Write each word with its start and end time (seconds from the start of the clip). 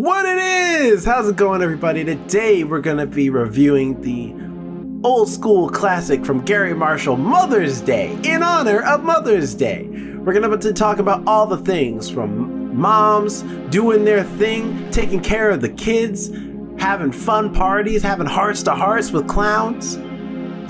What 0.00 0.24
it 0.24 0.38
is! 0.38 1.04
How's 1.04 1.28
it 1.28 1.36
going, 1.36 1.60
everybody? 1.60 2.06
Today 2.06 2.64
we're 2.64 2.80
gonna 2.80 3.04
be 3.04 3.28
reviewing 3.28 4.00
the 4.00 4.32
old 5.06 5.28
school 5.28 5.68
classic 5.68 6.24
from 6.24 6.40
Garry 6.40 6.72
Marshall, 6.72 7.18
Mother's 7.18 7.82
Day, 7.82 8.18
in 8.24 8.42
honor 8.42 8.82
of 8.82 9.04
Mother's 9.04 9.54
Day. 9.54 9.90
We're 10.16 10.32
gonna 10.32 10.56
to 10.56 10.72
talk 10.72 11.00
about 11.00 11.22
all 11.26 11.46
the 11.46 11.58
things 11.58 12.08
from 12.08 12.74
moms 12.74 13.42
doing 13.68 14.06
their 14.06 14.24
thing, 14.24 14.90
taking 14.90 15.20
care 15.20 15.50
of 15.50 15.60
the 15.60 15.68
kids, 15.68 16.30
having 16.78 17.12
fun 17.12 17.52
parties, 17.52 18.02
having 18.02 18.26
hearts 18.26 18.62
to 18.62 18.74
hearts 18.74 19.12
with 19.12 19.28
clowns, 19.28 19.98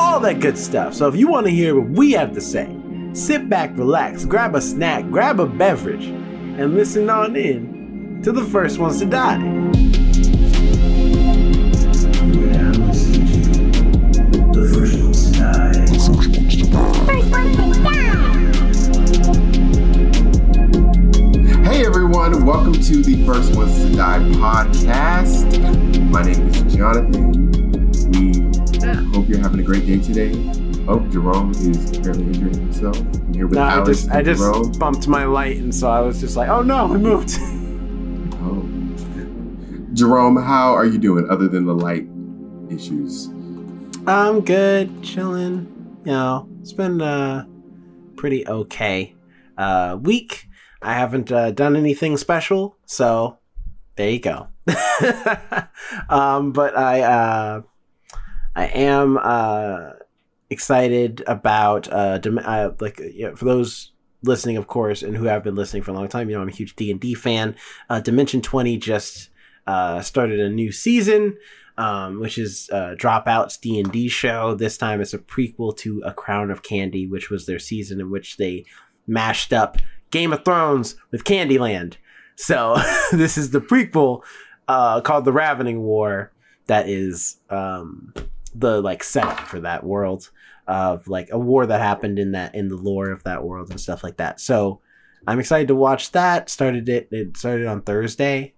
all 0.00 0.18
that 0.18 0.40
good 0.40 0.58
stuff. 0.58 0.92
So 0.92 1.06
if 1.06 1.14
you 1.14 1.28
want 1.28 1.46
to 1.46 1.52
hear 1.52 1.80
what 1.80 1.90
we 1.90 2.10
have 2.14 2.34
to 2.34 2.40
say, 2.40 2.76
sit 3.12 3.48
back, 3.48 3.78
relax, 3.78 4.24
grab 4.24 4.56
a 4.56 4.60
snack, 4.60 5.08
grab 5.08 5.38
a 5.38 5.46
beverage, 5.46 6.06
and 6.06 6.74
listen 6.74 7.08
on 7.08 7.36
in 7.36 7.69
to 8.22 8.32
the 8.32 8.44
first 8.44 8.78
ones 8.78 8.98
to 8.98 9.06
die. 9.06 9.38
The 14.52 14.70
first 14.74 14.98
ones 14.98 15.26
to 15.26 15.32
die. 15.32 17.00
Hey 21.64 21.86
everyone, 21.86 22.44
welcome 22.44 22.72
to 22.72 23.02
the 23.02 23.24
First 23.24 23.54
Ones 23.56 23.74
to 23.84 23.94
Die 23.96 24.18
podcast. 24.34 25.46
My 26.10 26.22
name 26.22 26.48
is 26.48 26.74
Jonathan. 26.74 27.40
We 28.10 29.12
hope 29.16 29.28
you're 29.28 29.38
having 29.38 29.60
a 29.60 29.62
great 29.62 29.86
day 29.86 29.98
today. 30.00 30.32
Oh, 30.88 31.00
Jerome 31.10 31.52
is 31.52 31.96
apparently 31.96 32.26
injuring 32.26 32.54
himself. 32.54 32.98
I'm 32.98 33.32
here 33.34 33.46
with 33.46 33.54
No, 33.56 33.62
I 33.62 33.72
Alex 33.74 33.86
just 34.02 34.10
I 34.10 34.22
just 34.22 34.40
Jerome. 34.40 34.72
bumped 34.72 35.06
my 35.08 35.24
light, 35.24 35.58
and 35.58 35.74
so 35.74 35.88
I 35.90 36.00
was 36.00 36.20
just 36.20 36.36
like, 36.36 36.48
oh 36.48 36.62
no, 36.62 36.92
I 36.92 36.96
moved. 36.96 37.30
Jerome, 40.00 40.38
how 40.38 40.72
are 40.72 40.86
you 40.86 40.96
doing 40.96 41.28
other 41.28 41.46
than 41.46 41.66
the 41.66 41.74
light 41.74 42.06
issues? 42.70 43.26
I'm 44.06 44.40
good, 44.40 45.02
chilling. 45.02 46.00
You 46.06 46.12
know, 46.12 46.48
it's 46.62 46.72
been 46.72 47.02
a 47.02 47.46
pretty 48.16 48.48
okay 48.48 49.14
uh 49.58 49.98
week. 50.00 50.48
I 50.80 50.94
haven't 50.94 51.30
uh, 51.30 51.50
done 51.50 51.76
anything 51.76 52.16
special, 52.16 52.78
so 52.86 53.40
there 53.96 54.08
you 54.08 54.20
go. 54.20 54.48
um, 56.08 56.52
but 56.52 56.78
I 56.78 57.02
uh 57.02 57.62
I 58.56 58.66
am 58.68 59.18
uh 59.22 59.90
excited 60.48 61.22
about 61.26 61.92
uh, 61.92 62.16
dim- 62.16 62.40
uh 62.42 62.70
like 62.80 63.00
you 63.00 63.28
know, 63.28 63.36
for 63.36 63.44
those 63.44 63.92
listening 64.22 64.56
of 64.56 64.66
course 64.66 65.02
and 65.02 65.16
who 65.16 65.24
have 65.24 65.42
been 65.42 65.54
listening 65.54 65.82
for 65.82 65.92
a 65.92 65.94
long 65.94 66.06
time 66.06 66.28
you 66.28 66.36
know 66.36 66.42
i'm 66.42 66.48
a 66.48 66.52
huge 66.52 66.76
d&d 66.76 67.14
fan 67.14 67.56
uh, 67.88 68.00
dimension 68.00 68.42
20 68.42 68.76
just 68.76 69.29
uh, 69.70 70.00
started 70.00 70.40
a 70.40 70.48
new 70.48 70.72
season 70.72 71.36
um, 71.78 72.20
which 72.20 72.36
is 72.38 72.68
uh, 72.72 72.94
dropout's 72.98 73.56
d&d 73.56 74.08
show 74.08 74.54
this 74.54 74.76
time 74.76 75.00
it's 75.00 75.14
a 75.14 75.18
prequel 75.18 75.76
to 75.76 76.02
a 76.04 76.12
crown 76.12 76.50
of 76.50 76.62
candy 76.62 77.06
which 77.06 77.30
was 77.30 77.46
their 77.46 77.58
season 77.58 78.00
in 78.00 78.10
which 78.10 78.36
they 78.36 78.64
mashed 79.06 79.52
up 79.52 79.78
game 80.10 80.32
of 80.32 80.44
thrones 80.44 80.96
with 81.10 81.24
candyland 81.24 81.94
so 82.36 82.76
this 83.12 83.38
is 83.38 83.50
the 83.50 83.60
prequel 83.60 84.22
uh, 84.68 85.00
called 85.00 85.24
the 85.24 85.32
ravening 85.32 85.82
war 85.82 86.32
that 86.66 86.88
is 86.88 87.38
um, 87.50 88.14
the 88.54 88.80
like 88.80 89.02
setup 89.02 89.40
for 89.40 89.60
that 89.60 89.84
world 89.84 90.30
of 90.66 91.08
like 91.08 91.28
a 91.32 91.38
war 91.38 91.66
that 91.66 91.80
happened 91.80 92.18
in 92.18 92.32
that 92.32 92.54
in 92.54 92.68
the 92.68 92.76
lore 92.76 93.10
of 93.10 93.24
that 93.24 93.42
world 93.42 93.70
and 93.70 93.80
stuff 93.80 94.04
like 94.04 94.18
that. 94.18 94.40
So 94.40 94.80
I'm 95.26 95.40
excited 95.40 95.68
to 95.68 95.74
watch 95.74 96.12
that. 96.12 96.48
Started 96.48 96.88
it. 96.88 97.08
It 97.10 97.36
started 97.36 97.66
on 97.66 97.82
Thursday, 97.82 98.54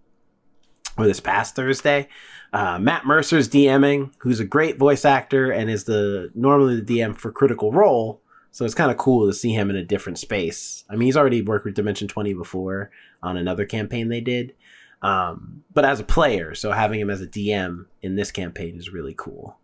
or 1.02 1.06
this 1.06 1.20
past 1.20 1.54
Thursday. 1.56 2.08
Uh, 2.52 2.78
Matt 2.78 3.06
Mercer's 3.06 3.48
DMing, 3.48 4.12
who's 4.18 4.40
a 4.40 4.44
great 4.44 4.78
voice 4.78 5.04
actor 5.04 5.50
and 5.50 5.70
is 5.70 5.84
the 5.84 6.30
normally 6.34 6.80
the 6.80 6.98
DM 6.98 7.16
for 7.16 7.32
Critical 7.32 7.72
Role. 7.72 8.20
So 8.50 8.66
it's 8.66 8.74
kind 8.74 8.90
of 8.90 8.98
cool 8.98 9.26
to 9.26 9.32
see 9.32 9.52
him 9.54 9.70
in 9.70 9.76
a 9.76 9.84
different 9.84 10.18
space. 10.18 10.84
I 10.90 10.96
mean, 10.96 11.06
he's 11.06 11.16
already 11.16 11.40
worked 11.40 11.64
with 11.64 11.74
Dimension 11.74 12.06
20 12.06 12.34
before 12.34 12.90
on 13.22 13.38
another 13.38 13.64
campaign 13.64 14.08
they 14.08 14.20
did. 14.20 14.54
Um, 15.00 15.64
but 15.72 15.86
as 15.86 16.00
a 16.00 16.04
player, 16.04 16.54
so 16.54 16.70
having 16.70 17.00
him 17.00 17.10
as 17.10 17.22
a 17.22 17.26
DM 17.26 17.86
in 18.02 18.14
this 18.14 18.30
campaign 18.30 18.76
is 18.76 18.90
really 18.90 19.14
cool. 19.16 19.56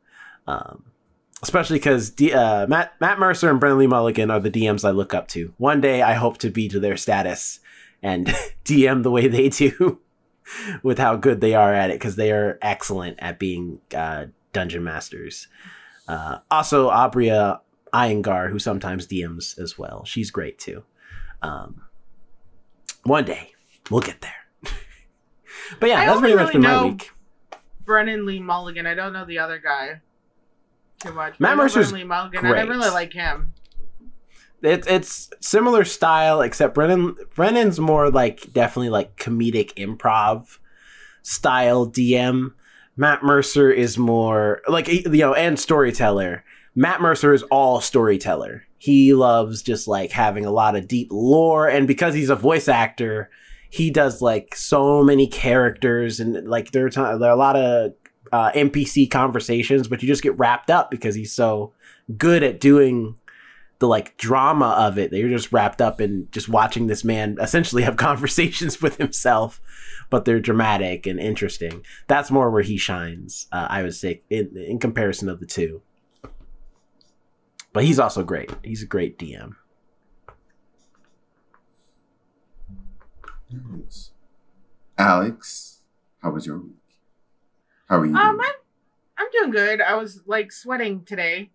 Um, 0.46 0.84
especially 1.42 1.78
because 1.78 2.10
D- 2.10 2.32
uh, 2.32 2.66
Matt 2.66 2.94
Matt 3.00 3.18
Mercer 3.18 3.50
and 3.50 3.60
Brennan 3.60 3.78
Lee 3.78 3.86
Mulligan 3.86 4.30
are 4.30 4.40
the 4.40 4.50
DMs 4.50 4.86
I 4.86 4.90
look 4.90 5.14
up 5.14 5.28
to. 5.28 5.52
One 5.58 5.80
day, 5.80 6.02
I 6.02 6.14
hope 6.14 6.38
to 6.38 6.50
be 6.50 6.68
to 6.68 6.80
their 6.80 6.96
status 6.96 7.60
and 8.02 8.26
DM 8.64 9.02
the 9.02 9.10
way 9.10 9.28
they 9.28 9.48
do, 9.48 10.00
with 10.82 10.98
how 10.98 11.16
good 11.16 11.40
they 11.40 11.54
are 11.54 11.72
at 11.72 11.90
it, 11.90 11.94
because 11.94 12.16
they 12.16 12.32
are 12.32 12.58
excellent 12.62 13.18
at 13.20 13.38
being 13.38 13.80
uh, 13.94 14.26
dungeon 14.52 14.84
masters. 14.84 15.48
Uh, 16.06 16.38
also, 16.50 16.90
Aabria 16.90 17.60
Iyengar, 17.92 18.50
who 18.50 18.58
sometimes 18.58 19.06
DMs 19.06 19.58
as 19.58 19.78
well, 19.78 20.04
she's 20.04 20.30
great 20.30 20.58
too. 20.58 20.84
Um, 21.42 21.82
one 23.04 23.24
day, 23.24 23.52
we'll 23.90 24.00
get 24.00 24.20
there. 24.20 24.72
but 25.80 25.88
yeah, 25.88 26.00
I 26.00 26.06
that's 26.06 26.20
pretty 26.20 26.34
much 26.34 26.48
really 26.48 26.52
been 26.52 26.62
my 26.62 26.84
week. 26.84 27.10
Brennan 27.84 28.26
Lee 28.26 28.40
Mulligan. 28.40 28.86
I 28.86 28.94
don't 28.94 29.12
know 29.12 29.24
the 29.24 29.38
other 29.38 29.58
guy 29.58 30.00
too 31.00 31.12
much. 31.12 31.40
Matt 31.40 31.56
Mercer's 31.56 31.90
Brennan 31.90 32.08
Lee 32.08 32.08
Mulligan. 32.08 32.38
and 32.38 32.48
I 32.48 32.50
great. 32.50 32.68
really 32.68 32.90
like 32.90 33.12
him. 33.12 33.52
It's 34.62 34.86
it's 34.86 35.30
similar 35.40 35.84
style 35.84 36.40
except 36.40 36.74
Brennan 36.74 37.16
Brennan's 37.34 37.78
more 37.78 38.10
like 38.10 38.52
definitely 38.52 38.90
like 38.90 39.16
comedic 39.16 39.74
improv 39.74 40.58
style 41.22 41.86
DM. 41.86 42.52
Matt 42.96 43.22
Mercer 43.22 43.70
is 43.70 43.96
more 43.96 44.60
like 44.68 44.88
you 44.88 45.02
know 45.08 45.34
and 45.34 45.58
storyteller. 45.58 46.44
Matt 46.74 47.00
Mercer 47.00 47.32
is 47.32 47.42
all 47.44 47.80
storyteller. 47.80 48.64
He 48.78 49.12
loves 49.12 49.62
just 49.62 49.88
like 49.88 50.12
having 50.12 50.44
a 50.44 50.52
lot 50.52 50.76
of 50.76 50.88
deep 50.88 51.08
lore 51.10 51.68
and 51.68 51.88
because 51.88 52.14
he's 52.14 52.30
a 52.30 52.36
voice 52.36 52.68
actor, 52.68 53.30
he 53.70 53.90
does 53.90 54.22
like 54.22 54.54
so 54.54 55.02
many 55.02 55.26
characters 55.26 56.20
and 56.20 56.48
like 56.48 56.70
there 56.70 56.86
are, 56.86 56.90
ti- 56.90 57.00
there 57.00 57.28
are 57.28 57.30
a 57.30 57.36
lot 57.36 57.56
of 57.56 57.92
uh, 58.32 58.52
NPC 58.52 59.10
conversations, 59.10 59.88
but 59.88 60.02
you 60.02 60.08
just 60.08 60.22
get 60.22 60.38
wrapped 60.38 60.70
up 60.70 60.90
because 60.90 61.14
he's 61.14 61.32
so 61.32 61.72
good 62.16 62.42
at 62.42 62.60
doing 62.60 63.16
the 63.78 63.88
like 63.88 64.16
drama 64.16 64.70
of 64.78 64.98
it 64.98 65.10
that 65.10 65.18
you're 65.18 65.28
just 65.28 65.52
wrapped 65.52 65.80
up 65.80 66.00
in 66.00 66.28
just 66.32 66.48
watching 66.48 66.86
this 66.86 67.04
man 67.04 67.36
essentially 67.40 67.82
have 67.82 67.96
conversations 68.08 68.82
with 68.82 68.96
himself 68.96 69.60
but 70.10 70.24
they're 70.24 70.40
dramatic 70.40 71.06
and 71.06 71.20
interesting 71.20 71.84
that's 72.06 72.30
more 72.30 72.50
where 72.50 72.62
he 72.62 72.76
shines 72.76 73.46
uh, 73.52 73.66
i 73.70 73.82
would 73.82 73.94
say 73.94 74.22
in, 74.30 74.56
in 74.56 74.78
comparison 74.78 75.28
of 75.28 75.40
the 75.40 75.46
two 75.46 75.80
but 77.72 77.84
he's 77.84 77.98
also 77.98 78.22
great 78.22 78.50
he's 78.62 78.82
a 78.82 78.86
great 78.86 79.18
dm 79.18 79.54
Alex, 84.98 85.82
how 86.22 86.30
was 86.30 86.46
your 86.46 86.58
week? 86.58 86.74
How 87.88 87.98
are 87.98 88.06
you? 88.06 88.16
Um. 88.16 88.40
I'm, 88.40 88.52
I'm 89.16 89.26
doing 89.32 89.50
good. 89.50 89.80
I 89.80 89.94
was 89.94 90.22
like 90.26 90.52
sweating 90.52 91.04
today. 91.04 91.50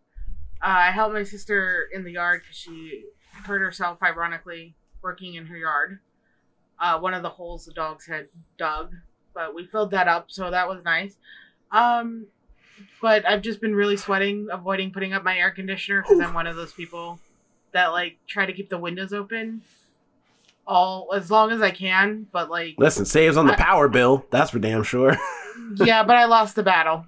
Uh, 0.64 0.68
I 0.68 0.92
helped 0.92 1.14
my 1.14 1.24
sister 1.24 1.90
in 1.94 2.04
the 2.04 2.12
yard 2.12 2.42
because 2.42 2.58
she 2.58 3.04
hurt 3.46 3.60
herself, 3.60 3.98
ironically, 4.02 4.76
working 5.02 5.36
in 5.36 5.46
her 5.48 5.58
yard. 5.58 6.00
Uh, 6.80 7.00
one 7.00 7.14
of 7.14 7.22
the 7.22 7.30
holes 7.30 7.66
the 7.66 7.74
dogs 7.74 8.06
had 8.08 8.28
dug, 8.58 8.94
but 9.34 9.54
we 9.54 9.66
filled 9.66 9.92
that 9.92 10.08
up, 10.08 10.32
so 10.32 10.50
that 10.50 10.68
was 10.70 10.84
nice. 10.84 11.16
Um, 11.72 12.28
but 13.02 13.28
I've 13.28 13.42
just 13.42 13.60
been 13.60 13.76
really 13.76 13.98
sweating, 13.98 14.48
avoiding 14.52 14.92
putting 14.92 15.14
up 15.14 15.24
my 15.24 15.38
air 15.38 15.52
conditioner 15.52 16.02
because 16.02 16.20
I'm 16.20 16.34
one 16.34 16.48
of 16.48 16.56
those 16.56 16.74
people 16.74 17.20
that 17.74 17.88
like 17.88 18.18
try 18.28 18.46
to 18.46 18.54
keep 18.54 18.70
the 18.70 18.78
windows 18.78 19.14
open 19.14 19.62
all 20.66 21.10
as 21.14 21.30
long 21.30 21.52
as 21.52 21.62
I 21.62 21.72
can. 21.72 22.28
But 22.32 22.50
like, 22.50 22.76
listen 22.78 23.06
saves 23.06 23.38
on 23.38 23.48
the 23.48 23.54
I- 23.54 23.58
power 23.58 23.88
bill 23.88 24.26
that's 24.30 24.52
for 24.52 24.60
damn 24.60 24.84
sure 24.84 25.18
yeah, 25.76 26.04
but 26.04 26.16
I 26.16 26.26
lost 26.26 26.56
the 26.56 26.64
battle. 26.64 27.06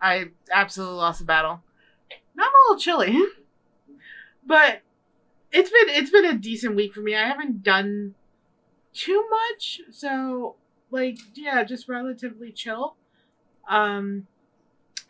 I 0.00 0.26
absolutely 0.52 0.96
lost 0.96 1.20
the 1.20 1.24
battle. 1.24 1.62
Now 2.34 2.44
I'm 2.44 2.50
a 2.50 2.72
little 2.72 2.80
chilly, 2.80 3.22
but 4.46 4.82
it's 5.52 5.70
been 5.70 5.88
it's 5.88 6.10
been 6.10 6.24
a 6.24 6.34
decent 6.34 6.76
week 6.76 6.94
for 6.94 7.00
me. 7.00 7.14
I 7.14 7.26
haven't 7.26 7.62
done 7.62 8.14
too 8.92 9.24
much, 9.30 9.80
so 9.90 10.56
like 10.90 11.18
yeah, 11.34 11.62
just 11.64 11.88
relatively 11.88 12.52
chill. 12.52 12.96
Um, 13.68 14.26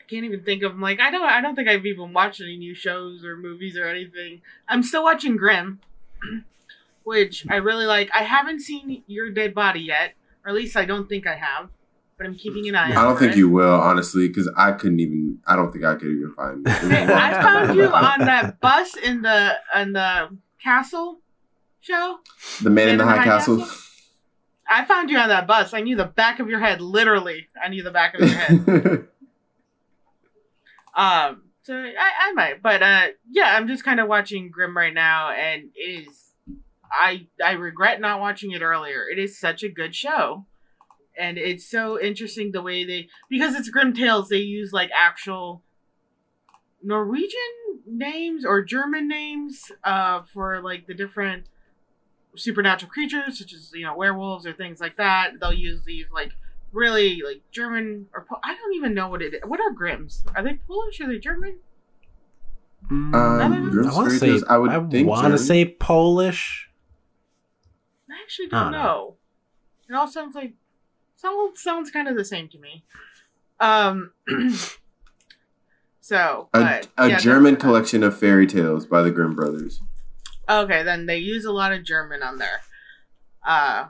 I 0.00 0.04
can't 0.08 0.24
even 0.24 0.42
think 0.42 0.62
of 0.62 0.78
like 0.78 1.00
I 1.00 1.10
don't 1.10 1.22
I 1.22 1.40
don't 1.40 1.54
think 1.54 1.68
I've 1.68 1.86
even 1.86 2.12
watched 2.12 2.40
any 2.40 2.56
new 2.56 2.74
shows 2.74 3.24
or 3.24 3.36
movies 3.36 3.76
or 3.76 3.86
anything. 3.86 4.42
I'm 4.68 4.82
still 4.82 5.04
watching 5.04 5.36
Grimm, 5.36 5.80
which 7.04 7.46
I 7.48 7.56
really 7.56 7.86
like. 7.86 8.10
I 8.14 8.24
haven't 8.24 8.60
seen 8.60 9.04
Your 9.06 9.30
Dead 9.30 9.54
Body 9.54 9.80
yet, 9.80 10.14
or 10.44 10.50
at 10.50 10.54
least 10.56 10.76
I 10.76 10.84
don't 10.84 11.08
think 11.08 11.26
I 11.26 11.36
have. 11.36 11.70
But 12.22 12.28
I'm 12.28 12.36
keeping 12.36 12.68
an 12.68 12.76
eye. 12.76 12.90
I 12.90 13.02
don't 13.02 13.18
think 13.18 13.32
it. 13.32 13.38
you 13.38 13.48
will, 13.48 13.80
honestly, 13.80 14.28
because 14.28 14.48
I 14.56 14.70
couldn't 14.70 15.00
even. 15.00 15.40
I 15.44 15.56
don't 15.56 15.72
think 15.72 15.84
I 15.84 15.94
could 15.94 16.06
even 16.06 16.32
find. 16.36 16.64
It. 16.64 16.70
It 16.70 16.82
was 16.82 16.92
a 16.92 16.94
Hey, 16.94 17.12
I 17.12 17.42
found 17.42 17.76
you 17.76 17.86
on 17.86 18.20
that 18.20 18.60
bus 18.60 18.96
in 18.96 19.22
the 19.22 19.54
in 19.74 19.92
the 19.92 20.28
castle 20.62 21.18
show. 21.80 22.18
The 22.62 22.70
Man 22.70 22.90
in 22.90 22.98
the 22.98 23.04
High 23.04 23.24
Castle. 23.24 23.66
I 24.70 24.84
found 24.84 25.10
you 25.10 25.18
on 25.18 25.30
that 25.30 25.48
bus. 25.48 25.74
I 25.74 25.80
knew 25.80 25.96
the 25.96 26.04
back 26.04 26.38
of 26.38 26.48
your 26.48 26.60
head. 26.60 26.80
Literally, 26.80 27.48
I 27.60 27.70
knew 27.70 27.82
the 27.82 27.90
back 27.90 28.14
of 28.14 28.20
your 28.20 28.38
head. 28.38 28.56
um, 30.94 31.42
so 31.64 31.74
I, 31.74 32.28
I 32.28 32.32
might, 32.34 32.62
but 32.62 32.84
uh, 32.84 33.06
yeah, 33.28 33.56
I'm 33.56 33.66
just 33.66 33.82
kind 33.82 33.98
of 33.98 34.06
watching 34.06 34.48
Grimm 34.52 34.76
right 34.76 34.94
now, 34.94 35.30
and 35.30 35.70
it 35.74 36.06
is. 36.06 36.34
I 36.92 37.26
I 37.44 37.54
regret 37.54 38.00
not 38.00 38.20
watching 38.20 38.52
it 38.52 38.62
earlier. 38.62 39.06
It 39.10 39.18
is 39.18 39.40
such 39.40 39.64
a 39.64 39.68
good 39.68 39.96
show, 39.96 40.46
and 41.18 41.38
it's 41.38 41.66
so 41.66 42.00
interesting 42.00 42.52
the 42.52 42.62
way 42.62 42.84
they 42.84 43.08
because 43.28 43.54
it's 43.54 43.68
Grimm 43.68 43.92
Tales. 43.92 44.28
They 44.28 44.38
use 44.38 44.72
like 44.72 44.90
actual 44.98 45.62
Norwegian 46.82 47.38
names 47.86 48.44
or 48.44 48.62
German 48.62 49.08
names 49.08 49.70
uh, 49.84 50.22
for 50.22 50.60
like 50.60 50.86
the 50.86 50.94
different 50.94 51.46
supernatural 52.36 52.90
creatures, 52.90 53.38
such 53.38 53.52
as 53.52 53.70
you 53.74 53.84
know 53.84 53.96
werewolves 53.96 54.46
or 54.46 54.52
things 54.52 54.80
like 54.80 54.96
that. 54.96 55.32
They'll 55.40 55.52
use 55.52 55.84
these 55.84 56.06
like 56.12 56.32
really 56.72 57.20
like 57.24 57.42
German 57.50 58.06
or 58.14 58.24
Po- 58.28 58.40
I 58.42 58.54
don't 58.54 58.74
even 58.74 58.94
know 58.94 59.08
what 59.08 59.22
it 59.22 59.34
is. 59.34 59.40
What 59.44 59.60
are 59.60 59.70
Grims? 59.72 60.22
Are 60.34 60.42
they 60.42 60.54
Polish? 60.54 61.00
Are 61.00 61.06
they 61.08 61.18
German? 61.18 61.58
Mm, 62.90 63.14
Um, 63.14 63.88
I 63.88 63.94
want 63.94 64.10
to 64.10 64.18
Fairy 64.18 64.38
say 64.40 64.46
I 64.48 64.58
would 64.58 64.70
I 64.70 64.78
want 65.02 65.32
to 65.32 65.38
say 65.38 65.64
Polish. 65.66 66.68
I 68.10 68.14
actually 68.22 68.48
don't 68.48 68.64
don't 68.64 68.72
know. 68.72 68.78
know. 68.82 69.16
It 69.88 69.94
all 69.94 70.08
sounds 70.08 70.34
like 70.34 70.54
sounds 71.22 71.62
sounds 71.62 71.90
kind 71.90 72.08
of 72.08 72.16
the 72.16 72.24
same 72.24 72.48
to 72.48 72.58
me. 72.58 72.84
Um. 73.60 74.12
so 76.00 76.48
a, 76.52 76.60
but, 76.60 76.88
a 76.98 77.08
yeah, 77.10 77.18
German 77.18 77.56
collection 77.56 78.02
of 78.02 78.18
fairy 78.18 78.46
tales 78.46 78.86
by 78.86 79.02
the 79.02 79.10
Grimm 79.10 79.34
brothers. 79.34 79.80
Okay, 80.48 80.82
then 80.82 81.06
they 81.06 81.18
use 81.18 81.44
a 81.44 81.52
lot 81.52 81.72
of 81.72 81.84
German 81.84 82.22
on 82.22 82.38
there. 82.38 82.60
Uh, 83.46 83.86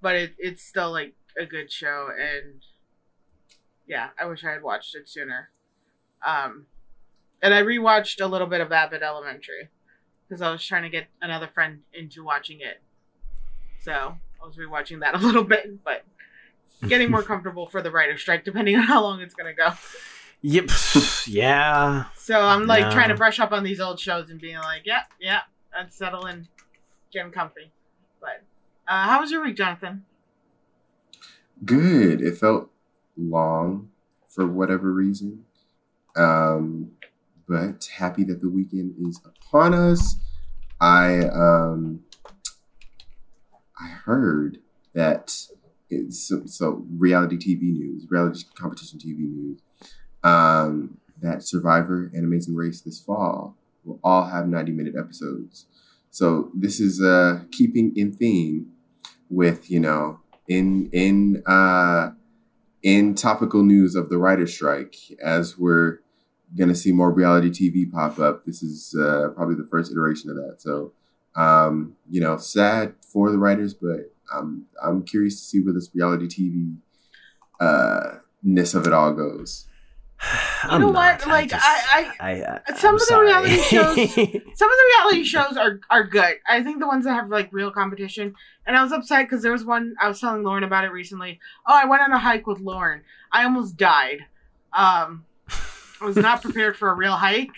but 0.00 0.14
it, 0.16 0.34
it's 0.38 0.62
still 0.62 0.92
like 0.92 1.14
a 1.38 1.46
good 1.46 1.72
show, 1.72 2.08
and 2.18 2.62
yeah, 3.86 4.10
I 4.20 4.26
wish 4.26 4.44
I 4.44 4.52
had 4.52 4.62
watched 4.62 4.94
it 4.94 5.08
sooner. 5.08 5.50
Um, 6.26 6.66
and 7.42 7.52
I 7.52 7.62
rewatched 7.62 8.22
a 8.22 8.26
little 8.26 8.46
bit 8.46 8.60
of 8.60 8.72
Abbott 8.72 9.02
Elementary 9.02 9.68
because 10.26 10.40
I 10.40 10.50
was 10.50 10.64
trying 10.64 10.84
to 10.84 10.88
get 10.88 11.06
another 11.20 11.48
friend 11.52 11.80
into 11.92 12.24
watching 12.24 12.60
it. 12.60 12.80
So 13.80 13.92
I 13.92 14.46
was 14.46 14.56
rewatching 14.56 15.00
that 15.00 15.14
a 15.14 15.18
little 15.26 15.44
bit, 15.44 15.84
but 15.84 16.04
getting 16.88 17.10
more 17.10 17.22
comfortable 17.32 17.66
for 17.66 17.82
the 17.82 17.90
writer 17.90 18.16
strike, 18.18 18.44
depending 18.44 18.76
on 18.76 18.82
how 18.82 19.02
long 19.02 19.20
it's 19.20 19.34
gonna 19.34 19.54
go. 19.54 19.70
Yep. 20.42 20.70
yeah. 21.26 22.04
So 22.16 22.40
I'm 22.40 22.66
like 22.66 22.84
No. 22.84 22.90
trying 22.92 23.08
to 23.08 23.14
brush 23.14 23.40
up 23.40 23.52
on 23.52 23.64
these 23.64 23.80
old 23.80 23.98
shows 23.98 24.30
and 24.30 24.40
being 24.40 24.58
like, 24.58 24.82
yeah, 24.84 25.02
yeah, 25.20 25.40
let's 25.76 25.96
settle 25.96 26.26
in, 26.26 26.48
getting 27.12 27.32
comfy. 27.32 27.70
But 28.20 28.42
uh, 28.86 29.04
how 29.06 29.20
was 29.20 29.30
your 29.30 29.42
week, 29.42 29.56
Jonathan? 29.56 30.04
Good. 31.64 32.20
It 32.20 32.36
felt 32.36 32.70
long 33.16 33.90
for 34.28 34.46
whatever 34.46 34.92
reason. 34.92 35.44
Um, 36.16 36.92
but 37.48 37.88
happy 37.96 38.24
that 38.24 38.40
the 38.40 38.50
weekend 38.50 38.94
is 39.08 39.20
upon 39.24 39.74
us. 39.74 40.16
I 40.80 41.20
um 41.28 42.00
I 43.80 43.86
heard 43.88 44.58
that 44.94 45.22
it's 45.22 45.52
so, 46.10 46.42
so 46.46 46.84
reality 46.96 47.36
TV 47.36 47.72
news, 47.72 48.06
reality 48.10 48.44
competition 48.54 48.98
TV 48.98 49.18
news, 49.18 49.60
um, 50.22 50.98
that 51.20 51.42
Survivor 51.42 52.10
and 52.12 52.24
Amazing 52.24 52.54
Race 52.54 52.80
this 52.80 53.00
fall 53.00 53.56
will 53.84 54.00
all 54.02 54.26
have 54.26 54.46
90 54.48 54.72
minute 54.72 54.94
episodes. 54.98 55.66
So 56.10 56.50
this 56.54 56.80
is 56.80 57.02
uh 57.02 57.40
keeping 57.50 57.92
in 57.96 58.12
theme 58.12 58.72
with, 59.28 59.70
you 59.70 59.80
know, 59.80 60.20
in 60.48 60.88
in 60.92 61.42
uh 61.46 62.10
in 62.82 63.14
topical 63.14 63.62
news 63.62 63.94
of 63.94 64.10
the 64.10 64.18
writer 64.18 64.46
strike 64.46 64.96
as 65.22 65.58
we're 65.58 65.98
gonna 66.56 66.74
see 66.74 66.92
more 66.92 67.10
reality 67.10 67.50
TV 67.50 67.90
pop 67.90 68.18
up. 68.18 68.44
This 68.44 68.62
is 68.62 68.94
uh, 68.94 69.30
probably 69.34 69.56
the 69.56 69.66
first 69.68 69.90
iteration 69.90 70.30
of 70.30 70.36
that. 70.36 70.60
So, 70.60 70.92
um, 71.34 71.96
you 72.08 72.20
know, 72.20 72.36
sad 72.36 72.94
for 73.00 73.30
the 73.30 73.38
writers, 73.38 73.74
but 73.74 74.13
I'm 74.32 74.66
I'm 74.82 75.02
curious 75.04 75.36
to 75.40 75.44
see 75.46 75.60
where 75.60 75.72
this 75.74 75.90
reality 75.94 76.26
TV 76.28 76.76
uh, 77.60 78.18
ness 78.42 78.74
of 78.74 78.86
it 78.86 78.92
all 78.92 79.12
goes. 79.12 79.66
I'm 80.64 80.80
know 80.80 80.90
not. 80.90 81.20
what? 81.20 81.28
Like, 81.28 81.50
just- 81.50 81.64
I- 81.64 82.12
I, 82.20 82.60
I, 82.68 82.74
some 82.74 82.90
I'm 82.90 82.94
of 82.94 83.00
the 83.00 83.06
sorry. 83.06 83.26
reality 83.26 83.56
shows- 83.62 83.96
Some 84.56 84.70
of 84.70 84.76
the 84.78 84.92
reality 84.98 85.24
shows 85.24 85.56
are 85.56 85.80
are 85.90 86.04
good. 86.04 86.36
I 86.48 86.62
think 86.62 86.78
the 86.80 86.86
ones 86.86 87.04
that 87.04 87.14
have 87.14 87.28
like 87.28 87.48
real 87.52 87.70
competition. 87.70 88.34
And 88.66 88.76
I 88.76 88.82
was 88.82 88.92
upset 88.92 89.26
because 89.26 89.42
there 89.42 89.52
was 89.52 89.64
one 89.64 89.94
I 90.00 90.08
was 90.08 90.20
telling 90.20 90.42
Lauren 90.42 90.64
about 90.64 90.84
it 90.84 90.92
recently. 90.92 91.38
Oh, 91.66 91.74
I 91.74 91.84
went 91.86 92.02
on 92.02 92.12
a 92.12 92.18
hike 92.18 92.46
with 92.46 92.60
Lauren. 92.60 93.02
I 93.32 93.44
almost 93.44 93.76
died. 93.76 94.20
Um, 94.72 95.26
I 96.00 96.04
was 96.06 96.16
not 96.16 96.40
prepared 96.42 96.76
for 96.76 96.90
a 96.90 96.94
real 96.94 97.12
hike. 97.16 97.50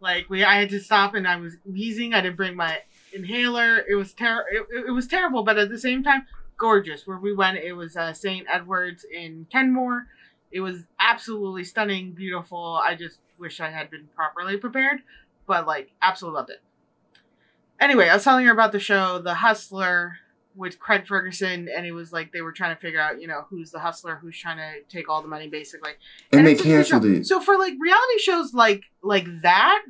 Like 0.00 0.28
we, 0.30 0.42
I 0.44 0.58
had 0.60 0.70
to 0.70 0.80
stop 0.80 1.14
and 1.14 1.26
I 1.28 1.36
was 1.36 1.56
wheezing. 1.64 2.14
I 2.14 2.20
didn't 2.22 2.36
bring 2.36 2.56
my 2.56 2.78
inhaler. 3.14 3.84
It 3.88 3.94
was 3.94 4.12
ter- 4.12 4.46
it, 4.50 4.66
it 4.88 4.90
was 4.90 5.06
terrible, 5.06 5.42
but 5.42 5.58
at 5.58 5.68
the 5.70 5.78
same 5.78 6.02
time, 6.02 6.26
gorgeous. 6.56 7.06
Where 7.06 7.18
we 7.18 7.34
went, 7.34 7.58
it 7.58 7.72
was 7.72 7.96
uh, 7.96 8.12
St. 8.12 8.46
Edward's 8.50 9.04
in 9.04 9.46
Kenmore. 9.50 10.06
It 10.52 10.60
was 10.60 10.84
absolutely 11.00 11.64
stunning, 11.64 12.12
beautiful. 12.12 12.80
I 12.82 12.94
just 12.94 13.18
wish 13.38 13.60
I 13.60 13.70
had 13.70 13.90
been 13.90 14.08
properly 14.14 14.56
prepared, 14.56 15.00
but 15.46 15.66
like, 15.66 15.90
absolutely 16.00 16.36
loved 16.38 16.50
it. 16.50 16.62
Anyway, 17.80 18.08
I 18.08 18.14
was 18.14 18.24
telling 18.24 18.46
her 18.46 18.52
about 18.52 18.70
the 18.70 18.78
show, 18.78 19.18
The 19.18 19.34
Hustler, 19.34 20.18
with 20.56 20.78
Craig 20.78 21.06
Ferguson, 21.06 21.68
and 21.74 21.84
it 21.84 21.92
was 21.92 22.12
like 22.12 22.32
they 22.32 22.40
were 22.40 22.52
trying 22.52 22.74
to 22.74 22.80
figure 22.80 23.00
out, 23.00 23.20
you 23.20 23.26
know, 23.26 23.44
who's 23.50 23.70
the 23.70 23.80
hustler, 23.80 24.16
who's 24.16 24.38
trying 24.38 24.58
to 24.58 24.82
take 24.88 25.08
all 25.08 25.20
the 25.20 25.28
money, 25.28 25.48
basically. 25.48 25.92
And, 26.32 26.46
they 26.46 26.52
it's 26.52 26.60
a 26.60 26.64
good 26.64 26.70
canceled 26.70 27.04
it. 27.06 27.26
So 27.26 27.40
for 27.40 27.58
like 27.58 27.74
reality 27.80 28.18
shows 28.18 28.54
like 28.54 28.84
like 29.02 29.26
that, 29.42 29.82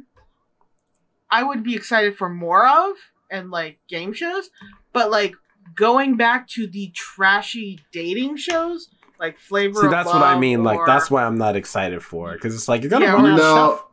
I 1.30 1.42
would 1.42 1.62
be 1.62 1.74
excited 1.74 2.16
for 2.16 2.28
more 2.28 2.66
of 2.66 2.96
and 3.30 3.50
like 3.50 3.78
game 3.88 4.12
shows, 4.12 4.50
but 4.92 5.10
like 5.10 5.34
going 5.74 6.16
back 6.16 6.48
to 6.48 6.66
the 6.66 6.90
trashy 6.94 7.80
dating 7.92 8.36
shows 8.36 8.88
like 9.18 9.38
Flavor 9.38 9.80
See, 9.80 9.86
of 9.86 9.90
that's 9.92 10.06
what 10.06 10.16
I 10.22 10.32
Love 10.32 10.40
mean. 10.40 10.64
Like, 10.64 10.80
that's 10.86 11.10
why 11.10 11.24
I'm 11.24 11.38
not 11.38 11.56
excited 11.56 12.02
for 12.02 12.32
it 12.32 12.36
because 12.36 12.54
it's 12.54 12.68
like 12.68 12.82
you're 12.82 12.90
gonna 12.90 13.04
Yeah, 13.06 13.12
run 13.12 13.24
or- 13.24 13.28
out 13.28 13.32
of 13.32 13.38
No. 13.38 13.54
stuff. 13.54 13.86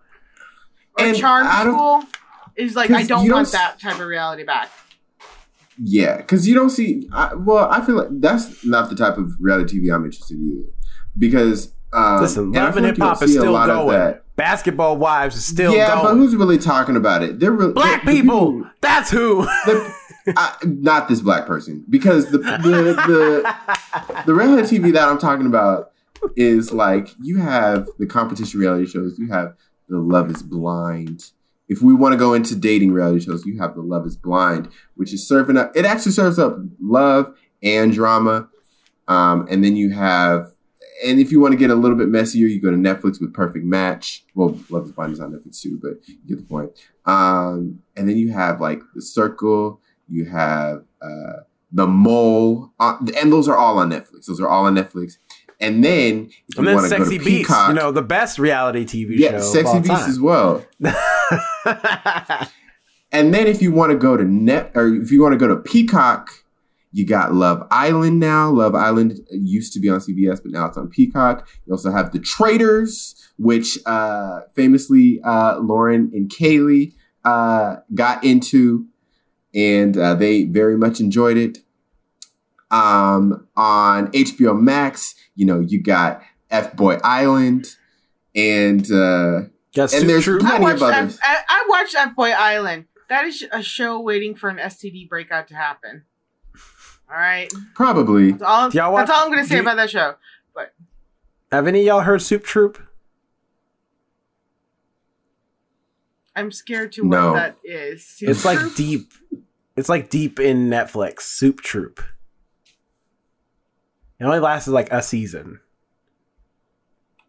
or 0.99 1.05
And 1.05 1.17
Charm 1.17 1.67
School 1.67 2.03
is 2.57 2.75
like 2.75 2.89
I 2.91 3.03
don't 3.03 3.23
you 3.23 3.29
don't 3.29 3.37
want 3.39 3.51
that 3.51 3.79
type 3.79 3.99
of 3.99 4.05
reality 4.07 4.43
back. 4.43 4.69
Yeah, 5.83 6.17
because 6.17 6.47
you 6.47 6.53
don't 6.53 6.69
see. 6.69 7.07
I, 7.11 7.33
well, 7.33 7.67
I 7.71 7.83
feel 7.83 7.95
like 7.95 8.07
that's 8.19 8.63
not 8.65 8.89
the 8.89 8.95
type 8.95 9.17
of 9.17 9.31
reality 9.39 9.79
TV 9.79 9.93
I'm 9.93 10.03
interested 10.05 10.37
in 10.37 10.47
either. 10.47 10.69
Because 11.17 11.73
um, 11.93 12.21
Listen, 12.21 12.51
love 12.51 12.77
and 12.77 12.85
hip 12.85 12.97
hop 12.97 13.21
is 13.23 13.31
still 13.31 13.51
lot 13.51 13.69
of 13.69 13.85
going. 13.87 13.97
Basketball 14.41 14.97
wives 14.97 15.35
is 15.35 15.45
still 15.45 15.71
yeah, 15.75 16.01
but 16.01 16.15
who's 16.15 16.35
really 16.35 16.57
talking 16.57 16.95
about 16.95 17.21
it? 17.21 17.39
They're 17.39 17.51
really 17.51 17.73
Black 17.73 18.03
the- 18.03 18.11
the 18.11 18.21
people. 18.21 18.67
That's 18.81 19.11
who. 19.11 19.43
the- 19.67 19.93
I, 20.35 20.55
not 20.65 21.07
this 21.07 21.21
black 21.21 21.45
person, 21.45 21.85
because 21.87 22.31
the 22.31 22.39
the 22.39 22.95
the 23.07 24.23
the 24.25 24.33
reality 24.33 24.79
TV 24.79 24.93
that 24.93 25.07
I'm 25.07 25.19
talking 25.19 25.45
about 25.45 25.91
is 26.35 26.73
like 26.73 27.09
you 27.21 27.37
have 27.37 27.87
the 27.99 28.07
competition 28.07 28.59
reality 28.59 28.87
shows, 28.87 29.19
you 29.19 29.27
have 29.31 29.53
the 29.89 29.99
Love 29.99 30.31
Is 30.31 30.41
Blind. 30.41 31.25
If 31.69 31.83
we 31.83 31.93
want 31.93 32.13
to 32.13 32.17
go 32.17 32.33
into 32.33 32.55
dating 32.55 32.93
reality 32.93 33.23
shows, 33.23 33.45
you 33.45 33.59
have 33.59 33.75
the 33.75 33.81
Love 33.81 34.07
Is 34.07 34.17
Blind, 34.17 34.69
which 34.95 35.13
is 35.13 35.27
serving 35.27 35.55
up. 35.55 35.71
It 35.75 35.85
actually 35.85 36.13
serves 36.13 36.39
up 36.39 36.57
love 36.81 37.35
and 37.61 37.93
drama, 37.93 38.49
um, 39.07 39.45
and 39.51 39.63
then 39.63 39.75
you 39.75 39.91
have. 39.91 40.50
And 41.03 41.19
if 41.19 41.31
you 41.31 41.39
want 41.39 41.53
to 41.53 41.57
get 41.57 41.69
a 41.69 41.75
little 41.75 41.97
bit 41.97 42.09
messier, 42.09 42.47
you 42.47 42.61
go 42.61 42.71
to 42.71 42.77
Netflix 42.77 43.19
with 43.19 43.33
Perfect 43.33 43.65
Match. 43.65 44.23
Well, 44.35 44.59
Love 44.69 44.85
Is 44.85 44.91
Blind 44.91 45.13
is 45.13 45.19
on 45.19 45.31
Netflix 45.31 45.61
too, 45.61 45.79
but 45.81 46.07
you 46.07 46.17
get 46.27 46.37
the 46.37 46.43
point. 46.43 46.71
Um, 47.05 47.81
and 47.95 48.07
then 48.07 48.17
you 48.17 48.31
have 48.31 48.61
like 48.61 48.81
The 48.95 49.01
Circle. 49.01 49.79
You 50.09 50.25
have 50.25 50.83
uh, 51.01 51.43
The 51.71 51.87
Mole, 51.87 52.71
uh, 52.79 52.97
and 53.19 53.31
those 53.31 53.47
are 53.47 53.57
all 53.57 53.79
on 53.79 53.89
Netflix. 53.89 54.25
Those 54.27 54.41
are 54.41 54.47
all 54.47 54.65
on 54.65 54.75
Netflix. 54.75 55.17
And 55.59 55.83
then 55.83 56.31
if 56.49 56.57
and 56.57 56.67
you 56.67 56.73
then 56.75 56.89
to 56.89 56.97
go 56.97 57.03
to 57.03 57.09
Beast, 57.09 57.23
Peacock, 57.23 57.69
you 57.69 57.75
know, 57.75 57.91
the 57.91 58.01
best 58.01 58.39
reality 58.39 58.83
TV 58.83 59.11
yeah, 59.11 59.29
show. 59.29 59.35
of 59.37 59.43
Sexy 59.43 59.79
Beast 59.79 60.01
time. 60.01 60.09
as 60.09 60.19
well. 60.19 60.65
And 63.11 63.33
then 63.33 63.47
if 63.47 63.61
you 63.61 63.71
want 63.71 63.91
to 63.91 63.97
go 63.97 64.15
to 64.15 64.23
Net 64.23 64.71
or 64.73 64.87
if 64.87 65.11
you 65.11 65.21
want 65.21 65.33
to 65.33 65.37
go 65.37 65.47
to 65.47 65.57
Peacock, 65.57 66.29
you 66.91 67.05
got 67.05 67.33
Love 67.33 67.65
Island 67.71 68.19
now. 68.19 68.49
Love 68.49 68.75
Island 68.75 69.19
used 69.29 69.73
to 69.73 69.79
be 69.79 69.89
on 69.89 69.99
CBS, 69.99 70.41
but 70.43 70.51
now 70.51 70.65
it's 70.65 70.77
on 70.77 70.89
Peacock. 70.89 71.47
You 71.65 71.73
also 71.73 71.91
have 71.91 72.11
The 72.11 72.19
Traitors, 72.19 73.15
which 73.37 73.77
uh, 73.85 74.41
famously 74.55 75.21
uh, 75.23 75.59
Lauren 75.59 76.11
and 76.13 76.29
Kaylee 76.29 76.93
uh, 77.23 77.77
got 77.93 78.23
into, 78.23 78.87
and 79.55 79.97
uh, 79.97 80.15
they 80.15 80.43
very 80.43 80.77
much 80.77 80.99
enjoyed 80.99 81.37
it. 81.37 81.59
Um, 82.71 83.47
on 83.57 84.11
HBO 84.11 84.57
Max, 84.59 85.15
you 85.35 85.45
know, 85.45 85.59
you 85.59 85.81
got 85.81 86.21
F 86.49 86.75
Boy 86.75 86.97
Island, 87.03 87.67
and 88.35 88.89
uh, 88.91 89.41
Got 89.75 89.93
And 89.93 90.09
there's 90.09 90.25
Troop. 90.25 90.43
I 90.43 90.57
plenty 90.57 90.65
of 90.73 90.81
watched 90.81 90.97
others. 90.97 91.13
F- 91.15 91.19
I, 91.23 91.43
I 91.47 91.65
watched 91.69 91.95
F 91.95 92.15
Boy 92.15 92.31
Island. 92.31 92.85
That 93.09 93.25
is 93.25 93.45
a 93.51 93.61
show 93.61 93.99
waiting 93.99 94.35
for 94.35 94.49
an 94.49 94.57
STD 94.57 95.07
breakout 95.07 95.47
to 95.49 95.55
happen. 95.55 96.03
All 97.11 97.17
right. 97.17 97.51
Probably. 97.75 98.31
That's 98.31 98.43
all, 98.43 98.69
Y'all 98.71 98.93
watch- 98.93 99.07
that's 99.07 99.17
all 99.19 99.25
I'm 99.25 99.31
going 99.31 99.43
to 99.43 99.49
say 99.49 99.55
do- 99.55 99.61
about 99.61 99.75
that 99.75 99.89
show. 99.89 100.15
But 100.55 100.73
Have 101.51 101.67
any 101.67 101.81
of 101.81 101.85
y'all 101.85 101.99
heard 102.01 102.21
Soup 102.21 102.43
Troop? 102.43 102.81
I'm 106.35 106.51
scared 106.53 106.93
to 106.93 107.05
No. 107.05 107.33
what 107.33 107.35
that 107.35 107.57
is. 107.65 108.05
Soup 108.05 108.29
It's 108.29 108.45
like 108.45 108.59
deep. 108.75 109.11
It's 109.75 109.89
like 109.89 110.09
deep 110.09 110.39
in 110.39 110.69
Netflix. 110.69 111.21
Soup 111.23 111.59
Troop. 111.59 112.01
It 114.19 114.23
only 114.23 114.39
lasted 114.39 114.71
like 114.71 114.91
a 114.93 115.01
season. 115.01 115.59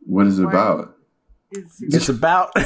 What 0.07 0.27
is 0.29 0.39
it 0.39 0.45
What? 0.45 0.51
about? 0.55 0.97
Is- 1.51 1.83
It's 1.83 2.09
about. 2.09 2.53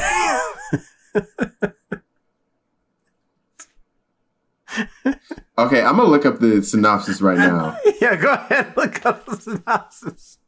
Okay, 5.58 5.82
I'm 5.82 5.96
gonna 5.96 6.10
look 6.10 6.26
up 6.26 6.38
the 6.38 6.62
synopsis 6.62 7.22
right 7.22 7.38
now. 7.38 7.78
yeah, 8.00 8.16
go 8.16 8.32
ahead. 8.32 8.74
Look 8.76 9.04
up 9.06 9.24
the 9.24 9.36
synopsis. 9.36 10.38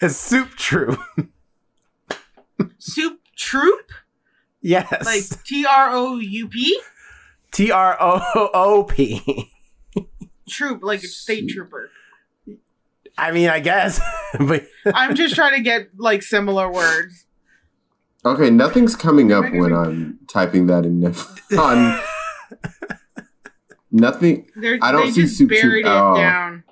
It's 0.00 0.16
Soup 0.16 0.50
Troop. 0.50 0.98
Soup 2.78 3.20
Troop? 3.36 3.92
Yes. 4.60 5.04
Like 5.04 5.44
T 5.44 5.64
R 5.64 5.90
O 5.90 6.16
U 6.18 6.48
P? 6.48 6.80
T 7.52 7.70
R 7.70 7.96
O 8.00 8.50
O 8.52 8.84
P. 8.84 9.52
Troop, 10.48 10.82
like 10.82 11.02
a 11.02 11.06
state 11.06 11.48
trooper. 11.48 11.90
I 13.18 13.32
mean, 13.32 13.48
I 13.48 13.60
guess, 13.60 14.00
but 14.38 14.66
I'm 14.86 15.14
just 15.14 15.34
trying 15.34 15.54
to 15.54 15.62
get 15.62 15.88
like 15.96 16.22
similar 16.22 16.70
words. 16.70 17.26
Okay, 18.24 18.50
nothing's 18.50 18.96
coming 18.96 19.32
up 19.32 19.44
when 19.52 19.72
I'm 19.72 20.18
typing 20.26 20.66
that 20.66 20.84
in 20.84 21.04
On 21.58 22.00
nothing. 23.96 24.46
They're, 24.56 24.78
I 24.82 24.92
don't 24.92 25.06
they 25.06 25.12
see 25.12 25.22
just 25.22 25.38
Soup 25.38 25.48
Troop 25.50 25.62
buried 25.62 25.86
at 25.86 25.92
it 25.92 25.96
all. 25.96 26.16
down. 26.16 26.64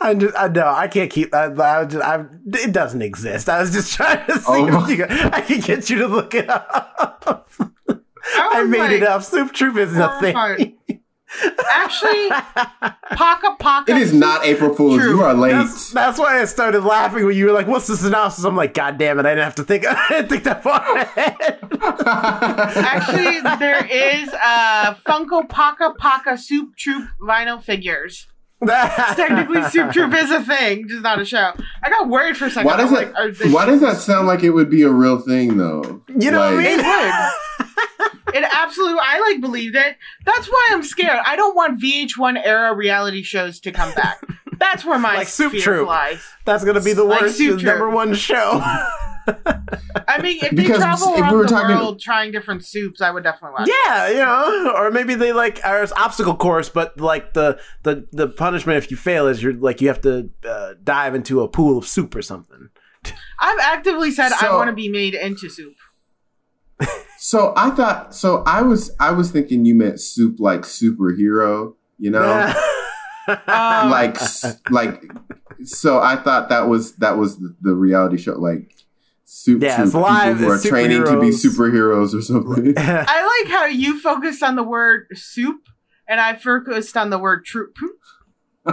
I 0.00 0.14
just, 0.14 0.36
I 0.36 0.48
know 0.48 0.66
I 0.68 0.86
can't 0.88 1.10
keep. 1.10 1.34
I, 1.34 1.46
I, 1.46 1.84
just, 1.86 2.04
I, 2.04 2.24
it 2.46 2.72
doesn't 2.72 3.02
exist. 3.02 3.48
I 3.48 3.60
was 3.60 3.72
just 3.72 3.94
trying 3.94 4.26
to 4.26 4.34
see 4.34 4.44
Oh 4.46 4.86
if 4.86 4.98
you, 4.98 5.06
I 5.08 5.40
can 5.40 5.60
get 5.60 5.88
you 5.90 5.98
to 5.98 6.08
look 6.08 6.34
it 6.34 6.48
up. 6.48 7.48
I 8.34 8.62
was 8.62 8.70
made 8.70 8.90
it 8.96 9.02
up. 9.02 9.22
Soup 9.22 9.52
Troop 9.52 9.76
isn't 9.76 10.00
a 10.00 10.20
thing. 10.20 10.34
horrified. 10.36 10.74
Actually, 11.70 12.28
Paka 12.28 13.56
Paka. 13.58 13.90
It 13.90 13.98
is 13.98 14.12
not 14.12 14.44
April 14.44 14.74
Fool's. 14.74 14.98
True. 15.00 15.16
You 15.16 15.22
are 15.22 15.34
late. 15.34 15.52
That's, 15.52 15.90
that's 15.90 16.18
why 16.18 16.40
I 16.40 16.44
started 16.44 16.82
laughing 16.82 17.24
when 17.24 17.36
you 17.36 17.46
were 17.46 17.52
like, 17.52 17.66
"What's 17.66 17.86
the 17.86 17.96
synopsis?" 17.96 18.44
I'm 18.44 18.56
like, 18.56 18.74
"God 18.74 18.98
damn 18.98 19.18
it! 19.18 19.26
I 19.26 19.30
didn't 19.30 19.44
have 19.44 19.54
to 19.56 19.64
think. 19.64 19.84
I 19.88 20.06
didn't 20.08 20.28
think 20.28 20.44
that 20.44 20.62
far 20.62 20.96
ahead." 20.96 21.58
Actually, 22.76 23.40
there 23.58 23.84
is 23.86 24.28
uh 24.34 24.94
Funko 25.06 25.48
Paka 25.48 25.94
Paka 25.98 26.36
Soup 26.36 26.74
Troop 26.76 27.08
vinyl 27.20 27.62
figures. 27.62 28.26
Technically, 28.66 29.62
Soup 29.70 29.90
Troop 29.92 30.14
is 30.14 30.30
a 30.30 30.42
thing, 30.44 30.88
just 30.88 31.02
not 31.02 31.20
a 31.20 31.24
show. 31.24 31.52
I 31.82 31.90
got 31.90 32.08
worried 32.08 32.36
for 32.36 32.46
a 32.46 32.50
second. 32.50 32.66
why 32.66 32.76
does 32.76 32.92
I'm 32.92 33.02
it? 33.02 33.14
like, 33.14 33.52
Why 33.54 33.66
does 33.66 33.80
that 33.80 33.96
sound 33.98 34.26
like 34.26 34.42
it 34.42 34.50
would 34.50 34.70
be 34.70 34.82
a 34.82 34.90
real 34.90 35.18
thing, 35.20 35.56
though? 35.56 36.00
You 36.18 36.30
know 36.30 36.38
what 36.40 36.54
I 36.54 36.56
mean? 36.56 36.80
It 36.80 36.84
would. 36.84 38.34
It 38.34 38.44
absolutely, 38.50 38.98
I 39.02 39.20
like 39.30 39.40
believed 39.42 39.76
it. 39.76 39.96
That's 40.24 40.46
why 40.48 40.68
I'm 40.70 40.82
scared. 40.82 41.18
I 41.26 41.36
don't 41.36 41.54
want 41.54 41.80
VH1 41.82 42.40
era 42.42 42.74
reality 42.74 43.22
shows 43.22 43.60
to 43.60 43.72
come 43.72 43.92
back. 43.94 44.22
That's 44.58 44.84
where 44.86 44.98
my 44.98 45.16
Like 45.16 45.28
Soup 45.28 45.52
fear 45.52 45.60
Troop. 45.60 45.88
lies. 45.88 46.22
That's 46.46 46.64
gonna 46.64 46.80
be 46.80 46.94
the 46.94 47.04
Like 47.04 47.20
worst 47.22 47.36
Soup 47.36 47.60
Troop. 47.60 47.62
number 47.64 47.90
one 47.90 48.14
show. 48.14 48.62
I 50.08 50.20
mean, 50.20 50.38
if 50.42 50.50
they 50.50 50.64
travel 50.64 51.14
if 51.14 51.20
around 51.20 51.30
we 51.32 51.36
were 51.38 51.42
the 51.44 51.48
talking- 51.50 51.76
world 51.76 52.00
trying 52.00 52.32
different 52.32 52.64
soups, 52.64 53.00
I 53.00 53.10
would 53.10 53.22
definitely 53.22 53.54
watch. 53.60 53.68
yeah, 53.86 54.08
you 54.08 54.16
know, 54.16 54.72
or 54.76 54.90
maybe 54.90 55.14
they 55.14 55.32
like 55.32 55.60
are 55.64 55.86
obstacle 55.96 56.34
course, 56.36 56.68
but 56.68 56.98
like 56.98 57.32
the 57.34 57.58
the 57.84 58.06
the 58.12 58.28
punishment 58.28 58.78
if 58.78 58.90
you 58.90 58.96
fail 58.96 59.28
is 59.28 59.42
you're 59.42 59.54
like 59.54 59.80
you 59.80 59.88
have 59.88 60.00
to 60.02 60.30
uh, 60.48 60.74
dive 60.82 61.14
into 61.14 61.40
a 61.40 61.48
pool 61.48 61.78
of 61.78 61.86
soup 61.86 62.14
or 62.14 62.22
something. 62.22 62.68
I've 63.40 63.58
actively 63.60 64.10
said 64.10 64.32
I 64.32 64.54
want 64.54 64.68
to 64.68 64.74
be 64.74 64.88
made 64.88 65.14
into 65.14 65.48
soup. 65.48 65.74
So 67.18 67.52
I 67.56 67.70
thought. 67.70 68.14
So 68.14 68.42
I 68.46 68.62
was. 68.62 68.90
I 68.98 69.12
was 69.12 69.30
thinking 69.30 69.64
you 69.64 69.74
meant 69.76 70.00
soup 70.00 70.40
like 70.40 70.62
superhero. 70.62 71.74
You 71.98 72.10
know, 72.10 72.52
Um, 73.28 73.90
like 73.90 74.16
like. 74.70 75.04
So 75.64 76.00
I 76.00 76.16
thought 76.16 76.48
that 76.48 76.66
was 76.68 76.96
that 76.96 77.16
was 77.18 77.38
the, 77.38 77.54
the 77.60 77.74
reality 77.74 78.16
show, 78.16 78.32
like 78.32 78.74
soup. 79.32 79.62
Yeah, 79.62 79.76
Troop, 79.76 79.86
it's 79.86 79.94
live, 79.94 80.36
People 80.38 80.52
who 80.52 80.58
are 80.58 80.60
training 80.60 81.04
to 81.04 81.20
be 81.20 81.28
superheroes. 81.28 82.12
superheroes 82.12 82.14
or 82.14 82.20
something. 82.22 82.74
I 82.78 83.42
like 83.44 83.50
how 83.52 83.64
you 83.66 83.98
focused 84.00 84.42
on 84.42 84.56
the 84.56 84.62
word 84.62 85.06
soup, 85.14 85.68
and 86.08 86.20
I 86.20 86.36
focused 86.36 86.96
on 86.96 87.10
the 87.10 87.18
word 87.18 87.44
troop. 87.44 87.76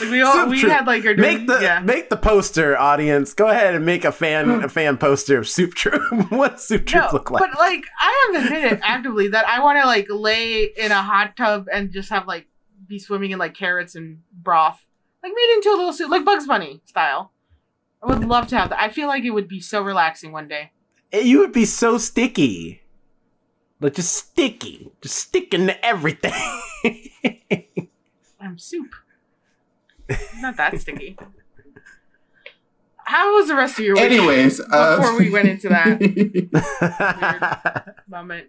Like 0.00 0.10
we 0.10 0.20
all 0.20 0.32
Soup 0.34 0.50
we 0.50 0.60
Troop. 0.60 0.70
had 0.72 0.86
like 0.86 1.04
our 1.06 1.14
make 1.14 1.46
the 1.46 1.58
yeah. 1.60 1.80
make 1.80 2.10
the 2.10 2.16
poster 2.16 2.78
audience 2.78 3.32
go 3.32 3.48
ahead 3.48 3.74
and 3.74 3.84
make 3.86 4.04
a 4.04 4.12
fan 4.12 4.50
a 4.62 4.68
fan 4.68 4.96
poster 4.98 5.38
of 5.38 5.48
soup 5.48 5.74
troop. 5.74 6.02
what 6.30 6.52
does 6.52 6.64
soup 6.68 6.84
troop 6.86 7.04
No, 7.06 7.10
look 7.14 7.30
like? 7.30 7.40
but 7.40 7.58
like 7.58 7.84
I 7.98 8.30
have 8.34 8.44
admitted 8.44 8.80
actively 8.84 9.28
that 9.28 9.48
I 9.48 9.60
want 9.62 9.80
to 9.80 9.86
like 9.86 10.06
lay 10.10 10.64
in 10.64 10.92
a 10.92 11.02
hot 11.02 11.36
tub 11.38 11.66
and 11.72 11.90
just 11.90 12.10
have 12.10 12.26
like 12.28 12.46
be 12.86 12.98
swimming 12.98 13.30
in 13.30 13.38
like 13.38 13.54
carrots 13.54 13.94
and 13.94 14.18
broth, 14.32 14.84
like 15.22 15.32
made 15.34 15.54
into 15.56 15.70
a 15.70 15.76
little 15.76 15.92
soup, 15.94 16.10
like 16.10 16.24
Bugs 16.24 16.46
Bunny 16.46 16.80
style. 16.84 17.32
I 18.02 18.06
would 18.06 18.24
love 18.24 18.46
to 18.48 18.56
have 18.58 18.70
that. 18.70 18.80
I 18.80 18.90
feel 18.90 19.08
like 19.08 19.24
it 19.24 19.30
would 19.30 19.48
be 19.48 19.60
so 19.60 19.82
relaxing 19.82 20.32
one 20.32 20.48
day. 20.48 20.72
you 21.12 21.38
would 21.40 21.52
be 21.52 21.64
so 21.64 21.98
sticky. 21.98 22.82
Like 23.80 23.94
just 23.94 24.12
sticky. 24.14 24.92
Just 25.00 25.16
sticking 25.16 25.66
to 25.66 25.84
everything. 25.84 26.32
I'm 28.40 28.58
soup. 28.58 28.94
Not 30.36 30.56
that 30.56 30.80
sticky. 30.80 31.16
How 33.04 33.36
was 33.36 33.48
the 33.48 33.54
rest 33.54 33.78
of 33.78 33.84
your 33.84 33.94
week? 33.94 34.04
Anyways, 34.04 34.60
uh, 34.60 34.96
Before 34.98 35.18
we 35.18 35.30
went 35.30 35.48
into 35.48 35.68
that. 35.70 35.98
moment. 38.08 38.46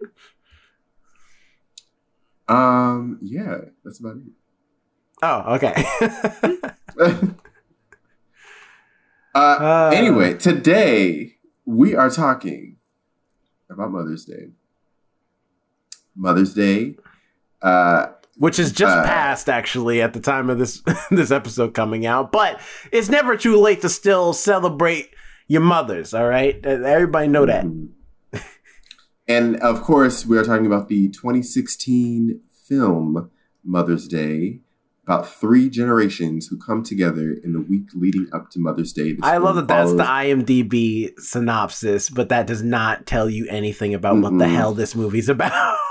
um, 2.48 3.18
yeah, 3.22 3.56
that's 3.84 4.00
about 4.00 4.16
it. 4.16 4.22
oh, 5.22 5.54
okay. 5.54 5.84
uh, 9.34 9.38
Uh, 9.38 9.90
anyway, 9.94 10.34
today 10.34 11.36
we 11.64 11.94
are 11.94 12.10
talking 12.10 12.76
about 13.70 13.90
Mother's 13.92 14.24
Day. 14.24 14.50
Mother's 16.16 16.54
Day. 16.54 16.96
Uh, 17.62 18.06
which 18.38 18.58
is 18.58 18.72
just 18.72 18.96
Uh, 18.96 19.04
passed 19.04 19.48
actually 19.48 20.00
at 20.00 20.14
the 20.14 20.20
time 20.20 20.48
of 20.48 20.58
this 20.58 20.82
this 21.10 21.30
episode 21.30 21.74
coming 21.74 22.06
out, 22.06 22.32
but 22.32 22.58
it's 22.90 23.08
never 23.10 23.36
too 23.36 23.56
late 23.56 23.82
to 23.82 23.88
still 23.88 24.32
celebrate 24.32 25.10
your 25.46 25.60
mothers, 25.60 26.14
all 26.14 26.26
right? 26.26 26.58
Uh, 26.64 26.70
Everybody 26.70 27.28
know 27.28 27.44
that. 27.46 27.64
Mhm. 27.66 27.88
And 29.28 29.56
of 29.58 29.82
course, 29.82 30.26
we 30.26 30.36
are 30.38 30.44
talking 30.44 30.66
about 30.66 30.88
the 30.88 31.08
2016 31.10 32.40
film 32.66 33.30
Mother's 33.62 34.08
Day, 34.08 34.60
about 35.04 35.28
three 35.28 35.68
generations 35.68 36.46
who 36.46 36.58
come 36.58 36.82
together 36.82 37.34
in 37.42 37.52
the 37.52 37.60
week 37.60 37.88
leading 37.94 38.28
up 38.32 38.50
to 38.50 38.58
Mother's 38.60 38.92
Day. 38.92 39.12
This 39.12 39.20
I 39.22 39.38
love 39.38 39.56
that 39.56 39.68
that's 39.68 39.92
the 39.92 40.04
IMDb 40.04 41.18
synopsis, 41.18 42.10
but 42.10 42.28
that 42.28 42.46
does 42.46 42.62
not 42.62 43.06
tell 43.06 43.28
you 43.28 43.46
anything 43.48 43.94
about 43.94 44.18
what 44.18 44.38
the 44.38 44.48
hell 44.48 44.72
this 44.72 44.94
movie's 44.94 45.28
about. 45.28 45.76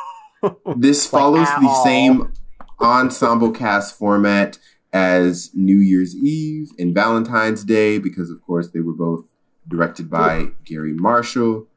This 0.78 1.06
follows 1.06 1.50
the 1.60 1.68
all. 1.68 1.84
same 1.84 2.32
ensemble 2.80 3.52
cast 3.52 3.98
format 3.98 4.58
as 4.94 5.52
New 5.54 5.80
Year's 5.80 6.16
Eve 6.16 6.70
and 6.80 6.96
Valentine's 6.96 7.66
Day, 7.66 7.98
because 7.98 8.30
of 8.30 8.42
course 8.42 8.70
they 8.72 8.80
were 8.80 8.94
both 8.94 9.26
directed 9.68 10.10
by 10.10 10.52
Garry 10.64 10.94
Marshall. 10.94 11.68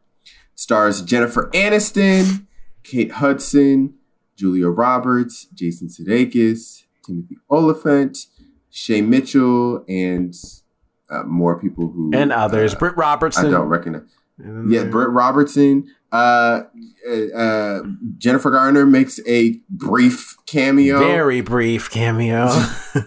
Stars 0.54 1.02
Jennifer 1.02 1.50
Aniston, 1.52 2.46
Kate 2.84 3.10
Hudson, 3.12 3.94
Julia 4.36 4.68
Roberts, 4.68 5.46
Jason 5.52 5.88
Sudeikis, 5.88 6.81
Timothy 7.04 7.36
Olyphant, 7.50 8.18
Shay 8.70 9.00
Mitchell, 9.00 9.84
and 9.88 10.34
uh, 11.10 11.22
more 11.24 11.60
people 11.60 11.88
who 11.88 12.10
and 12.14 12.32
others. 12.32 12.74
uh, 12.74 12.78
Britt 12.78 12.96
Robertson. 12.96 13.46
I 13.46 13.50
don't 13.50 13.68
recognize. 13.68 14.02
And 14.38 14.72
Yeah, 14.72 14.84
Britt 14.84 15.10
Robertson. 15.10 15.86
Uh, 16.10 16.62
uh, 17.08 17.36
uh, 17.36 17.82
Jennifer 18.18 18.50
Garner 18.50 18.86
makes 18.86 19.20
a 19.26 19.60
brief 19.68 20.36
cameo. 20.46 20.98
Very 20.98 21.40
brief 21.40 21.90
cameo. 21.90 22.44
uh, 22.44 23.02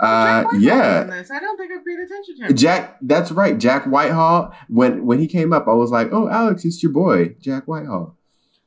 Jack 0.00 0.44
Whitehall 0.46 0.54
in 0.54 0.60
yeah, 0.62 1.02
this. 1.04 1.30
I 1.30 1.38
don't 1.38 1.56
think 1.56 1.72
I 1.72 1.76
paid 1.86 2.00
attention 2.00 2.36
to 2.38 2.46
him. 2.46 2.56
Jack. 2.56 2.98
That's 3.02 3.30
right, 3.30 3.56
Jack 3.58 3.84
Whitehall. 3.84 4.52
When 4.68 5.06
when 5.06 5.18
he 5.20 5.28
came 5.28 5.52
up, 5.52 5.68
I 5.68 5.74
was 5.74 5.90
like, 5.90 6.08
"Oh, 6.12 6.28
Alex, 6.28 6.64
it's 6.64 6.82
your 6.82 6.92
boy, 6.92 7.36
Jack 7.40 7.66
Whitehall." 7.66 8.16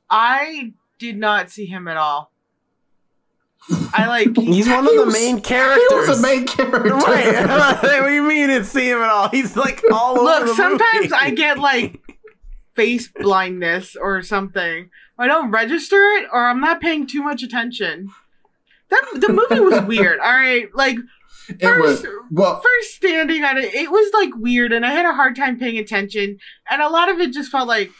I 0.09 0.73
did 1.11 1.17
not 1.19 1.49
see 1.49 1.65
him 1.65 1.87
at 1.87 1.97
all. 1.97 2.31
I 3.93 4.07
like. 4.07 4.35
He's 4.37 4.67
one 4.67 4.85
of 4.85 4.91
He 4.91 4.97
the 4.97 5.05
was- 5.05 5.13
main 5.13 5.35
He 5.37 5.41
characters. 5.41 6.07
was 6.09 6.19
a 6.19 6.21
main 6.21 6.45
character. 6.45 6.95
Wait, 6.95 7.47
what 7.47 8.07
do 8.07 8.13
you 8.13 8.23
mean 8.23 8.49
it's 8.49 8.69
see 8.69 8.89
him 8.89 8.99
at 8.99 9.09
all? 9.09 9.29
He's 9.29 9.55
like 9.55 9.81
all 9.91 10.19
over 10.19 10.45
Look, 10.47 10.55
sometimes 10.57 11.03
movie. 11.11 11.13
I 11.15 11.31
get 11.31 11.59
like 11.59 11.99
face 12.75 13.07
blindness 13.07 13.95
or 13.95 14.21
something 14.23 14.89
I 15.17 15.27
don't 15.27 15.51
register 15.51 15.95
it, 16.17 16.27
or 16.33 16.45
I'm 16.47 16.59
not 16.59 16.81
paying 16.81 17.05
too 17.05 17.21
much 17.21 17.43
attention. 17.43 18.09
That 18.89 19.05
the 19.21 19.29
movie 19.31 19.61
was 19.61 19.81
weird. 19.87 20.19
All 20.19 20.33
right, 20.33 20.67
like 20.73 20.97
It 21.49 21.61
first, 21.61 22.03
was 22.03 22.13
well. 22.31 22.59
first 22.61 22.95
standing 22.95 23.43
on 23.43 23.57
it, 23.59 23.73
it 23.75 23.91
was 23.91 24.11
like 24.13 24.31
weird, 24.35 24.73
and 24.73 24.83
I 24.85 24.91
had 24.91 25.05
a 25.05 25.13
hard 25.13 25.35
time 25.35 25.57
paying 25.59 25.77
attention, 25.77 26.37
and 26.69 26.81
a 26.81 26.89
lot 26.89 27.09
of 27.09 27.19
it 27.19 27.31
just 27.31 27.51
felt 27.51 27.67
like 27.67 27.91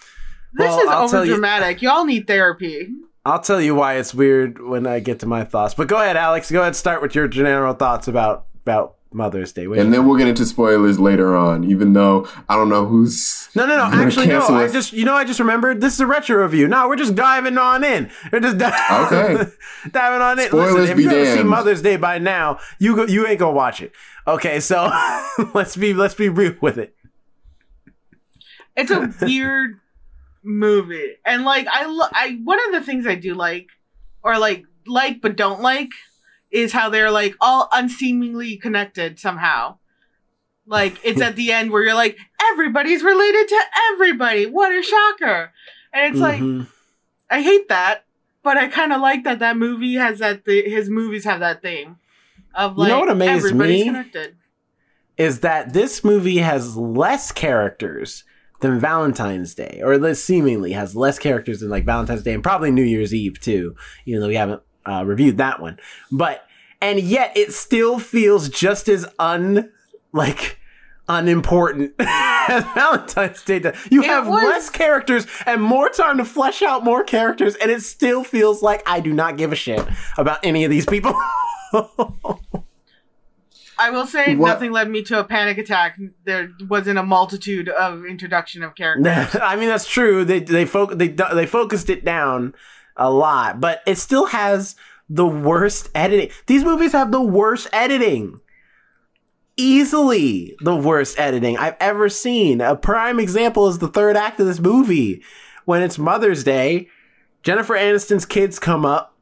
this 0.55 0.67
Well, 0.67 0.79
is 0.79 0.89
I'll 0.89 1.09
tell 1.09 1.19
over 1.19 1.25
you- 1.27 1.33
dramatic. 1.33 1.81
Y'all 1.81 2.05
need 2.05 2.27
therapy. 2.27 2.89
I'll 3.25 3.39
tell 3.39 3.61
you 3.61 3.73
why 3.75 3.93
it's 3.95 4.13
weird 4.13 4.61
when 4.61 4.85
I 4.85 4.99
get 4.99 5.19
to 5.21 5.25
my 5.25 5.43
thoughts. 5.45 5.73
But 5.73 5.87
go 5.87 5.95
ahead, 5.95 6.17
Alex. 6.17 6.51
Go 6.51 6.59
ahead 6.59 6.67
and 6.67 6.75
start 6.75 7.01
with 7.01 7.15
your 7.15 7.27
general 7.29 7.73
thoughts 7.73 8.07
about 8.09 8.47
about 8.65 8.95
Mother's 9.13 9.51
Day. 9.53 9.67
What 9.67 9.79
And 9.79 9.93
then 9.93 10.05
we'll 10.07 10.17
get 10.17 10.27
into 10.27 10.45
spoilers 10.45 10.99
later 10.99 11.35
on, 11.35 11.63
even 11.63 11.93
though 11.93 12.27
I 12.49 12.55
don't 12.55 12.67
know 12.67 12.85
who's. 12.85 13.47
no, 13.55 13.65
no, 13.65 13.77
no. 13.77 13.89
gonna 13.89 14.03
Actually, 14.05 14.27
no. 14.27 14.39
cancel 14.39 14.55
I 14.55 14.67
just, 14.67 14.91
you 14.91 15.05
know, 15.05 15.13
I 15.15 15.23
just 15.23 15.39
remembered. 15.39 15.79
This 15.79 15.93
is 15.93 15.99
a 16.01 16.07
retro 16.07 16.41
review. 16.43 16.67
No, 16.67 16.87
we're 16.89 16.95
just 16.97 17.15
diving 17.15 17.57
on 17.57 17.83
in. 17.83 18.09
We're 18.31 18.39
just 18.41 18.57
di- 18.57 18.87
Okay. 19.05 19.45
diving 19.91 20.21
on 20.21 20.39
in. 20.39 20.47
Spoilers 20.47 20.73
Listen, 20.73 20.97
if 20.97 21.03
you 21.03 21.09
haven't 21.09 21.37
seen. 21.37 21.47
Mother's 21.47 21.81
Day 21.81 21.95
by 21.95 22.17
now, 22.19 22.59
you 22.79 22.95
go, 22.95 23.05
you 23.05 23.25
ain't 23.27 23.39
gonna 23.39 23.51
watch 23.55 23.81
it. 23.81 23.93
Okay, 24.27 24.59
so 24.59 24.91
let's 25.53 25.77
be 25.77 25.93
let's 25.93 26.15
be 26.15 26.27
real 26.27 26.55
with 26.61 26.77
it. 26.77 26.93
It's 28.75 28.91
a 28.91 29.13
weird 29.25 29.79
movie, 30.43 31.15
and 31.25 31.43
like 31.45 31.67
I, 31.67 31.85
lo- 31.85 32.07
I 32.11 32.39
one 32.43 32.59
of 32.67 32.71
the 32.73 32.81
things 32.85 33.05
I 33.07 33.15
do 33.15 33.33
like, 33.33 33.67
or 34.23 34.37
like 34.37 34.65
like 34.85 35.21
but 35.21 35.35
don't 35.35 35.61
like, 35.61 35.89
is 36.51 36.71
how 36.73 36.89
they're 36.89 37.11
like 37.11 37.35
all 37.41 37.69
unseemingly 37.71 38.57
connected 38.57 39.19
somehow. 39.19 39.77
Like 40.65 40.97
it's 41.03 41.21
at 41.27 41.35
the 41.35 41.51
end 41.51 41.71
where 41.71 41.83
you're 41.83 41.93
like 41.93 42.17
everybody's 42.51 43.03
related 43.03 43.47
to 43.47 43.61
everybody. 43.93 44.45
What 44.45 44.71
a 44.71 44.81
shocker! 44.83 45.51
And 45.93 46.13
it's 46.13 46.21
like 46.21 46.39
Mhm. 46.41 46.67
I 47.29 47.41
hate 47.41 47.67
that, 47.69 48.05
but 48.43 48.57
I 48.57 48.67
kind 48.67 48.93
of 48.93 49.01
like 49.01 49.23
that 49.23 49.39
that 49.39 49.57
movie 49.57 49.95
has 49.95 50.19
that. 50.19 50.45
Th- 50.45 50.65
his 50.65 50.89
movies 50.89 51.23
have 51.25 51.39
that 51.39 51.61
thing 51.61 51.97
of 52.55 52.77
like 52.77 52.87
You 52.87 52.93
know 52.93 52.99
what 52.99 53.09
amazed 53.09 53.45
everybody's 53.45 53.79
me? 53.81 53.85
connected. 53.85 54.35
is 55.17 55.39
that 55.41 55.73
this 55.73 56.03
movie 56.03 56.37
has 56.37 56.75
less 56.77 57.31
characters 57.31 58.23
than 58.63 58.79
Valentine's 58.79 59.53
Day, 59.53 59.79
or 59.83 59.93
at 59.93 60.01
least 60.01 60.25
seemingly 60.25 60.71
has 60.71 60.95
less 60.95 61.19
characters 61.19 61.59
than 61.59 61.69
like 61.69 61.85
Valentine's 61.85 62.23
Day 62.23 62.33
and 62.33 62.41
probably 62.41 62.71
New 62.71 62.81
Year's 62.83 63.13
Eve 63.13 63.39
too, 63.39 63.75
even 64.07 64.21
though 64.21 64.27
we 64.27 64.35
haven't 64.35 64.63
uh, 64.87 65.03
reviewed 65.05 65.37
that 65.37 65.61
one. 65.61 65.77
But 66.11 66.43
and 66.81 66.99
yet 66.99 67.37
it 67.37 67.53
still 67.53 67.99
feels 67.99 68.49
just 68.49 68.89
as 68.89 69.05
un 69.19 69.71
like 70.11 70.57
unimportant 71.07 71.93
as 71.99 72.63
Valentine's 72.73 73.43
Day 73.43 73.59
does. 73.59 73.75
You 73.91 74.01
It 74.03 74.07
have 74.07 74.27
was- 74.27 74.43
less 74.43 74.69
characters 74.69 75.27
and 75.45 75.61
more 75.61 75.89
time 75.89 76.17
to 76.17 76.25
flesh 76.25 76.61
out 76.61 76.83
more 76.83 77.03
characters, 77.03 77.55
and 77.55 77.69
it 77.69 77.81
still 77.83 78.23
feels 78.23 78.61
like 78.63 78.81
I 78.85 78.99
do 79.01 79.13
not 79.13 79.37
give 79.37 79.51
a 79.51 79.55
shit 79.55 79.85
about 80.17 80.39
any 80.43 80.63
of 80.63 80.71
these 80.71 80.85
people. 80.85 81.13
I 83.77 83.89
will 83.89 84.05
say 84.05 84.35
What- 84.35 84.47
nothing 84.49 84.71
led 84.71 84.89
me 84.89 85.01
to 85.03 85.19
a 85.19 85.23
panic 85.23 85.57
attack. 85.57 85.97
There 86.25 86.49
wasn't 86.69 86.99
a 86.99 87.03
multitude 87.03 87.69
of 87.69 88.05
introduction 88.05 88.63
of 88.63 88.75
characters. 88.75 89.35
I 89.41 89.55
mean 89.55 89.69
that's 89.69 89.87
true. 89.87 90.23
They 90.25 90.39
they 90.39 90.65
foc- 90.65 90.97
they 90.97 91.09
they 91.09 91.45
focused 91.45 91.89
it 91.89 92.03
down 92.05 92.53
a 92.95 93.09
lot, 93.09 93.59
but 93.59 93.81
it 93.87 93.97
still 93.97 94.27
has 94.27 94.75
the 95.09 95.25
worst 95.27 95.89
editing. 95.95 96.29
These 96.47 96.63
movies 96.63 96.91
have 96.93 97.11
the 97.11 97.21
worst 97.21 97.67
editing. 97.73 98.39
Easily 99.55 100.55
the 100.61 100.75
worst 100.75 101.19
editing 101.19 101.57
I've 101.57 101.75
ever 101.79 102.09
seen. 102.09 102.59
A 102.59 102.75
prime 102.75 103.19
example 103.19 103.67
is 103.67 103.77
the 103.77 103.87
third 103.87 104.17
act 104.17 104.39
of 104.39 104.47
this 104.47 104.59
movie. 104.59 105.21
When 105.65 105.81
it's 105.83 105.99
Mother's 105.99 106.43
Day, 106.43 106.89
Jennifer 107.43 107.75
Aniston's 107.75 108.25
kids 108.25 108.57
come 108.57 108.83
up 108.85 109.12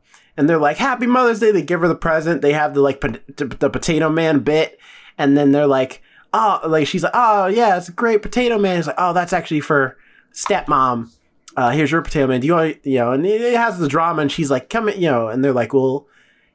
and 0.41 0.49
they're 0.49 0.57
like, 0.57 0.77
Happy 0.77 1.05
Mother's 1.05 1.39
Day. 1.39 1.51
They 1.51 1.61
give 1.61 1.81
her 1.81 1.87
the 1.87 1.93
present. 1.93 2.41
They 2.41 2.53
have 2.53 2.73
the 2.73 2.81
like 2.81 2.99
po- 2.99 3.19
the 3.37 3.69
potato 3.69 4.09
man 4.09 4.39
bit. 4.39 4.79
And 5.15 5.37
then 5.37 5.51
they're 5.51 5.67
like, 5.67 6.01
Oh, 6.33 6.59
like 6.65 6.87
she's 6.87 7.03
like, 7.03 7.11
Oh, 7.13 7.45
yeah, 7.45 7.77
it's 7.77 7.89
a 7.89 7.91
great 7.91 8.23
potato 8.23 8.57
man. 8.57 8.77
He's 8.77 8.87
like, 8.87 8.95
Oh, 8.97 9.13
that's 9.13 9.33
actually 9.33 9.59
for 9.59 9.99
stepmom. 10.33 11.11
Uh, 11.55 11.69
here's 11.69 11.91
your 11.91 12.01
potato 12.01 12.25
man. 12.25 12.41
Do 12.41 12.47
you 12.47 12.53
want, 12.53 12.83
you 12.83 12.97
know, 12.97 13.11
and 13.11 13.23
it 13.23 13.55
has 13.55 13.77
the 13.77 13.87
drama. 13.87 14.23
And 14.23 14.31
she's 14.31 14.49
like, 14.49 14.67
Come 14.67 14.89
in, 14.89 14.99
you 14.99 15.11
know, 15.11 15.27
and 15.27 15.45
they're 15.45 15.53
like, 15.53 15.75
Well, 15.75 16.07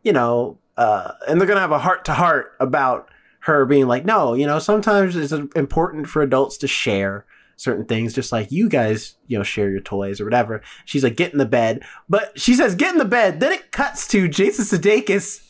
you 0.03 0.13
know, 0.13 0.59
uh, 0.77 1.13
and 1.29 1.41
they're 1.41 1.47
to 1.47 1.61
have 1.61 1.71
a 1.71 1.79
heart 1.79 2.05
to 2.07 2.13
heart 2.13 2.57
about 2.59 3.09
her 3.39 3.67
being 3.67 3.87
like, 3.87 4.05
No, 4.05 4.35
you 4.35 4.47
know, 4.47 4.59
sometimes 4.59 5.15
it's 5.15 5.31
important 5.55 6.09
for 6.09 6.23
adults 6.23 6.57
to 6.57 6.67
share 6.67 7.25
certain 7.57 7.87
things, 7.87 8.15
just 8.15 8.33
like 8.33 8.53
you 8.53 8.69
guys, 8.69 9.17
you 9.27 9.37
know, 9.37 9.43
share 9.43 9.71
your 9.71 9.81
toys 9.81 10.21
or 10.21 10.25
whatever. 10.25 10.63
She's 10.85 11.03
like, 11.03 11.17
get 11.17 11.33
in 11.33 11.39
the 11.39 11.47
bed. 11.47 11.83
But 12.09 12.39
she 12.39 12.55
says, 12.55 12.75
get 12.75 12.93
in 12.93 12.99
the 12.99 13.05
bed. 13.05 13.41
Then 13.41 13.53
it 13.53 13.73
cuts 13.73 14.07
to 14.09 14.29
Jason 14.29 14.65
Sudeikis 14.65 15.43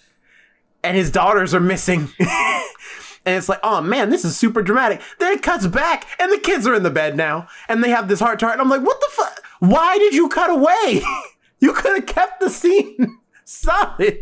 and 0.83 0.97
his 0.97 1.11
daughters 1.11 1.53
are 1.55 1.61
missing. 1.61 2.09
and 2.19 3.37
it's 3.37 3.49
like, 3.49 3.61
oh 3.63 3.81
man, 3.81 4.09
this 4.09 4.25
is 4.25 4.37
super 4.37 4.63
dramatic. 4.63 5.03
Then 5.19 5.33
it 5.33 5.43
cuts 5.43 5.67
back 5.67 6.07
and 6.21 6.33
the 6.33 6.39
kids 6.39 6.67
are 6.67 6.75
in 6.75 6.85
the 6.85 6.91
bed 6.91 7.17
now 7.17 7.49
and 7.69 7.83
they 7.83 7.91
have 7.91 8.09
this 8.09 8.21
heart 8.21 8.39
to 8.41 8.47
heart. 8.47 8.59
And 8.59 8.63
I'm 8.63 8.71
like, 8.71 8.87
what 8.87 9.01
the 9.01 9.09
fuck? 9.11 9.43
Why 9.59 9.99
did 9.99 10.15
you 10.15 10.29
cut 10.29 10.51
away? 10.51 11.03
you 11.61 11.73
could 11.73 11.97
have 11.97 12.07
kept 12.07 12.41
the 12.41 12.51
scene 12.51 13.19
solid 13.45 14.21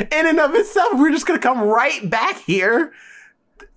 in 0.00 0.26
and 0.26 0.40
of 0.40 0.54
itself. 0.54 0.94
We're 0.94 1.12
just 1.12 1.26
to 1.26 1.38
come 1.38 1.60
right 1.60 2.08
back 2.10 2.38
here 2.40 2.92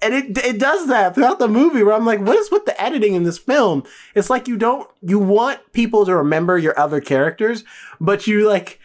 and 0.02 0.14
it 0.14 0.38
it 0.38 0.60
does 0.60 0.88
that 0.88 1.16
throughout 1.16 1.40
the 1.40 1.48
movie 1.48 1.84
where 1.84 1.96
I'm 1.96 2.06
like, 2.06 2.20
what 2.20 2.38
is 2.38 2.52
with 2.52 2.66
the 2.66 2.80
editing 2.82 3.14
in 3.14 3.24
this 3.24 3.38
film? 3.38 3.84
It's 4.16 4.30
like 4.30 4.48
you 4.48 4.58
don't 4.58 4.90
you 5.02 5.20
want 5.20 5.60
people 5.74 6.06
to 6.06 6.16
remember 6.16 6.58
your 6.58 6.78
other 6.80 7.02
characters, 7.02 7.64
but 8.00 8.28
you 8.28 8.48
like 8.48 8.80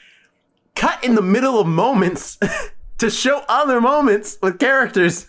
cut 0.75 1.03
in 1.05 1.15
the 1.15 1.23
middle 1.23 1.59
of 1.59 1.67
moments 1.67 2.39
to 2.99 3.11
show 3.11 3.45
other 3.49 3.81
moments 3.81 4.39
with 4.43 4.59
characters. 4.59 5.29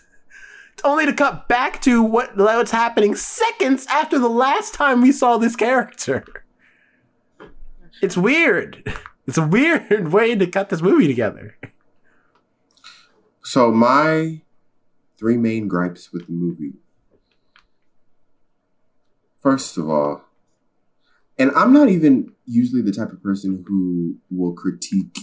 Only 0.82 1.06
to 1.06 1.12
cut 1.12 1.48
back 1.48 1.80
to 1.82 2.02
what 2.02 2.36
what's 2.36 2.70
happening 2.70 3.14
seconds 3.14 3.86
after 3.86 4.18
the 4.18 4.28
last 4.28 4.74
time 4.74 5.00
we 5.00 5.12
saw 5.12 5.38
this 5.38 5.56
character. 5.56 6.24
It's 8.02 8.16
weird. 8.16 8.82
It's 9.26 9.38
a 9.38 9.46
weird 9.46 10.12
way 10.12 10.34
to 10.34 10.46
cut 10.46 10.68
this 10.68 10.82
movie 10.82 11.06
together. 11.06 11.56
So 13.42 13.72
my 13.72 14.42
three 15.18 15.36
main 15.36 15.68
gripes 15.68 16.12
with 16.12 16.26
the 16.26 16.32
movie. 16.32 16.74
First 19.42 19.76
of 19.76 19.88
all, 19.90 20.24
and 21.38 21.50
I'm 21.54 21.72
not 21.72 21.88
even 21.88 22.32
usually 22.46 22.82
the 22.82 22.92
type 22.92 23.10
of 23.12 23.22
person 23.22 23.64
who 23.66 24.16
will 24.30 24.52
critique 24.52 25.18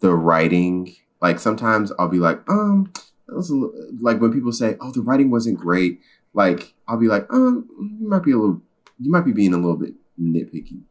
the 0.00 0.14
writing. 0.14 0.94
Like 1.20 1.38
sometimes 1.40 1.92
I'll 1.98 2.08
be 2.08 2.18
like, 2.18 2.40
um, 2.48 2.92
that 3.26 3.34
was 3.34 3.50
a 3.50 3.54
like 4.00 4.20
when 4.20 4.32
people 4.32 4.52
say, 4.52 4.76
"Oh, 4.80 4.92
the 4.92 5.00
writing 5.00 5.30
wasn't 5.30 5.58
great." 5.58 6.00
Like 6.34 6.74
I'll 6.86 6.98
be 6.98 7.08
like, 7.08 7.26
um, 7.32 7.66
you 8.00 8.08
might 8.08 8.22
be 8.22 8.32
a 8.32 8.36
little, 8.36 8.60
you 9.00 9.10
might 9.10 9.24
be 9.24 9.32
being 9.32 9.54
a 9.54 9.56
little 9.56 9.76
bit 9.76 9.94
nitpicky, 10.20 10.82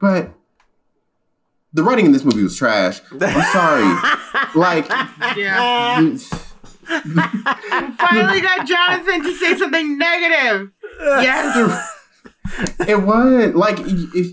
but 0.00 0.34
the 1.72 1.82
writing 1.82 2.06
in 2.06 2.12
this 2.12 2.24
movie 2.24 2.42
was 2.42 2.56
trash. 2.56 3.00
I'm 3.20 3.52
sorry. 3.52 4.14
Like, 4.54 4.88
Yeah. 5.36 6.16
You- 6.88 6.96
Finally 7.98 8.40
got 8.40 8.66
Jonathan 8.66 9.22
to 9.22 9.34
say 9.36 9.56
something 9.56 9.98
negative. 9.98 10.70
Yes. 11.00 11.94
It 12.88 13.02
was 13.02 13.54
like 13.54 13.76
if 13.80 14.30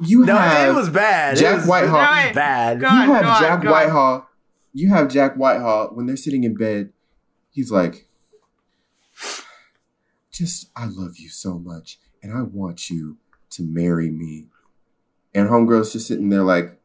you 0.00 0.24
No, 0.24 0.36
have 0.36 0.68
it 0.68 0.72
was 0.78 0.88
bad. 0.88 1.36
Jack 1.36 1.52
it 1.54 1.56
was, 1.56 1.66
Whitehall. 1.66 1.98
It 2.00 2.26
was 2.28 2.34
bad. 2.36 2.80
Go 2.80 2.86
you 2.86 2.92
on, 2.92 3.08
have 3.08 3.22
go 3.24 3.28
on, 3.28 3.40
Jack 3.42 3.62
go 3.62 3.68
on. 3.68 3.72
Whitehall. 3.72 4.28
You 4.72 4.88
have 4.90 5.08
Jack 5.08 5.34
Whitehall 5.34 5.88
when 5.88 6.06
they're 6.06 6.16
sitting 6.16 6.44
in 6.44 6.54
bed. 6.54 6.92
He's 7.50 7.72
like, 7.72 8.06
"Just 10.30 10.70
I 10.76 10.86
love 10.86 11.16
you 11.16 11.28
so 11.28 11.58
much, 11.58 11.98
and 12.22 12.32
I 12.32 12.42
want 12.42 12.88
you 12.90 13.16
to 13.50 13.62
marry 13.64 14.10
me." 14.10 14.46
And 15.34 15.48
homegirl's 15.48 15.92
just 15.92 16.06
sitting 16.06 16.28
there 16.28 16.42
like, 16.44 16.78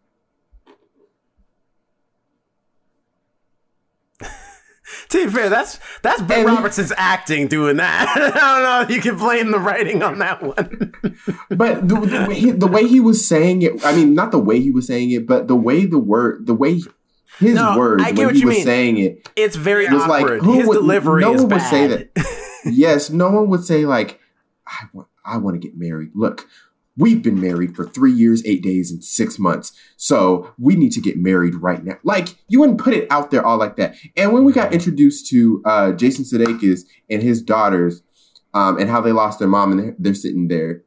To 5.11 5.25
be 5.25 5.31
fair, 5.31 5.49
that's 5.49 5.79
that's 6.01 6.21
Ben 6.23 6.47
And- 6.47 6.55
Robertson's 6.57 6.91
acting 6.97 7.47
doing 7.47 7.77
that. 7.77 8.07
I 8.35 8.79
don't 8.79 8.89
know 8.89 8.95
you 8.95 9.01
can 9.01 9.17
blame 9.17 9.51
the 9.51 9.59
writing 9.59 10.01
on 10.03 10.19
that 10.19 10.41
one. 10.41 10.93
but 11.49 11.87
the, 11.87 11.95
the, 11.99 12.25
way 12.29 12.35
he, 12.35 12.51
the 12.51 12.67
way 12.67 12.87
he 12.87 12.99
was 12.99 13.25
saying 13.27 13.61
it, 13.61 13.85
I 13.85 13.93
mean, 13.95 14.13
not 14.13 14.31
the 14.31 14.39
way 14.39 14.59
he 14.59 14.71
was 14.71 14.87
saying 14.87 15.11
it, 15.11 15.27
but 15.27 15.47
the 15.47 15.55
way 15.55 15.85
the 15.85 15.99
word, 15.99 16.47
the 16.47 16.53
way 16.53 16.81
his 17.39 17.55
No, 17.55 17.77
words 17.77 18.03
when 18.03 18.15
what 18.25 18.35
he 18.35 18.45
was 18.45 18.55
mean. 18.57 18.65
saying 18.65 18.97
it, 18.99 19.29
It's 19.35 19.55
very 19.55 19.87
was 19.89 20.05
like, 20.07 20.25
who 20.41 20.53
His 20.53 20.67
would- 20.67 20.75
delivery 20.75 21.21
no 21.21 21.33
is 21.33 21.41
one 21.41 21.49
would 21.51 21.61
say 21.61 21.87
that. 21.87 22.09
yes, 22.65 23.09
no 23.09 23.31
one 23.31 23.49
would 23.49 23.63
say 23.63 23.85
like, 23.85 24.19
I 24.67 24.85
want, 24.93 25.07
I 25.25 25.37
want 25.37 25.59
to 25.61 25.67
get 25.67 25.77
married. 25.77 26.11
Look, 26.15 26.47
we've 26.97 27.23
been 27.23 27.39
married 27.39 27.75
for 27.75 27.85
three 27.85 28.11
years, 28.11 28.45
eight 28.45 28.61
days, 28.61 28.91
and 28.91 29.03
six 29.03 29.39
months, 29.39 29.71
so 29.97 30.53
we 30.57 30.75
need 30.75 30.91
to 30.91 31.01
get 31.01 31.17
married 31.17 31.55
right 31.55 31.83
now. 31.83 31.97
Like 32.03 32.35
you 32.47 32.59
wouldn't 32.59 32.79
put 32.79 32.93
it 32.93 33.07
out 33.11 33.31
there 33.31 33.45
all 33.45 33.57
like 33.57 33.75
that. 33.77 33.95
And 34.17 34.33
when 34.33 34.43
we 34.43 34.53
got 34.53 34.73
introduced 34.73 35.27
to 35.29 35.61
uh, 35.65 35.91
Jason 35.93 36.25
Sudeikis 36.25 36.81
and 37.09 37.21
his 37.21 37.41
daughters, 37.41 38.03
um, 38.53 38.77
and 38.77 38.89
how 38.89 39.01
they 39.01 39.11
lost 39.11 39.39
their 39.39 39.47
mom, 39.47 39.71
and 39.71 39.79
they're, 39.79 39.95
they're 39.97 40.13
sitting 40.13 40.47
there. 40.47 40.83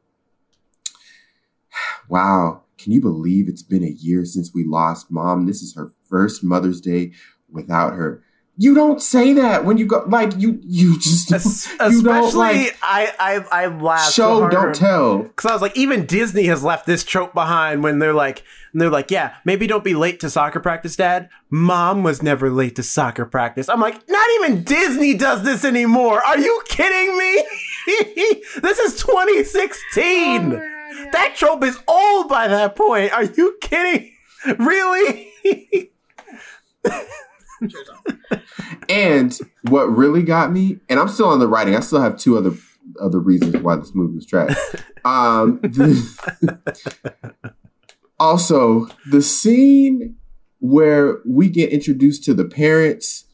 Wow, 2.08 2.64
Can 2.76 2.92
you 2.92 3.00
believe 3.00 3.48
it's 3.48 3.62
been 3.62 3.82
a 3.82 3.88
year 3.88 4.26
since 4.26 4.52
we 4.54 4.62
lost 4.64 5.10
mom? 5.10 5.46
This 5.46 5.62
is 5.62 5.74
her 5.74 5.92
first 6.08 6.44
Mother's 6.44 6.80
Day 6.80 7.12
without 7.50 7.94
her. 7.94 8.22
You 8.56 8.72
don't 8.74 9.02
say 9.02 9.32
that 9.32 9.64
when 9.64 9.78
you 9.78 9.86
go 9.86 10.04
like 10.06 10.32
you 10.38 10.60
you 10.62 10.96
just 11.00 11.32
Es- 11.32 11.66
you 11.72 12.02
don't, 12.02 12.24
Especially, 12.24 12.38
like, 12.38 12.78
I 12.82 13.12
I 13.50 13.64
I 13.64 13.66
laughed. 13.66 14.12
show 14.12 14.48
don't 14.48 14.74
tell. 14.74 15.24
Because 15.24 15.50
I 15.50 15.52
was 15.52 15.62
like, 15.62 15.76
even 15.76 16.06
Disney 16.06 16.44
has 16.44 16.62
left 16.62 16.86
this 16.86 17.02
trope 17.02 17.34
behind 17.34 17.82
when 17.82 17.98
they're 17.98 18.14
like, 18.14 18.44
and 18.72 18.80
they're 18.80 18.90
like, 18.90 19.10
yeah, 19.10 19.34
maybe 19.44 19.66
don't 19.66 19.82
be 19.82 19.94
late 19.94 20.20
to 20.20 20.30
soccer 20.30 20.60
practice, 20.60 20.94
Dad. 20.94 21.30
Mom 21.50 22.04
was 22.04 22.22
never 22.22 22.48
late 22.48 22.76
to 22.76 22.84
soccer 22.84 23.24
practice. 23.24 23.68
I'm 23.68 23.80
like, 23.80 24.08
not 24.08 24.26
even 24.36 24.62
Disney 24.62 25.14
does 25.14 25.42
this 25.42 25.64
anymore. 25.64 26.22
Are 26.24 26.38
you 26.38 26.62
kidding 26.66 27.16
me? 27.18 27.44
this 28.62 28.78
is 28.78 29.00
2016. 29.02 30.52
Oh 30.52 30.54
yeah. 30.54 31.10
That 31.12 31.34
trope 31.36 31.64
is 31.64 31.76
old 31.88 32.28
by 32.28 32.46
that 32.46 32.76
point. 32.76 33.12
Are 33.12 33.24
you 33.24 33.56
kidding? 33.60 34.12
Really? 34.58 35.30
And 38.88 39.36
what 39.68 39.84
really 39.84 40.22
got 40.22 40.52
me, 40.52 40.78
and 40.88 40.98
I'm 41.00 41.08
still 41.08 41.28
on 41.28 41.38
the 41.38 41.48
writing. 41.48 41.74
I 41.76 41.80
still 41.80 42.00
have 42.00 42.16
two 42.18 42.36
other 42.36 42.52
other 43.00 43.18
reasons 43.18 43.56
why 43.56 43.76
this 43.76 43.94
movie 43.94 44.14
was 44.14 44.26
trash. 44.26 44.56
Um, 45.06 45.60
the- 45.60 46.58
also, 48.18 48.86
the 49.10 49.20
scene 49.20 50.16
where 50.60 51.18
we 51.26 51.50
get 51.50 51.70
introduced 51.70 52.24
to 52.24 52.32
the 52.32 52.46
parents 52.46 53.26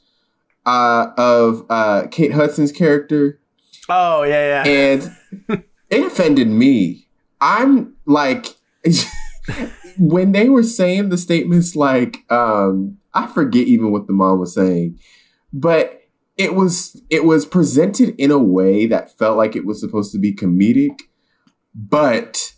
uh, 0.67 1.13
of 1.17 1.65
uh, 1.71 2.09
Kate 2.11 2.33
Hudson's 2.33 2.73
character, 2.73 3.39
oh 3.89 4.25
yeah, 4.25 4.65
yeah. 4.65 4.71
and 4.73 5.65
it 5.91 6.05
offended 6.05 6.49
me. 6.49 7.07
I'm 7.41 7.95
like, 8.05 8.47
when 9.99 10.33
they 10.33 10.49
were 10.49 10.63
saying 10.63 11.09
the 11.11 11.19
statements, 11.19 11.77
like, 11.77 12.31
um, 12.31 12.99
I 13.15 13.27
forget 13.27 13.67
even 13.67 13.91
what 13.91 14.07
the 14.07 14.13
mom 14.13 14.39
was 14.39 14.55
saying, 14.55 14.99
but 15.53 16.03
it 16.37 16.55
was 16.55 17.03
it 17.11 17.25
was 17.25 17.45
presented 17.45 18.15
in 18.19 18.31
a 18.31 18.39
way 18.39 18.87
that 18.87 19.19
felt 19.19 19.37
like 19.37 19.57
it 19.57 19.67
was 19.67 19.81
supposed 19.81 20.13
to 20.13 20.19
be 20.19 20.35
comedic, 20.35 21.01
but 21.75 22.55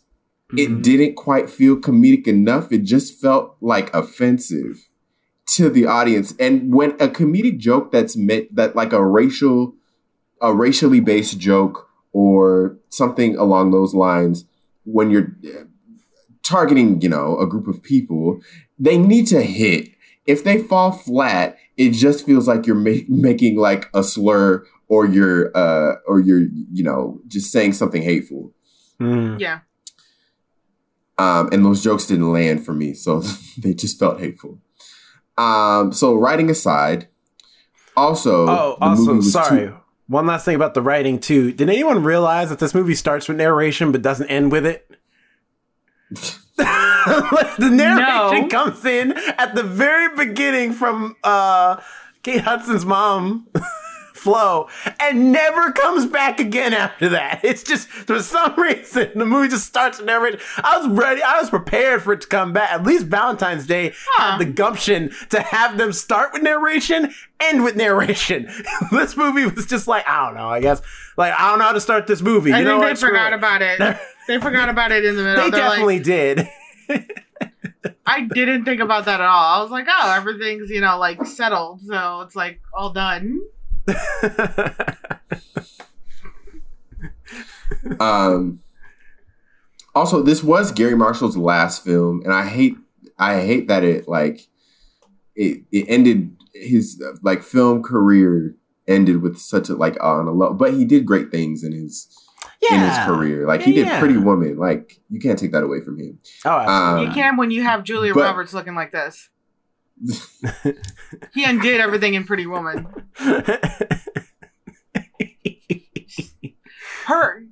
it 0.57 0.69
Mhm. 0.71 0.83
didn't 0.83 1.15
quite 1.15 1.49
feel 1.49 1.77
comedic 1.77 2.27
enough. 2.27 2.71
It 2.73 2.83
just 2.85 3.19
felt 3.21 3.57
like 3.61 3.95
offensive 3.95 4.89
to 5.55 5.69
the 5.69 5.87
audience. 5.87 6.35
And 6.39 6.73
when 6.73 6.93
a 6.93 7.09
comedic 7.09 7.59
joke 7.59 7.91
that's 7.91 8.17
meant 8.17 8.55
that 8.55 8.77
like 8.77 8.93
a 8.93 9.05
racial, 9.05 9.75
a 10.41 10.55
racially 10.55 11.01
based 11.01 11.39
joke 11.39 11.89
or 12.13 12.77
something 12.91 13.37
along 13.37 13.71
those 13.71 13.95
lines, 13.95 14.45
when 14.85 15.11
you're 15.11 15.35
targeting, 16.43 17.01
you 17.01 17.09
know, 17.09 17.39
a 17.39 17.47
group 17.47 17.67
of 17.67 17.83
people, 17.83 18.41
they 18.79 18.99
need 18.99 19.27
to 19.29 19.43
hit. 19.43 19.89
If 20.27 20.45
they 20.45 20.63
fall 20.63 20.93
flat, 20.93 21.57
it 21.77 21.91
just 21.91 22.25
feels 22.25 22.47
like 22.47 22.67
you're 22.67 22.77
ma- 22.77 23.05
making 23.09 23.57
like 23.57 23.89
a 23.95 24.03
slur 24.05 24.65
or 24.89 25.07
you're 25.07 25.57
uh 25.57 25.97
or 26.07 26.21
you're 26.21 26.43
you 26.73 26.85
know 26.85 27.21
just 27.27 27.51
saying 27.51 27.73
something 27.73 28.03
hateful. 28.03 28.53
Mm. 29.01 29.41
Yeah. 29.41 29.61
Um, 31.19 31.49
and 31.53 31.65
those 31.65 31.83
jokes 31.83 32.07
didn't 32.07 32.33
land 32.33 32.65
for 32.65 32.73
me, 32.73 32.95
so 32.95 33.21
they 33.59 33.75
just 33.75 33.99
felt 33.99 34.21
hateful. 34.21 34.59
Um, 35.39 35.93
so 35.93 36.15
writing 36.15 36.51
aside, 36.51 37.09
also, 37.97 38.47
Oh, 38.49 38.77
the 38.81 38.87
also, 38.87 39.21
sorry. 39.21 39.67
too- 39.69 39.77
One 40.09 40.27
last 40.27 40.45
thing 40.45 40.55
about 40.57 40.75
the 40.75 40.83
writing 40.83 41.19
too. 41.19 41.53
Did 41.53 41.69
anyone 41.69 42.03
realize 42.03 42.49
that 42.51 42.59
this 42.59 42.75
movie 42.75 42.95
starts 42.95 43.29
with 43.29 43.37
narration 43.39 43.93
but 43.93 44.03
doesn't 44.03 44.29
end 44.29 44.53
with 44.53 44.67
it? 44.67 44.89
the 47.59 47.71
narration 47.71 48.43
No. 48.43 48.49
comes 48.49 48.85
in 48.85 49.13
at 49.39 49.55
the 49.55 49.63
very 49.63 50.15
beginning 50.17 50.73
from 50.73 51.17
uh, 51.25 51.81
Kate 52.23 52.41
Hudson's 52.43 52.85
mom, 52.85 53.47
Flo, 54.15 54.69
and 55.01 55.33
never 55.33 55.73
comes 55.73 56.07
back 56.07 56.39
again 56.39 56.73
after 56.75 57.09
that. 57.09 57.41
It's 57.45 57.65
just 57.65 57.89
for 57.89 58.21
some 58.21 58.55
reason 58.61 59.11
the 59.17 59.27
movie 59.27 59.49
just 59.49 59.67
starts 59.67 59.99
with 59.99 60.07
narration. 60.07 60.39
I 60.63 60.79
was 60.79 60.87
ready. 60.89 61.23
I 61.23 61.41
was 61.41 61.51
prepared 61.51 62.03
for 62.03 62.13
it 62.13 62.21
to 62.21 62.29
come 62.29 62.53
back. 62.53 62.71
At 62.71 62.85
least 62.85 63.07
Valentine's 63.07 63.67
Day 63.67 63.93
Huh. 64.13 64.33
had 64.33 64.39
the 64.39 64.45
gumption 64.45 65.11
to 65.31 65.41
have 65.43 65.77
them 65.77 65.93
start 65.93 66.33
with 66.33 66.43
narration, 66.43 67.13
end 67.41 67.65
with 67.65 67.75
narration. 67.75 68.49
this 68.93 69.17
movie 69.17 69.45
was 69.47 69.67
just 69.67 69.89
like 69.89 70.07
I 70.09 70.27
don't 70.27 70.35
know. 70.37 70.49
I 70.49 70.61
guess 70.61 70.81
like 71.17 71.33
I 71.37 71.51
don't 71.51 71.59
know 71.59 71.65
how 71.65 71.73
to 71.73 71.81
start 71.81 72.07
this 72.07 72.23
movie. 72.23 72.53
I 72.53 72.61
you 72.61 72.65
know 72.65 72.79
think 72.81 72.99
they 72.99 73.07
what? 73.07 73.11
Forgot 73.11 73.33
it. 73.33 73.37
about 73.37 73.63
it. 73.63 73.99
they 74.29 74.39
forgot 74.39 74.69
about 74.69 74.93
it 74.93 75.05
in 75.05 75.17
the 75.17 75.23
middle. 75.25 75.43
They 75.45 75.51
They're 75.51 75.61
definitely 75.61 75.99
did. 75.99 76.49
I 78.07 78.23
didn't 78.23 78.65
think 78.65 78.81
about 78.81 79.05
that 79.07 79.21
at 79.21 79.27
all. 79.27 79.61
I 79.61 79.63
was 79.63 79.71
like, 79.71 79.87
oh, 79.89 80.13
everything's 80.17 80.71
you 80.71 80.81
know 80.81 80.99
like 80.99 81.25
settled, 81.27 81.81
so 81.83 82.21
it's 82.23 82.37
like 82.37 82.61
all 82.73 82.93
done. 82.93 83.41
Um, 87.99 88.61
also, 89.95 90.23
this 90.23 90.43
was 90.43 90.73
Garry 90.73 90.95
Marshall's 90.95 91.37
last 91.37 91.85
film, 91.85 92.23
and 92.25 92.33
I 92.33 92.47
hate 92.47 92.77
I 93.19 93.41
hate 93.41 93.69
that 93.69 93.85
it 93.85 94.09
like 94.09 94.47
it 95.35 95.63
it 95.71 95.87
ended 95.89 96.37
his 96.55 97.03
like 97.23 97.43
film 97.43 97.83
career 97.83 98.55
ended 98.89 99.23
with 99.23 99.39
such 99.39 99.69
a 99.69 99.75
like 99.75 100.03
on 100.03 100.27
a 100.27 100.33
low, 100.33 100.53
but 100.55 100.75
he 100.75 100.85
did 100.85 101.07
great 101.07 101.31
things 101.31 101.63
in 101.63 101.73
his 101.73 102.09
in 102.71 102.81
his 102.81 102.99
career. 102.99 103.47
Like 103.47 103.63
he 103.63 103.73
did 103.73 103.87
yeah. 103.87 103.99
Pretty 103.99 104.17
Woman. 104.17 104.57
Like 104.57 105.01
you 105.11 105.19
can't 105.21 105.39
take 105.39 105.53
that 105.53 105.63
away 105.63 105.81
from 105.81 105.99
him. 105.99 106.19
Oh. 106.45 106.59
Um, 106.59 107.07
you 107.07 107.13
can 107.13 107.37
when 107.37 107.51
you 107.51 107.63
have 107.63 107.85
Julia 107.85 108.15
but- 108.15 108.23
Roberts 108.23 108.53
looking 108.55 108.75
like 108.75 108.93
this. 108.93 109.29
He 111.35 111.45
undid 111.45 111.79
everything 111.81 112.15
in 112.15 112.25
Pretty 112.25 112.47
Woman. 112.47 112.87
Her, 117.07 117.45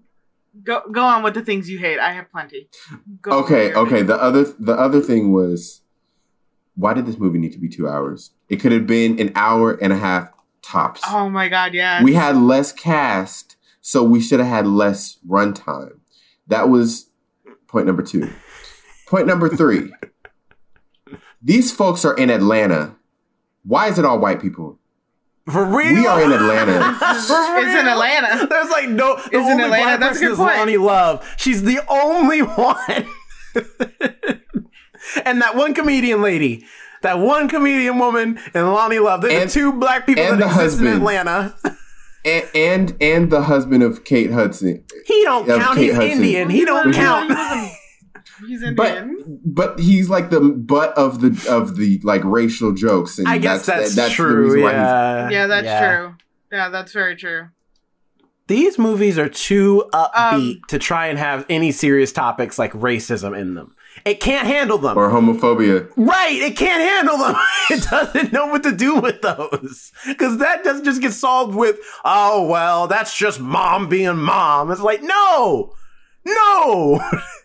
go 0.64 0.83
go 0.90 1.03
on 1.05 1.23
with 1.23 1.35
the 1.35 1.42
things 1.42 1.68
you 1.68 1.79
hate. 1.79 1.99
I 1.99 2.12
have 2.12 2.31
plenty. 2.31 2.68
Go 3.20 3.42
okay, 3.44 3.66
with 3.66 3.75
your- 3.75 3.87
okay. 3.87 4.03
The 4.03 4.20
other 4.20 4.44
the 4.44 4.73
other 4.73 5.01
thing 5.01 5.33
was 5.33 5.83
why 6.75 6.94
did 6.94 7.07
this 7.07 7.18
movie 7.18 7.38
need 7.38 7.53
to 7.53 7.59
be 7.59 7.68
two 7.68 7.87
hours? 7.88 8.31
It 8.49 8.57
could 8.57 8.73
have 8.73 8.87
been 8.87 9.20
an 9.20 9.33
hour 9.35 9.73
and 9.73 9.92
a 9.92 9.96
half 9.96 10.31
tops. 10.62 11.03
Oh 11.07 11.29
my 11.29 11.49
god, 11.49 11.75
yeah. 11.75 12.03
we 12.03 12.14
had 12.14 12.37
less 12.37 12.73
cast, 12.73 13.57
so 13.81 14.03
we 14.03 14.21
should 14.21 14.40
have 14.40 14.49
had 14.49 14.66
less 14.66 15.19
runtime. 15.29 15.99
That 16.47 16.69
was 16.69 17.11
point 17.69 17.87
number 17.87 18.03
two. 18.03 18.31
Point 19.09 19.27
number 19.27 19.49
three. 19.49 19.93
These 21.43 21.73
folks 21.73 22.05
are 22.05 22.14
in 22.14 22.31
Atlanta. 22.31 22.97
Why 23.64 23.88
is 23.88 23.99
it 23.99 24.05
all 24.05 24.19
white 24.19 24.40
people? 24.40 24.79
For 25.51 25.64
real? 25.64 25.95
We 25.95 26.07
are 26.07 26.23
in 26.23 26.33
Atlanta. 26.33 26.95
For 26.99 27.57
It's 27.59 27.75
in? 27.81 27.87
Atlanta. 27.88 28.47
There's 28.47 28.71
like 28.71 28.88
no. 28.88 29.16
The 29.16 29.23
It's 29.25 29.35
in 29.51 29.61
Atlanta. 29.61 29.69
black 29.69 30.01
That's 30.01 30.19
a 30.19 30.21
person 30.21 30.27
good 30.27 30.33
is 30.33 30.38
point. 30.38 30.57
Loni 30.71 30.85
Love. 30.85 31.35
She's 31.38 31.62
the 31.62 31.81
only 31.88 32.40
one. 32.43 33.07
and 35.25 35.40
that 35.43 35.57
one 35.57 35.75
comedian 35.75 36.23
lady, 36.23 36.64
that 37.03 37.19
one 37.19 37.49
comedian 37.49 37.99
woman, 37.99 38.38
and 38.55 38.66
Loni 38.66 39.03
Love. 39.03 39.23
They're 39.23 39.40
And- 39.40 39.51
the 39.51 39.55
two 39.55 39.73
black 39.73 40.07
people 40.07 40.23
that 40.25 40.38
the 40.38 40.47
exist 40.47 40.81
in. 40.81 40.87
Atlanta. 40.88 41.55
and, 42.24 42.48
and 42.54 42.96
and 43.00 43.30
the 43.30 43.42
husband 43.42 43.83
of 43.83 44.04
Kate 44.04 44.30
Hudson. 44.30 44.85
He 45.06 45.22
don't 45.24 45.46
count. 45.46 45.76
Kate 45.76 45.85
He's 45.87 45.94
Hudson. 45.94 46.11
Indian. 46.12 46.50
He 46.50 46.64
don't 46.64 46.88
He 46.88 46.92
count. 46.94 47.30
wasn't- 47.30 47.72
He's 48.46 48.64
But 48.74 48.96
Indian. 48.96 49.40
but 49.44 49.78
he's 49.78 50.09
like 50.09 50.30
the 50.30 50.40
butt 50.40 50.96
of 50.96 51.20
the 51.20 51.46
of 51.50 51.76
the 51.76 52.00
like 52.04 52.24
racial 52.24 52.72
jokes, 52.72 53.18
and 53.18 53.28
I 53.28 53.37
guess 53.38 53.66
that's, 53.66 53.94
that's, 53.94 54.11
the 54.12 54.14
true. 54.14 54.44
reason 54.44 54.62
why 54.62 54.70
he's 54.70 54.76
yeah. 54.78 55.30
yeah, 55.30 55.46
that's 55.46 55.64
yeah. 55.66 55.96
true. 55.96 56.14
Yeah, 56.50 56.68
that's 56.70 56.92
very 56.92 57.16
true. 57.16 57.48
These 58.46 58.78
movies 58.78 59.18
are 59.18 59.28
too 59.28 59.85
upbeat 59.92 60.54
Um, 60.56 60.61
to 60.68 60.78
try 60.78 61.06
and 61.09 61.18
have 61.18 61.44
any 61.48 61.70
serious 61.70 62.12
topics 62.12 62.59
like 62.59 62.72
racism 62.72 63.38
in 63.38 63.54
them. 63.54 63.76
It 64.05 64.20
can't 64.20 64.46
handle 64.46 64.79
them. 64.79 64.96
or 64.96 65.11
homophobia. 65.11 65.90
Right, 65.96 66.33
it 66.40 66.57
can't 66.57 66.83
handle 66.83 67.18
them. 67.18 67.37
It 67.70 67.83
doesn't 67.88 68.33
know 68.33 68.46
what 68.46 68.62
to 68.64 68.72
do 68.72 68.96
with 68.96 69.20
those. 69.22 69.92
Because 70.07 70.38
that 70.38 70.64
doesn't 70.64 70.85
just 70.85 71.00
get 71.03 71.12
solved 71.12 71.55
with, 71.55 71.79
oh, 72.05 72.46
well, 72.46 72.87
that's 72.88 73.16
just 73.16 73.38
mom 73.40 73.88
being 73.88 74.16
mom. 74.16 74.70
It's 74.72 74.81
like, 74.81 75.03
no, 75.03 75.72
no. 76.24 77.00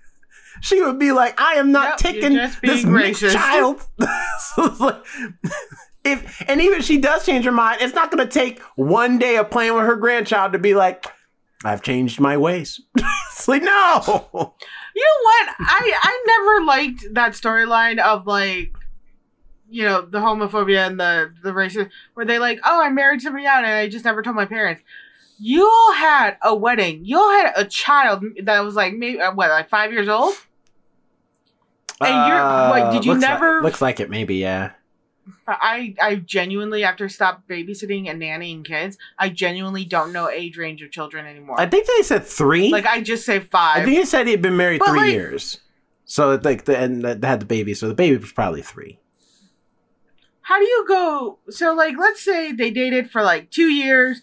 she 0.62 0.81
would 0.81 0.97
be 0.97 1.12
like, 1.12 1.39
I 1.39 1.55
am 1.55 1.71
not 1.71 1.89
Yep, 1.89 1.97
taking 2.13 2.34
this 2.34 2.55
being 2.60 2.91
mixed 2.93 3.21
racist. 3.21 3.34
child. 3.34 3.81
so 3.99 4.65
it's 4.65 4.79
like, 4.79 5.03
if, 6.03 6.43
and 6.47 6.62
even 6.62 6.79
if 6.79 6.86
she 6.86 6.97
does 6.97 7.25
change 7.25 7.45
her 7.45 7.51
mind, 7.51 7.81
it's 7.81 7.93
not 7.95 8.10
going 8.12 8.25
to 8.25 8.31
take 8.31 8.62
one 8.75 9.17
day 9.19 9.38
of 9.38 9.49
playing 9.51 9.73
with 9.75 9.86
her 9.86 9.95
grandchild 9.95 10.53
to 10.53 10.60
be 10.60 10.73
like, 10.73 11.05
I've 11.63 11.81
changed 11.81 12.19
my 12.19 12.38
ways. 12.38 12.79
it's 13.31 13.47
like, 13.47 13.62
no. 13.63 14.53
You 14.95 15.03
know 15.03 15.23
what? 15.23 15.55
I 15.60 15.93
I 16.03 16.23
never 16.25 16.65
liked 16.65 17.13
that 17.15 17.34
storyline 17.34 17.99
of 17.99 18.25
like, 18.25 18.73
you 19.69 19.84
know, 19.84 20.01
the 20.01 20.19
homophobia 20.19 20.88
and 20.88 20.99
the 20.99 21.34
the 21.43 21.51
racism, 21.51 21.89
where 22.13 22.25
they 22.25 22.39
like, 22.39 22.60
oh, 22.63 22.81
I 22.81 22.89
married 22.89 23.21
somebody 23.21 23.45
out 23.45 23.65
and 23.65 23.73
I 23.73 23.89
just 23.89 24.05
never 24.05 24.21
told 24.21 24.36
my 24.38 24.45
parents. 24.45 24.81
You 25.38 25.65
all 25.69 25.93
had 25.93 26.38
a 26.41 26.55
wedding. 26.55 27.03
You 27.03 27.17
all 27.19 27.31
had 27.31 27.51
a 27.58 27.65
child 27.65 28.23
that 28.43 28.62
was 28.62 28.75
like 28.75 28.93
maybe 28.93 29.19
uh, 29.19 29.34
what, 29.34 29.49
like 29.49 29.67
five 29.67 29.91
years 29.91 30.08
old. 30.08 30.34
And 31.99 32.10
you're- 32.27 32.39
like 32.69 32.91
did 32.93 33.03
you 33.05 33.12
Uh, 33.12 33.15
looks 33.15 33.27
never- 33.27 33.55
Like, 33.55 33.63
looks 33.63 33.81
like 33.81 33.99
it, 33.99 34.10
maybe. 34.10 34.36
Yeah. 34.36 34.71
I 35.47 35.95
I 36.01 36.15
genuinely 36.17 36.83
after 36.83 37.09
stop 37.09 37.43
babysitting 37.47 38.09
and 38.09 38.21
nannying 38.21 38.63
kids, 38.63 38.97
I 39.17 39.29
genuinely 39.29 39.85
don't 39.85 40.13
know 40.13 40.29
age 40.29 40.57
range 40.57 40.81
of 40.81 40.91
children 40.91 41.25
anymore. 41.25 41.59
I 41.59 41.65
think 41.65 41.88
they 41.88 42.03
said 42.03 42.25
three. 42.25 42.71
like 42.71 42.85
I 42.85 43.01
just 43.01 43.25
say 43.25 43.39
five. 43.39 43.81
I 43.81 43.85
think 43.85 43.97
he 43.97 44.05
said 44.05 44.27
he'd 44.27 44.41
been 44.41 44.57
married 44.57 44.79
But, 44.79 44.89
three 44.89 44.99
like- 44.99 45.11
years. 45.13 45.59
So 46.05 46.39
like 46.43 46.65
the 46.65 46.77
and 46.77 47.03
they 47.03 47.27
had 47.27 47.39
the 47.39 47.45
baby, 47.47 47.73
so 47.73 47.88
the 47.88 47.95
baby 47.95 48.17
was 48.17 48.31
probably 48.31 48.61
three. 48.61 48.99
How 50.41 50.59
do 50.59 50.65
you 50.65 50.85
go? 50.88 51.39
So 51.49 51.73
like, 51.73 51.95
let's 51.97 52.23
say 52.23 52.51
they 52.51 52.69
dated 52.69 53.09
for 53.09 53.23
like 53.23 53.49
two 53.49 53.69
years, 53.69 54.21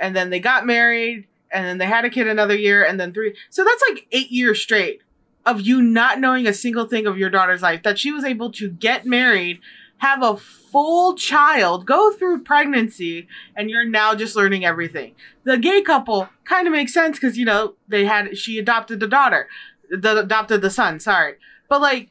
and 0.00 0.16
then 0.16 0.30
they 0.30 0.40
got 0.40 0.66
married, 0.66 1.28
and 1.52 1.64
then 1.64 1.78
they 1.78 1.86
had 1.86 2.04
a 2.04 2.10
kid 2.10 2.26
another 2.26 2.56
year, 2.56 2.84
and 2.84 2.98
then 2.98 3.12
three. 3.14 3.36
So 3.50 3.64
that's 3.64 3.82
like 3.88 4.08
eight 4.10 4.32
years 4.32 4.60
straight 4.60 5.02
of 5.46 5.60
you 5.60 5.80
not 5.80 6.18
knowing 6.18 6.46
a 6.48 6.52
single 6.52 6.86
thing 6.86 7.06
of 7.06 7.16
your 7.16 7.30
daughter's 7.30 7.62
life. 7.62 7.84
That 7.84 7.98
she 8.00 8.10
was 8.10 8.24
able 8.24 8.50
to 8.52 8.68
get 8.68 9.06
married, 9.06 9.60
have 10.00 10.22
a 10.22 10.36
full 10.36 11.14
child, 11.14 11.84
go 11.84 12.10
through 12.12 12.42
pregnancy, 12.42 13.28
and 13.54 13.68
you're 13.68 13.84
now 13.84 14.14
just 14.14 14.34
learning 14.34 14.64
everything. 14.64 15.14
The 15.44 15.58
gay 15.58 15.82
couple 15.82 16.28
kind 16.44 16.66
of 16.66 16.72
makes 16.72 16.92
sense 16.94 17.18
because 17.18 17.36
you 17.36 17.44
know 17.44 17.74
they 17.86 18.06
had 18.06 18.36
she 18.36 18.58
adopted 18.58 18.98
the 19.00 19.06
daughter, 19.06 19.48
the 19.90 20.20
adopted 20.20 20.62
the 20.62 20.70
son. 20.70 21.00
Sorry, 21.00 21.34
but 21.68 21.80
like 21.82 22.08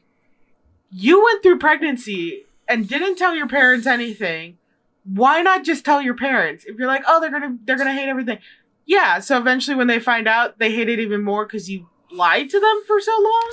you 0.90 1.22
went 1.22 1.42
through 1.42 1.58
pregnancy 1.58 2.46
and 2.68 2.88
didn't 2.88 3.16
tell 3.16 3.34
your 3.34 3.48
parents 3.48 3.86
anything, 3.88 4.58
why 5.04 5.42
not 5.42 5.64
just 5.64 5.84
tell 5.84 6.00
your 6.00 6.14
parents? 6.16 6.64
If 6.64 6.76
you're 6.78 6.86
like, 6.86 7.02
oh, 7.08 7.20
they're 7.20 7.30
gonna 7.32 7.56
they're 7.64 7.78
gonna 7.78 7.92
hate 7.94 8.08
everything. 8.08 8.38
Yeah, 8.86 9.18
so 9.18 9.36
eventually 9.36 9.76
when 9.76 9.88
they 9.88 9.98
find 9.98 10.28
out, 10.28 10.58
they 10.60 10.72
hate 10.72 10.88
it 10.88 11.00
even 11.00 11.22
more 11.22 11.44
because 11.44 11.68
you 11.68 11.88
lied 12.12 12.50
to 12.50 12.60
them 12.60 12.82
for 12.86 13.00
so 13.00 13.12
long. 13.20 13.52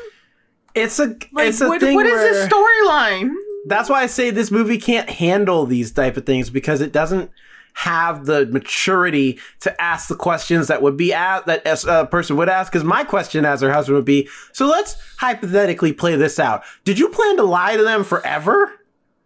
It's 0.75 0.99
a 0.99 1.07
Like, 1.31 1.47
it's 1.47 1.61
a 1.61 1.67
what, 1.67 1.81
thing 1.81 1.95
what 1.95 2.05
is 2.05 2.11
where 2.13 2.33
this 2.33 2.47
storyline? 2.47 3.31
That's 3.67 3.89
why 3.89 4.01
I 4.03 4.07
say 4.07 4.29
this 4.29 4.51
movie 4.51 4.77
can't 4.77 5.09
handle 5.09 5.65
these 5.65 5.91
type 5.91 6.17
of 6.17 6.25
things 6.25 6.49
because 6.49 6.81
it 6.81 6.91
doesn't 6.91 7.31
have 7.73 8.25
the 8.25 8.47
maturity 8.47 9.39
to 9.59 9.79
ask 9.81 10.07
the 10.09 10.15
questions 10.15 10.67
that 10.67 10.81
would 10.81 10.97
be 10.97 11.13
asked 11.13 11.45
that 11.45 11.61
a 11.87 12.07
person 12.07 12.35
would 12.35 12.49
ask. 12.49 12.71
Because 12.71 12.83
my 12.83 13.03
question 13.03 13.45
as 13.45 13.61
her 13.61 13.71
husband 13.71 13.95
would 13.95 14.05
be, 14.05 14.27
so 14.51 14.65
let's 14.67 14.95
hypothetically 15.17 15.93
play 15.93 16.15
this 16.15 16.39
out. 16.39 16.63
Did 16.85 16.97
you 16.97 17.09
plan 17.09 17.37
to 17.37 17.43
lie 17.43 17.77
to 17.77 17.83
them 17.83 18.03
forever? 18.03 18.71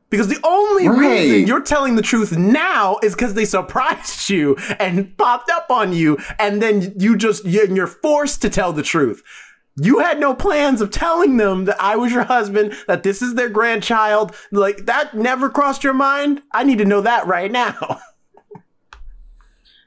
Because 0.10 0.28
the 0.28 0.40
only 0.44 0.90
Right. 0.90 0.98
reason 1.00 1.48
you're 1.48 1.62
telling 1.62 1.96
the 1.96 2.02
truth 2.02 2.38
now 2.38 2.98
is 3.02 3.14
because 3.14 3.34
they 3.36 3.46
surprised 3.46 4.30
you 4.30 4.58
and 4.78 5.16
popped 5.18 5.50
up 5.50 5.68
on 5.72 5.94
you, 5.94 6.18
and 6.38 6.62
then 6.62 6.94
you 6.98 7.16
just 7.16 7.46
you're 7.46 7.88
forced 7.88 8.42
to 8.42 8.50
tell 8.50 8.74
the 8.74 8.84
truth. 8.84 9.24
You 9.78 10.00
had 10.00 10.20
no 10.20 10.34
plans 10.36 10.82
of 10.82 10.92
telling 10.92 11.38
them 11.38 11.66
that 11.66 11.82
I 11.82 11.96
was 11.96 12.12
your 12.12 12.26
husband, 12.26 12.76
that 12.88 13.04
this 13.04 13.22
is 13.22 13.36
their 13.36 13.50
grandchild. 13.50 14.36
Like 14.52 14.86
that 14.86 15.14
never 15.14 15.50
crossed 15.50 15.84
your 15.84 15.94
mind. 15.94 16.42
I 16.52 16.64
need 16.64 16.80
to 16.80 16.86
know 16.86 17.02
that 17.02 17.28
right 17.28 17.52
now. 17.52 18.02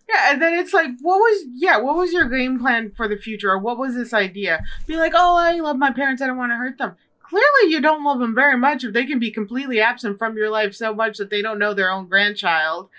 Yeah, 0.06 0.32
and 0.32 0.42
then 0.42 0.54
it's 0.54 0.72
like, 0.72 0.90
what 1.00 1.16
was 1.16 1.44
yeah, 1.54 1.78
what 1.78 1.96
was 1.96 2.12
your 2.12 2.28
game 2.28 2.58
plan 2.60 2.92
for 2.94 3.08
the 3.08 3.16
future, 3.16 3.50
or 3.50 3.58
what 3.58 3.78
was 3.78 3.94
this 3.94 4.12
idea? 4.12 4.62
Be 4.86 4.96
like, 4.96 5.12
oh, 5.14 5.36
I 5.36 5.58
love 5.60 5.76
my 5.76 5.92
parents, 5.92 6.20
I 6.20 6.26
don't 6.26 6.36
want 6.36 6.52
to 6.52 6.56
hurt 6.56 6.78
them. 6.78 6.94
Clearly, 7.22 7.72
you 7.72 7.80
don't 7.80 8.04
love 8.04 8.18
them 8.18 8.34
very 8.34 8.56
much 8.56 8.84
if 8.84 8.92
they 8.92 9.06
can 9.06 9.18
be 9.18 9.30
completely 9.30 9.80
absent 9.80 10.18
from 10.18 10.36
your 10.36 10.50
life 10.50 10.74
so 10.74 10.94
much 10.94 11.16
that 11.16 11.30
they 11.30 11.40
don't 11.40 11.58
know 11.58 11.72
their 11.72 11.90
own 11.90 12.06
grandchild. 12.06 12.90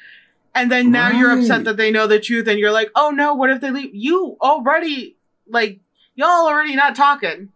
And 0.55 0.71
then 0.71 0.91
now 0.91 1.11
you're 1.11 1.37
upset 1.37 1.65
that 1.65 1.77
they 1.77 1.91
know 1.91 2.07
the 2.07 2.19
truth, 2.19 2.47
and 2.47 2.57
you're 2.57 2.71
like, 2.71 2.89
oh 2.95 3.11
no, 3.11 3.33
what 3.35 3.49
if 3.51 3.61
they 3.61 3.71
leave? 3.71 3.93
You 3.93 4.35
already 4.41 5.15
like 5.47 5.79
y'all 6.15 6.47
already 6.47 6.75
not 6.75 6.95
talking. 6.95 7.49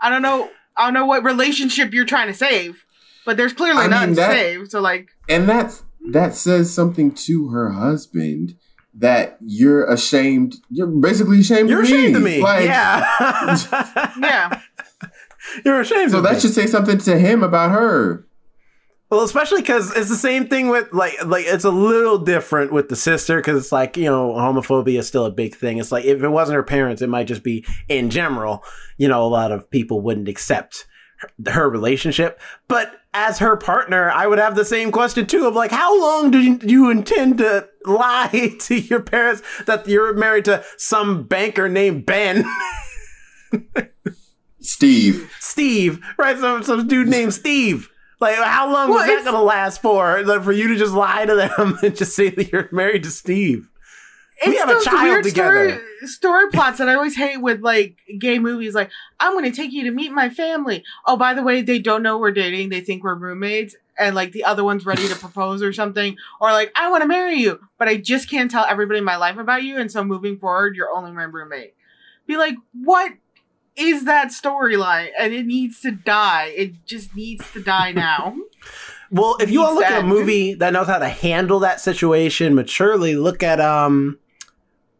I 0.00 0.10
don't 0.10 0.22
know. 0.22 0.50
I 0.76 0.84
don't 0.86 0.94
know 0.94 1.06
what 1.06 1.22
relationship 1.24 1.92
you're 1.94 2.04
trying 2.04 2.26
to 2.28 2.34
save, 2.34 2.84
but 3.24 3.36
there's 3.36 3.52
clearly 3.52 3.80
I 3.80 3.82
mean, 3.82 3.90
none 3.90 4.08
to 4.10 4.14
save. 4.16 4.68
So 4.68 4.80
like, 4.80 5.08
And 5.28 5.48
that's 5.48 5.82
that 6.12 6.34
says 6.34 6.72
something 6.72 7.12
to 7.14 7.48
her 7.48 7.70
husband 7.72 8.56
that 8.96 9.38
you're 9.40 9.90
ashamed. 9.90 10.56
You're 10.70 10.86
basically 10.86 11.40
ashamed. 11.40 11.68
You're 11.70 11.82
of 11.82 11.88
me. 11.90 11.94
ashamed 11.96 12.16
of 12.16 12.22
me. 12.22 12.40
Like, 12.42 12.64
yeah. 12.64 14.10
yeah. 14.20 14.60
You're 15.64 15.80
ashamed 15.80 16.10
So 16.10 16.18
of 16.18 16.24
that 16.24 16.34
me. 16.34 16.40
should 16.40 16.54
say 16.54 16.66
something 16.66 16.96
to 16.98 17.18
him 17.18 17.42
about 17.42 17.70
her. 17.72 18.26
Well, 19.14 19.22
especially 19.22 19.60
because 19.60 19.96
it's 19.96 20.08
the 20.08 20.16
same 20.16 20.48
thing 20.48 20.70
with 20.70 20.92
like 20.92 21.24
like 21.24 21.44
it's 21.46 21.62
a 21.62 21.70
little 21.70 22.18
different 22.18 22.72
with 22.72 22.88
the 22.88 22.96
sister 22.96 23.36
because 23.36 23.56
it's 23.56 23.70
like 23.70 23.96
you 23.96 24.06
know 24.06 24.32
homophobia 24.32 24.98
is 24.98 25.06
still 25.06 25.24
a 25.24 25.30
big 25.30 25.54
thing. 25.54 25.78
It's 25.78 25.92
like 25.92 26.04
if 26.04 26.20
it 26.20 26.28
wasn't 26.28 26.56
her 26.56 26.64
parents, 26.64 27.00
it 27.00 27.08
might 27.08 27.28
just 27.28 27.44
be 27.44 27.64
in 27.88 28.10
general. 28.10 28.64
You 28.98 29.06
know, 29.06 29.24
a 29.24 29.28
lot 29.28 29.52
of 29.52 29.70
people 29.70 30.00
wouldn't 30.00 30.26
accept 30.26 30.88
her, 31.18 31.30
her 31.52 31.70
relationship. 31.70 32.40
But 32.66 32.96
as 33.12 33.38
her 33.38 33.56
partner, 33.56 34.10
I 34.10 34.26
would 34.26 34.40
have 34.40 34.56
the 34.56 34.64
same 34.64 34.90
question 34.90 35.26
too 35.26 35.46
of 35.46 35.54
like, 35.54 35.70
how 35.70 35.96
long 36.00 36.32
do 36.32 36.40
you, 36.40 36.58
do 36.58 36.66
you 36.66 36.90
intend 36.90 37.38
to 37.38 37.68
lie 37.84 38.56
to 38.62 38.74
your 38.74 39.00
parents 39.00 39.42
that 39.66 39.86
you're 39.86 40.12
married 40.14 40.46
to 40.46 40.64
some 40.76 41.22
banker 41.22 41.68
named 41.68 42.04
Ben? 42.04 42.44
Steve. 44.60 45.32
Steve, 45.38 46.04
right? 46.18 46.36
Some 46.36 46.64
some 46.64 46.88
dude 46.88 47.06
named 47.06 47.32
Steve. 47.32 47.90
Like, 48.20 48.36
how 48.36 48.70
long 48.72 48.90
Well, 48.90 48.98
was 48.98 49.06
that 49.06 49.24
going 49.24 49.34
to 49.34 49.42
last 49.42 49.82
for? 49.82 50.22
Like, 50.22 50.42
for 50.42 50.52
you 50.52 50.68
to 50.68 50.76
just 50.76 50.94
lie 50.94 51.24
to 51.26 51.34
them 51.34 51.78
and 51.82 51.96
just 51.96 52.14
say 52.14 52.30
that 52.30 52.52
you're 52.52 52.68
married 52.72 53.02
to 53.04 53.10
Steve? 53.10 53.68
We 54.46 54.56
have 54.56 54.68
a 54.68 54.82
child 54.82 55.24
together. 55.24 55.70
Story, 55.70 56.08
story 56.08 56.50
plots 56.50 56.78
that 56.78 56.88
I 56.88 56.94
always 56.94 57.16
hate 57.16 57.38
with 57.38 57.60
like 57.60 57.96
gay 58.18 58.38
movies. 58.38 58.74
Like, 58.74 58.90
I'm 59.20 59.32
going 59.32 59.44
to 59.44 59.56
take 59.56 59.72
you 59.72 59.84
to 59.84 59.90
meet 59.90 60.12
my 60.12 60.28
family. 60.28 60.84
Oh, 61.06 61.16
by 61.16 61.34
the 61.34 61.42
way, 61.42 61.62
they 61.62 61.78
don't 61.78 62.02
know 62.02 62.18
we're 62.18 62.32
dating. 62.32 62.68
They 62.68 62.80
think 62.80 63.04
we're 63.04 63.14
roommates. 63.14 63.76
And 63.96 64.14
like 64.14 64.32
the 64.32 64.44
other 64.44 64.64
one's 64.64 64.84
ready 64.84 65.06
to 65.08 65.14
propose 65.14 65.62
or 65.62 65.72
something. 65.72 66.16
Or 66.40 66.50
like, 66.50 66.72
I 66.76 66.90
want 66.90 67.02
to 67.02 67.08
marry 67.08 67.36
you, 67.36 67.60
but 67.78 67.88
I 67.88 67.96
just 67.96 68.28
can't 68.28 68.50
tell 68.50 68.64
everybody 68.64 68.98
in 68.98 69.04
my 69.04 69.16
life 69.16 69.38
about 69.38 69.62
you. 69.62 69.78
And 69.78 69.90
so 69.90 70.02
moving 70.02 70.36
forward, 70.36 70.74
you're 70.74 70.90
only 70.90 71.12
my 71.12 71.22
roommate. 71.22 71.74
Be 72.26 72.36
like, 72.36 72.56
what 72.72 73.12
is 73.76 74.04
that 74.04 74.28
storyline? 74.28 75.08
And 75.18 75.32
it 75.32 75.46
needs 75.46 75.80
to 75.80 75.90
die. 75.90 76.52
It 76.56 76.84
just 76.86 77.14
needs 77.14 77.50
to 77.52 77.62
die 77.62 77.92
now. 77.96 78.36
Well, 79.10 79.36
if 79.40 79.50
you 79.50 79.60
want 79.60 79.70
to 79.72 79.74
look 79.76 79.84
at 79.86 80.02
a 80.02 80.06
movie 80.06 80.54
that 80.54 80.72
knows 80.72 80.86
how 80.86 80.98
to 80.98 81.08
handle 81.08 81.60
that 81.60 81.80
situation 81.80 82.54
maturely, 82.54 83.14
look 83.14 83.42
at 83.42 83.60
um, 83.60 84.18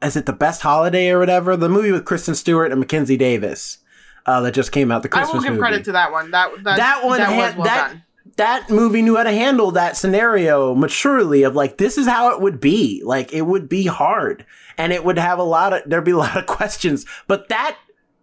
is 0.03 0.17
it 0.17 0.27
the 0.27 0.33
Best 0.33 0.63
Holiday 0.63 1.11
or 1.11 1.19
whatever? 1.19 1.57
The 1.57 1.69
movie 1.69 1.91
with 1.93 2.05
Kristen 2.05 2.35
Stewart 2.35 2.71
and 2.71 2.79
Mackenzie 2.81 3.17
Davis 3.17 3.79
uh, 4.27 4.41
that 4.43 4.53
just 4.55 4.71
came 4.73 4.93
out. 4.93 5.03
The 5.03 5.09
I 5.09 5.11
Christmas 5.11 5.35
will 5.35 5.41
give 5.43 5.51
movie. 5.53 5.61
credit 5.61 5.85
to 5.87 5.93
that 5.93 6.13
one. 6.13 6.31
That 6.31 6.51
that, 6.63 6.77
That 6.77 7.05
one 7.05 7.19
that 7.19 7.57
well 7.57 7.65
that- 7.65 7.95
that 8.37 8.69
movie 8.71 9.03
knew 9.03 9.17
how 9.17 9.23
to 9.23 9.31
handle 9.33 9.71
that 9.73 9.97
scenario 9.97 10.75
maturely 10.75 11.43
of 11.45 11.55
like 11.55 11.77
this 11.79 11.97
is 11.97 12.07
how 12.07 12.31
it 12.35 12.41
would 12.41 12.59
be 12.59 13.01
like 13.05 13.33
it 13.33 13.43
would 13.43 13.69
be 13.69 13.87
hard 13.87 14.45
and 14.77 14.93
it 14.93 15.05
would 15.05 15.19
have 15.19 15.39
a 15.39 15.43
lot 15.45 15.73
of 15.73 15.83
there'd 15.89 16.05
be 16.05 16.11
a 16.11 16.17
lot 16.17 16.37
of 16.37 16.45
questions 16.59 17.07
but 17.29 17.49
that 17.49 17.77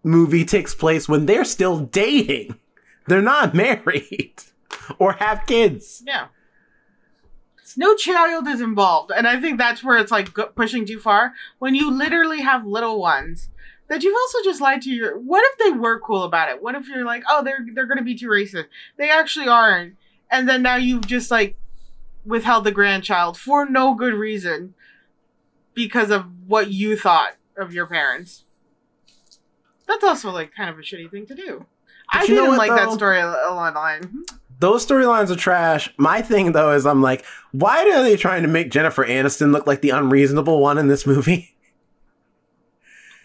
movie 0.03 0.45
takes 0.45 0.73
place 0.73 1.07
when 1.07 1.25
they're 1.25 1.45
still 1.45 1.79
dating 1.79 2.55
they're 3.07 3.21
not 3.21 3.53
married 3.65 4.33
or 4.99 5.13
have 5.13 5.45
kids 5.45 6.03
Yeah. 6.05 6.27
No 7.77 7.95
child 7.95 8.47
is 8.47 8.61
involved. 8.61 9.11
And 9.11 9.27
I 9.27 9.39
think 9.39 9.57
that's 9.57 9.83
where 9.83 9.97
it's 9.97 10.11
like 10.11 10.33
pushing 10.55 10.85
too 10.85 10.99
far. 10.99 11.33
When 11.59 11.75
you 11.75 11.89
literally 11.89 12.41
have 12.41 12.65
little 12.65 12.99
ones 12.99 13.49
that 13.87 14.03
you've 14.03 14.15
also 14.15 14.37
just 14.43 14.61
lied 14.61 14.81
to 14.83 14.89
your. 14.89 15.17
What 15.17 15.43
if 15.51 15.57
they 15.59 15.77
were 15.77 15.99
cool 15.99 16.23
about 16.23 16.49
it? 16.49 16.61
What 16.61 16.75
if 16.75 16.87
you're 16.87 17.05
like, 17.05 17.23
oh, 17.29 17.43
they're, 17.43 17.65
they're 17.73 17.87
to 17.87 18.03
be 18.03 18.17
too 18.17 18.27
racist? 18.27 18.67
They 18.97 19.09
actually 19.09 19.47
aren't. 19.47 19.95
And 20.29 20.47
then 20.47 20.61
now 20.61 20.77
you've 20.77 21.07
just 21.07 21.29
like 21.29 21.57
withheld 22.25 22.63
the 22.63 22.71
grandchild 22.71 23.37
for 23.37 23.65
no 23.65 23.93
good 23.93 24.13
reason 24.13 24.73
because 25.73 26.09
of 26.09 26.25
what 26.47 26.71
you 26.71 26.97
thought 26.97 27.35
of 27.57 27.73
your 27.73 27.85
parents. 27.85 28.43
That's 29.91 30.03
also 30.03 30.31
like 30.31 30.55
kind 30.55 30.69
of 30.69 30.79
a 30.79 30.81
shitty 30.81 31.11
thing 31.11 31.25
to 31.27 31.35
do. 31.35 31.65
But 32.13 32.23
I 32.23 32.25
didn't 32.25 32.47
what, 32.47 32.57
like 32.57 32.69
that 32.71 32.89
though? 32.89 32.97
storyline. 32.97 34.09
those 34.59 34.85
storylines 34.85 35.29
are 35.29 35.35
trash 35.35 35.93
my 35.97 36.21
thing 36.21 36.51
though 36.51 36.71
is 36.71 36.85
i'm 36.85 37.01
like 37.01 37.25
why 37.51 37.81
are 37.89 38.03
they 38.03 38.15
trying 38.15 38.43
to 38.43 38.47
make 38.47 38.69
jennifer 38.69 39.03
aniston 39.03 39.51
look 39.51 39.65
like 39.65 39.81
the 39.81 39.89
unreasonable 39.89 40.59
one 40.59 40.77
in 40.77 40.87
this 40.87 41.07
movie 41.07 41.55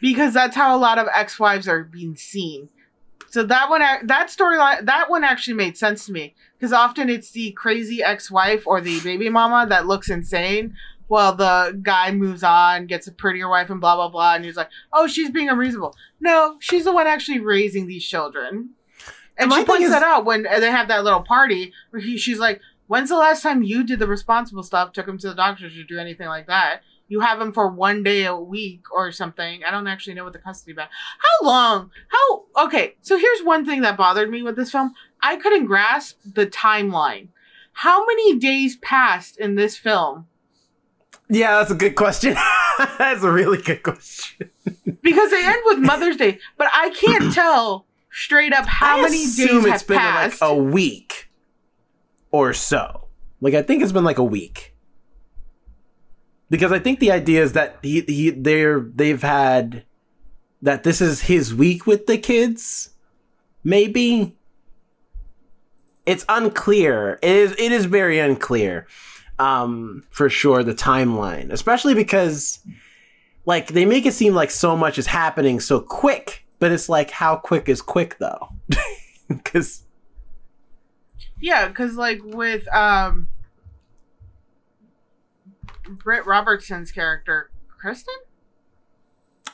because 0.01 0.35
that's 0.35 0.57
how 0.57 0.77
a 0.77 0.79
lot 0.79 0.99
of 0.99 1.09
ex-wives 1.15 1.69
are 1.69 1.85
being 1.85 2.17
seen. 2.17 2.69
So 3.29 3.43
that 3.45 3.69
one, 3.69 3.81
that 3.81 4.29
storyline, 4.29 4.87
that 4.87 5.11
one 5.11 5.25
actually 5.25 5.55
made 5.55 5.77
sense 5.77 6.07
to 6.07 6.13
me 6.13 6.35
because 6.59 6.73
often 6.73 7.11
it's 7.11 7.33
the 7.33 7.53
crazy 7.53 8.03
ex-wife 8.03 8.67
or 8.67 8.81
the 8.81 9.01
baby 9.01 9.29
mama 9.29 9.67
that 9.69 9.87
looks 9.87 10.09
insane, 10.09 10.75
while 11.09 11.35
the 11.35 11.79
guy 11.83 12.11
moves 12.13 12.43
on, 12.43 12.87
gets 12.87 13.07
a 13.07 13.13
prettier 13.13 13.49
wife, 13.49 13.71
and 13.71 13.81
blah 13.81 13.95
blah 13.97 14.09
blah, 14.09 14.35
and 14.35 14.45
he's 14.45 14.57
like, 14.57 14.71
"Oh, 14.93 15.07
she's 15.07 15.31
being 15.31 15.49
unreasonable." 15.49 15.95
No, 16.21 16.57
she's 16.61 16.85
the 16.85 16.93
one 16.93 17.07
actually 17.07 17.41
raising 17.41 17.87
these 17.87 18.05
children, 18.07 18.71
and 19.37 19.51
My 19.51 19.61
she 19.61 19.65
points 19.65 19.85
is- 19.85 19.91
that 19.91 20.03
out 20.03 20.25
when 20.25 20.43
they 20.45 20.71
have 20.71 20.89
that 20.89 21.05
little 21.05 21.23
party 21.23 21.73
where 21.91 22.01
he, 22.03 22.17
she's 22.19 22.39
like, 22.39 22.61
"When's 22.87 23.09
the 23.11 23.17
last 23.17 23.43
time 23.43 23.63
you 23.63 23.85
did 23.85 23.99
the 23.99 24.07
responsible 24.07 24.63
stuff, 24.63 24.93
took 24.93 25.07
him 25.09 25.19
to 25.19 25.29
the 25.29 25.35
doctors, 25.35 25.77
or 25.79 25.85
do 25.85 25.99
anything 25.99 26.29
like 26.29 26.47
that?" 26.47 26.81
you 27.09 27.21
have 27.21 27.41
him 27.41 27.53
for 27.53 27.69
one 27.69 28.03
day 28.03 28.25
a 28.25 28.35
week 28.35 28.83
or 28.93 29.13
something. 29.13 29.63
I 29.63 29.71
don't 29.71 29.87
actually 29.87 30.15
know 30.15 30.25
what 30.25 30.33
the 30.33 30.41
custody 30.41 30.73
about. 30.73 30.89
How 31.21 31.47
long? 31.47 31.93
How 32.09 32.65
okay, 32.67 32.97
so 33.01 33.17
here's 33.17 33.45
one 33.45 33.65
thing 33.65 33.83
that 33.83 33.97
bothered 33.97 34.29
me 34.29 34.43
with 34.43 34.57
this 34.57 34.73
film. 34.73 34.93
I 35.23 35.37
couldn't 35.37 35.67
grasp 35.67 36.17
the 36.25 36.49
timeline. 36.49 37.29
How 37.75 38.05
many 38.05 38.37
days 38.41 38.75
passed 38.79 39.39
in 39.39 39.55
this 39.55 39.77
film? 39.77 40.27
Yeah, 41.29 41.59
that's 41.59 41.71
a 41.71 41.75
good 41.75 41.97
question. 41.97 42.37
that's 42.99 43.23
a 43.23 43.31
really 43.31 43.61
good 43.61 43.83
question. 43.83 44.51
Because 45.03 45.31
they 45.31 45.45
end 45.45 45.63
with 45.65 45.79
Mother's 45.79 46.17
Day, 46.17 46.39
but 46.57 46.69
I 46.75 46.91
can't 46.91 47.33
tell 47.35 47.87
straight 48.11 48.53
up 48.53 48.67
how 48.67 48.99
I 48.99 49.03
many 49.03 49.25
assume 49.25 49.65
days 49.65 49.73
it's 49.73 49.83
have 49.83 49.87
been 49.89 49.99
passed. 49.99 50.41
like 50.41 50.51
a 50.51 50.55
week 50.55 51.29
or 52.31 52.53
so. 52.53 53.09
Like 53.41 53.55
I 53.55 53.63
think 53.63 53.83
it's 53.83 53.93
been 53.93 54.05
like 54.05 54.19
a 54.19 54.25
week. 54.25 54.75
Because 56.49 56.71
I 56.71 56.79
think 56.79 57.01
the 57.01 57.11
idea 57.11 57.43
is 57.43 57.53
that 57.55 57.79
he, 57.83 58.03
he 58.03 58.31
they're 58.31 58.81
they've 58.81 59.23
had 59.23 59.85
that 60.63 60.85
this 60.85 61.01
is 61.01 61.23
his 61.23 61.55
week 61.55 61.87
with 61.87 62.07
the 62.07 62.19
kids. 62.19 62.91
Maybe 63.65 64.37
it's 66.07 66.25
unclear. 66.29 67.19
It 67.21 67.31
is 67.31 67.53
it 67.59 67.73
is 67.73 67.87
very 67.87 68.19
unclear. 68.19 68.87
Um 69.39 70.05
for 70.11 70.29
sure 70.31 70.63
the 70.63 70.75
timeline, 70.75 71.51
especially 71.51 71.95
because 71.95 72.61
like 73.45 73.69
they 73.69 73.85
make 73.85 74.07
it 74.07 74.13
seem 74.15 74.35
like 74.35 74.51
so 74.51 74.77
much 74.77 74.99
is 74.99 75.07
happening 75.07 75.61
so 75.61 75.81
quick, 75.81 76.45
but 76.59 76.73
it's 76.73 76.89
like 76.89 77.11
how 77.11 77.37
quick 77.37 77.69
is 77.69 77.83
quick 77.83 78.19
though? 78.19 78.49
Cuz 79.45 79.83
Yeah, 81.41 81.69
because 81.69 81.97
like 81.97 82.21
with 82.25 82.67
um 82.75 83.29
Britt 85.89 86.27
Robertson's 86.27 86.91
character, 86.91 87.51
Kristen, 87.79 88.15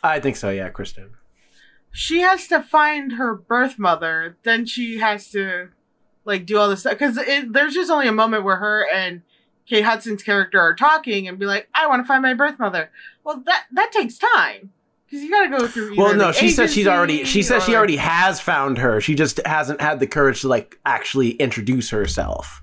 I 0.03 0.18
think 0.21 0.37
so, 0.37 0.49
yeah, 0.51 0.71
Kristen. 0.71 1.11
she 1.90 2.21
has 2.21 2.47
to 2.49 2.62
find 2.62 3.12
her 3.12 3.35
birth 3.35 3.79
mother. 3.79 4.37
Then 4.42 4.64
she 4.64 4.99
has 4.99 5.31
to 5.33 5.68
like 6.25 6.47
do 6.47 6.57
all 6.57 6.68
this 6.71 6.81
stuff 6.81 6.95
because 6.99 7.18
there's 7.49 7.75
just 7.75 7.90
only 7.90 8.09
a 8.09 8.12
moment 8.12 8.45
where 8.45 8.57
her 8.57 8.87
and 8.92 9.23
Kate 9.66 9.85
Hudson's 9.85 10.22
character 10.22 10.61
are 10.61 10.75
talking 10.75 11.29
and 11.29 11.38
be 11.38 11.46
like, 11.46 11.68
"I 11.75 11.87
want 11.87 12.03
to 12.03 12.07
find 12.07 12.22
my 12.22 12.35
birth 12.35 12.59
mother." 12.59 12.90
Well, 13.25 13.42
that 13.46 13.64
that 13.72 13.92
takes 13.92 14.18
time 14.18 14.72
because 15.07 15.22
you 15.22 15.31
got 15.31 15.44
to 15.44 15.59
go 15.59 15.66
through. 15.66 15.96
Well, 15.96 16.14
no, 16.14 16.33
she 16.33 16.51
says 16.51 16.72
she's 16.72 16.87
already 16.87 17.25
she 17.25 17.42
says 17.42 17.64
she 17.64 17.77
already 17.77 17.96
has 17.96 18.40
found 18.40 18.79
her. 18.79 19.01
She 19.01 19.14
just 19.14 19.40
hasn't 19.46 19.81
had 19.81 20.01
the 20.01 20.07
courage 20.07 20.40
to 20.40 20.48
like 20.48 20.79
actually 20.85 21.33
introduce 21.33 21.90
herself. 21.90 22.62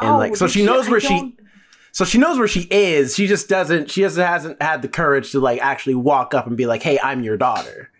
And 0.00 0.10
Oh, 0.10 0.18
like 0.18 0.36
so 0.36 0.46
she 0.46 0.64
knows 0.64 0.86
I 0.86 0.90
where 0.90 1.00
she 1.00 1.36
so 1.92 2.04
she 2.04 2.18
knows 2.18 2.38
where 2.38 2.46
she 2.48 2.68
is. 2.70 3.14
She 3.14 3.26
just 3.26 3.48
doesn't 3.48 3.90
she 3.90 4.02
just 4.02 4.16
hasn't 4.16 4.62
had 4.62 4.82
the 4.82 4.88
courage 4.88 5.32
to 5.32 5.40
like 5.40 5.60
actually 5.60 5.96
walk 5.96 6.34
up 6.34 6.46
and 6.46 6.56
be 6.56 6.66
like, 6.66 6.82
"Hey, 6.82 6.98
I'm 7.02 7.22
your 7.24 7.36
daughter." 7.36 7.90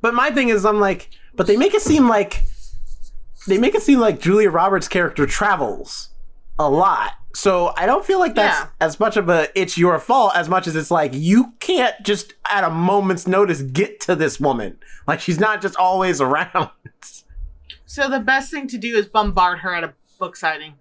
But 0.00 0.14
my 0.14 0.30
thing 0.30 0.48
is 0.48 0.66
I'm 0.66 0.80
like, 0.80 1.08
but 1.34 1.46
they 1.46 1.56
make 1.56 1.72
it 1.74 1.82
seem 1.82 2.08
like 2.08 2.42
they 3.46 3.58
make 3.58 3.74
it 3.74 3.82
seem 3.82 4.00
like 4.00 4.20
Julia 4.20 4.50
Roberts' 4.50 4.88
character 4.88 5.26
travels 5.26 6.10
a 6.62 6.68
lot. 6.68 7.12
So 7.34 7.72
I 7.76 7.86
don't 7.86 8.04
feel 8.04 8.18
like 8.18 8.34
that's 8.34 8.58
Yeah. 8.60 8.66
as 8.80 9.00
much 9.00 9.16
of 9.16 9.28
a 9.28 9.48
it's 9.58 9.76
your 9.78 9.98
fault 9.98 10.32
as 10.36 10.48
much 10.48 10.66
as 10.66 10.76
it's 10.76 10.90
like 10.90 11.12
you 11.14 11.52
can't 11.60 11.94
just 12.02 12.34
at 12.50 12.62
a 12.64 12.70
moment's 12.70 13.26
notice 13.26 13.62
get 13.62 14.00
to 14.00 14.14
this 14.14 14.38
woman. 14.38 14.78
Like 15.06 15.20
she's 15.20 15.40
not 15.40 15.62
just 15.62 15.76
always 15.76 16.20
around. 16.26 16.70
So 17.86 18.08
the 18.08 18.20
best 18.20 18.50
thing 18.50 18.66
to 18.68 18.78
do 18.78 18.96
is 18.96 19.06
bombard 19.06 19.60
her 19.60 19.74
at 19.74 19.82
a 19.84 19.94
book 20.18 20.36
signing 20.36 20.74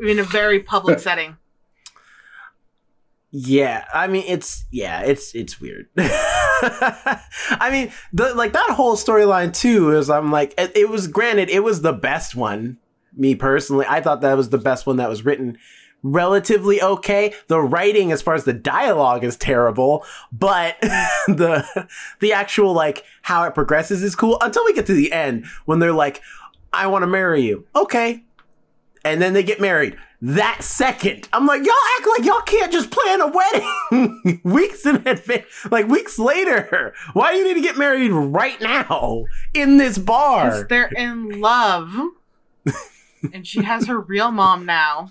in 0.00 0.18
a 0.18 0.22
very 0.24 0.60
public 0.60 0.98
setting. 1.08 1.36
Yeah, 3.30 3.84
I 3.92 4.06
mean 4.06 4.24
it's 4.26 4.64
yeah, 4.70 5.02
it's 5.02 5.34
it's 5.34 5.60
weird. 5.60 5.88
I 5.98 7.68
mean, 7.70 7.92
the 8.14 8.34
like 8.34 8.54
that 8.54 8.70
whole 8.70 8.96
storyline 8.96 9.52
too 9.54 9.94
is 9.94 10.08
I'm 10.08 10.32
like 10.32 10.54
it, 10.56 10.74
it 10.74 10.88
was 10.88 11.06
granted 11.08 11.50
it 11.50 11.60
was 11.62 11.82
the 11.82 11.92
best 11.92 12.34
one. 12.34 12.78
Me 13.18 13.34
personally, 13.34 13.84
I 13.88 14.00
thought 14.00 14.20
that 14.22 14.36
was 14.36 14.50
the 14.50 14.58
best 14.58 14.86
one 14.86 14.96
that 14.96 15.08
was 15.08 15.24
written 15.24 15.58
relatively 16.02 16.80
okay. 16.80 17.34
The 17.48 17.60
writing 17.60 18.12
as 18.12 18.22
far 18.22 18.34
as 18.34 18.44
the 18.44 18.52
dialogue 18.52 19.24
is 19.24 19.36
terrible, 19.36 20.04
but 20.32 20.76
the 21.26 21.88
the 22.20 22.32
actual 22.32 22.72
like 22.72 23.04
how 23.22 23.44
it 23.44 23.54
progresses 23.54 24.02
is 24.02 24.14
cool 24.14 24.38
until 24.40 24.64
we 24.64 24.72
get 24.72 24.86
to 24.86 24.94
the 24.94 25.12
end 25.12 25.46
when 25.64 25.78
they're 25.78 25.92
like 25.92 26.22
I 26.72 26.86
want 26.86 27.02
to 27.02 27.06
marry 27.06 27.42
you. 27.42 27.66
Okay. 27.74 28.24
And 29.04 29.22
then 29.22 29.32
they 29.32 29.42
get 29.42 29.60
married 29.60 29.96
that 30.20 30.62
second. 30.62 31.28
I'm 31.32 31.46
like, 31.46 31.64
y'all 31.64 31.74
act 31.98 32.08
like 32.18 32.26
y'all 32.26 32.40
can't 32.42 32.72
just 32.72 32.90
plan 32.90 33.20
a 33.20 33.28
wedding 33.28 34.40
weeks 34.44 34.84
in 34.84 34.96
advance, 35.06 35.46
like 35.70 35.86
weeks 35.86 36.18
later. 36.18 36.92
Why 37.12 37.32
do 37.32 37.38
you 37.38 37.44
need 37.44 37.54
to 37.54 37.60
get 37.60 37.78
married 37.78 38.10
right 38.10 38.60
now 38.60 39.24
in 39.54 39.76
this 39.76 39.96
bar? 39.96 40.46
Because 40.46 40.66
they're 40.66 40.90
in 40.96 41.40
love. 41.40 41.94
and 43.32 43.46
she 43.46 43.62
has 43.62 43.86
her 43.86 44.00
real 44.00 44.30
mom 44.30 44.66
now. 44.66 45.10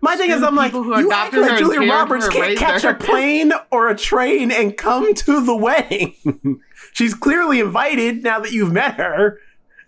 My 0.00 0.16
thing 0.16 0.30
is, 0.30 0.42
I'm 0.42 0.56
like, 0.56 0.72
you 0.72 1.12
act 1.12 1.32
like 1.32 1.58
Julia 1.58 1.88
Roberts 1.88 2.28
can't 2.28 2.58
catch 2.58 2.82
her. 2.82 2.90
a 2.90 2.94
plane 2.94 3.52
or 3.70 3.88
a 3.88 3.96
train 3.96 4.50
and 4.50 4.76
come 4.76 5.14
to 5.14 5.44
the 5.44 5.54
wedding. 5.54 6.60
She's 6.92 7.14
clearly 7.14 7.60
invited 7.60 8.24
now 8.24 8.40
that 8.40 8.50
you've 8.50 8.72
met 8.72 8.94
her. 8.94 9.38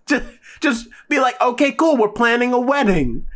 Just, 0.07 0.25
just 0.61 0.89
be 1.09 1.19
like, 1.19 1.41
okay, 1.41 1.73
cool, 1.73 1.97
we're 1.97 2.11
planning 2.11 2.53
a 2.53 2.61
wedding. 2.61 3.27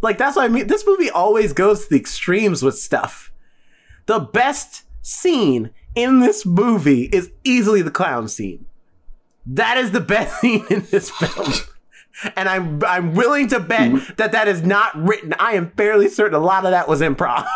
Like 0.00 0.18
that's 0.18 0.36
what 0.36 0.44
I 0.44 0.48
mean. 0.48 0.68
This 0.68 0.86
movie 0.86 1.10
always 1.10 1.52
goes 1.52 1.84
to 1.84 1.90
the 1.90 1.98
extremes 1.98 2.62
with 2.62 2.78
stuff. 2.78 3.32
The 4.06 4.20
best 4.20 4.84
scene 5.02 5.70
in 5.94 6.20
this 6.20 6.46
movie 6.46 7.04
is 7.04 7.30
easily 7.44 7.82
the 7.82 7.90
clown 7.90 8.28
scene. 8.28 8.66
That 9.44 9.76
is 9.76 9.90
the 9.90 10.00
best 10.00 10.40
scene 10.40 10.64
in 10.70 10.86
this 10.90 11.10
film. 11.10 11.52
And 12.36 12.48
I'm 12.48 12.82
I'm 12.84 13.14
willing 13.14 13.48
to 13.48 13.60
bet 13.60 13.90
mm-hmm. 13.90 14.14
that 14.16 14.32
that 14.32 14.48
is 14.48 14.62
not 14.62 14.96
written. 14.96 15.34
I 15.38 15.52
am 15.52 15.70
fairly 15.70 16.08
certain 16.08 16.34
a 16.34 16.40
lot 16.40 16.64
of 16.64 16.72
that 16.72 16.88
was 16.88 17.00
improv. 17.00 17.46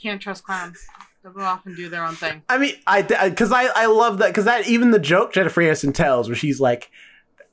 Can't 0.00 0.20
trust 0.20 0.44
clowns. 0.44 0.86
They'll 1.22 1.32
go 1.32 1.42
off 1.42 1.66
and 1.66 1.76
do 1.76 1.88
their 1.88 2.04
own 2.04 2.14
thing. 2.14 2.42
I 2.48 2.58
mean, 2.58 2.74
I 2.86 3.02
because 3.02 3.52
I 3.52 3.66
I 3.74 3.86
love 3.86 4.18
that 4.18 4.28
because 4.28 4.44
that 4.44 4.68
even 4.68 4.92
the 4.92 4.98
joke 4.98 5.32
Jennifer 5.32 5.60
Aniston 5.60 5.92
tells 5.94 6.28
where 6.28 6.36
she's 6.36 6.60
like, 6.60 6.90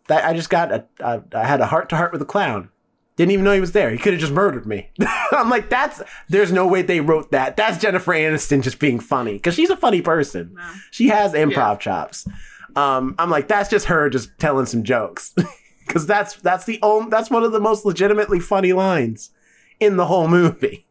that 0.07 0.23
I 0.25 0.33
just 0.33 0.49
got 0.49 0.71
a, 0.71 0.85
a 0.99 1.23
I 1.33 1.45
had 1.45 1.61
a 1.61 1.65
heart 1.65 1.89
to 1.89 1.95
heart 1.95 2.11
with 2.11 2.21
a 2.21 2.25
clown. 2.25 2.69
Didn't 3.15 3.31
even 3.31 3.45
know 3.45 3.53
he 3.53 3.61
was 3.61 3.71
there. 3.71 3.91
He 3.91 3.97
could 3.97 4.11
have 4.11 4.19
just 4.19 4.33
murdered 4.33 4.65
me. 4.65 4.89
I'm 5.31 5.49
like, 5.49 5.69
that's 5.69 6.01
there's 6.27 6.51
no 6.51 6.67
way 6.67 6.81
they 6.81 6.99
wrote 6.99 7.31
that. 7.31 7.55
That's 7.55 7.77
Jennifer 7.77 8.11
Aniston 8.11 8.61
just 8.61 8.77
being 8.77 8.99
funny 8.99 9.33
because 9.33 9.55
she's 9.55 9.69
a 9.69 9.77
funny 9.77 10.01
person. 10.01 10.53
No. 10.55 10.71
She 10.91 11.07
has 11.07 11.33
improv 11.33 11.79
chops. 11.79 12.27
Um, 12.75 13.15
I'm 13.17 13.29
like, 13.29 13.47
that's 13.47 13.69
just 13.69 13.85
her 13.85 14.09
just 14.09 14.37
telling 14.37 14.65
some 14.65 14.83
jokes 14.83 15.33
because 15.87 16.05
that's 16.05 16.35
that's 16.35 16.65
the 16.65 16.79
only 16.81 17.09
that's 17.09 17.29
one 17.29 17.43
of 17.43 17.51
the 17.51 17.59
most 17.59 17.85
legitimately 17.85 18.39
funny 18.39 18.73
lines 18.73 19.31
in 19.79 19.97
the 19.97 20.05
whole 20.07 20.27
movie. 20.27 20.85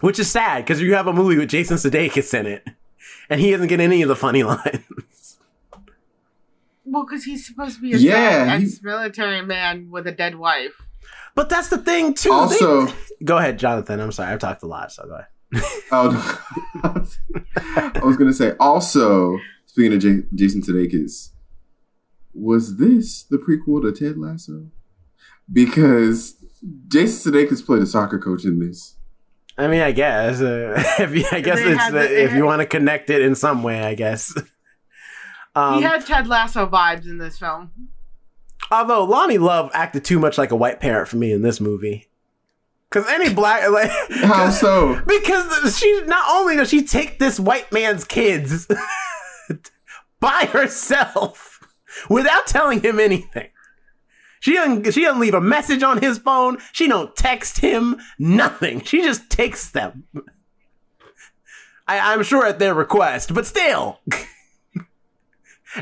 Which 0.00 0.18
is 0.18 0.30
sad 0.30 0.64
because 0.64 0.80
you 0.82 0.94
have 0.94 1.06
a 1.06 1.12
movie 1.12 1.38
with 1.38 1.48
Jason 1.48 1.76
Sudeikis 1.78 2.34
in 2.38 2.46
it, 2.46 2.68
and 3.30 3.40
he 3.40 3.50
doesn't 3.52 3.68
get 3.68 3.80
any 3.80 4.02
of 4.02 4.08
the 4.08 4.16
funny 4.16 4.42
lines. 4.42 5.38
Well, 6.84 7.04
because 7.06 7.24
he's 7.24 7.46
supposed 7.46 7.76
to 7.76 7.80
be 7.80 7.94
a 7.94 7.96
Yeah, 7.96 8.58
ex-military 8.60 9.40
man 9.40 9.88
with 9.90 10.06
a 10.06 10.12
dead 10.12 10.34
wife. 10.34 10.72
But 11.34 11.48
that's 11.48 11.68
the 11.68 11.78
thing 11.78 12.12
too. 12.12 12.28
They- 12.28 12.34
Also, 12.34 12.88
go 13.24 13.38
ahead, 13.38 13.58
Jonathan. 13.58 13.98
I'm 14.00 14.12
sorry, 14.12 14.32
I've 14.32 14.38
talked 14.40 14.62
a 14.62 14.66
lot, 14.66 14.92
so 14.92 15.04
go 15.06 15.14
ahead. 15.14 15.26
Oh, 15.92 16.40
I 16.84 18.00
was 18.02 18.16
gonna 18.16 18.32
say. 18.32 18.52
Also, 18.58 19.38
speaking 19.66 19.92
of 19.94 19.98
J- 20.00 20.22
Jason 20.34 20.62
Sudeikis, 20.62 21.30
was 22.32 22.76
this 22.78 23.24
the 23.24 23.38
prequel 23.38 23.82
to 23.82 23.92
Ted 23.92 24.18
Lasso? 24.18 24.66
Because 25.52 26.36
Jason 26.88 27.32
Sudeikis 27.32 27.64
played 27.64 27.82
a 27.82 27.86
soccer 27.86 28.18
coach 28.18 28.44
in 28.44 28.58
this. 28.58 28.96
I 29.56 29.68
mean, 29.68 29.82
I 29.82 29.92
guess 29.92 30.40
uh, 30.40 30.74
if 30.98 31.14
you, 31.14 31.24
I 31.30 31.40
guess 31.40 31.58
it's 31.60 31.78
had 31.80 31.92
the- 31.92 31.98
they 32.00 32.24
if 32.24 32.32
you 32.34 32.44
want 32.44 32.60
to 32.60 32.66
connect 32.66 33.10
it 33.10 33.22
in 33.22 33.34
some 33.34 33.62
way, 33.62 33.80
I 33.82 33.94
guess. 33.94 34.34
Um, 35.56 35.76
he 35.76 35.82
had 35.82 36.04
Ted 36.04 36.26
Lasso 36.26 36.66
vibes 36.66 37.04
in 37.04 37.18
this 37.18 37.38
film. 37.38 37.70
although 38.72 39.06
Loni 39.06 39.38
Love 39.38 39.70
acted 39.72 40.04
too 40.04 40.18
much 40.18 40.36
like 40.36 40.50
a 40.50 40.56
white 40.56 40.80
parent 40.80 41.06
for 41.06 41.16
me 41.16 41.30
in 41.30 41.42
this 41.42 41.60
movie, 41.60 42.08
because 42.90 43.08
any 43.08 43.32
black 43.32 43.68
like 43.70 43.90
How 44.22 44.50
so? 44.50 45.00
because 45.06 45.76
she 45.78 46.02
not 46.06 46.24
only 46.28 46.56
does 46.56 46.68
she 46.68 46.84
take 46.84 47.18
this 47.18 47.38
white 47.40 47.70
man's 47.72 48.04
kids 48.04 48.66
by 50.20 50.48
herself 50.52 51.60
without 52.08 52.46
telling 52.46 52.80
him 52.82 52.98
anything. 53.00 53.48
She 54.40 54.52
doesn't, 54.54 54.92
she 54.92 55.02
doesn't 55.02 55.20
leave 55.20 55.32
a 55.34 55.40
message 55.40 55.82
on 55.82 56.02
his 56.02 56.18
phone. 56.18 56.58
She 56.72 56.86
don't 56.86 57.16
text 57.16 57.60
him 57.60 57.96
nothing. 58.18 58.82
She 58.82 59.00
just 59.00 59.30
takes 59.30 59.70
them. 59.70 60.04
I, 61.86 62.12
I'm 62.12 62.22
sure 62.22 62.46
at 62.46 62.58
their 62.58 62.74
request, 62.74 63.32
but 63.32 63.46
still. 63.46 64.00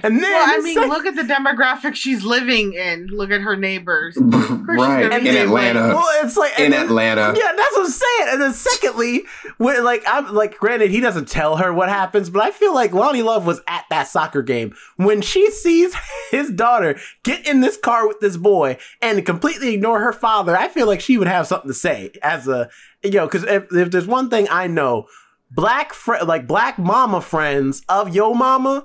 And 0.03 0.23
then 0.23 0.23
Well, 0.23 0.45
I 0.49 0.61
mean, 0.61 0.75
sec- 0.75 0.89
look 0.89 1.07
at 1.07 1.17
the 1.17 1.23
demographic 1.23 1.95
she's 1.95 2.25
living 2.25 2.73
in. 2.75 3.09
Look 3.09 3.31
at 3.31 3.41
her 3.43 3.57
neighbors. 3.57 4.15
course 4.31 4.31
she's 4.31 4.67
right 4.67 5.03
gonna 5.03 5.17
in 5.17 5.25
be 5.25 5.37
Atlanta. 5.37 5.81
well, 5.89 6.25
it's 6.25 6.37
like 6.37 6.59
In 6.59 6.71
then- 6.71 6.87
Atlanta. 6.87 7.35
Yeah, 7.37 7.53
that's 7.57 7.77
what 7.77 7.85
I'm 7.87 7.91
saying. 7.91 8.27
And 8.31 8.43
then 8.43 8.53
secondly, 8.55 9.25
when 9.59 9.83
like 9.85 10.03
I'm 10.07 10.33
like, 10.35 10.59
granted, 10.59 10.91
he 10.91 11.01
doesn't 11.01 11.29
tell 11.29 11.57
her 11.57 11.73
what 11.73 11.89
happens, 11.89 12.31
but 12.31 12.43
I 12.43 12.51
feel 12.51 12.75
like 12.75 12.93
Loni 12.93 13.23
Love 13.25 13.47
was 13.47 13.61
at 13.69 13.85
that 13.91 14.09
soccer 14.09 14.43
game 14.43 14.75
when 14.97 15.21
she 15.21 15.51
sees 15.51 15.95
his 16.31 16.51
daughter 16.51 16.99
get 17.23 17.47
in 17.47 17.61
this 17.61 17.77
car 17.77 18.07
with 18.09 18.21
this 18.21 18.37
boy 18.37 18.79
and 19.01 19.25
completely 19.27 19.75
ignore 19.75 20.01
her 20.01 20.13
father. 20.13 20.57
I 20.57 20.69
feel 20.69 20.87
like 20.87 21.01
she 21.01 21.19
would 21.19 21.29
have 21.29 21.47
something 21.47 21.69
to 21.71 21.75
say 21.75 22.11
as 22.23 22.49
a 22.49 22.71
you 23.03 23.11
know, 23.11 23.27
because 23.27 23.43
if, 23.45 23.65
if 23.73 23.91
there's 23.91 24.07
one 24.07 24.31
thing 24.31 24.47
I 24.51 24.69
know, 24.69 25.07
black 25.51 25.93
fr- 25.93 26.23
like 26.25 26.47
black 26.47 26.79
mama 26.79 27.21
friends 27.21 27.83
of 27.89 28.15
yo 28.15 28.33
mama 28.33 28.85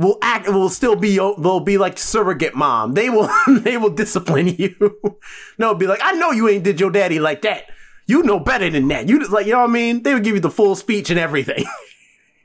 will 0.00 0.18
act 0.22 0.48
will 0.48 0.70
still 0.70 0.96
be 0.96 1.16
they'll 1.16 1.60
be 1.60 1.76
like 1.76 1.98
surrogate 1.98 2.54
mom. 2.54 2.94
They 2.94 3.10
will 3.10 3.28
they 3.60 3.76
will 3.76 3.90
discipline 3.90 4.48
you. 4.48 4.98
no, 5.58 5.74
be 5.74 5.86
like, 5.86 6.00
I 6.02 6.12
know 6.12 6.30
you 6.30 6.48
ain't 6.48 6.64
did 6.64 6.80
your 6.80 6.90
daddy 6.90 7.20
like 7.20 7.42
that. 7.42 7.64
You 8.06 8.22
know 8.22 8.40
better 8.40 8.68
than 8.70 8.88
that. 8.88 9.08
You 9.08 9.20
just 9.20 9.30
like 9.30 9.46
you 9.46 9.52
know 9.52 9.60
what 9.60 9.70
I 9.70 9.72
mean? 9.72 10.02
They 10.02 10.14
would 10.14 10.24
give 10.24 10.34
you 10.34 10.40
the 10.40 10.50
full 10.50 10.74
speech 10.74 11.10
and 11.10 11.20
everything. 11.20 11.64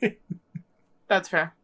That's 1.08 1.30
fair. 1.30 1.56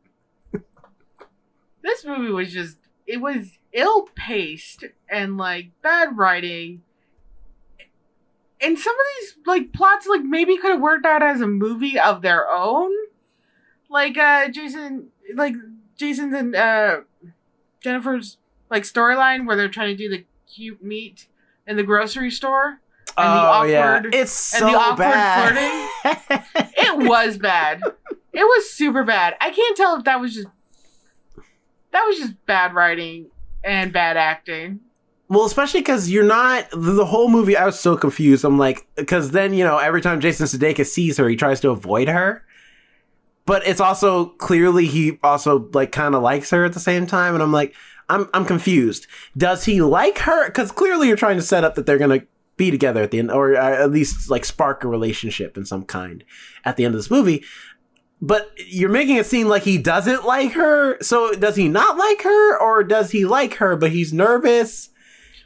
this 1.84 2.06
movie 2.06 2.32
was 2.32 2.54
just 2.54 2.78
it 3.06 3.18
was 3.18 3.60
ill 3.74 4.08
paced 4.16 4.86
and 5.10 5.38
like 5.38 5.72
bad 5.82 6.18
writing. 6.18 6.84
And 8.62 8.80
some 8.80 8.94
of 8.94 9.06
these 9.20 9.36
like 9.46 9.74
plots 9.74 10.08
like 10.08 10.24
maybe 10.24 10.56
could 10.56 10.72
have 10.72 10.82
worked 10.82 11.06
out 11.06 11.22
as 11.22 11.42
a 11.42 11.48
movie 11.48 12.00
of 12.00 12.22
their 12.22 12.50
own. 12.50 12.92
Like 13.90 14.18
uh 14.18 14.48
Jason 14.48 15.10
like 15.36 15.56
Jason's 16.02 16.34
and 16.34 16.56
uh 16.56 17.02
Jennifer's 17.80 18.38
like 18.70 18.84
storyline 18.84 19.46
where 19.46 19.56
they're 19.56 19.70
trying 19.70 19.96
to 19.96 19.96
do 19.96 20.10
the 20.10 20.26
cute 20.54 20.84
meet 20.84 21.28
in 21.68 21.78
the 21.78 21.84
grocery 21.84 22.32
store. 22.32 22.80
And 23.18 23.26
the 23.28 23.78
awkward- 23.78 24.16
it's 24.16 24.32
so 24.32 24.66
and 24.66 24.76
the 24.76 24.80
awkward 24.80 24.98
bad. 24.98 26.46
It 26.76 27.08
was 27.08 27.38
bad. 27.38 27.82
It 28.34 28.44
was 28.44 28.70
super 28.72 29.04
bad. 29.04 29.36
I 29.40 29.52
can't 29.52 29.78
tell 29.78 29.96
if 29.98 30.04
that 30.06 30.20
was 30.20 30.34
just 30.34 30.48
that 31.92 32.04
was 32.06 32.18
just 32.18 32.46
bad 32.46 32.74
writing 32.74 33.28
and 33.64 33.94
bad 33.94 34.18
acting. 34.18 34.80
Well, 35.28 35.46
especially 35.46 35.82
because 35.82 36.10
you're 36.10 36.24
not 36.24 36.68
the 36.74 37.06
whole 37.06 37.30
movie. 37.30 37.56
I 37.56 37.66
was 37.66 37.80
so 37.80 37.96
confused. 37.96 38.44
I'm 38.44 38.58
like, 38.58 38.88
because 38.96 39.32
then 39.32 39.54
you 39.54 39.64
know, 39.64 39.78
every 39.78 40.02
time 40.02 40.20
Jason 40.20 40.46
Sudeikis 40.48 40.88
sees 40.88 41.18
her, 41.18 41.30
he 41.30 41.36
tries 41.36 41.60
to 41.62 41.70
avoid 41.70 42.08
her. 42.10 42.44
But 43.52 43.68
it's 43.68 43.82
also 43.82 44.28
clearly 44.28 44.86
he 44.86 45.20
also 45.22 45.68
like 45.74 45.92
kind 45.92 46.16
of 46.16 46.24
likes 46.24 46.52
her 46.52 46.64
at 46.64 46.72
the 46.72 46.80
same 46.80 47.06
time, 47.06 47.34
and 47.34 47.44
I'm 47.44 47.52
like, 47.52 47.76
I'm 48.08 48.30
I'm 48.34 48.46
confused. 48.46 49.08
Does 49.36 49.66
he 49.66 49.82
like 49.82 50.20
her? 50.20 50.46
Because 50.46 50.72
clearly 50.72 51.10
you're 51.10 51.18
trying 51.18 51.36
to 51.36 51.42
set 51.42 51.66
up 51.66 51.76
that 51.76 51.86
they're 51.86 51.98
gonna 51.98 52.22
be 52.56 52.72
together 52.72 53.04
at 53.04 53.12
the 53.12 53.20
end, 53.20 53.30
or 53.30 53.58
uh, 53.58 53.84
at 53.84 53.92
least 53.92 54.30
like 54.30 54.46
spark 54.46 54.86
a 54.86 54.88
relationship 54.88 55.58
in 55.58 55.66
some 55.66 55.84
kind 55.84 56.24
at 56.64 56.78
the 56.78 56.86
end 56.86 56.96
of 56.96 57.00
this 57.00 57.12
movie. 57.12 57.44
But 58.22 58.54
you're 58.56 58.90
making 58.90 59.18
it 59.18 59.26
seem 59.26 59.50
like 59.50 59.64
he 59.64 59.78
doesn't 59.78 60.24
like 60.24 60.54
her. 60.54 60.98
So 61.02 61.34
does 61.34 61.58
he 61.58 61.68
not 61.68 61.98
like 61.98 62.22
her, 62.22 62.58
or 62.58 62.86
does 62.86 63.12
he 63.12 63.26
like 63.26 63.56
her 63.56 63.76
but 63.76 63.92
he's 63.92 64.14
nervous? 64.14 64.92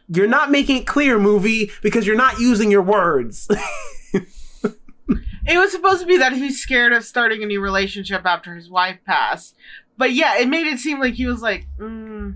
You're 0.10 0.28
not 0.28 0.52
making 0.52 0.78
it 0.78 0.86
clear, 0.86 1.18
movie, 1.18 1.72
because 1.82 2.06
you're 2.06 2.16
not 2.16 2.38
using 2.40 2.70
your 2.70 2.84
words. 2.84 3.48
It 5.48 5.58
was 5.58 5.72
supposed 5.72 6.02
to 6.02 6.08
be 6.08 6.18
that 6.18 6.34
he's 6.34 6.60
scared 6.62 6.94
of 6.94 7.04
starting 7.04 7.44
a 7.44 7.46
new 7.46 7.62
relationship 7.62 8.26
after 8.26 8.56
his 8.56 8.70
wife 8.70 8.98
passed. 9.06 9.56
But 9.98 10.14
yeah, 10.14 10.38
it 10.38 10.48
made 10.48 10.68
it 10.68 10.80
seem 10.80 11.00
like 11.00 11.14
he 11.14 11.26
was 11.26 11.42
like, 11.42 11.68
mm, 11.78 12.36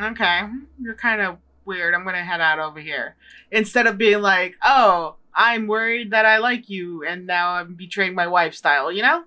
okay, 0.00 0.42
you're 0.80 0.94
kind 0.94 1.20
of 1.20 1.38
weird. 1.64 1.94
I'm 1.94 2.02
going 2.02 2.14
to 2.14 2.22
head 2.22 2.40
out 2.40 2.58
over 2.58 2.80
here. 2.80 3.16
Instead 3.50 3.86
of 3.86 3.98
being 3.98 4.20
like, 4.20 4.56
oh, 4.64 5.16
I'm 5.34 5.66
worried 5.66 6.10
that 6.10 6.26
I 6.26 6.38
like 6.38 6.68
you 6.68 7.04
and 7.04 7.26
now 7.26 7.50
I'm 7.52 7.74
betraying 7.74 8.14
my 8.14 8.26
wife 8.26 8.54
style, 8.54 8.92
you 8.92 9.02
know? 9.02 9.24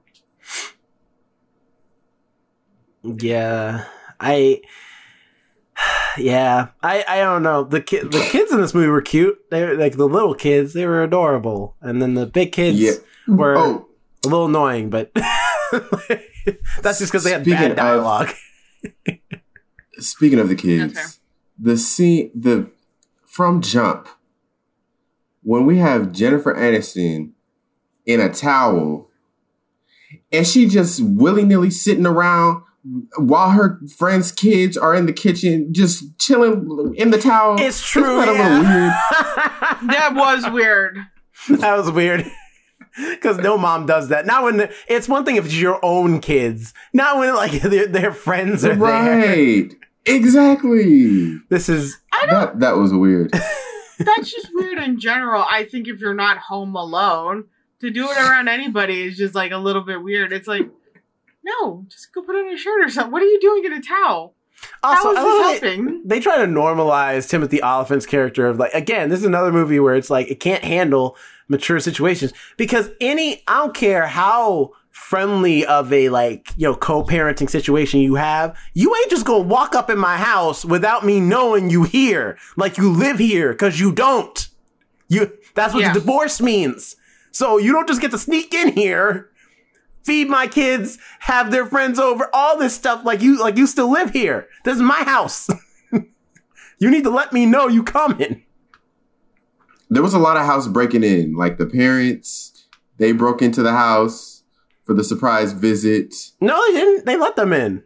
yeah, 3.04 3.86
I. 4.20 4.62
Yeah, 6.18 6.68
I 6.84 7.06
I 7.08 7.18
don't 7.20 7.42
know. 7.42 7.64
The 7.64 7.80
kid, 7.80 8.12
the 8.12 8.20
kids 8.20 8.52
in 8.52 8.60
this 8.60 8.74
movie 8.74 8.90
were 8.90 9.02
cute. 9.02 9.40
They 9.50 9.64
were 9.66 9.76
like 9.76 9.96
the 9.96 10.08
little 10.10 10.36
kids. 10.36 10.74
They 10.74 10.86
were 10.86 11.02
adorable, 11.04 11.78
and 11.80 12.02
then 12.02 12.16
the 12.16 12.26
big 12.26 12.52
kids 12.52 12.78
Yeah. 12.80 12.92
were 13.30 13.58
Oh, 13.58 13.88
a 14.26 14.28
little 14.28 14.48
annoying. 14.48 14.90
But 14.90 15.12
that's 16.82 17.00
just 17.00 17.12
because 17.14 17.24
they 17.24 17.32
had 17.32 17.44
Speaking 17.44 17.60
bad 17.60 17.72
of- 17.72 17.78
dialogue. 17.78 18.30
speaking 20.00 20.40
of 20.40 20.50
the 20.50 20.56
That's 20.56 20.94
fair. 20.94 21.04
kids, 21.04 21.20
the 21.58 21.78
scene 21.78 22.32
the 22.36 22.70
from 23.26 23.62
Jump 23.62 24.08
when 25.44 25.66
we 25.66 25.78
have 25.78 26.12
Jennifer 26.12 26.54
Aniston 26.54 27.32
in 28.06 28.20
a 28.20 28.28
towel 28.34 29.10
and 30.32 30.46
she 30.46 30.68
just 30.68 31.02
willy 31.02 31.46
nilly 31.46 31.70
sitting 31.70 32.06
around 32.06 32.64
while 33.18 33.52
her 33.52 33.80
friends' 33.98 34.32
kids 34.32 34.76
are 34.78 34.96
in 34.96 35.06
the 35.06 35.14
kitchen 35.14 35.74
just 35.74 36.18
chilling 36.18 36.94
in 36.98 37.12
the 37.12 37.18
towel. 37.18 37.60
It's 37.60 37.82
true. 37.86 38.04
Isn't 38.04 38.18
that 38.18 38.28
a 38.28 38.32
little 38.32 38.46
yeah. 38.64 38.80
weird? 38.80 38.94
That 39.92 40.14
was 40.16 40.52
weird. 40.52 40.98
that 41.50 41.78
was 41.78 41.92
weird. 41.92 42.26
Because 42.98 43.38
no 43.38 43.58
mom 43.58 43.86
does 43.86 44.10
that. 44.10 44.26
Not 44.26 44.44
when 44.44 44.70
it's 44.86 45.08
one 45.08 45.24
thing 45.24 45.38
if 45.38 45.46
it's 45.46 45.56
your 45.56 45.80
own 45.82 46.20
kids. 46.20 46.74
Not 46.94 47.20
when 47.20 47.34
like 47.34 47.52
their, 47.62 47.88
their 47.88 48.12
friends 48.12 48.66
are 48.66 48.76
there. 48.76 48.78
right. 48.78 49.74
Exactly. 50.06 51.38
This 51.50 51.70
is 51.70 51.98
I 52.12 52.26
don't 52.26 52.34
That 52.34 52.60
that 52.60 52.78
was 52.78 52.94
weird. 52.94 53.32
that's 53.98 54.30
just 54.30 54.50
weird 54.54 54.78
in 54.78 55.00
general. 55.00 55.46
I 55.50 55.64
think 55.64 55.88
if 55.88 56.02
you're 56.02 56.14
not 56.14 56.38
home 56.40 56.76
alone, 56.76 57.46
to 57.80 57.90
do 57.90 58.10
it 58.10 58.18
around 58.18 58.48
anybody 58.48 59.04
is 59.04 59.18
just 59.18 59.36
like 59.36 59.52
a 59.52 59.58
little 59.58 59.84
bit 59.84 60.04
weird. 60.04 60.32
It's 60.34 60.48
like, 60.48 60.70
no, 61.44 61.86
just 61.90 62.14
go 62.14 62.22
put 62.22 62.36
on 62.36 62.48
your 62.48 62.58
shirt 62.58 62.84
or 62.86 62.90
something. 62.90 63.12
What 63.12 63.22
are 63.22 63.26
you 63.26 63.40
doing 63.40 63.66
in 63.66 63.74
a 63.74 63.82
towel? 63.82 64.36
How 64.84 64.90
also 64.92 65.12
is 65.12 65.18
I 65.18 65.22
love 65.24 65.52
this 65.54 65.60
they- 65.62 65.76
helping? 65.76 66.02
they 66.06 66.20
try 66.20 66.38
to 66.38 66.46
normalize 66.46 67.28
Timothy 67.30 67.62
Olyphant's 67.64 68.06
character 68.06 68.46
of 68.48 68.60
like 68.60 68.74
again, 68.74 69.10
this 69.10 69.20
is 69.20 69.26
another 69.26 69.52
movie 69.52 69.80
where 69.80 69.96
it's 69.96 70.10
like 70.10 70.30
it 70.30 70.40
can't 70.40 70.64
handle 70.64 71.18
mature 71.48 71.80
situations 71.80 72.32
because 72.58 72.90
any 73.02 73.42
I 73.48 73.58
don't 73.58 73.74
care 73.76 74.06
how 74.08 74.72
friendly 74.92 75.66
of 75.66 75.92
a 75.92 76.10
like 76.10 76.52
you 76.58 76.68
know 76.68 76.76
co-parenting 76.76 77.50
situation 77.50 78.02
you 78.02 78.16
have 78.16 78.56
you 78.74 78.94
ain't 78.96 79.10
just 79.10 79.26
gonna 79.26 79.44
walk 79.44 79.74
up 79.74 79.90
in 79.90 79.98
my 79.98 80.16
house 80.18 80.64
without 80.66 81.06
me 81.06 81.20
knowing 81.20 81.70
you 81.70 81.84
here 81.84 82.38
like 82.58 82.78
you 82.78 82.92
live 82.92 83.18
here 83.18 83.52
because 83.54 83.80
you 83.80 83.92
don't 83.92 84.50
you 85.08 85.32
that's 85.56 85.74
what 85.74 85.82
Yeah. 85.82 85.94
the 85.94 86.00
divorce 86.00 86.40
means 86.42 86.98
so 87.32 87.58
you 87.58 87.72
don't 87.72 87.88
just 87.88 88.02
get 88.02 88.12
to 88.12 88.18
sneak 88.18 88.54
in 88.54 88.74
here 88.74 89.31
feed 90.04 90.28
my 90.30 90.48
kids 90.48 90.98
have 91.20 91.52
their 91.52 91.66
friends 91.66 92.00
over 92.00 92.30
all 92.34 92.58
this 92.58 92.74
stuff 92.76 93.04
like 93.06 93.22
you 93.22 93.40
like 93.40 93.58
you 93.58 93.68
still 93.68 93.90
live 93.92 94.12
here 94.12 94.48
this 94.66 94.76
is 94.76 94.82
my 94.82 95.04
house 95.04 95.48
you 96.80 96.90
need 96.90 97.04
to 97.04 97.10
let 97.10 97.32
me 97.34 97.46
know 97.46 97.68
you 97.68 97.84
coming 97.84 98.44
there 99.90 100.02
was 100.02 100.14
a 100.14 100.20
lot 100.20 100.38
of 100.38 100.46
house 100.46 100.70
breaking 100.70 101.04
in. 101.04 101.36
Like 101.36 101.58
the 101.58 101.66
parents, 101.66 102.66
they 102.98 103.12
broke 103.12 103.42
into 103.42 103.62
the 103.62 103.74
house 103.74 104.42
for 104.84 104.94
the 104.94 105.04
surprise 105.04 105.52
visit. 105.52 106.16
no 106.40 106.56
they 106.68 106.80
didn't 106.80 107.06
they 107.06 107.18
let 107.18 107.36
them 107.36 107.52
in 107.54 107.84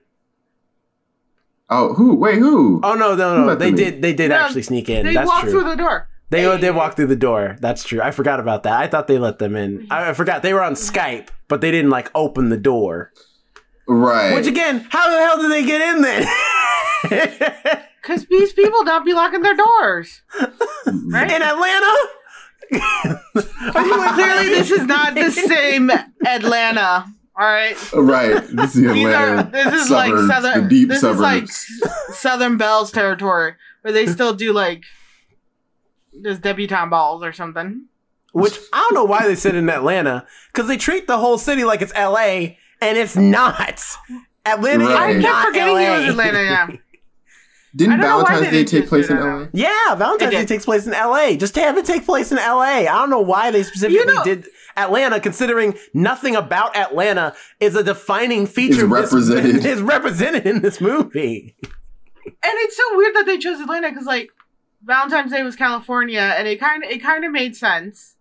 Oh, 1.67 1.95
who? 1.95 2.13
Wait, 2.13 2.37
who? 2.37 2.79
oh 2.83 2.93
no 2.93 3.15
no 3.15 3.43
no 3.45 3.55
they 3.55 3.71
them 3.71 3.79
in? 3.79 3.85
did 3.93 4.01
they 4.03 4.13
did 4.13 4.29
No, 4.29 4.35
actually 4.35 4.61
sneak 4.61 4.87
in 4.87 5.03
They 5.05 5.15
that's 5.15 5.27
walk 5.27 5.41
true 5.41 5.51
through 5.51 5.63
the 5.63 5.75
door. 5.75 6.07
They 6.31 6.41
Hey. 6.43 6.57
did 6.59 6.75
walk 6.75 6.95
through 6.95 7.07
the 7.07 7.15
door. 7.15 7.55
That's 7.59 7.83
true. 7.83 8.01
I 8.01 8.11
forgot 8.11 8.39
about 8.39 8.63
that. 8.63 8.73
I 8.81 8.87
thought 8.87 9.07
they 9.07 9.17
let 9.19 9.39
them 9.39 9.55
in. 9.55 9.87
I, 9.91 10.09
I 10.09 10.13
forgot 10.13 10.41
they 10.41 10.53
were 10.53 10.63
on 10.63 10.73
Skype, 10.73 11.27
but 11.47 11.61
they 11.61 11.71
didn't 11.71 11.91
like 11.91 12.09
open 12.15 12.49
the 12.49 12.57
door. 12.57 13.11
right. 13.87 14.33
Which 14.33 14.47
again, 14.47 14.87
how 14.89 15.09
the 15.09 15.17
hell 15.17 15.41
did 15.41 15.51
they 15.51 15.63
get 15.63 15.81
in 15.81 16.01
then? 16.01 16.27
Because 18.01 18.25
these 18.29 18.53
people 18.53 18.83
don't 18.83 19.05
be 19.05 19.13
locking 19.13 19.41
their 19.41 19.55
doors. 19.55 20.21
Right? 20.87 21.31
in 21.31 21.41
Atlanta? 21.41 21.93
Are 22.73 23.85
you 23.85 24.03
in 24.03 24.13
Clearly, 24.13 24.49
this 24.49 24.71
is 24.71 24.85
not 24.85 25.13
the 25.13 25.29
same 25.31 25.91
Atlanta. 26.25 27.05
All 27.37 27.45
right. 27.45 27.75
right. 27.93 28.43
This 28.47 28.75
is 28.75 28.91
These 28.93 29.05
are, 29.07 29.37
Atlanta. 29.39 29.51
this 29.51 29.73
is 29.83 29.89
like 29.91 30.13
southern. 30.15 30.63
the 30.63 30.69
deep 30.69 30.89
this 30.89 31.01
suburbs. 31.01 31.19
is 31.51 31.81
like 31.83 32.15
Southern 32.15 32.57
Belles 32.57 32.91
territory, 32.91 33.53
where 33.81 33.91
they 33.93 34.07
still 34.07 34.33
do 34.33 34.53
like 34.53 34.83
just 36.23 36.41
debutante 36.41 36.89
balls 36.89 37.23
or 37.23 37.33
something. 37.33 37.85
Which 38.33 38.57
I 38.73 38.79
don't 38.79 38.93
know 38.95 39.05
why 39.05 39.25
they 39.27 39.35
said 39.35 39.55
in 39.55 39.69
Atlanta 39.69 40.25
because 40.51 40.67
they 40.67 40.77
treat 40.77 41.07
the 41.07 41.17
whole 41.17 41.37
city 41.37 41.63
like 41.63 41.81
it's 41.81 41.93
L.A. 41.95 42.57
and 42.81 42.97
it's 42.97 43.15
not. 43.15 43.81
Atlanta 44.45 44.85
Right. 44.85 44.95
I 44.95 45.09
is 45.11 45.23
kept 45.23 45.33
not 45.33 45.45
forgetting 45.47 45.73
LA. 45.75 45.79
it 45.81 45.99
was 45.99 46.09
Atlanta. 46.09 46.43
Yeah. 46.43 46.67
Didn't 47.75 47.93
I 47.93 47.97
don't 47.97 48.05
know 48.05 48.17
why 48.17 48.23
Valentine's 48.39 48.51
Day 48.53 48.79
take 48.79 48.87
place 48.89 49.09
in 49.09 49.19
LA? 49.19 49.47
Yeah, 49.53 49.95
Valentine's 49.95 50.31
Day 50.31 50.45
takes 50.45 50.63
place 50.65 50.87
in 50.87 50.93
L.A. 50.93 51.35
Just 51.37 51.53
to 51.55 51.61
have 51.61 51.77
it 51.77 51.85
take 51.85 52.05
place 52.05 52.31
in 52.31 52.37
L.A. 52.37 52.87
I 52.87 52.99
don't 52.99 53.09
know 53.09 53.19
why 53.21 53.51
they 53.51 53.63
specifically 53.63 53.95
You 53.97 54.05
know- 54.13 54.23
did 54.23 54.45
Atlanta, 54.77 55.19
considering 55.21 55.73
nothing 55.93 56.35
about 56.37 56.75
Atlanta 56.75 57.33
is 57.59 57.75
a 57.75 57.83
defining 57.83 58.47
feature. 58.47 58.73
Is 58.75 58.83
of 58.83 58.89
this- 58.89 59.01
represented. 59.11 59.65
is 59.65 59.81
represented 59.81 60.45
in 60.45 60.61
this 60.61 60.79
movie. 60.79 61.55
And 61.61 62.33
it's 62.43 62.77
so 62.77 62.83
weird 62.97 63.15
that 63.15 63.25
they 63.25 63.37
chose 63.37 63.59
Atlanta 63.59 63.89
because 63.89 64.05
like 64.05 64.29
Valentine's 64.85 65.31
Day 65.31 65.43
was 65.43 65.55
California, 65.55 66.35
and 66.37 66.47
it 66.47 66.59
kind 66.59 66.83
of 66.83 66.89
it 66.89 67.01
kind 67.01 67.25
of 67.25 67.31
made 67.31 67.55
sense. 67.55 68.13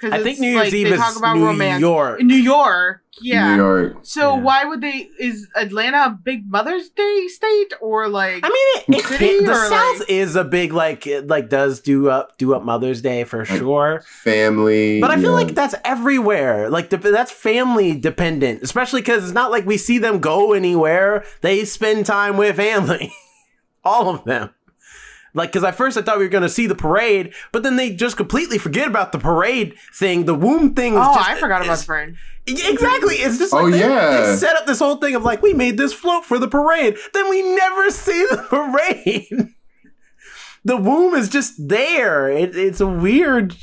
Because 0.00 0.20
I 0.20 0.22
think 0.22 0.38
New 0.38 0.50
Year's 0.50 0.66
like, 0.66 0.72
Eve 0.74 0.86
they 0.90 0.92
is 0.94 1.00
talk 1.00 1.16
about 1.16 1.36
New 1.36 1.46
romance 1.46 1.80
York. 1.80 2.20
New 2.22 2.36
York. 2.36 3.02
Yeah. 3.20 3.56
New 3.56 3.62
York. 3.62 3.96
So 4.02 4.36
Yeah. 4.36 4.42
why 4.42 4.64
would 4.64 4.80
they? 4.80 5.08
Is 5.18 5.48
Atlanta 5.56 6.04
a 6.04 6.10
big 6.10 6.48
Mother's 6.48 6.88
Day 6.90 7.26
state 7.26 7.72
or 7.80 8.08
like? 8.08 8.44
I 8.44 8.48
mean, 8.48 8.96
it, 8.96 9.04
it, 9.04 9.08
City 9.08 9.44
the 9.44 9.54
South 9.56 9.98
like- 9.98 10.08
is 10.08 10.36
a 10.36 10.44
big 10.44 10.72
like 10.72 11.04
it, 11.08 11.26
like 11.26 11.48
does 11.48 11.80
do 11.80 12.08
up 12.10 12.38
do 12.38 12.54
up 12.54 12.62
Mother's 12.62 13.02
Day 13.02 13.24
for 13.24 13.44
sure. 13.44 14.04
Family. 14.06 15.00
But 15.00 15.10
I 15.10 15.16
feel 15.16 15.32
yeah. 15.32 15.44
like 15.46 15.54
that's 15.56 15.74
everywhere. 15.84 16.70
Like 16.70 16.90
the, 16.90 16.96
that's 16.98 17.32
family 17.32 17.98
dependent, 17.98 18.62
especially 18.62 19.00
because 19.00 19.24
it's 19.24 19.32
not 19.34 19.50
like 19.50 19.66
we 19.66 19.76
see 19.78 19.98
them 19.98 20.20
go 20.20 20.52
anywhere. 20.52 21.24
They 21.40 21.64
spend 21.64 22.06
time 22.06 22.36
with 22.36 22.54
family, 22.54 23.12
all 23.84 24.14
of 24.14 24.22
them. 24.22 24.50
Like, 25.38 25.50
because 25.52 25.64
at 25.64 25.76
first 25.76 25.96
I 25.96 26.02
thought 26.02 26.18
we 26.18 26.24
were 26.24 26.28
going 26.30 26.42
to 26.42 26.48
see 26.48 26.66
the 26.66 26.74
parade, 26.74 27.32
but 27.52 27.62
then 27.62 27.76
they 27.76 27.94
just 27.94 28.16
completely 28.16 28.58
forget 28.58 28.86
about 28.88 29.12
the 29.12 29.18
parade 29.18 29.74
thing. 29.94 30.24
The 30.26 30.34
womb 30.34 30.74
thing. 30.74 30.94
is 30.94 31.00
oh, 31.02 31.14
just- 31.14 31.30
I 31.30 31.38
forgot 31.40 31.62
about 31.62 31.72
is- 31.74 31.80
the 31.80 31.86
friend. 31.86 32.16
Exactly. 32.46 33.16
It's 33.16 33.36
just 33.38 33.52
Oh, 33.52 33.58
like 33.64 33.72
they, 33.72 33.80
yeah. 33.80 34.26
they 34.26 34.36
set 34.36 34.56
up 34.56 34.64
this 34.66 34.78
whole 34.78 34.96
thing 34.96 35.14
of 35.14 35.22
like 35.22 35.42
we 35.42 35.52
made 35.52 35.76
this 35.76 35.92
float 35.92 36.24
for 36.24 36.38
the 36.38 36.48
parade. 36.48 36.96
Then 37.14 37.28
we 37.28 37.42
never 37.42 37.90
see 37.92 38.26
the 38.30 38.38
parade. 38.48 39.48
the 40.64 40.76
womb 40.78 41.14
is 41.14 41.28
just 41.28 41.68
there. 41.68 42.28
It, 42.30 42.56
it's 42.56 42.80
a 42.80 42.86
weird, 42.86 43.54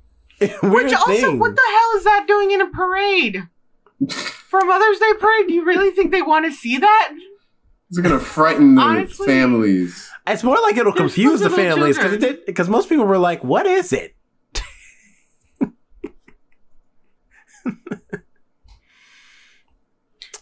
weird 0.40 0.62
Which 0.62 0.92
also, 0.94 1.12
thing. 1.12 1.38
what 1.38 1.54
the 1.54 1.62
hell 1.66 1.98
is 1.98 2.04
that 2.04 2.24
doing 2.26 2.50
in 2.50 2.60
a 2.62 2.70
parade? 2.70 3.46
For 4.48 4.58
a 4.60 4.64
Mother's 4.64 4.98
Day 4.98 5.12
parade, 5.20 5.46
do 5.48 5.52
you 5.52 5.64
really 5.64 5.90
think 5.90 6.10
they 6.10 6.22
want 6.22 6.46
to 6.46 6.52
see 6.52 6.78
that? 6.78 7.12
it's 7.90 7.98
gonna 7.98 8.18
frighten 8.20 8.76
the 8.76 8.80
Honestly- 8.82 9.26
families. 9.26 10.09
It's 10.26 10.44
more 10.44 10.56
like 10.62 10.76
it'll 10.76 10.92
They're 10.92 11.02
confuse 11.04 11.40
the 11.40 11.50
supposed 11.50 11.56
to 11.56 11.62
be 11.62 11.68
families 11.68 11.96
because 11.96 12.10
children. 12.18 12.38
because 12.46 12.68
most 12.68 12.88
people 12.88 13.06
were 13.06 13.18
like, 13.18 13.42
"What 13.42 13.66
is 13.66 13.92
it?" 13.92 14.14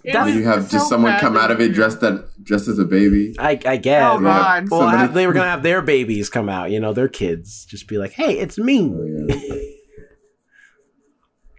It 0.04 0.12
That's- 0.12 0.34
you 0.36 0.44
have 0.44 0.64
so 0.70 0.78
just 0.78 0.88
someone 0.88 1.18
come 1.18 1.36
out 1.36 1.50
of 1.50 1.60
it 1.60 1.72
dressed 1.74 2.00
that 2.00 2.28
dressed 2.42 2.68
as 2.68 2.78
a 2.78 2.84
baby. 2.84 3.34
I, 3.38 3.58
I 3.66 3.76
guess. 3.76 4.04
Oh, 4.14 4.20
God. 4.20 4.70
Well, 4.70 4.80
Somebody- 4.88 5.12
they 5.12 5.26
were 5.26 5.32
gonna 5.32 5.50
have 5.50 5.62
their 5.64 5.82
babies 5.82 6.30
come 6.30 6.48
out. 6.48 6.70
You 6.70 6.78
know, 6.80 6.92
their 6.92 7.08
kids 7.08 7.64
just 7.66 7.88
be 7.88 7.98
like, 7.98 8.12
"Hey, 8.12 8.38
it's 8.38 8.58
me." 8.58 8.90
Oh, 8.94 9.26
yeah. 9.28 9.34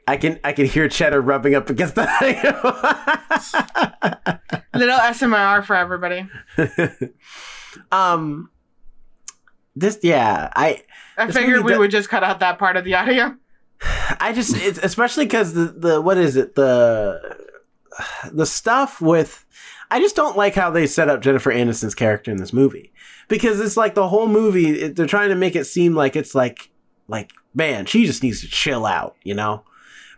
I 0.08 0.18
can 0.18 0.40
I 0.44 0.54
can 0.54 0.66
hear 0.66 0.88
Cheddar 0.88 1.22
rubbing 1.22 1.54
up 1.54 1.70
against 1.70 1.96
the. 1.96 2.04
Little 4.74 4.98
SMR 4.98 5.64
for 5.66 5.76
everybody. 5.76 6.28
um, 7.92 8.50
this 9.76 10.00
yeah 10.04 10.52
I 10.56 10.84
I 11.18 11.32
figured 11.32 11.64
we 11.64 11.78
would 11.78 11.92
just 11.92 12.10
cut 12.10 12.24
out 12.24 12.40
that 12.40 12.60
part 12.60 12.78
of 12.78 12.86
the 12.86 12.96
audio. 12.96 13.36
I 14.20 14.34
just 14.34 14.56
it's 14.58 14.80
especially 14.80 15.26
because 15.26 15.54
the 15.54 15.66
the 15.66 16.02
what 16.02 16.18
is 16.18 16.36
it? 16.36 16.56
The 16.56 17.38
the 18.32 18.46
stuff 18.46 19.02
with 19.02 19.46
I 19.92 20.00
just 20.00 20.16
don't 20.16 20.38
like 20.38 20.56
how 20.56 20.70
they 20.70 20.88
set 20.88 21.10
up 21.10 21.22
Jennifer 21.22 21.52
Aniston's 21.52 21.96
character 21.96 22.32
in 22.32 22.38
this 22.38 22.54
movie. 22.54 22.94
Because 23.28 23.60
it's 23.60 23.78
like 23.78 23.96
the 23.96 24.08
whole 24.08 24.28
movie 24.28 24.82
it, 24.82 24.96
they're 24.96 25.06
trying 25.06 25.30
to 25.30 25.36
make 25.36 25.56
it 25.56 25.66
seem 25.66 25.96
like 25.96 26.16
it's 26.16 26.34
like 26.34 26.70
like 27.08 27.32
man 27.54 27.86
she 27.86 28.06
just 28.06 28.24
needs 28.24 28.42
to 28.42 28.48
chill 28.48 28.86
out 28.86 29.16
you 29.24 29.34
know 29.34 29.64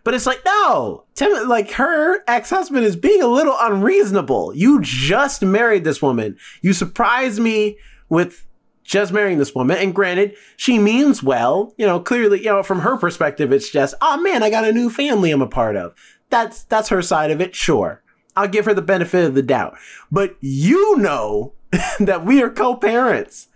but 0.04 0.14
it's 0.14 0.26
like 0.26 0.40
no 0.44 1.04
Tim 1.14 1.48
like 1.48 1.70
her 1.72 2.22
ex-husband 2.26 2.84
is 2.84 2.96
being 2.96 3.22
a 3.22 3.26
little 3.26 3.56
unreasonable 3.60 4.54
you 4.54 4.80
just 4.82 5.42
married 5.42 5.84
this 5.84 6.02
woman 6.02 6.36
you 6.60 6.72
surprised 6.72 7.40
me 7.40 7.76
with 8.08 8.46
just 8.84 9.12
marrying 9.12 9.38
this 9.38 9.54
woman. 9.54 9.78
And 9.78 9.94
granted, 9.94 10.36
she 10.56 10.78
means 10.78 11.22
well. 11.22 11.74
You 11.76 11.86
know, 11.86 12.00
clearly, 12.00 12.38
you 12.40 12.46
know, 12.46 12.62
from 12.62 12.80
her 12.80 12.96
perspective, 12.96 13.52
it's 13.52 13.70
just, 13.70 13.94
oh 14.00 14.20
man, 14.20 14.42
I 14.42 14.50
got 14.50 14.64
a 14.64 14.72
new 14.72 14.90
family 14.90 15.30
I'm 15.30 15.42
a 15.42 15.46
part 15.46 15.76
of. 15.76 15.94
That's 16.30 16.64
that's 16.64 16.88
her 16.88 17.02
side 17.02 17.30
of 17.30 17.40
it. 17.40 17.54
Sure, 17.54 18.02
I'll 18.36 18.48
give 18.48 18.64
her 18.64 18.74
the 18.74 18.82
benefit 18.82 19.24
of 19.24 19.34
the 19.34 19.42
doubt. 19.42 19.76
But 20.10 20.36
you 20.40 20.96
know 20.98 21.52
that 22.00 22.24
we 22.24 22.42
are 22.42 22.50
co-parents. 22.50 23.48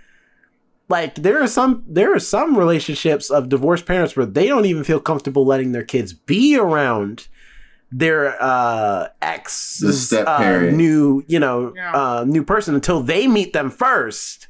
Like 0.89 1.16
there 1.16 1.43
are 1.43 1.49
some 1.49 1.82
there 1.89 2.14
are 2.14 2.20
some 2.20 2.57
relationships 2.57 3.30
of 3.30 3.49
divorced 3.49 3.87
parents 3.87 4.16
where 4.16 4.26
they 4.26 4.47
don't 4.47 4.66
even 4.66 4.84
feel 4.84 5.01
comfortable 5.01 5.45
letting 5.45 5.72
their 5.72 5.84
kids 5.84 6.12
be 6.12 6.57
around 6.57 7.26
their 7.93 8.37
uh 8.43 9.09
ex 9.22 9.78
The 9.78 10.24
uh, 10.28 10.41
new 10.72 11.24
you 11.26 11.39
know 11.41 11.72
Yeah. 11.74 11.93
uh 12.20 12.24
new 12.24 12.45
person 12.45 12.74
until 12.74 13.01
they 13.01 13.26
meet 13.26 13.53
them 13.53 13.70
first. 13.70 14.49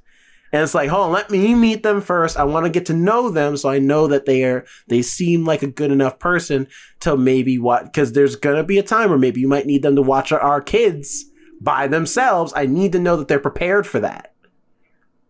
And 0.53 0.63
it's 0.63 0.75
like 0.75 0.91
hold 0.91 1.07
on 1.07 1.13
let 1.13 1.31
me 1.31 1.55
meet 1.55 1.83
them 1.83 2.01
first. 2.01 2.37
I 2.37 2.45
want 2.45 2.65
to 2.67 2.71
get 2.71 2.87
to 2.87 2.95
know 2.95 3.31
them 3.31 3.57
so 3.57 3.69
i 3.71 3.79
know 3.79 4.07
that 4.07 4.27
they 4.27 4.45
are 4.45 4.65
they 4.89 5.01
seem 5.03 5.45
like 5.45 5.63
a 5.63 5.67
good 5.71 5.91
enough 5.91 6.19
person 6.19 6.67
to 7.01 7.17
maybe 7.17 7.59
what 7.59 7.85
because 7.85 8.13
there's 8.13 8.37
gonna 8.37 8.63
be 8.65 8.79
a 8.79 8.83
time 8.83 9.09
where 9.09 9.19
maybe 9.19 9.41
you 9.41 9.49
might 9.49 9.67
need 9.67 9.83
them 9.83 9.97
to 9.97 10.03
watch 10.03 10.33
our, 10.33 10.41
our 10.41 10.61
kids 10.61 11.25
by 11.61 11.87
themselves. 11.89 12.53
I 12.55 12.67
need 12.67 12.93
to 12.93 12.99
know 12.99 13.17
that 13.17 13.29
they're 13.29 13.39
prepared 13.41 13.87
for 13.87 14.01
that 14.01 14.35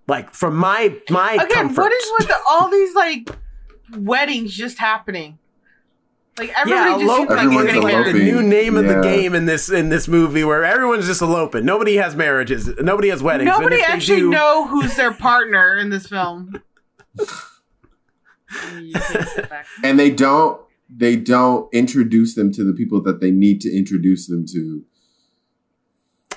like 0.07 0.32
for 0.34 0.50
my 0.50 0.96
my 1.11 1.34
Again, 1.34 1.48
comfort. 1.48 1.80
what 1.82 1.92
is 1.92 2.11
with 2.18 2.28
the, 2.28 2.36
all 2.48 2.68
these 2.70 2.94
like 2.94 3.28
weddings 3.96 4.52
just 4.54 4.78
happening? 4.78 5.38
Like 6.38 6.52
everybody 6.57 7.02
just 7.04 7.16
seems 7.16 7.30
like 7.30 7.38
Everyone's 7.38 7.66
we're 7.74 7.80
gonna 7.80 8.04
get 8.04 8.12
the 8.12 8.18
new 8.18 8.42
name 8.42 8.76
of 8.76 8.84
the 8.86 9.00
game 9.00 9.34
in 9.34 9.46
this 9.46 9.70
in 9.70 9.88
this 9.88 10.07
movie 10.07 10.44
where 10.44 10.64
everyone's 10.64 11.07
just 11.07 11.22
eloping. 11.22 11.64
Nobody 11.64 11.96
has 11.96 12.14
marriages. 12.14 12.68
Nobody 12.78 13.09
has 13.09 13.22
weddings. 13.22 13.48
and 13.50 13.59
Nobody 13.59 13.76
if 13.76 13.86
they 13.86 13.92
actually 13.92 14.20
do- 14.20 14.30
know 14.30 14.66
who's 14.66 14.94
their 14.96 15.14
partner 15.14 15.76
in 15.78 15.88
this 15.90 16.07
film. 16.07 16.61
You 18.74 18.92
can 18.92 19.26
sit 19.26 19.48
back. 19.48 19.66
and 19.82 19.98
they 19.98 20.11
don't 20.11 20.61
they 20.88 21.16
don't 21.16 21.72
introduce 21.74 22.34
them 22.34 22.52
to 22.52 22.62
the 22.64 22.72
people 22.72 23.02
that 23.02 23.20
they 23.20 23.30
need 23.30 23.61
to 23.62 23.74
introduce 23.74 24.26
them 24.28 24.44
to. 24.52 24.84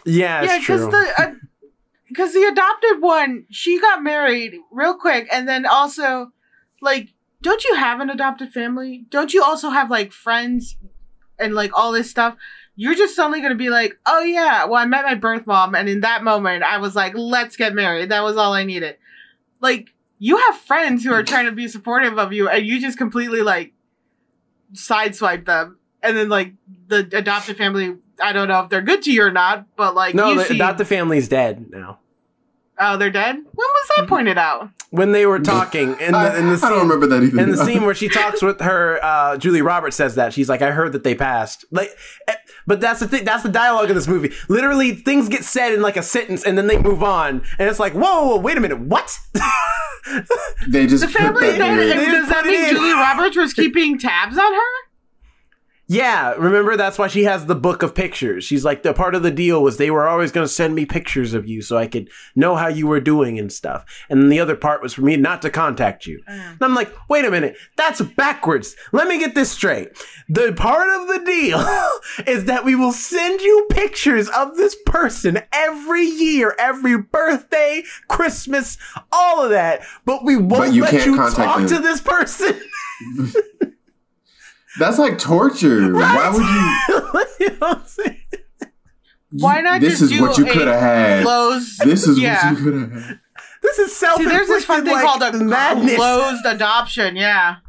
Yeah, 0.05 0.43
yeah, 0.43 0.59
because 0.59 0.87
the 0.87 1.13
uh, 1.17 1.31
because 2.09 2.33
the 2.33 2.43
adopted 2.43 3.01
one, 3.01 3.45
she 3.49 3.79
got 3.79 4.03
married 4.03 4.55
real 4.71 4.95
quick, 4.95 5.27
and 5.31 5.47
then 5.47 5.65
also, 5.65 6.31
like, 6.81 7.13
don't 7.41 7.63
you 7.63 7.75
have 7.75 8.01
an 8.01 8.09
adopted 8.09 8.51
family? 8.51 9.05
Don't 9.09 9.33
you 9.33 9.41
also 9.41 9.69
have 9.69 9.89
like 9.89 10.11
friends 10.11 10.75
and 11.37 11.53
like 11.53 11.71
all 11.77 11.93
this 11.93 12.09
stuff? 12.09 12.35
You're 12.75 12.95
just 12.95 13.15
suddenly 13.15 13.41
gonna 13.41 13.55
be 13.55 13.69
like, 13.69 13.97
oh 14.05 14.23
yeah, 14.23 14.65
well 14.65 14.81
I 14.81 14.85
met 14.85 15.05
my 15.05 15.15
birth 15.15 15.47
mom, 15.47 15.75
and 15.75 15.87
in 15.87 16.01
that 16.01 16.23
moment 16.23 16.63
I 16.63 16.79
was 16.79 16.95
like, 16.95 17.13
let's 17.15 17.55
get 17.55 17.73
married. 17.73 18.09
That 18.09 18.23
was 18.23 18.35
all 18.35 18.53
I 18.53 18.63
needed. 18.65 18.97
Like, 19.61 19.93
you 20.17 20.37
have 20.37 20.57
friends 20.57 21.03
who 21.03 21.13
are 21.13 21.23
trying 21.23 21.45
to 21.45 21.51
be 21.51 21.67
supportive 21.67 22.17
of 22.17 22.33
you, 22.33 22.49
and 22.49 22.65
you 22.65 22.81
just 22.81 22.97
completely 22.97 23.41
like 23.41 23.73
sideswipe 24.73 25.45
them, 25.45 25.77
and 26.01 26.17
then 26.17 26.27
like 26.27 26.53
the 26.87 27.07
adopted 27.13 27.57
family. 27.57 27.95
I 28.21 28.33
don't 28.33 28.47
know 28.47 28.61
if 28.61 28.69
they're 28.69 28.81
good 28.81 29.01
to 29.03 29.11
you 29.11 29.23
or 29.23 29.31
not, 29.31 29.65
but 29.75 29.95
like 29.95 30.15
no, 30.15 30.29
you 30.31 30.37
the 30.39 30.45
see, 30.45 30.55
adopted 30.55 30.87
family's 30.87 31.27
dead 31.27 31.69
now. 31.69 31.99
Oh, 32.81 32.95
they're 32.95 33.09
dead. 33.11 33.35
When 33.35 33.45
was 33.55 33.89
that 33.97 34.07
pointed 34.07 34.37
out? 34.37 34.69
When 34.91 35.11
they 35.11 35.25
were 35.25 35.39
talking 35.39 35.99
in 35.99 36.15
I, 36.15 36.29
the 36.29 36.37
in 36.39 36.45
the 36.47 36.53
I 36.53 36.55
scene, 36.55 36.69
don't 36.69 36.79
remember 36.87 37.07
that 37.07 37.23
either. 37.23 37.41
in 37.41 37.51
the 37.51 37.57
scene 37.65 37.83
where 37.83 37.93
she 37.93 38.07
talks 38.07 38.41
with 38.41 38.61
her, 38.61 38.99
uh, 39.03 39.37
Julie 39.37 39.61
Roberts 39.61 39.97
says 39.97 40.15
that 40.15 40.33
she's 40.33 40.47
like, 40.47 40.61
"I 40.61 40.71
heard 40.71 40.93
that 40.93 41.03
they 41.03 41.13
passed." 41.13 41.65
Like, 41.71 41.89
eh, 42.27 42.35
but 42.65 42.79
that's 42.79 43.01
the 43.01 43.07
thing. 43.07 43.25
That's 43.25 43.43
the 43.43 43.49
dialogue 43.49 43.89
in 43.89 43.95
this 43.95 44.07
movie. 44.07 44.31
Literally, 44.47 44.93
things 44.93 45.27
get 45.29 45.43
said 45.43 45.73
in 45.73 45.81
like 45.81 45.97
a 45.97 46.01
sentence, 46.01 46.43
and 46.45 46.57
then 46.57 46.67
they 46.67 46.77
move 46.79 47.03
on, 47.03 47.43
and 47.59 47.69
it's 47.69 47.79
like, 47.79 47.93
"Whoa, 47.93 48.27
whoa 48.29 48.37
wait 48.39 48.57
a 48.57 48.61
minute, 48.61 48.79
what?" 48.79 49.19
they 50.69 50.87
just 50.87 51.01
The 51.05 51.11
put 51.11 51.17
family 51.21 51.51
that 51.51 51.57
dead. 51.57 51.71
in. 51.71 51.77
They 51.77 51.91
and 51.91 52.01
just 52.11 52.29
Does 52.29 52.29
that 52.29 52.45
mean. 52.45 52.69
Julie 52.69 52.93
Roberts 52.93 53.35
was 53.37 53.53
keeping 53.53 53.99
tabs 53.99 54.37
on 54.37 54.53
her? 54.53 54.88
Yeah, 55.91 56.35
remember 56.35 56.77
that's 56.77 56.99
why 56.99 57.07
she 57.07 57.23
has 57.23 57.47
the 57.47 57.55
book 57.55 57.81
of 57.81 57.95
pictures. 57.95 58.43
She's 58.43 58.63
like 58.63 58.83
the 58.83 58.93
part 58.93 59.15
of 59.15 59.23
the 59.23 59.31
deal 59.31 59.63
was 59.63 59.77
they 59.77 59.89
were 59.89 60.07
always 60.07 60.31
going 60.31 60.45
to 60.45 60.53
send 60.53 60.75
me 60.75 60.85
pictures 60.85 61.33
of 61.33 61.47
you 61.47 61.63
so 61.63 61.77
I 61.77 61.87
could 61.87 62.11
know 62.35 62.55
how 62.55 62.67
you 62.67 62.85
were 62.85 62.99
doing 62.99 63.39
and 63.39 63.51
stuff. 63.51 63.85
And 64.07 64.21
then 64.21 64.29
the 64.29 64.39
other 64.39 64.55
part 64.55 64.83
was 64.83 64.93
for 64.93 65.01
me 65.01 65.17
not 65.17 65.41
to 65.41 65.49
contact 65.49 66.05
you. 66.05 66.21
Mm. 66.29 66.51
And 66.51 66.61
I'm 66.61 66.75
like, 66.75 66.93
"Wait 67.09 67.25
a 67.25 67.31
minute. 67.31 67.57
That's 67.75 68.01
backwards. 68.01 68.75
Let 68.91 69.07
me 69.07 69.17
get 69.17 69.33
this 69.33 69.51
straight. 69.51 69.89
The 70.29 70.53
part 70.53 70.89
of 70.91 71.07
the 71.07 71.25
deal 71.25 71.59
is 72.27 72.45
that 72.45 72.63
we 72.63 72.75
will 72.75 72.93
send 72.93 73.41
you 73.41 73.65
pictures 73.71 74.29
of 74.29 74.57
this 74.57 74.75
person 74.85 75.41
every 75.51 76.05
year, 76.05 76.55
every 76.59 76.99
birthday, 76.99 77.81
Christmas, 78.07 78.77
all 79.11 79.43
of 79.43 79.49
that, 79.49 79.81
but 80.05 80.23
we 80.23 80.37
won't 80.37 80.75
you 80.75 80.83
let 80.83 81.03
you 81.07 81.17
talk 81.17 81.57
them. 81.57 81.67
to 81.67 81.79
this 81.79 81.99
person." 81.99 82.61
That's 84.77 84.99
like 84.99 85.17
torture. 85.17 85.93
Why 85.93 86.29
would 86.29 86.41
you? 86.41 87.25
you 87.39 87.59
know 87.59 87.67
what 87.69 87.77
I'm 87.79 87.85
saying? 87.85 88.17
Why 89.31 89.61
not 89.61 89.81
This 89.81 89.99
just 89.99 90.03
is 90.03 90.09
do 90.11 90.21
what 90.21 90.37
you 90.37 90.45
could 90.45 90.67
have 90.67 90.79
had. 90.79 91.23
Closed. 91.23 91.79
This 91.79 92.07
is 92.07 92.19
yeah. 92.19 92.51
what 92.51 92.59
you 92.59 92.63
could 92.63 92.81
have 92.81 92.91
had. 92.91 93.19
This 93.61 93.79
is 93.79 93.95
self 93.95 94.19
See, 94.19 94.25
there's 94.25 94.47
this 94.47 94.65
fun 94.65 94.85
thing 94.85 94.93
like, 94.93 95.05
called 95.05 95.21
a 95.21 95.37
madness. 95.37 95.95
closed 95.95 96.45
adoption. 96.45 97.15
Yeah. 97.15 97.57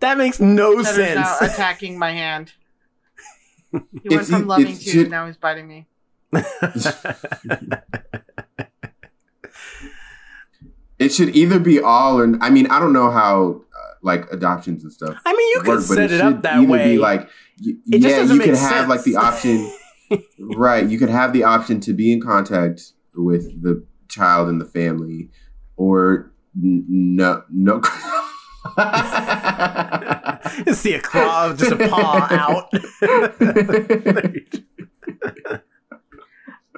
That 0.00 0.16
makes 0.16 0.38
no 0.38 0.76
Cheddar's 0.76 0.94
sense. 0.94 1.16
now 1.16 1.36
attacking 1.40 1.98
my 1.98 2.12
hand. 2.12 2.52
He 4.02 4.14
went 4.14 4.28
from 4.28 4.46
loving 4.46 4.68
it's 4.68 4.84
to 4.92 5.08
now 5.08 5.26
he's 5.26 5.36
biting 5.36 5.68
me. 5.68 5.86
It 10.98 11.12
should 11.12 11.34
either 11.36 11.58
be 11.60 11.80
all 11.80 12.18
or 12.18 12.36
I 12.40 12.50
mean 12.50 12.66
I 12.66 12.78
don't 12.80 12.92
know 12.92 13.10
how 13.10 13.62
uh, 13.72 13.92
like 14.02 14.30
adoptions 14.32 14.82
and 14.82 14.92
stuff. 14.92 15.16
I 15.24 15.32
mean, 15.32 15.48
you 15.48 15.58
work, 15.58 15.78
but 15.88 15.94
set 15.94 16.10
it, 16.10 16.10
should 16.10 16.20
up 16.20 16.42
that 16.42 16.66
way. 16.68 16.92
Be 16.94 16.98
like, 16.98 17.28
y- 17.64 17.74
yeah, 17.86 18.20
you 18.22 18.26
can 18.28 18.38
make 18.38 18.54
have 18.54 18.88
like 18.88 19.02
the 19.04 19.16
option, 19.16 19.70
right? 20.56 20.86
You 20.88 20.98
could 20.98 21.08
have 21.10 21.32
the 21.32 21.44
option 21.44 21.80
to 21.80 21.92
be 21.92 22.12
in 22.12 22.20
contact 22.20 22.92
with 23.14 23.62
the 23.62 23.84
child 24.08 24.48
and 24.48 24.60
the 24.60 24.64
family, 24.64 25.30
or 25.76 26.32
n- 26.56 26.84
no, 26.88 27.42
no. 27.50 27.80
See 30.72 30.94
a 30.94 31.00
claw, 31.00 31.54
just 31.54 31.72
a 31.72 31.88
paw 31.88 32.26
out. 32.30 32.70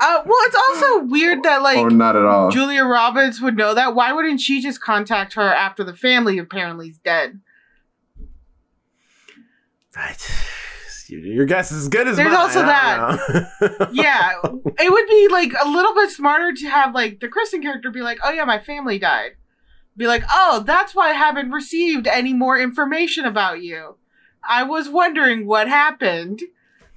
Uh, 0.01 0.23
well, 0.25 0.39
it's 0.47 0.57
also 0.57 1.05
weird 1.05 1.43
that 1.43 1.63
like 1.63 1.79
or 1.79 1.91
not 1.91 2.17
at 2.17 2.25
all. 2.25 2.51
Julia 2.51 2.85
Roberts 2.85 3.41
would 3.41 3.57
know 3.57 3.75
that. 3.75 3.95
Why 3.95 4.13
wouldn't 4.13 4.41
she 4.41 4.61
just 4.63 4.81
contact 4.81 5.35
her 5.35 5.43
after 5.43 5.85
the 5.85 5.95
family 5.95 6.39
apparently 6.39 6.89
is 6.89 6.99
dead? 6.99 7.41
Right. 9.97 10.17
Your 11.09 11.45
guess 11.45 11.73
is 11.73 11.83
as 11.83 11.89
good 11.89 12.07
as 12.07 12.17
There's 12.17 12.29
mine. 12.29 12.37
also 12.37 12.63
that. 12.63 13.89
Yeah, 13.93 14.35
it 14.45 14.93
would 14.93 15.07
be 15.09 15.29
like 15.29 15.53
a 15.63 15.69
little 15.69 15.93
bit 15.95 16.11
smarter 16.11 16.53
to 16.53 16.69
have 16.71 16.95
like 16.95 17.19
the 17.19 17.27
Kristen 17.29 17.61
character 17.63 17.91
be 17.91 18.01
like, 18.01 18.21
"Oh 18.23 18.31
yeah, 18.31 18.45
my 18.45 18.61
family 18.61 18.99
died." 19.01 19.33
Be 19.97 20.07
like, 20.07 20.23
"Oh, 20.33 20.63
that's 20.65 20.95
why 20.95 21.11
I 21.11 21.15
haven't 21.15 21.51
received 21.51 22.07
any 22.07 22.33
more 22.33 22.57
information 22.59 23.25
about 23.25 23.61
you. 23.61 23.97
I 24.49 24.63
was 24.63 24.89
wondering 24.89 25.47
what 25.47 25.67
happened." 25.69 26.43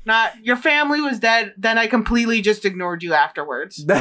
Not 0.05 0.43
your 0.43 0.57
family 0.57 0.99
was 1.01 1.19
dead, 1.19 1.53
then 1.57 1.77
I 1.77 1.87
completely 1.87 2.41
just 2.41 2.65
ignored 2.65 3.03
you 3.03 3.13
afterwards. 3.13 3.85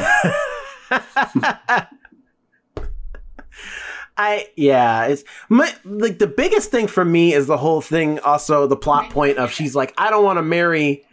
I 4.15 4.47
yeah, 4.55 5.05
it's 5.05 5.23
my 5.49 5.73
like 5.85 6.19
the 6.19 6.27
biggest 6.27 6.69
thing 6.69 6.87
for 6.87 7.03
me 7.03 7.33
is 7.33 7.47
the 7.47 7.57
whole 7.57 7.81
thing. 7.81 8.19
Also, 8.19 8.67
the 8.67 8.75
plot 8.75 9.09
point 9.09 9.37
of 9.37 9.51
she's 9.51 9.75
like, 9.75 9.93
I 9.97 10.09
don't 10.09 10.23
want 10.23 10.37
to 10.37 10.43
marry 10.43 11.03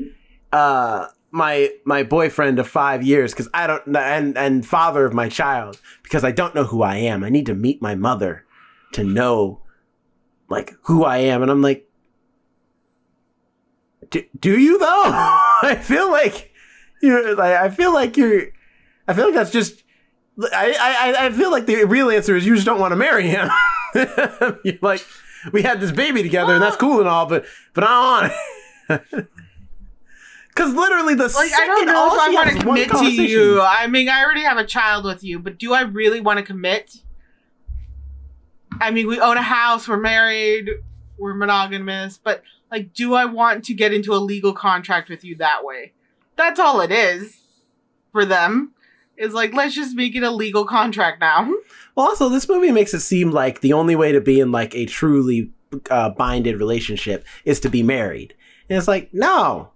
uh 0.53 1.07
my 1.30 1.70
my 1.84 2.03
boyfriend 2.03 2.59
of 2.59 2.68
five 2.68 3.03
years 3.03 3.32
because 3.32 3.49
I 3.55 3.66
don't 3.66 3.97
and 3.97 4.36
and 4.36 4.66
father 4.66 5.07
of 5.07 5.14
my 5.14 5.28
child 5.28 5.80
because 6.03 6.24
I 6.24 6.32
don't 6.32 6.55
know 6.55 6.64
who 6.64 6.82
I 6.82 6.97
am. 6.97 7.24
I 7.24 7.30
need 7.30 7.47
to 7.47 7.55
meet 7.55 7.80
my 7.80 7.95
mother 7.95 8.45
to 8.93 9.05
know 9.05 9.62
like 10.49 10.74
who 10.82 11.05
I 11.05 11.18
am. 11.18 11.43
And 11.43 11.51
I'm 11.51 11.62
like, 11.62 11.88
do, 14.11 14.24
do 14.38 14.58
you 14.58 14.78
though? 14.78 14.86
I 15.62 15.78
feel 15.80 16.11
like 16.11 16.52
you're 17.02 17.34
like 17.34 17.54
I 17.56 17.70
feel 17.70 17.92
like 17.92 18.16
you're 18.16 18.48
I 19.08 19.14
feel 19.14 19.26
like 19.26 19.34
that's 19.34 19.50
just 19.50 19.82
I, 20.52 20.76
I 20.80 21.26
I 21.26 21.30
feel 21.30 21.50
like 21.50 21.66
the 21.66 21.84
real 21.84 22.11
answer 22.11 22.36
is 22.36 22.46
you 22.46 22.54
just 22.54 22.66
don't 22.66 22.80
want 22.80 22.92
to 22.92 22.96
marry 22.96 23.28
him. 23.28 23.50
You're 24.64 24.78
like 24.80 25.04
we 25.52 25.62
had 25.62 25.80
this 25.80 25.92
baby 25.92 26.22
together 26.22 26.54
and 26.54 26.62
that's 26.62 26.76
cool 26.76 27.00
and 27.00 27.08
all, 27.08 27.26
but 27.26 27.44
but 27.74 27.84
I 27.84 28.30
don't 28.88 29.00
want. 29.11 29.28
Because 30.48 30.74
literally 30.74 31.14
the 31.14 31.28
Like, 31.28 31.52
I 31.54 31.64
don't 31.64 31.86
know 31.86 32.08
if 32.08 32.20
I 32.20 32.30
want 32.30 32.50
to 32.50 32.58
commit 32.58 32.90
to 32.90 33.11
you. 33.11 33.62
I 33.62 33.86
mean, 33.86 34.08
I 34.08 34.22
already 34.22 34.42
have 34.42 34.58
a 34.58 34.66
child 34.66 35.04
with 35.04 35.22
you, 35.22 35.38
but 35.38 35.58
do 35.58 35.72
I 35.72 35.82
really 35.82 36.20
want 36.20 36.38
to 36.38 36.44
commit? 36.44 36.96
I 38.80 38.90
mean, 38.90 39.06
we 39.06 39.20
own 39.20 39.36
a 39.36 39.42
house, 39.42 39.88
we're 39.88 39.96
married, 39.96 40.68
we're 41.18 41.34
monogamous, 41.34 42.18
but 42.22 42.42
like, 42.70 42.92
do 42.94 43.14
I 43.14 43.24
want 43.24 43.64
to 43.64 43.74
get 43.74 43.92
into 43.92 44.12
a 44.12 44.16
legal 44.16 44.52
contract 44.52 45.08
with 45.08 45.24
you 45.24 45.36
that 45.36 45.64
way? 45.64 45.92
That's 46.36 46.60
all 46.60 46.80
it 46.80 46.92
is 46.92 47.38
for 48.12 48.24
them. 48.24 48.72
Is 49.16 49.34
like, 49.34 49.52
let's 49.52 49.74
just 49.74 49.94
make 49.94 50.16
it 50.16 50.22
a 50.22 50.30
legal 50.30 50.64
contract 50.64 51.20
now. 51.20 51.52
Well, 51.96 52.06
also 52.06 52.28
this 52.28 52.48
movie 52.48 52.70
makes 52.70 52.94
it 52.94 53.00
seem 53.00 53.32
like 53.32 53.60
the 53.60 53.72
only 53.72 53.96
way 53.96 54.12
to 54.12 54.20
be 54.20 54.38
in 54.38 54.52
like 54.52 54.76
a 54.76 54.86
truly 54.86 55.50
uh, 55.90 56.10
binded 56.10 56.56
relationship 56.56 57.26
is 57.44 57.58
to 57.60 57.68
be 57.68 57.82
married, 57.82 58.32
and 58.68 58.78
it's 58.78 58.86
like 58.86 59.12
no, 59.12 59.72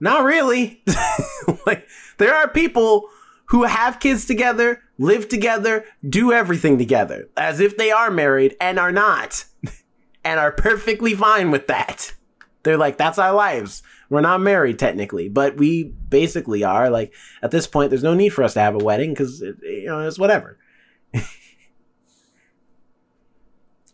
not 0.00 0.24
really. 0.24 0.82
like 1.66 1.88
there 2.18 2.34
are 2.34 2.46
people 2.46 3.08
who 3.46 3.64
have 3.64 4.00
kids 4.00 4.26
together, 4.26 4.80
live 4.98 5.28
together, 5.28 5.84
do 6.08 6.32
everything 6.32 6.78
together 6.78 7.28
as 7.36 7.58
if 7.58 7.76
they 7.76 7.90
are 7.90 8.10
married 8.10 8.54
and 8.60 8.78
are 8.78 8.92
not, 8.92 9.44
and 10.24 10.38
are 10.40 10.52
perfectly 10.52 11.14
fine 11.14 11.50
with 11.50 11.66
that. 11.68 12.14
They're 12.62 12.76
like, 12.76 12.98
that's 12.98 13.18
our 13.18 13.32
lives. 13.32 13.82
We're 14.10 14.20
not 14.20 14.40
married 14.40 14.78
technically, 14.78 15.28
but 15.28 15.56
we 15.56 15.84
basically 15.84 16.64
are. 16.64 16.90
Like 16.90 17.14
at 17.42 17.50
this 17.50 17.66
point, 17.66 17.90
there's 17.90 18.02
no 18.02 18.14
need 18.14 18.30
for 18.30 18.42
us 18.42 18.54
to 18.54 18.60
have 18.60 18.74
a 18.74 18.78
wedding 18.78 19.10
because 19.10 19.40
you 19.40 19.86
know 19.86 20.00
it's 20.06 20.18
whatever. 20.18 20.58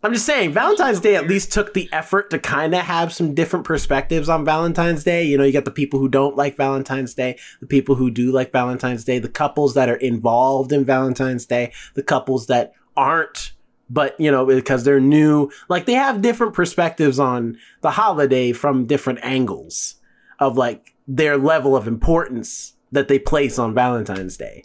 I'm 0.02 0.12
just 0.12 0.26
saying, 0.26 0.52
Valentine's 0.52 1.00
Day 1.00 1.16
at 1.16 1.26
least 1.26 1.52
took 1.52 1.74
the 1.74 1.88
effort 1.92 2.30
to 2.30 2.38
kind 2.38 2.74
of 2.74 2.82
have 2.82 3.12
some 3.12 3.34
different 3.34 3.64
perspectives 3.64 4.28
on 4.28 4.44
Valentine's 4.44 5.02
Day. 5.02 5.24
You 5.24 5.36
know, 5.36 5.42
you 5.42 5.52
got 5.52 5.64
the 5.64 5.70
people 5.70 5.98
who 5.98 6.08
don't 6.08 6.36
like 6.36 6.56
Valentine's 6.56 7.12
Day, 7.12 7.38
the 7.60 7.66
people 7.66 7.96
who 7.96 8.10
do 8.10 8.30
like 8.30 8.52
Valentine's 8.52 9.04
Day, 9.04 9.18
the 9.18 9.28
couples 9.28 9.74
that 9.74 9.88
are 9.88 9.96
involved 9.96 10.70
in 10.70 10.84
Valentine's 10.84 11.44
Day, 11.44 11.72
the 11.94 12.04
couples 12.04 12.46
that 12.46 12.72
aren't, 12.96 13.52
but, 13.88 14.18
you 14.20 14.30
know, 14.30 14.46
because 14.46 14.84
they're 14.84 15.00
new. 15.00 15.50
Like, 15.68 15.86
they 15.86 15.94
have 15.94 16.22
different 16.22 16.54
perspectives 16.54 17.18
on 17.18 17.58
the 17.82 17.92
holiday 17.92 18.52
from 18.52 18.86
different 18.86 19.20
angles 19.22 19.96
of 20.38 20.56
like 20.56 20.94
their 21.06 21.36
level 21.36 21.76
of 21.76 21.86
importance 21.86 22.74
that 22.92 23.08
they 23.08 23.18
place 23.18 23.58
on 23.58 23.74
Valentine's 23.74 24.36
Day. 24.36 24.64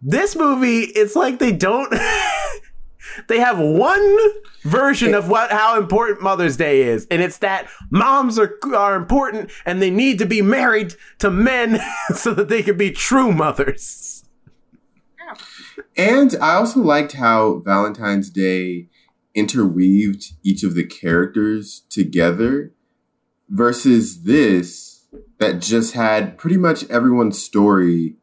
This 0.00 0.36
movie, 0.36 0.82
it's 0.82 1.16
like 1.16 1.38
they 1.38 1.52
don't. 1.52 1.92
they 3.28 3.40
have 3.40 3.58
one 3.58 4.18
version 4.62 5.14
of 5.14 5.28
what 5.28 5.50
how 5.50 5.78
important 5.78 6.22
Mother's 6.22 6.56
Day 6.56 6.82
is, 6.82 7.06
and 7.10 7.20
it's 7.20 7.38
that 7.38 7.68
moms 7.90 8.38
are 8.38 8.56
are 8.74 8.94
important 8.94 9.50
and 9.66 9.82
they 9.82 9.90
need 9.90 10.18
to 10.18 10.26
be 10.26 10.42
married 10.42 10.94
to 11.18 11.30
men 11.30 11.80
so 12.14 12.32
that 12.34 12.48
they 12.48 12.62
can 12.62 12.76
be 12.76 12.90
true 12.90 13.32
mothers. 13.32 14.07
And 15.96 16.36
I 16.40 16.54
also 16.54 16.80
liked 16.80 17.12
how 17.14 17.60
Valentine's 17.64 18.30
Day 18.30 18.88
interweaved 19.34 20.32
each 20.42 20.62
of 20.62 20.74
the 20.74 20.84
characters 20.84 21.82
together 21.90 22.72
versus 23.48 24.22
this 24.22 25.06
that 25.38 25.60
just 25.60 25.94
had 25.94 26.36
pretty 26.38 26.56
much 26.56 26.88
everyone's 26.90 27.42
story 27.42 28.16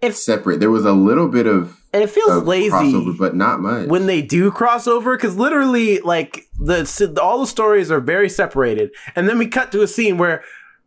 If 0.00 0.16
separate. 0.16 0.60
There 0.60 0.70
was 0.70 0.84
a 0.84 0.92
little 0.92 1.28
bit 1.28 1.46
of, 1.46 1.82
and 1.92 2.02
it 2.02 2.10
feels 2.10 2.44
lazy 2.44 2.70
crossover, 2.70 3.18
but 3.18 3.34
not 3.34 3.60
much. 3.60 3.88
when 3.88 4.06
they 4.06 4.22
do 4.22 4.50
crossover 4.50 5.16
because 5.16 5.36
literally 5.36 5.98
like 6.00 6.44
the 6.58 7.18
all 7.22 7.40
the 7.40 7.46
stories 7.46 7.90
are 7.90 8.00
very 8.00 8.28
separated 8.28 8.90
and 9.14 9.28
then 9.28 9.38
we 9.38 9.46
cut 9.48 9.72
to 9.72 9.82
a 9.82 9.88
scene 9.88 10.18
where 10.18 10.42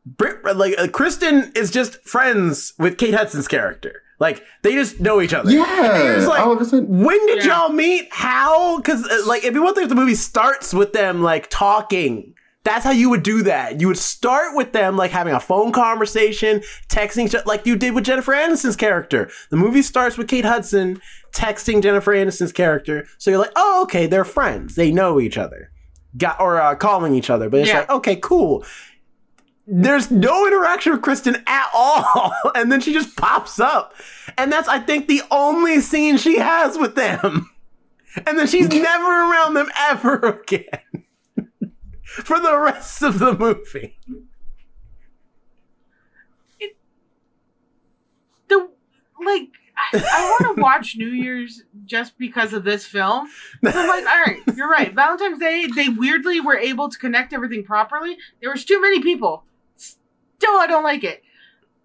Britt, 0.06 0.56
like 0.56 0.76
uh, 0.78 0.88
Kristen 0.88 1.52
is 1.56 1.70
just 1.72 2.02
friends 2.04 2.74
with 2.80 2.97
Kate 2.97 3.14
Hudson's 3.14 3.47
character 3.47 4.02
like 4.20 4.44
they 4.64 4.74
just 4.74 5.00
know 5.00 5.22
each 5.22 5.34
other 5.34 5.50
yeah, 5.52 6.18
It's 6.18 6.28
like, 6.28 6.42
all 6.42 6.52
of 6.52 6.62
a 6.62 6.66
sudden. 6.66 7.04
when 7.04 7.26
did 7.28 7.44
Yeah. 7.46 7.62
y'all 7.62 7.70
meet 7.70 8.08
how 8.12 8.78
because 8.78 9.06
uh, 9.06 9.24
like 9.28 9.44
if 9.44 9.54
you 9.54 9.64
want 9.64 9.76
to 9.76 9.82
think 9.82 9.90
the 9.90 9.96
movie 9.96 10.16
starts 10.16 10.74
with 10.74 10.94
them 10.94 11.22
like 11.24 11.50
talking 11.50 12.34
that's 12.66 12.84
how 12.84 12.92
you 12.92 13.10
would 13.10 13.24
do 13.24 13.42
that. 13.44 13.80
You 13.80 13.88
would 13.88 13.98
start 13.98 14.54
with 14.54 14.74
them 14.74 14.98
like 14.98 15.12
having 15.12 15.34
a 15.34 15.40
phone 15.40 15.72
conversation, 15.72 16.62
texting 16.90 17.26
each 17.28 17.34
other, 17.34 17.46
like 17.48 17.66
you 17.66 17.78
did 17.78 17.96
with 17.96 18.04
Jennifer 18.04 18.34
Aniston's 18.34 18.76
character. 18.76 19.32
The 19.50 19.56
movie 19.56 19.82
starts 19.82 20.18
with 20.18 20.28
Kate 20.28 20.44
Hudson 20.44 21.02
texting 21.34 21.82
Jennifer 21.82 22.14
Aniston's 22.14 22.52
character, 22.52 23.08
so 23.18 23.32
you're 23.32 23.40
like, 23.40 23.54
oh, 23.56 23.84
okay, 23.84 24.08
they're 24.08 24.26
friends, 24.26 24.76
they 24.76 24.92
know 24.92 25.22
each 25.22 25.38
other, 25.38 25.72
got 26.18 26.40
or 26.42 26.60
uh, 26.60 26.76
calling 26.76 27.16
each 27.16 27.30
other. 27.30 27.50
But 27.50 27.62
it's 27.62 27.70
Yeah. 27.70 27.80
like, 27.80 27.90
okay, 27.92 28.18
cool. 28.18 28.66
There's 29.72 30.10
no 30.10 30.48
interaction 30.48 30.94
with 30.94 31.04
Kristen 31.04 31.44
at 31.46 31.70
all, 31.76 32.34
and 32.56 32.72
then 32.72 32.82
she 32.82 32.92
just 32.92 33.16
pops 33.16 33.60
up, 33.60 33.94
and 34.36 34.52
that's 34.52 34.68
I 34.68 34.80
think 34.80 35.08
the 35.08 35.22
only 35.30 35.80
scene 35.80 36.18
she 36.18 36.40
has 36.40 36.76
with 36.76 36.96
them, 36.96 37.52
and 38.26 38.40
then 38.40 38.48
she's 38.48 38.68
never 38.74 39.06
around 39.06 39.54
them 39.54 39.70
ever 39.78 40.42
again 40.42 41.06
for 42.08 42.40
the 42.40 42.58
rest 42.58 43.04
of 43.04 43.20
the 43.20 43.38
movie. 43.38 44.00
the 48.48 48.70
like 49.24 49.50
I 49.94 50.36
want 50.40 50.56
to 50.56 50.62
watch 50.62 50.96
New 50.98 51.10
Year's 51.10 51.64
just 51.86 52.18
because 52.18 52.54
of 52.54 52.64
this 52.64 52.86
film. 52.88 53.28
So 53.64 53.70
I'm 53.70 53.88
like, 53.88 54.06
all 54.06 54.22
right, 54.26 54.42
you're 54.56 54.70
right. 54.70 54.94
Valentine's 54.94 55.40
Day, 55.40 55.68
they 55.68 55.90
weirdly 55.90 56.42
were 56.42 56.58
able 56.58 56.90
to 56.90 56.98
connect 56.98 57.34
everything 57.34 57.64
properly. 57.64 58.18
There 58.42 58.52
was 58.52 58.66
too 58.66 58.82
many 58.82 59.00
people. 59.00 59.46
Still, 60.40 60.58
I 60.58 60.68
don't 60.68 60.84
like 60.84 61.04
it. 61.04 61.22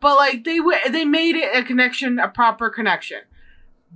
But 0.00 0.16
like 0.16 0.44
they 0.44 0.58
w- 0.58 0.78
they 0.90 1.04
made 1.04 1.34
it 1.36 1.54
a 1.54 1.62
connection, 1.64 2.18
a 2.18 2.28
proper 2.28 2.70
connection. 2.70 3.20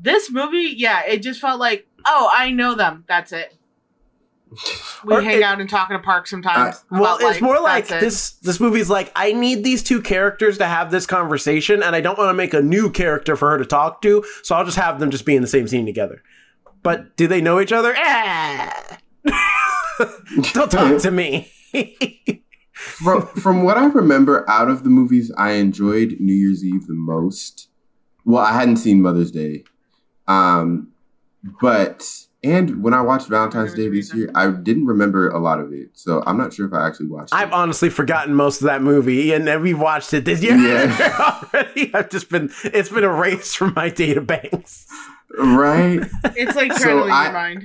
This 0.01 0.31
movie, 0.31 0.73
yeah, 0.77 1.03
it 1.05 1.23
just 1.23 1.41
felt 1.41 1.59
like, 1.61 1.87
oh, 2.07 2.31
I 2.35 2.51
know 2.51 2.75
them. 2.75 3.05
That's 3.09 3.33
it. 3.33 3.55
We 5.05 5.15
Or 5.15 5.21
hang 5.21 5.37
it- 5.39 5.43
out 5.43 5.61
and 5.61 5.69
talk 5.69 5.91
in 5.91 5.97
a 5.97 5.99
park 5.99 6.27
sometimes. 6.27 6.77
Uh, 6.77 6.99
Well, 7.01 7.15
it's 7.17 7.25
life. 7.25 7.41
more 7.43 7.61
like 7.61 7.89
That's 7.89 8.03
it. 8.03 8.07
this. 8.07 8.31
This 8.43 8.61
movie's 8.61 8.89
like 8.89 9.13
I 9.15 9.33
need 9.33 9.63
these 9.65 9.83
two 9.83 10.01
characters 10.01 10.57
to 10.59 10.65
have 10.67 10.91
this 10.91 11.05
conversation, 11.07 11.83
and 11.83 11.95
I 11.95 12.01
don't 12.01 12.17
want 12.19 12.31
to 12.31 12.35
make 12.35 12.55
a 12.55 12.63
new 12.63 12.91
character 12.91 13.37
for 13.37 13.51
her 13.51 13.59
to 13.59 13.67
talk 13.67 14.01
to, 14.03 14.25
so 14.43 14.55
I'll 14.57 14.65
just 14.65 14.79
have 14.79 14.99
them 15.01 15.11
just 15.11 15.27
be 15.27 15.37
in 15.37 15.43
the 15.43 15.49
same 15.49 15.69
scene 15.69 15.85
together. 15.85 16.23
But 16.83 17.17
do 17.17 17.27
they 17.27 17.41
know 17.43 17.61
each 17.61 17.73
other? 17.73 17.95
Ah. 17.99 18.99
don't 20.53 20.71
talk 20.71 20.99
to 21.03 21.11
me. 21.11 21.53
from 22.79 23.27
from 23.27 23.63
what 23.65 23.77
I 23.77 23.87
remember 23.87 24.49
out 24.49 24.69
of 24.71 24.85
the 24.85 24.91
movies, 24.91 25.33
I 25.37 25.53
enjoyed 25.53 26.17
New 26.21 26.33
Year's 26.35 26.65
Eve 26.65 26.87
the 26.87 26.95
most. 26.95 27.69
Well, 28.25 28.43
I 28.45 28.53
hadn't 28.53 28.77
seen 28.77 29.03
Mother's 29.03 29.31
Day, 29.31 29.65
um, 30.27 30.93
but 31.61 32.07
and 32.45 32.83
when 32.85 32.95
I 32.95 33.01
watched 33.01 33.27
Valentine's 33.29 33.75
Day 33.75 33.89
this 33.89 34.15
year, 34.15 34.31
I 34.35 34.49
didn't 34.51 34.87
remember 34.87 35.29
a 35.29 35.39
lot 35.41 35.59
of 35.59 35.73
it, 35.73 35.91
so 35.95 36.23
I'm 36.27 36.37
not 36.37 36.53
sure 36.53 36.67
if 36.67 36.73
I 36.73 36.87
actually 36.87 37.07
watched 37.09 37.33
it. 37.33 37.37
I've 37.37 37.49
it. 37.49 37.55
honestly 37.55 37.91
forgotten 37.91 38.35
most 38.35 38.61
of 38.61 38.67
that 38.67 38.81
movie, 38.83 39.33
and 39.33 39.47
then 39.47 39.61
we 39.63 39.75
watched 39.75 40.15
it 40.15 40.25
this 40.25 40.41
year 40.43 40.55
Yeah. 40.57 41.39
already. 41.55 41.93
I've 41.95 42.11
just 42.11 42.31
been 42.31 42.51
it's 42.65 42.91
been 42.91 43.05
erased 43.05 43.57
from 43.57 43.73
my 43.75 43.89
data 43.89 44.21
banks. 44.21 44.87
right? 45.39 46.01
it's 46.37 46.55
like 46.55 46.69
trying 46.69 46.79
So 46.81 46.97
to 46.99 47.03
leave 47.05 47.13
I- 47.13 47.25
your 47.25 47.33
mind. 47.33 47.65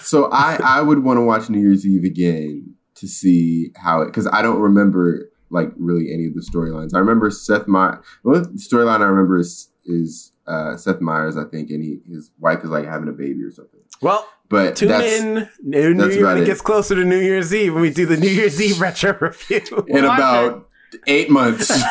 So 0.00 0.30
I 0.30 0.58
I 0.62 0.80
would 0.82 1.00
want 1.02 1.16
to 1.16 1.22
watch 1.22 1.48
New 1.50 1.60
Year's 1.60 1.84
Eve 1.86 2.04
again 2.04 2.74
to 3.02 3.08
see 3.08 3.72
how 3.76 4.00
it 4.00 4.06
because 4.06 4.26
I 4.32 4.40
don't 4.40 4.60
remember 4.60 5.28
like 5.50 5.70
really 5.76 6.12
any 6.14 6.26
of 6.26 6.34
the 6.34 6.40
storylines. 6.40 6.94
I 6.94 6.98
remember 6.98 7.30
Seth 7.30 7.68
My 7.68 7.98
the 8.24 8.40
storyline 8.70 9.00
I 9.00 9.04
remember 9.04 9.38
is 9.38 9.68
is 9.84 10.32
uh, 10.46 10.76
Seth 10.76 11.00
Meyers 11.00 11.36
I 11.36 11.44
think 11.44 11.70
and 11.70 11.82
he 11.82 11.98
his 12.08 12.30
wife 12.38 12.60
is 12.64 12.70
like 12.70 12.86
having 12.86 13.08
a 13.08 13.12
baby 13.12 13.42
or 13.42 13.50
something. 13.50 13.80
Well, 14.00 14.26
But 14.48 14.76
tune 14.76 14.88
that's 14.88 15.20
in 15.20 15.48
New, 15.62 15.94
New 15.94 16.08
Year 16.08 16.20
about 16.22 16.34
when 16.34 16.38
it 16.38 16.42
it. 16.42 16.46
gets 16.46 16.60
closer 16.60 16.94
to 16.94 17.04
New 17.04 17.18
Year's 17.20 17.54
Eve 17.54 17.74
when 17.74 17.82
we 17.82 17.90
do 17.90 18.06
the 18.06 18.16
New 18.16 18.28
Year's 18.30 18.60
Eve 18.62 18.80
retro 18.80 19.16
review. 19.20 19.60
in 19.88 20.04
Watch 20.04 20.18
about 20.18 20.68
eight 21.06 21.28
months. 21.30 21.70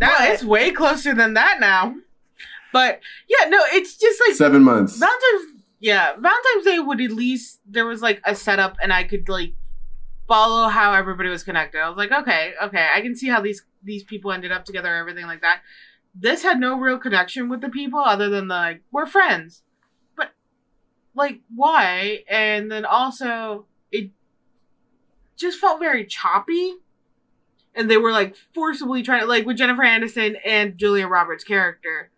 Now 0.00 0.14
it's 0.20 0.44
way 0.44 0.70
closer 0.70 1.14
than 1.14 1.34
that 1.34 1.58
now. 1.60 1.94
But 2.72 3.00
yeah, 3.28 3.48
no, 3.48 3.58
it's 3.72 3.96
just 3.96 4.20
like 4.26 4.36
Seven 4.36 4.62
months. 4.62 4.98
Valentine's. 4.98 5.55
Yeah, 5.86 6.14
Valentine's 6.14 6.64
Day 6.64 6.80
would 6.80 7.00
at 7.00 7.12
least 7.12 7.60
there 7.64 7.86
was 7.86 8.02
like 8.02 8.20
a 8.24 8.34
setup, 8.34 8.76
and 8.82 8.92
I 8.92 9.04
could 9.04 9.28
like 9.28 9.54
follow 10.26 10.68
how 10.68 10.92
everybody 10.92 11.28
was 11.28 11.44
connected. 11.44 11.80
I 11.80 11.88
was 11.88 11.96
like, 11.96 12.10
okay, 12.10 12.54
okay, 12.60 12.88
I 12.92 13.00
can 13.02 13.14
see 13.14 13.28
how 13.28 13.40
these 13.40 13.62
these 13.84 14.02
people 14.02 14.32
ended 14.32 14.50
up 14.50 14.64
together, 14.64 14.92
everything 14.92 15.26
like 15.26 15.42
that. 15.42 15.60
This 16.12 16.42
had 16.42 16.58
no 16.58 16.76
real 16.76 16.98
connection 16.98 17.48
with 17.48 17.60
the 17.60 17.68
people 17.68 18.00
other 18.00 18.28
than 18.28 18.48
the, 18.48 18.54
like 18.54 18.82
we're 18.90 19.06
friends, 19.06 19.62
but 20.16 20.30
like 21.14 21.38
why? 21.54 22.24
And 22.28 22.68
then 22.68 22.84
also 22.84 23.66
it 23.92 24.10
just 25.36 25.60
felt 25.60 25.78
very 25.78 26.04
choppy. 26.04 26.78
And 27.76 27.88
they 27.88 27.96
were 27.96 28.10
like 28.10 28.34
forcibly 28.52 29.04
trying 29.04 29.20
to 29.20 29.26
like 29.26 29.46
with 29.46 29.58
Jennifer 29.58 29.84
Aniston 29.84 30.34
and 30.44 30.76
Julia 30.76 31.06
Roberts' 31.06 31.44
character 31.44 32.10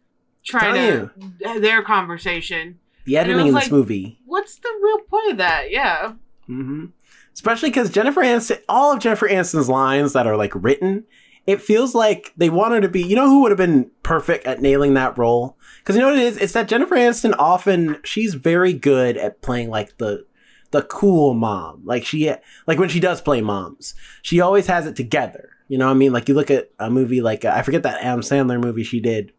trying 0.42 1.10
to 1.42 1.60
their 1.60 1.82
conversation. 1.82 2.78
The 3.08 3.16
it 3.16 3.20
editing 3.20 3.40
in 3.48 3.54
this 3.54 3.64
like- 3.64 3.72
movie. 3.72 4.18
What's 4.26 4.56
the 4.56 4.68
real 4.82 4.98
point 5.00 5.32
of 5.32 5.36
that? 5.38 5.70
Yeah. 5.70 6.12
hmm 6.46 6.86
Especially 7.34 7.70
because 7.70 7.90
Jennifer 7.90 8.20
Aniston, 8.20 8.60
all 8.68 8.92
of 8.92 8.98
Jennifer 9.00 9.28
Aniston's 9.28 9.68
lines 9.68 10.12
that 10.12 10.26
are 10.26 10.36
like 10.36 10.52
written, 10.54 11.04
it 11.46 11.60
feels 11.62 11.94
like 11.94 12.32
they 12.36 12.50
want 12.50 12.72
her 12.74 12.80
to 12.80 12.88
be. 12.88 13.00
You 13.02 13.14
know 13.16 13.28
who 13.28 13.42
would 13.42 13.52
have 13.52 13.58
been 13.58 13.90
perfect 14.02 14.44
at 14.46 14.60
nailing 14.60 14.94
that 14.94 15.16
role? 15.16 15.56
Because 15.78 15.94
you 15.96 16.02
know 16.02 16.08
what 16.08 16.18
it 16.18 16.24
is? 16.24 16.36
It's 16.36 16.52
that 16.54 16.68
Jennifer 16.68 16.96
Aniston 16.96 17.34
often 17.38 17.98
she's 18.04 18.34
very 18.34 18.72
good 18.72 19.16
at 19.16 19.40
playing 19.40 19.70
like 19.70 19.96
the 19.98 20.26
the 20.72 20.82
cool 20.82 21.32
mom. 21.32 21.82
Like 21.84 22.04
she 22.04 22.30
like 22.66 22.78
when 22.78 22.88
she 22.88 23.00
does 23.00 23.20
play 23.20 23.40
moms, 23.40 23.94
she 24.22 24.40
always 24.40 24.66
has 24.66 24.86
it 24.86 24.96
together. 24.96 25.50
You 25.68 25.78
know 25.78 25.86
what 25.86 25.92
I 25.92 25.96
mean? 25.96 26.12
Like 26.12 26.28
you 26.28 26.34
look 26.34 26.50
at 26.50 26.70
a 26.80 26.90
movie 26.90 27.20
like 27.20 27.44
uh, 27.44 27.52
I 27.54 27.62
forget 27.62 27.84
that 27.84 28.02
Adam 28.02 28.20
Sandler 28.20 28.60
movie 28.60 28.82
she 28.84 28.98
did. 29.00 29.32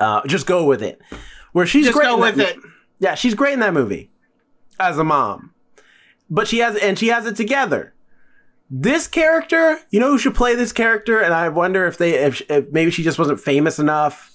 Uh, 0.00 0.20
just 0.26 0.46
go 0.46 0.64
with 0.64 0.82
it. 0.82 1.00
Where 1.54 1.66
she's 1.66 1.86
Just 1.86 1.96
great 1.96 2.06
go 2.06 2.18
with 2.18 2.38
it. 2.38 2.58
yeah, 2.98 3.14
she's 3.14 3.34
great 3.34 3.52
in 3.54 3.60
that 3.60 3.72
movie 3.72 4.10
as 4.78 4.98
a 4.98 5.04
mom. 5.04 5.54
But 6.28 6.48
she 6.48 6.58
has 6.58 6.76
and 6.76 6.98
she 6.98 7.08
has 7.08 7.26
it 7.26 7.36
together. 7.36 7.94
This 8.68 9.06
character, 9.06 9.78
you 9.90 10.00
know 10.00 10.10
who 10.10 10.18
should 10.18 10.34
play 10.34 10.54
this 10.56 10.72
character 10.72 11.20
and 11.20 11.32
I 11.32 11.48
wonder 11.48 11.86
if 11.86 11.96
they 11.96 12.14
if, 12.14 12.42
if 12.50 12.70
maybe 12.72 12.90
she 12.90 13.04
just 13.04 13.18
wasn't 13.20 13.38
famous 13.40 13.78
enough 13.78 14.32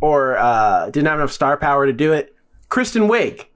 or 0.00 0.38
uh 0.38 0.86
didn't 0.90 1.08
have 1.08 1.18
enough 1.18 1.32
star 1.32 1.56
power 1.56 1.86
to 1.86 1.92
do 1.92 2.12
it. 2.12 2.34
Kristen 2.68 3.08
Wiig. 3.08 3.46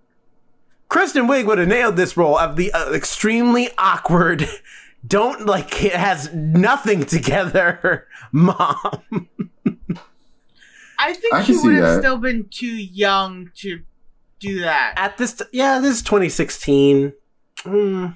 Kristen 0.89 1.29
Wiig 1.29 1.47
would 1.47 1.59
have 1.59 1.69
nailed 1.69 1.97
this 1.97 2.17
role 2.17 2.37
of 2.37 2.57
the 2.57 2.73
uh, 2.73 2.93
extremely 2.93 3.69
awkward 3.79 4.49
don't 5.07 5.47
like 5.47 5.85
it 5.85 5.93
has 5.93 6.35
nothing 6.35 7.05
together 7.05 8.09
mom. 8.33 9.05
I 11.05 11.13
think 11.13 11.35
I 11.35 11.43
she 11.43 11.55
would 11.57 11.75
have 11.75 11.83
that. 11.83 12.01
still 12.01 12.17
been 12.17 12.49
too 12.49 12.67
young 12.67 13.51
to 13.57 13.83
do 14.41 14.61
that. 14.61 14.95
At 14.97 15.19
this 15.19 15.43
yeah, 15.53 15.79
this 15.79 15.97
is 15.97 16.03
2016. 16.03 17.13
Hmm, 17.61 18.07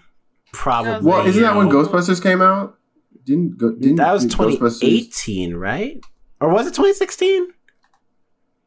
probably. 0.54 1.06
well, 1.06 1.26
isn't 1.26 1.42
that 1.42 1.54
when 1.54 1.68
Ghostbusters 1.68 2.22
came 2.22 2.40
out? 2.40 2.78
Didn't 3.24 3.58
go, 3.58 3.72
didn't 3.72 3.96
that 3.96 4.12
was 4.12 4.24
2018, 4.24 5.54
right? 5.54 6.00
Or 6.40 6.48
was 6.48 6.66
it 6.66 6.70
2016? 6.70 7.48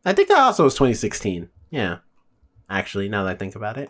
I 0.05 0.13
think 0.13 0.27
that 0.27 0.37
also 0.37 0.65
was 0.65 0.75
2016. 0.75 1.49
Yeah. 1.71 1.97
Actually, 2.69 3.09
now 3.09 3.23
that 3.23 3.31
I 3.31 3.35
think 3.35 3.55
about 3.55 3.77
it. 3.77 3.89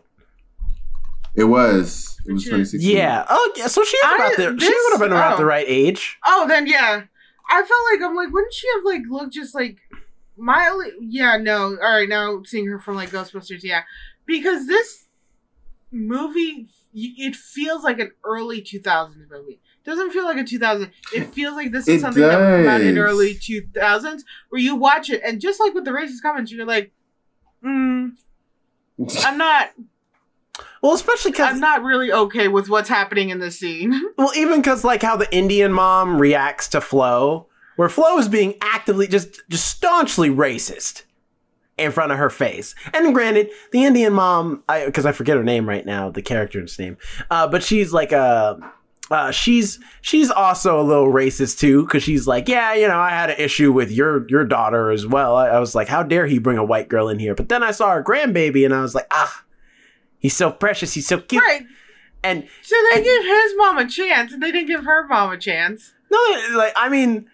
It 1.35 1.45
was. 1.45 2.17
It 2.25 2.31
was 2.31 2.43
Which 2.43 2.51
2016. 2.51 2.95
Yeah. 2.95 3.25
Oh, 3.29 3.53
yeah. 3.57 3.67
So 3.67 3.83
she 3.83 3.97
was 4.03 4.05
I- 4.05 4.15
about 4.15 4.37
the, 4.37 4.65
she 4.65 4.73
would 4.73 4.91
have 4.93 4.99
been 5.01 5.13
around 5.13 5.33
oh. 5.33 5.37
the 5.37 5.45
right 5.45 5.65
age. 5.67 6.19
Oh, 6.25 6.47
then 6.47 6.67
yeah. 6.67 7.03
I 7.49 7.63
felt 7.63 7.69
like 7.91 8.09
I'm 8.09 8.15
like, 8.15 8.31
wouldn't 8.31 8.53
she 8.53 8.67
have 8.75 8.85
like 8.85 9.01
looked 9.09 9.33
just 9.33 9.53
like 9.53 9.77
mildly? 10.41 10.91
Yeah, 10.99 11.37
no. 11.37 11.77
All 11.81 11.97
right, 11.97 12.09
now 12.09 12.41
seeing 12.45 12.67
her 12.67 12.79
from 12.79 12.95
like 12.95 13.09
Ghostbusters, 13.11 13.63
yeah, 13.63 13.83
because 14.25 14.67
this 14.67 15.07
movie 15.91 16.67
it 16.93 17.35
feels 17.35 17.83
like 17.83 17.99
an 17.99 18.11
early 18.23 18.61
2000s 18.61 19.29
movie. 19.29 19.61
Doesn't 19.83 20.11
feel 20.11 20.25
like 20.25 20.37
a 20.37 20.43
2000. 20.43 20.91
It 21.13 21.33
feels 21.33 21.55
like 21.55 21.71
this 21.71 21.87
is 21.87 21.97
It 21.97 22.01
something 22.01 22.21
that 22.21 22.37
would 22.37 22.65
come 22.65 22.67
out 22.67 22.81
in 22.81 22.97
early 22.97 23.33
2000s, 23.35 24.21
where 24.49 24.61
you 24.61 24.75
watch 24.75 25.09
it 25.09 25.21
and 25.25 25.39
just 25.41 25.59
like 25.59 25.73
with 25.73 25.85
the 25.85 25.91
racist 25.91 26.21
comments, 26.21 26.51
you're 26.51 26.65
like, 26.65 26.91
mm, 27.65 28.11
I'm 29.19 29.37
not, 29.37 29.71
Well, 30.83 30.93
especially 30.93 31.31
because 31.31 31.53
I'm 31.53 31.59
not 31.59 31.83
really 31.83 32.11
okay 32.11 32.47
with 32.47 32.69
what's 32.69 32.89
happening 32.89 33.29
in 33.29 33.39
this 33.39 33.57
scene. 33.59 33.99
well, 34.17 34.31
even 34.35 34.61
because 34.61 34.83
like 34.83 35.01
how 35.01 35.15
the 35.15 35.33
Indian 35.35 35.71
mom 35.71 36.19
reacts 36.19 36.67
to 36.69 36.81
Flo, 36.81 37.47
where 37.81 37.89
Flo 37.89 38.15
is 38.19 38.27
being 38.29 38.53
actively 38.61 39.07
just 39.07 39.41
just 39.49 39.65
staunchly 39.67 40.29
racist 40.29 41.01
in 41.79 41.91
front 41.91 42.11
of 42.11 42.19
her 42.19 42.29
face. 42.29 42.75
And 42.93 43.11
granted, 43.11 43.49
the 43.71 43.83
Indian 43.85 44.13
mom, 44.13 44.63
I 44.69 44.85
because 44.85 45.07
I 45.07 45.13
forget 45.13 45.35
her 45.35 45.43
name 45.43 45.67
right 45.67 45.83
now, 45.83 46.11
the 46.11 46.21
character's 46.21 46.77
name, 46.77 46.95
uh, 47.31 47.47
but 47.47 47.63
she's 47.63 47.91
like 47.91 48.11
a. 48.11 48.59
Uh, 49.09 49.31
she's 49.31 49.79
she's 50.01 50.29
also 50.29 50.79
a 50.79 50.83
little 50.83 51.07
racist 51.07 51.57
too 51.59 51.83
because 51.83 52.01
she's 52.03 52.27
like 52.27 52.47
yeah 52.47 52.73
you 52.73 52.87
know 52.87 52.97
I 52.99 53.09
had 53.09 53.29
an 53.31 53.35
issue 53.39 53.73
with 53.73 53.91
your 53.91 54.25
your 54.29 54.45
daughter 54.45 54.89
as 54.89 55.05
well 55.05 55.35
I, 55.35 55.47
I 55.49 55.59
was 55.59 55.75
like 55.75 55.89
how 55.89 56.01
dare 56.01 56.27
he 56.27 56.39
bring 56.39 56.57
a 56.57 56.63
white 56.63 56.87
girl 56.87 57.09
in 57.09 57.19
here 57.19 57.35
but 57.35 57.49
then 57.49 57.61
I 57.61 57.71
saw 57.71 57.91
her 57.91 58.01
grandbaby 58.01 58.63
and 58.63 58.73
I 58.73 58.81
was 58.81 58.95
like 58.95 59.07
ah 59.11 59.43
he's 60.19 60.33
so 60.37 60.49
precious 60.49 60.93
he's 60.93 61.07
so 61.07 61.19
cute 61.19 61.43
right. 61.43 61.63
and 62.23 62.47
So 62.61 62.75
they 62.91 62.97
And- 62.99 63.03
give 63.03 63.23
his 63.25 63.53
mom 63.57 63.77
a 63.79 63.85
chance, 63.89 64.31
and 64.31 64.41
they 64.41 64.49
didn't 64.53 64.67
give 64.67 64.85
her 64.85 65.05
mom 65.09 65.31
a 65.33 65.37
chance. 65.37 65.93
No, 66.09 66.17
like 66.55 66.71
I 66.77 66.87
mean, 66.87 67.27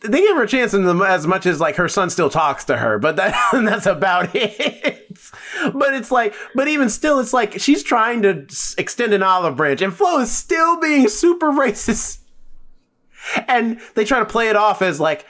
they 0.00 0.20
give 0.20 0.36
her 0.36 0.42
a 0.42 0.48
chance 0.48 0.74
in 0.74 0.84
the, 0.84 0.94
as 1.04 1.26
much 1.26 1.46
as 1.46 1.60
like 1.60 1.76
her 1.76 1.88
son 1.88 2.10
still 2.10 2.30
talks 2.30 2.64
to 2.66 2.76
her, 2.76 2.98
but 2.98 3.16
that 3.16 3.34
that's 3.52 3.86
about 3.86 4.30
it. 4.34 5.00
But 5.72 5.94
it's 5.94 6.10
like, 6.10 6.34
but 6.54 6.68
even 6.68 6.90
still, 6.90 7.18
it's 7.20 7.32
like 7.32 7.58
she's 7.60 7.82
trying 7.82 8.22
to 8.22 8.46
extend 8.78 9.14
an 9.14 9.22
olive 9.22 9.56
branch, 9.56 9.80
and 9.82 9.92
Flo 9.94 10.18
is 10.20 10.30
still 10.30 10.78
being 10.80 11.08
super 11.08 11.46
racist. 11.52 12.18
And 13.48 13.80
they 13.94 14.04
try 14.04 14.18
to 14.18 14.26
play 14.26 14.48
it 14.48 14.56
off 14.56 14.82
as 14.82 15.00
like, 15.00 15.24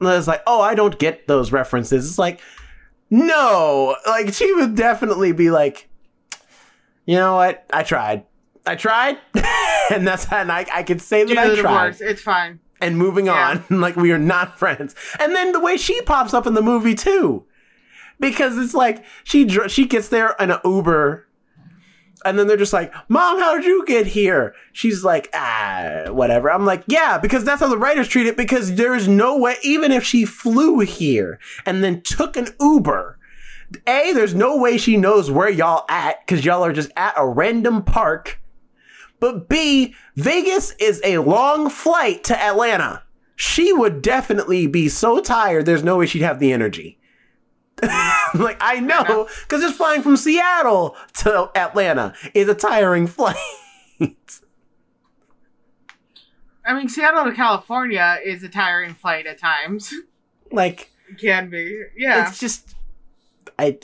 as 0.00 0.26
like, 0.26 0.42
oh, 0.48 0.60
I 0.60 0.74
don't 0.74 0.98
get 0.98 1.28
those 1.28 1.52
references. 1.52 2.08
It's 2.08 2.18
like, 2.18 2.40
no, 3.08 3.96
like 4.06 4.34
she 4.34 4.52
would 4.52 4.74
definitely 4.74 5.30
be 5.30 5.50
like, 5.50 5.88
you 7.04 7.14
know 7.14 7.36
what? 7.36 7.64
I 7.72 7.84
tried. 7.84 8.24
I 8.66 8.74
tried, 8.74 9.18
and 9.92 10.04
that's 10.04 10.30
and 10.32 10.50
I 10.50 10.66
I 10.74 10.82
could 10.82 11.00
say 11.00 11.22
that 11.22 11.38
I 11.38 11.48
the 11.50 11.56
tried. 11.56 11.92
divorce. 11.92 12.00
It's 12.00 12.22
fine. 12.22 12.58
And 12.80 12.96
moving 12.98 13.26
Yeah. 13.26 13.60
on 13.70 13.80
like 13.80 13.96
we 13.96 14.12
are 14.12 14.18
not 14.18 14.58
friends. 14.58 14.94
And 15.18 15.34
then 15.34 15.52
the 15.52 15.60
way 15.60 15.76
she 15.76 16.00
pops 16.02 16.34
up 16.34 16.46
in 16.46 16.54
the 16.54 16.62
movie 16.62 16.94
too. 16.94 17.44
Because 18.18 18.56
it's 18.58 18.74
like 18.74 19.04
she 19.24 19.44
dr- 19.44 19.70
she 19.70 19.86
gets 19.86 20.08
there 20.08 20.34
in 20.40 20.50
an 20.50 20.58
Uber 20.64 21.26
and 22.24 22.38
then 22.38 22.46
they're 22.46 22.56
just 22.56 22.72
like, 22.72 22.92
"Mom, 23.08 23.38
how 23.38 23.54
did 23.56 23.66
you 23.66 23.84
get 23.86 24.06
here?" 24.06 24.54
She's 24.72 25.04
like, 25.04 25.28
"Ah, 25.34 26.04
whatever." 26.08 26.50
I'm 26.50 26.64
like, 26.64 26.82
"Yeah, 26.88 27.18
because 27.18 27.44
that's 27.44 27.60
how 27.60 27.68
the 27.68 27.76
writers 27.78 28.08
treat 28.08 28.26
it 28.26 28.36
because 28.36 28.74
there 28.76 28.94
is 28.94 29.06
no 29.06 29.36
way 29.38 29.56
even 29.62 29.92
if 29.92 30.02
she 30.02 30.24
flew 30.24 30.80
here 30.80 31.38
and 31.66 31.84
then 31.84 32.00
took 32.00 32.36
an 32.36 32.48
Uber, 32.58 33.18
A, 33.86 34.12
there's 34.14 34.34
no 34.34 34.56
way 34.56 34.78
she 34.78 34.96
knows 34.96 35.30
where 35.30 35.50
y'all 35.50 35.84
at 35.90 36.26
cuz 36.26 36.44
y'all 36.44 36.64
are 36.64 36.72
just 36.72 36.90
at 36.96 37.12
a 37.18 37.26
random 37.28 37.82
park. 37.84 38.40
But 39.20 39.48
B, 39.48 39.94
Vegas 40.14 40.72
is 40.78 41.00
a 41.04 41.18
long 41.18 41.70
flight 41.70 42.22
to 42.24 42.38
Atlanta. 42.40 43.02
She 43.34 43.72
would 43.72 44.02
definitely 44.02 44.66
be 44.66 44.88
so 44.88 45.20
tired, 45.20 45.66
there's 45.66 45.84
no 45.84 45.98
way 45.98 46.06
she'd 46.06 46.22
have 46.22 46.38
the 46.38 46.52
energy. 46.52 46.98
like, 47.82 48.56
I 48.60 48.80
know, 48.80 49.28
because 49.42 49.60
just 49.60 49.76
flying 49.76 50.02
from 50.02 50.16
Seattle 50.16 50.96
to 51.18 51.50
Atlanta 51.54 52.14
is 52.32 52.48
a 52.48 52.54
tiring 52.54 53.06
flight. 53.06 53.36
I 56.64 56.74
mean, 56.74 56.88
Seattle 56.88 57.24
to 57.24 57.32
California 57.32 58.18
is 58.24 58.42
a 58.42 58.48
tiring 58.48 58.94
flight 58.94 59.26
at 59.26 59.38
times. 59.38 59.92
like, 60.50 60.90
It 61.10 61.18
can 61.18 61.50
be. 61.50 61.82
Yeah. 61.96 62.28
it's 62.28 62.40
just. 62.40 62.74
I, 63.58 63.78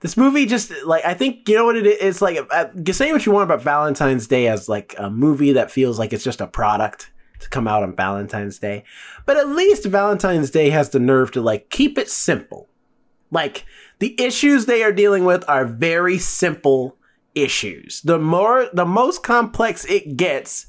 this 0.00 0.16
movie 0.16 0.46
just 0.46 0.72
like 0.84 1.04
I 1.04 1.14
think 1.14 1.48
you 1.48 1.56
know 1.56 1.66
what 1.66 1.76
it 1.76 1.86
is. 1.86 1.96
It's 2.00 2.22
like 2.22 2.38
uh, 2.50 2.66
say 2.92 3.12
what 3.12 3.26
you 3.26 3.32
want 3.32 3.44
about 3.44 3.62
Valentine's 3.62 4.26
Day 4.26 4.48
as 4.48 4.68
like 4.68 4.94
a 4.98 5.10
movie 5.10 5.52
that 5.52 5.70
feels 5.70 5.98
like 5.98 6.12
it's 6.12 6.24
just 6.24 6.40
a 6.40 6.46
product 6.46 7.10
to 7.40 7.48
come 7.48 7.68
out 7.68 7.82
on 7.82 7.94
Valentine's 7.94 8.58
Day, 8.58 8.84
but 9.26 9.36
at 9.36 9.48
least 9.48 9.84
Valentine's 9.84 10.50
Day 10.50 10.70
has 10.70 10.90
the 10.90 10.98
nerve 10.98 11.30
to 11.32 11.40
like 11.40 11.70
keep 11.70 11.98
it 11.98 12.08
simple. 12.08 12.68
Like 13.30 13.64
the 13.98 14.20
issues 14.20 14.66
they 14.66 14.82
are 14.82 14.92
dealing 14.92 15.24
with 15.24 15.44
are 15.48 15.64
very 15.64 16.18
simple 16.18 16.96
issues. 17.34 18.00
The 18.02 18.18
more 18.18 18.68
the 18.72 18.86
most 18.86 19.22
complex 19.22 19.84
it 19.84 20.16
gets 20.16 20.66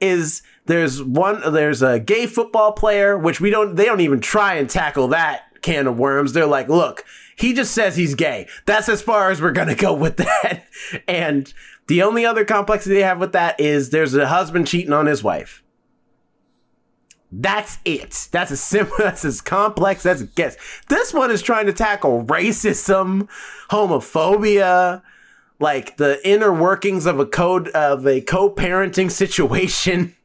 is 0.00 0.42
there's 0.66 1.02
one 1.02 1.40
there's 1.52 1.82
a 1.82 1.98
gay 1.98 2.26
football 2.26 2.72
player 2.72 3.18
which 3.18 3.40
we 3.40 3.50
don't 3.50 3.74
they 3.74 3.84
don't 3.84 4.00
even 4.00 4.20
try 4.20 4.54
and 4.54 4.70
tackle 4.70 5.08
that 5.08 5.42
can 5.62 5.86
of 5.86 5.98
worms. 5.98 6.32
They're 6.32 6.46
like, 6.46 6.68
"Look, 6.68 7.04
he 7.38 7.52
just 7.54 7.72
says 7.72 7.96
he's 7.96 8.14
gay. 8.14 8.48
That's 8.66 8.88
as 8.88 9.02
far 9.02 9.30
as 9.30 9.40
we're 9.40 9.52
going 9.52 9.68
to 9.68 9.74
go 9.74 9.94
with 9.94 10.16
that." 10.16 10.64
And 11.06 11.52
the 11.88 12.02
only 12.02 12.24
other 12.24 12.44
complexity 12.44 12.96
they 12.96 13.02
have 13.02 13.18
with 13.18 13.32
that 13.32 13.58
is 13.58 13.90
there's 13.90 14.14
a 14.14 14.28
husband 14.28 14.66
cheating 14.66 14.92
on 14.92 15.06
his 15.06 15.24
wife. 15.24 15.62
That's 17.30 17.78
it. 17.84 18.28
That's 18.30 18.50
as 18.50 18.60
simple. 18.60 18.96
That's 18.98 19.24
as 19.24 19.40
complex 19.40 20.06
as 20.06 20.22
it 20.22 20.34
gets. 20.34 20.56
This 20.88 21.12
one 21.12 21.30
is 21.30 21.42
trying 21.42 21.66
to 21.66 21.72
tackle 21.72 22.24
racism, 22.24 23.28
homophobia, 23.70 25.02
like 25.58 25.96
the 25.96 26.26
inner 26.28 26.52
workings 26.52 27.06
of 27.06 27.18
a 27.18 27.26
code 27.26 27.68
of 27.68 28.06
a 28.06 28.20
co-parenting 28.20 29.10
situation. 29.10 30.14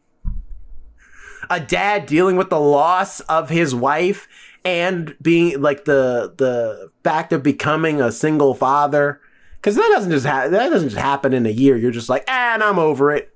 A 1.50 1.60
dad 1.60 2.06
dealing 2.06 2.38
with 2.38 2.50
the 2.50 2.60
loss 2.60 3.20
of 3.22 3.50
his 3.50 3.76
wife 3.76 4.30
and 4.66 5.16
being 5.22 5.62
like 5.62 5.86
the 5.86 6.34
the 6.38 6.90
fact 7.04 7.34
of 7.34 7.44
becoming 7.44 8.02
a 8.02 8.12
single 8.12 8.54
father. 8.54 9.20
Because 9.56 9.76
that 9.76 9.90
doesn't 9.94 10.12
just 10.12 10.26
ha- 10.26 10.48
that 10.50 10.70
doesn't 10.70 10.90
just 10.90 11.02
happen 11.02 11.34
in 11.34 11.46
a 11.46 11.50
year. 11.50 11.78
You're 11.78 11.92
just 11.92 12.10
like, 12.10 12.26
ah, 12.28 12.54
and 12.54 12.64
I'm 12.64 12.80
over 12.80 13.12
it. 13.12 13.34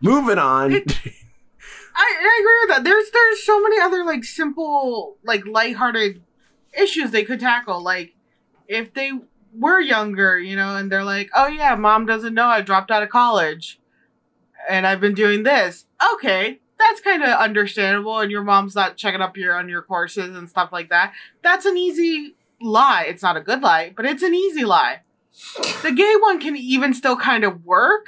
Moving 0.00 0.38
on. 0.38 0.72
I, 1.96 2.16
I 2.20 2.40
agree 2.40 2.58
with 2.62 2.76
that. 2.76 2.84
There's 2.84 3.10
there's 3.10 3.42
so 3.44 3.60
many 3.62 3.80
other 3.80 4.04
like 4.04 4.24
simple 4.24 5.16
like 5.24 5.46
lighthearted 5.46 6.22
issues 6.72 7.10
they 7.10 7.24
could 7.24 7.40
tackle. 7.40 7.82
Like 7.82 8.14
if 8.66 8.92
they 8.94 9.12
were 9.56 9.80
younger, 9.80 10.38
you 10.38 10.56
know, 10.56 10.76
and 10.76 10.90
they're 10.90 11.04
like, 11.04 11.30
"Oh 11.34 11.46
yeah, 11.46 11.74
mom 11.76 12.06
doesn't 12.06 12.34
know 12.34 12.46
I 12.46 12.60
dropped 12.60 12.90
out 12.90 13.02
of 13.02 13.08
college, 13.08 13.80
and 14.68 14.86
I've 14.86 15.00
been 15.00 15.14
doing 15.14 15.44
this." 15.44 15.86
Okay, 16.14 16.60
that's 16.88 17.00
kind 17.00 17.22
of 17.22 17.30
understandable, 17.30 18.18
and 18.20 18.30
your 18.30 18.42
mom's 18.42 18.74
not 18.74 18.96
checking 18.96 19.20
up 19.20 19.36
your 19.36 19.54
on 19.56 19.68
your 19.68 19.82
courses 19.82 20.36
and 20.36 20.48
stuff 20.48 20.70
like 20.72 20.90
that. 20.90 21.12
That's 21.42 21.64
an 21.66 21.76
easy 21.76 22.34
lie. 22.60 23.04
It's 23.08 23.22
not 23.22 23.36
a 23.36 23.40
good 23.40 23.60
lie, 23.62 23.92
but 23.96 24.06
it's 24.06 24.22
an 24.22 24.34
easy 24.34 24.64
lie. 24.64 25.00
The 25.82 25.92
gay 25.92 26.14
one 26.20 26.38
can 26.40 26.56
even 26.56 26.94
still 26.94 27.16
kind 27.16 27.42
of 27.44 27.64
work 27.64 28.06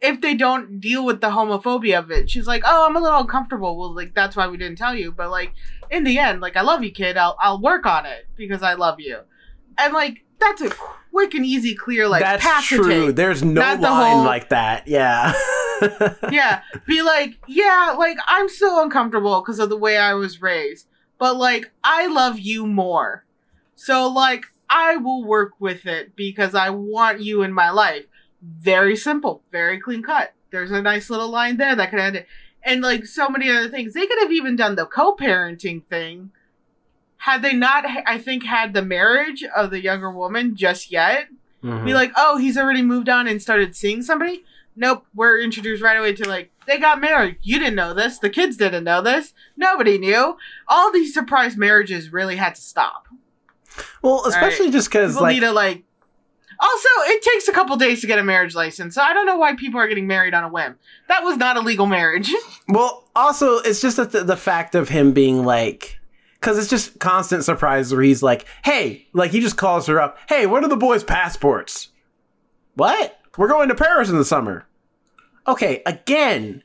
if 0.00 0.20
they 0.20 0.34
don't 0.34 0.80
deal 0.80 1.04
with 1.04 1.20
the 1.20 1.28
homophobia 1.30 1.98
of 1.98 2.10
it. 2.10 2.30
She's 2.30 2.46
like, 2.46 2.62
"Oh, 2.64 2.86
I'm 2.88 2.96
a 2.96 3.00
little 3.00 3.18
uncomfortable." 3.20 3.76
Well, 3.78 3.94
like 3.94 4.14
that's 4.14 4.36
why 4.36 4.48
we 4.48 4.56
didn't 4.56 4.78
tell 4.78 4.94
you. 4.94 5.12
But 5.12 5.30
like 5.30 5.52
in 5.90 6.04
the 6.04 6.18
end, 6.18 6.40
like 6.40 6.56
I 6.56 6.62
love 6.62 6.82
you, 6.82 6.90
kid. 6.92 7.16
I'll 7.16 7.36
I'll 7.40 7.60
work 7.60 7.84
on 7.84 8.06
it 8.06 8.26
because 8.36 8.62
I 8.62 8.74
love 8.74 8.98
you. 9.00 9.18
And 9.76 9.92
like 9.92 10.24
that's 10.40 10.62
a 10.62 10.70
quick 11.10 11.34
and 11.34 11.44
easy, 11.44 11.74
clear 11.74 12.08
like 12.08 12.22
That's 12.22 12.66
true. 12.66 13.12
There's 13.12 13.42
no 13.42 13.60
Not 13.60 13.80
line 13.80 14.12
whole- 14.16 14.24
like 14.24 14.50
that. 14.50 14.86
Yeah. 14.86 15.32
yeah, 16.30 16.62
be 16.86 17.02
like, 17.02 17.38
yeah, 17.46 17.94
like 17.98 18.18
I'm 18.26 18.48
still 18.48 18.80
uncomfortable 18.80 19.40
because 19.40 19.58
of 19.58 19.68
the 19.68 19.76
way 19.76 19.96
I 19.98 20.14
was 20.14 20.42
raised, 20.42 20.86
but 21.18 21.36
like 21.36 21.70
I 21.84 22.06
love 22.06 22.38
you 22.38 22.66
more. 22.66 23.24
So 23.74 24.08
like 24.08 24.44
I 24.70 24.96
will 24.96 25.24
work 25.24 25.52
with 25.60 25.86
it 25.86 26.14
because 26.16 26.54
I 26.54 26.70
want 26.70 27.20
you 27.20 27.42
in 27.42 27.52
my 27.52 27.70
life. 27.70 28.04
Very 28.42 28.96
simple, 28.96 29.42
very 29.50 29.80
clean 29.80 30.02
cut. 30.02 30.32
There's 30.50 30.70
a 30.70 30.82
nice 30.82 31.10
little 31.10 31.28
line 31.28 31.56
there 31.56 31.74
that 31.76 31.90
could 31.90 31.98
end 31.98 32.16
it. 32.16 32.26
And 32.62 32.82
like 32.82 33.06
so 33.06 33.28
many 33.28 33.50
other 33.50 33.68
things. 33.68 33.94
They 33.94 34.06
could 34.06 34.18
have 34.20 34.32
even 34.32 34.56
done 34.56 34.74
the 34.76 34.86
co-parenting 34.86 35.84
thing 35.86 36.30
had 37.18 37.42
they 37.42 37.52
not 37.52 37.84
I 38.06 38.18
think 38.18 38.44
had 38.44 38.74
the 38.74 38.82
marriage 38.82 39.42
of 39.56 39.70
the 39.70 39.82
younger 39.82 40.10
woman 40.10 40.54
just 40.56 40.90
yet 40.92 41.28
Mhm. 41.62 41.84
be 41.84 41.92
like, 41.94 42.12
oh, 42.16 42.36
he's 42.36 42.56
already 42.56 42.82
moved 42.82 43.08
on 43.08 43.26
and 43.26 43.42
started 43.42 43.74
seeing 43.74 44.02
somebody. 44.02 44.44
Nope, 44.78 45.04
we're 45.12 45.40
introduced 45.40 45.82
right 45.82 45.96
away 45.96 46.12
to 46.14 46.28
like 46.28 46.52
they 46.68 46.78
got 46.78 47.00
married. 47.00 47.38
You 47.42 47.58
didn't 47.58 47.74
know 47.74 47.94
this. 47.94 48.20
The 48.20 48.30
kids 48.30 48.56
didn't 48.56 48.84
know 48.84 49.02
this. 49.02 49.34
Nobody 49.56 49.98
knew. 49.98 50.36
All 50.68 50.92
these 50.92 51.12
surprise 51.12 51.56
marriages 51.56 52.12
really 52.12 52.36
had 52.36 52.54
to 52.54 52.60
stop. 52.60 53.08
well, 54.02 54.24
especially 54.26 54.70
just 54.70 54.88
because 54.88 55.16
like 55.16 55.34
need 55.34 55.40
to 55.40 55.50
like. 55.50 55.82
Also, 56.60 56.88
it 57.06 57.22
takes 57.22 57.48
a 57.48 57.52
couple 57.52 57.74
days 57.76 58.00
to 58.02 58.06
get 58.06 58.20
a 58.20 58.24
marriage 58.24 58.54
license, 58.54 58.94
so 58.94 59.02
I 59.02 59.12
don't 59.14 59.26
know 59.26 59.36
why 59.36 59.54
people 59.56 59.80
are 59.80 59.88
getting 59.88 60.06
married 60.06 60.34
on 60.34 60.44
a 60.44 60.48
whim. 60.48 60.76
That 61.08 61.24
was 61.24 61.36
not 61.36 61.56
a 61.56 61.60
legal 61.60 61.86
marriage. 61.86 62.32
Well, 62.70 63.08
also, 63.16 63.58
it's 63.60 63.80
just 63.80 63.96
that 63.96 64.12
the, 64.12 64.22
the 64.24 64.36
fact 64.36 64.74
of 64.74 64.90
him 64.90 65.12
being 65.12 65.42
like, 65.42 65.98
because 66.34 66.58
it's 66.58 66.68
just 66.68 66.98
constant 67.00 67.42
surprise 67.42 67.90
where 67.92 68.02
he's 68.02 68.22
like, 68.22 68.44
hey, 68.62 69.06
like 69.14 69.30
he 69.30 69.40
just 69.40 69.56
calls 69.56 69.86
her 69.86 69.98
up, 69.98 70.18
hey, 70.28 70.44
what 70.44 70.62
are 70.62 70.68
the 70.68 70.76
boys' 70.76 71.02
passports? 71.02 71.88
What? 72.74 73.18
We're 73.38 73.48
going 73.48 73.70
to 73.70 73.74
Paris 73.74 74.10
in 74.10 74.18
the 74.18 74.24
summer. 74.24 74.67
Okay, 75.48 75.82
again, 75.86 76.62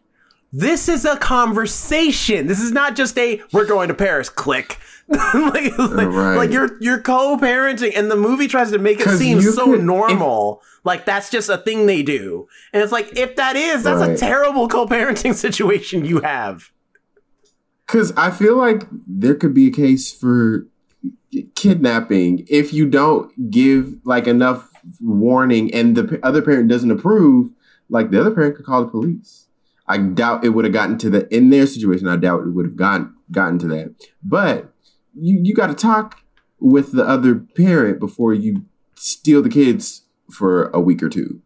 this 0.51 0.87
is 0.89 1.05
a 1.05 1.17
conversation. 1.17 2.47
This 2.47 2.59
is 2.59 2.71
not 2.71 2.95
just 2.95 3.17
a 3.17 3.41
we're 3.53 3.65
going 3.65 3.87
to 3.87 3.93
Paris 3.95 4.29
click. 4.29 4.77
like, 5.07 5.77
like, 5.77 6.07
Right. 6.07 6.35
like 6.37 6.51
you're 6.51 6.77
you're 6.81 6.99
co-parenting, 7.01 7.93
and 7.95 8.11
the 8.11 8.15
movie 8.15 8.47
tries 8.47 8.71
to 8.71 8.79
make 8.79 8.99
it 8.99 9.09
seem 9.17 9.41
so 9.41 9.65
could- 9.65 9.79
if- 9.79 9.83
normal. 9.85 10.61
like 10.85 11.05
that's 11.05 11.29
just 11.29 11.49
a 11.49 11.57
thing 11.57 11.85
they 11.87 12.03
do, 12.03 12.47
and 12.71 12.81
it's 12.83 12.91
like 12.91 13.17
if 13.17 13.35
that 13.37 13.55
is, 13.55 13.83
that's 13.83 14.01
a 14.01 14.15
terrible 14.17 14.67
co-parenting 14.67 15.33
situation 15.47 16.05
you 16.05 16.19
have. 16.21 16.71
Because 17.85 18.13
I 18.15 18.31
feel 18.31 18.55
like 18.57 18.83
there 19.07 19.35
could 19.35 19.53
be 19.53 19.67
a 19.67 19.71
case 19.71 20.11
for 20.11 20.67
kidnapping 21.55 22.45
if 22.49 22.73
you 22.73 22.87
don't 22.87 23.49
give 23.51 23.95
like 24.05 24.27
enough 24.27 24.69
warning 25.01 25.73
and 25.73 25.95
the 25.97 26.03
p- 26.05 26.17
other 26.23 26.41
parent 26.41 26.69
doesn't 26.69 26.91
approve. 26.91 27.51
Like 27.89 28.11
the 28.11 28.19
other 28.19 28.31
parent 28.31 28.55
could 28.55 28.65
call 28.65 28.83
the 28.83 28.91
police. 28.91 29.47
I 29.87 29.97
doubt 29.97 30.45
it 30.45 30.49
would 30.49 30.65
have 30.65 30.73
gotten 30.73 30.97
to 30.99 31.09
the 31.09 31.35
in 31.35 31.49
their 31.49 31.67
situation. 31.67 32.07
I 32.07 32.15
doubt 32.15 32.43
it 32.43 32.51
would 32.51 32.65
have 32.65 32.75
gotten 32.75 33.15
gotten 33.31 33.59
to 33.59 33.67
that. 33.67 33.95
But 34.23 34.73
you 35.13 35.39
you 35.43 35.53
got 35.53 35.67
to 35.67 35.73
talk 35.73 36.23
with 36.59 36.93
the 36.93 37.05
other 37.05 37.35
parent 37.35 37.99
before 37.99 38.33
you 38.33 38.65
steal 38.95 39.41
the 39.41 39.49
kids 39.49 40.03
for 40.31 40.69
a 40.69 40.79
week 40.79 41.03
or 41.03 41.09
two. 41.09 41.41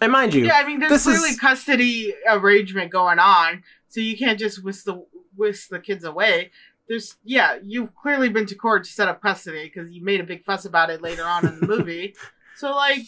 And 0.00 0.12
mind 0.12 0.32
you, 0.32 0.46
yeah, 0.46 0.54
I 0.54 0.66
mean, 0.66 0.80
there's 0.80 0.90
this 0.90 1.02
clearly 1.02 1.30
is- 1.30 1.38
custody 1.38 2.14
arrangement 2.26 2.90
going 2.90 3.18
on, 3.18 3.62
so 3.88 4.00
you 4.00 4.16
can't 4.16 4.38
just 4.38 4.64
whisk 4.64 4.84
the 4.86 5.04
whisk 5.36 5.68
the 5.68 5.78
kids 5.78 6.04
away. 6.04 6.50
There's 6.88 7.16
yeah, 7.22 7.58
you've 7.62 7.94
clearly 7.94 8.30
been 8.30 8.46
to 8.46 8.54
court 8.54 8.84
to 8.84 8.90
set 8.90 9.08
up 9.08 9.20
custody 9.20 9.70
because 9.72 9.92
you 9.92 10.02
made 10.02 10.20
a 10.20 10.24
big 10.24 10.44
fuss 10.44 10.64
about 10.64 10.88
it 10.88 11.02
later 11.02 11.24
on 11.24 11.46
in 11.46 11.60
the 11.60 11.66
movie. 11.66 12.14
So 12.56 12.74
like, 12.76 13.06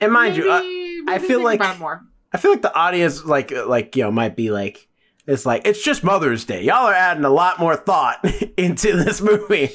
and 0.00 0.12
mind 0.12 0.36
you, 0.36 0.50
uh, 0.50 0.60
maybe- 0.60 1.04
I 1.08 1.18
feel 1.18 1.42
like- 1.42 1.60
about 1.60 1.76
it 1.76 1.80
more. 1.80 2.02
I 2.32 2.38
feel 2.38 2.50
like 2.50 2.62
the 2.62 2.74
audience, 2.74 3.24
like, 3.24 3.50
like 3.50 3.96
you 3.96 4.02
know, 4.02 4.10
might 4.10 4.36
be 4.36 4.50
like, 4.50 4.88
it's 5.26 5.46
like 5.46 5.62
it's 5.66 5.82
just 5.82 6.04
Mother's 6.04 6.44
Day. 6.44 6.62
Y'all 6.62 6.86
are 6.86 6.92
adding 6.92 7.24
a 7.24 7.30
lot 7.30 7.58
more 7.58 7.76
thought 7.76 8.24
into 8.56 8.96
this 8.96 9.20
movie 9.22 9.70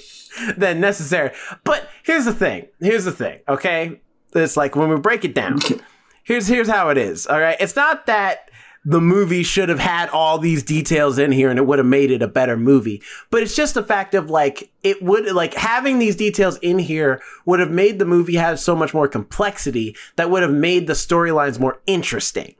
than 0.57 0.79
necessary. 0.79 1.31
But 1.63 1.89
here's 2.03 2.25
the 2.25 2.33
thing. 2.33 2.67
Here's 2.79 3.05
the 3.05 3.11
thing. 3.11 3.39
Okay, 3.49 3.99
it's 4.35 4.55
like 4.57 4.75
when 4.75 4.89
we 4.89 4.97
break 4.97 5.25
it 5.25 5.33
down. 5.33 5.59
Here's 6.23 6.47
here's 6.47 6.67
how 6.69 6.89
it 6.89 6.99
is. 6.99 7.25
All 7.25 7.39
right, 7.39 7.57
it's 7.59 7.75
not 7.75 8.05
that 8.05 8.50
the 8.83 9.01
movie 9.01 9.43
should 9.43 9.69
have 9.69 9.79
had 9.79 10.09
all 10.09 10.39
these 10.39 10.63
details 10.63 11.19
in 11.19 11.31
here 11.31 11.49
and 11.51 11.59
it 11.59 11.67
would 11.67 11.77
have 11.77 11.85
made 11.85 12.09
it 12.09 12.23
a 12.23 12.27
better 12.27 12.57
movie. 12.57 13.01
But 13.29 13.43
it's 13.43 13.55
just 13.55 13.77
a 13.77 13.83
fact 13.83 14.15
of 14.15 14.29
like, 14.29 14.71
it 14.81 15.03
would, 15.03 15.31
like, 15.33 15.53
having 15.53 15.99
these 15.99 16.15
details 16.15 16.57
in 16.57 16.79
here 16.79 17.21
would 17.45 17.59
have 17.59 17.69
made 17.69 17.99
the 17.99 18.05
movie 18.05 18.35
have 18.35 18.59
so 18.59 18.75
much 18.75 18.93
more 18.93 19.07
complexity 19.07 19.95
that 20.15 20.31
would 20.31 20.41
have 20.41 20.51
made 20.51 20.87
the 20.87 20.93
storylines 20.93 21.59
more 21.59 21.79
interesting, 21.85 22.55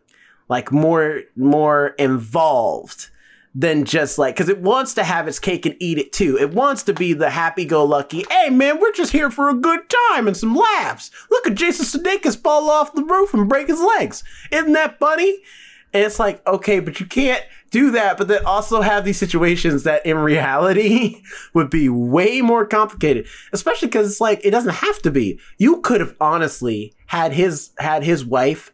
like, 0.48 0.72
more, 0.72 1.22
more 1.36 1.88
involved 1.98 3.10
than 3.54 3.84
just 3.84 4.18
like 4.18 4.34
because 4.34 4.48
it 4.48 4.62
wants 4.62 4.94
to 4.94 5.04
have 5.04 5.28
its 5.28 5.40
cake 5.40 5.66
and 5.66 5.76
eat 5.80 5.98
it 5.98 6.14
too. 6.14 6.38
It 6.40 6.54
wants 6.54 6.84
to 6.84 6.94
be 6.94 7.12
the 7.12 7.30
happy-go-lucky. 7.30 8.26
Hey 8.30 8.50
man, 8.50 8.80
we're 8.80 8.94
just 8.94 9.12
here 9.12 9.30
for 9.30 9.50
a 9.50 9.54
good 9.54 9.82
time 10.14 10.28
and 10.28 10.38
some 10.38 10.56
laughs. 10.56 11.12
Look 11.30 11.48
at 11.48 11.56
Jason 11.56 11.86
Sudeikis 11.86 12.42
fall 12.42 12.70
off 12.70 12.94
the 12.94 13.04
roof 13.04 13.34
and 13.34 13.50
break 13.50 13.68
his 13.68 13.82
legs. 13.82 14.24
Isn't 14.52 14.72
that 14.72 15.00
funny? 15.00 15.40
And 15.94 16.04
it's 16.04 16.20
like 16.20 16.46
okay, 16.48 16.80
but 16.80 17.00
you 17.00 17.06
can't 17.06 17.44
do 17.70 17.92
that. 17.92 18.18
But 18.18 18.28
then 18.28 18.46
also 18.46 18.82
have 18.82 19.06
these 19.06 19.18
situations 19.18 19.84
that 19.84 20.06
in 20.06 20.18
reality 20.18 21.22
would 21.54 21.70
be 21.70 21.90
way 21.90 22.42
more 22.42 22.66
complicated. 22.66 23.28
Especially 23.54 23.88
because 23.88 24.10
it's 24.10 24.22
like 24.22 24.42
it 24.44 24.52
doesn't 24.52 24.76
have 24.76 25.02
to 25.04 25.12
be. 25.12 25.40
You 25.58 25.82
could 25.82 26.02
have 26.02 26.16
honestly 26.20 26.94
had 27.08 27.34
his 27.34 27.72
had 27.78 28.04
his 28.04 28.26
wife 28.26 28.72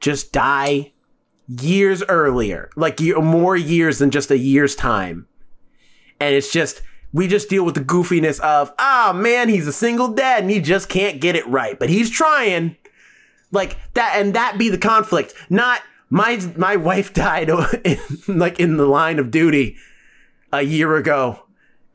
just 0.00 0.32
die 0.32 0.92
years 1.48 2.02
earlier, 2.04 2.70
like 2.76 3.00
more 3.00 3.56
years 3.56 3.98
than 3.98 4.10
just 4.10 4.30
a 4.30 4.38
year's 4.38 4.76
time. 4.76 5.26
And 6.20 6.34
it's 6.34 6.52
just, 6.52 6.82
we 7.12 7.26
just 7.26 7.48
deal 7.48 7.64
with 7.64 7.74
the 7.74 7.80
goofiness 7.80 8.40
of, 8.40 8.72
ah, 8.78 9.12
man, 9.14 9.48
he's 9.48 9.66
a 9.66 9.72
single 9.72 10.08
dad 10.08 10.42
and 10.42 10.50
he 10.50 10.60
just 10.60 10.88
can't 10.88 11.20
get 11.20 11.36
it 11.36 11.46
right, 11.46 11.78
but 11.78 11.88
he's 11.88 12.10
trying. 12.10 12.76
Like 13.50 13.78
that, 13.94 14.16
and 14.16 14.34
that 14.34 14.58
be 14.58 14.68
the 14.68 14.78
conflict, 14.78 15.32
not 15.48 15.80
my 16.10 16.40
my 16.56 16.76
wife 16.76 17.12
died 17.12 17.50
in, 17.84 17.98
like 18.26 18.60
in 18.60 18.76
the 18.76 18.86
line 18.86 19.18
of 19.18 19.30
duty 19.30 19.76
a 20.52 20.62
year 20.62 20.96
ago, 20.96 21.44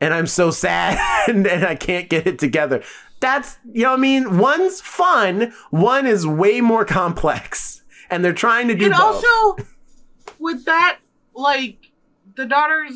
and 0.00 0.14
I'm 0.14 0.26
so 0.26 0.50
sad 0.50 0.98
and, 1.28 1.46
and 1.46 1.64
I 1.64 1.74
can't 1.74 2.08
get 2.08 2.26
it 2.26 2.38
together. 2.38 2.82
That's 3.20 3.58
you 3.72 3.84
know 3.84 3.90
what 3.90 3.98
I 3.98 4.02
mean. 4.02 4.38
One's 4.38 4.80
fun, 4.80 5.52
one 5.70 6.06
is 6.06 6.26
way 6.26 6.60
more 6.60 6.84
complex 6.84 7.74
and 8.10 8.24
they're 8.24 8.32
trying 8.32 8.68
to 8.68 8.74
do 8.74 8.86
and 8.86 8.94
both. 8.94 9.24
also 9.24 9.64
with 10.38 10.64
that 10.64 10.98
like 11.34 11.90
the 12.36 12.46
daughters 12.46 12.92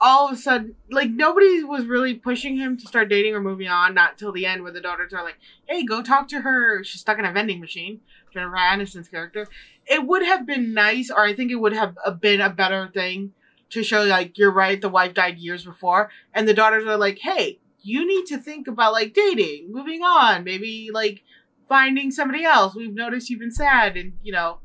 all 0.00 0.28
of 0.28 0.32
a 0.32 0.36
sudden 0.36 0.74
like 0.90 1.10
nobody 1.10 1.62
was 1.62 1.84
really 1.84 2.14
pushing 2.14 2.56
him 2.56 2.76
to 2.76 2.86
start 2.86 3.08
dating 3.08 3.34
or 3.34 3.40
moving 3.40 3.68
on 3.68 3.94
not 3.94 4.16
till 4.16 4.32
the 4.32 4.46
end 4.46 4.62
where 4.62 4.72
the 4.72 4.80
daughters 4.80 5.12
are 5.12 5.22
like 5.22 5.36
hey 5.66 5.84
go 5.84 6.02
talk 6.02 6.28
to 6.28 6.40
her 6.40 6.82
she's 6.82 7.00
stuck 7.00 7.18
in 7.18 7.24
a 7.24 7.32
vending 7.32 7.60
machine 7.60 8.00
jennifer 8.32 8.56
aniston's 8.56 9.08
character 9.08 9.46
it 9.90 10.06
would 10.06 10.24
have 10.24 10.46
been 10.46 10.72
nice 10.72 11.10
or 11.10 11.20
i 11.24 11.34
think 11.34 11.50
it 11.50 11.56
would 11.56 11.72
have 11.74 11.96
uh, 12.06 12.10
been 12.10 12.40
a 12.40 12.48
better 12.50 12.88
thing 12.94 13.32
to 13.70 13.82
show 13.82 14.02
like 14.04 14.38
you're 14.38 14.50
right 14.52 14.80
the 14.80 14.88
wife 14.88 15.12
died 15.14 15.38
years 15.38 15.64
before 15.64 16.08
and 16.34 16.48
the 16.48 16.54
daughters 16.54 16.86
are 16.86 16.96
like 16.96 17.18
hey 17.18 17.58
you 17.82 18.06
need 18.06 18.24
to 18.26 18.38
think 18.38 18.66
about 18.68 18.92
like 18.92 19.12
dating 19.14 19.72
moving 19.72 20.02
on 20.02 20.44
maybe 20.44 20.90
like 20.92 21.22
finding 21.70 22.10
somebody 22.10 22.44
else. 22.44 22.74
We've 22.74 22.92
noticed 22.92 23.30
you've 23.30 23.38
been 23.38 23.52
sad 23.52 23.96
and, 23.96 24.14
you 24.24 24.32
know, 24.32 24.58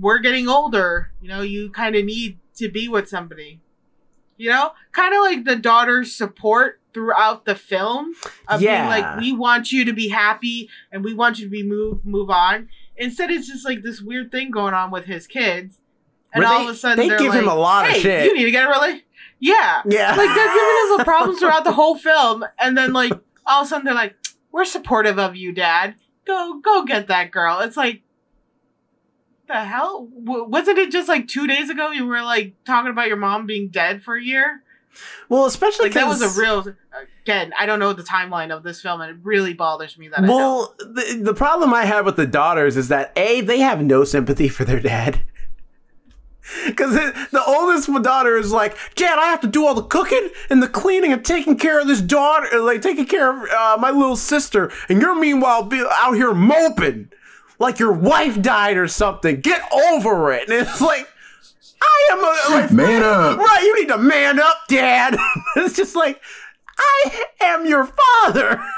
we're 0.00 0.20
getting 0.20 0.48
older. 0.48 1.12
You 1.20 1.28
know, 1.28 1.42
you 1.42 1.68
kind 1.70 1.94
of 1.94 2.04
need 2.06 2.38
to 2.56 2.70
be 2.70 2.88
with 2.88 3.10
somebody. 3.10 3.60
You 4.38 4.48
know, 4.48 4.70
kind 4.92 5.14
of 5.14 5.20
like 5.20 5.44
the 5.44 5.54
daughter's 5.54 6.14
support 6.16 6.80
throughout 6.94 7.44
the 7.44 7.54
film 7.54 8.14
of 8.48 8.62
Yeah. 8.62 8.88
being 8.88 8.88
like, 9.02 9.20
we 9.20 9.32
want 9.32 9.70
you 9.70 9.84
to 9.84 9.92
be 9.92 10.08
happy 10.08 10.70
and 10.90 11.04
we 11.04 11.12
want 11.12 11.38
you 11.38 11.44
to 11.44 11.50
be 11.50 11.62
move 11.62 12.06
move 12.06 12.30
on. 12.30 12.70
Instead, 12.96 13.30
it's 13.30 13.46
just 13.48 13.64
like 13.64 13.82
this 13.82 14.00
weird 14.00 14.30
thing 14.30 14.50
going 14.50 14.74
on 14.74 14.90
with 14.90 15.04
his 15.06 15.26
kids, 15.26 15.80
and 16.32 16.42
Where 16.42 16.52
all 16.52 16.58
they- 16.60 16.68
of 16.70 16.74
a 16.74 16.78
sudden 16.78 17.08
they 17.08 17.16
give 17.16 17.32
him 17.32 17.48
a 17.48 17.54
lot 17.54 17.88
of 17.88 17.96
shit." 17.96 18.26
You 18.26 18.34
need 18.34 18.44
to 18.44 18.50
get 18.50 18.66
a 18.66 18.68
really, 18.68 19.04
yeah, 19.40 19.82
Yeah. 19.86 20.10
like 20.10 20.16
they're 20.34 20.48
giving 20.48 20.92
us 20.92 20.98
the 20.98 21.04
problems 21.04 21.38
throughout 21.40 21.64
the 21.64 21.72
whole 21.80 21.96
film, 21.98 22.44
and 22.58 22.76
then 22.78 22.92
like 22.92 23.12
all 23.46 23.62
of 23.62 23.66
a 23.66 23.68
sudden 23.68 23.84
they're 23.84 23.94
like, 23.94 24.14
"We're 24.52 24.64
supportive 24.64 25.18
of 25.18 25.34
you, 25.36 25.52
Dad. 25.52 25.96
Go, 26.26 26.60
go 26.62 26.84
get 26.84 27.08
that 27.08 27.30
girl." 27.30 27.60
It's 27.60 27.76
like, 27.76 28.02
the 29.46 29.64
hell? 29.64 30.08
W- 30.24 30.44
wasn't 30.44 30.78
it 30.78 30.90
just 30.90 31.08
like 31.08 31.28
two 31.28 31.46
days 31.46 31.68
ago 31.70 31.90
you 31.90 32.06
were 32.06 32.22
like 32.22 32.54
talking 32.64 32.90
about 32.90 33.08
your 33.08 33.16
mom 33.18 33.44
being 33.46 33.68
dead 33.68 34.02
for 34.02 34.16
a 34.16 34.22
year? 34.22 34.62
Well, 35.28 35.46
especially 35.46 35.86
Like 35.86 35.94
that 35.94 36.08
was 36.08 36.22
a 36.22 36.40
real. 36.40 36.64
Again, 37.22 37.52
I 37.58 37.66
don't 37.66 37.78
know 37.78 37.92
the 37.92 38.02
timeline 38.02 38.54
of 38.54 38.62
this 38.62 38.80
film, 38.80 39.00
and 39.00 39.10
it 39.10 39.16
really 39.22 39.54
bothers 39.54 39.96
me 39.98 40.08
that 40.08 40.20
I. 40.20 40.28
Well, 40.28 40.74
the, 40.78 41.20
the 41.22 41.34
problem 41.34 41.72
I 41.72 41.84
have 41.84 42.04
with 42.04 42.16
the 42.16 42.26
daughters 42.26 42.76
is 42.76 42.88
that 42.88 43.12
a 43.16 43.40
they 43.40 43.60
have 43.60 43.82
no 43.82 44.04
sympathy 44.04 44.48
for 44.48 44.64
their 44.64 44.80
dad. 44.80 45.20
Because 46.66 46.92
the 46.92 47.42
oldest 47.46 47.90
daughter 48.02 48.36
is 48.36 48.52
like, 48.52 48.76
Dad, 48.96 49.18
I 49.18 49.28
have 49.28 49.40
to 49.40 49.46
do 49.46 49.66
all 49.66 49.74
the 49.74 49.82
cooking 49.82 50.28
and 50.50 50.62
the 50.62 50.68
cleaning 50.68 51.10
and 51.10 51.24
taking 51.24 51.56
care 51.56 51.80
of 51.80 51.86
this 51.86 52.02
daughter, 52.02 52.46
uh, 52.52 52.62
like 52.62 52.82
taking 52.82 53.06
care 53.06 53.30
of 53.30 53.48
uh, 53.50 53.80
my 53.80 53.90
little 53.90 54.14
sister, 54.14 54.70
and 54.90 55.00
you're 55.00 55.18
meanwhile 55.18 55.62
be 55.62 55.82
out 55.90 56.12
here 56.12 56.34
moping 56.34 57.08
like 57.58 57.78
your 57.78 57.92
wife 57.92 58.40
died 58.40 58.76
or 58.76 58.88
something. 58.88 59.40
Get 59.40 59.62
over 59.72 60.32
it. 60.32 60.48
And 60.54 60.66
it's 60.66 60.80
like, 60.80 61.08
I 61.84 62.08
am 62.12 62.18
a 62.18 62.54
like, 62.62 62.72
Man 62.72 63.02
up. 63.02 63.38
Right, 63.38 63.62
you 63.62 63.80
need 63.80 63.88
to 63.88 63.98
man 63.98 64.40
up, 64.40 64.56
Dad. 64.68 65.16
it's 65.56 65.76
just 65.76 65.94
like, 65.94 66.20
I 66.78 67.24
am 67.42 67.66
your 67.66 67.84
father. 67.86 68.60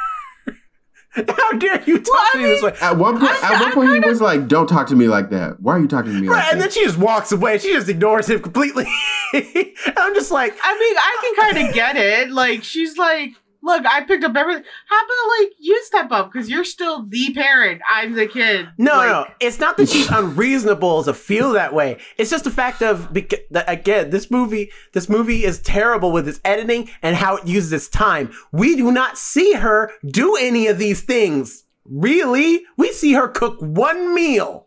How 1.17 1.53
dare 1.53 1.83
you 1.87 1.99
talk 1.99 2.13
Well, 2.15 2.33
to 2.33 2.39
me 2.39 2.45
this 2.45 2.63
way? 2.63 2.75
At 2.83 2.99
one 2.99 3.19
point, 3.19 3.31
I- 3.43 3.55
at 3.55 3.61
one 3.61 3.71
I 3.71 3.75
point, 3.75 3.89
he 3.89 3.95
kinda- 3.95 4.09
was 4.09 4.21
like, 4.21 4.49
"Don't 4.49 4.67
talk 4.69 4.87
to 4.89 4.95
me 4.95 5.09
like 5.09 5.31
that. 5.31 5.59
Why 5.61 5.77
are 5.77 5.79
you 5.79 5.89
talking 5.89 6.13
to 6.13 6.21
me 6.21 6.29
like 6.29 6.37
Right, 6.37 6.53
and 6.53 6.61
that?" 6.61 6.65
then 6.65 6.71
she 6.73 6.85
just 6.85 6.99
walks 6.99 7.33
away. 7.33 7.57
She 7.57 7.73
just 7.73 7.89
ignores 7.89 8.29
him 8.29 8.41
completely. 8.41 8.85
I'm 9.33 10.15
just 10.15 10.31
like, 10.31 10.55
I 10.63 10.75
mean, 10.79 10.97
I 10.99 11.19
can 11.23 11.55
kind 11.55 11.69
of 11.69 11.75
get 11.75 11.97
it. 11.97 12.31
Like, 12.31 12.65
she's 12.65 12.99
like, 12.99 13.31
look, 13.67 13.85
I 13.85 14.03
picked 14.05 14.25
up 14.25 14.35
everything. 14.35 14.65
How 14.89 14.99
about, 15.05 15.39
like, 15.39 15.53
you 15.59 15.83
step 15.85 16.11
up? 16.13 16.33
Because 16.33 16.49
you're 16.49 16.65
still 16.65 17.05
the 17.05 17.35
parent. 17.35 17.83
I'm 17.91 18.15
the 18.15 18.27
kid. 18.27 18.69
no, 18.79 18.97
like, 18.97 19.09
no. 19.09 19.27
It's 19.41 19.59
not 19.59 19.77
that 19.77 19.89
she's 19.89 20.09
unreasonable 20.09 21.05
to 21.05 21.13
feel 21.13 21.53
that 21.53 21.75
way. 21.75 21.99
It's 22.17 22.31
just 22.31 22.45
the 22.45 22.51
fact 22.51 22.81
of 22.81 23.13
beca- 23.13 23.43
that 23.51 23.69
again, 23.69 24.11
this 24.11 24.31
movie, 24.31 24.71
this 24.93 25.09
movie 25.09 25.45
is 25.45 25.61
terrible 25.61 26.13
with 26.13 26.29
its 26.29 26.41
editing 26.45 26.89
and 27.03 27.17
how 27.17 27.37
it 27.37 27.47
uses 27.47 27.73
its 27.73 27.89
time. 27.89 28.33
We 28.53 28.77
do 28.77 28.91
not 28.93 29.19
see 29.19 29.55
her 29.55 29.91
do 30.07 30.37
any 30.37 30.69
of 30.69 30.79
these 30.79 31.03
things. 31.03 31.65
Really, 31.85 32.65
we 32.77 32.93
see 32.93 33.13
her 33.13 33.29
cook 33.29 33.59
one 33.61 34.15
meal, 34.15 34.67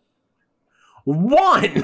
one, 1.04 1.84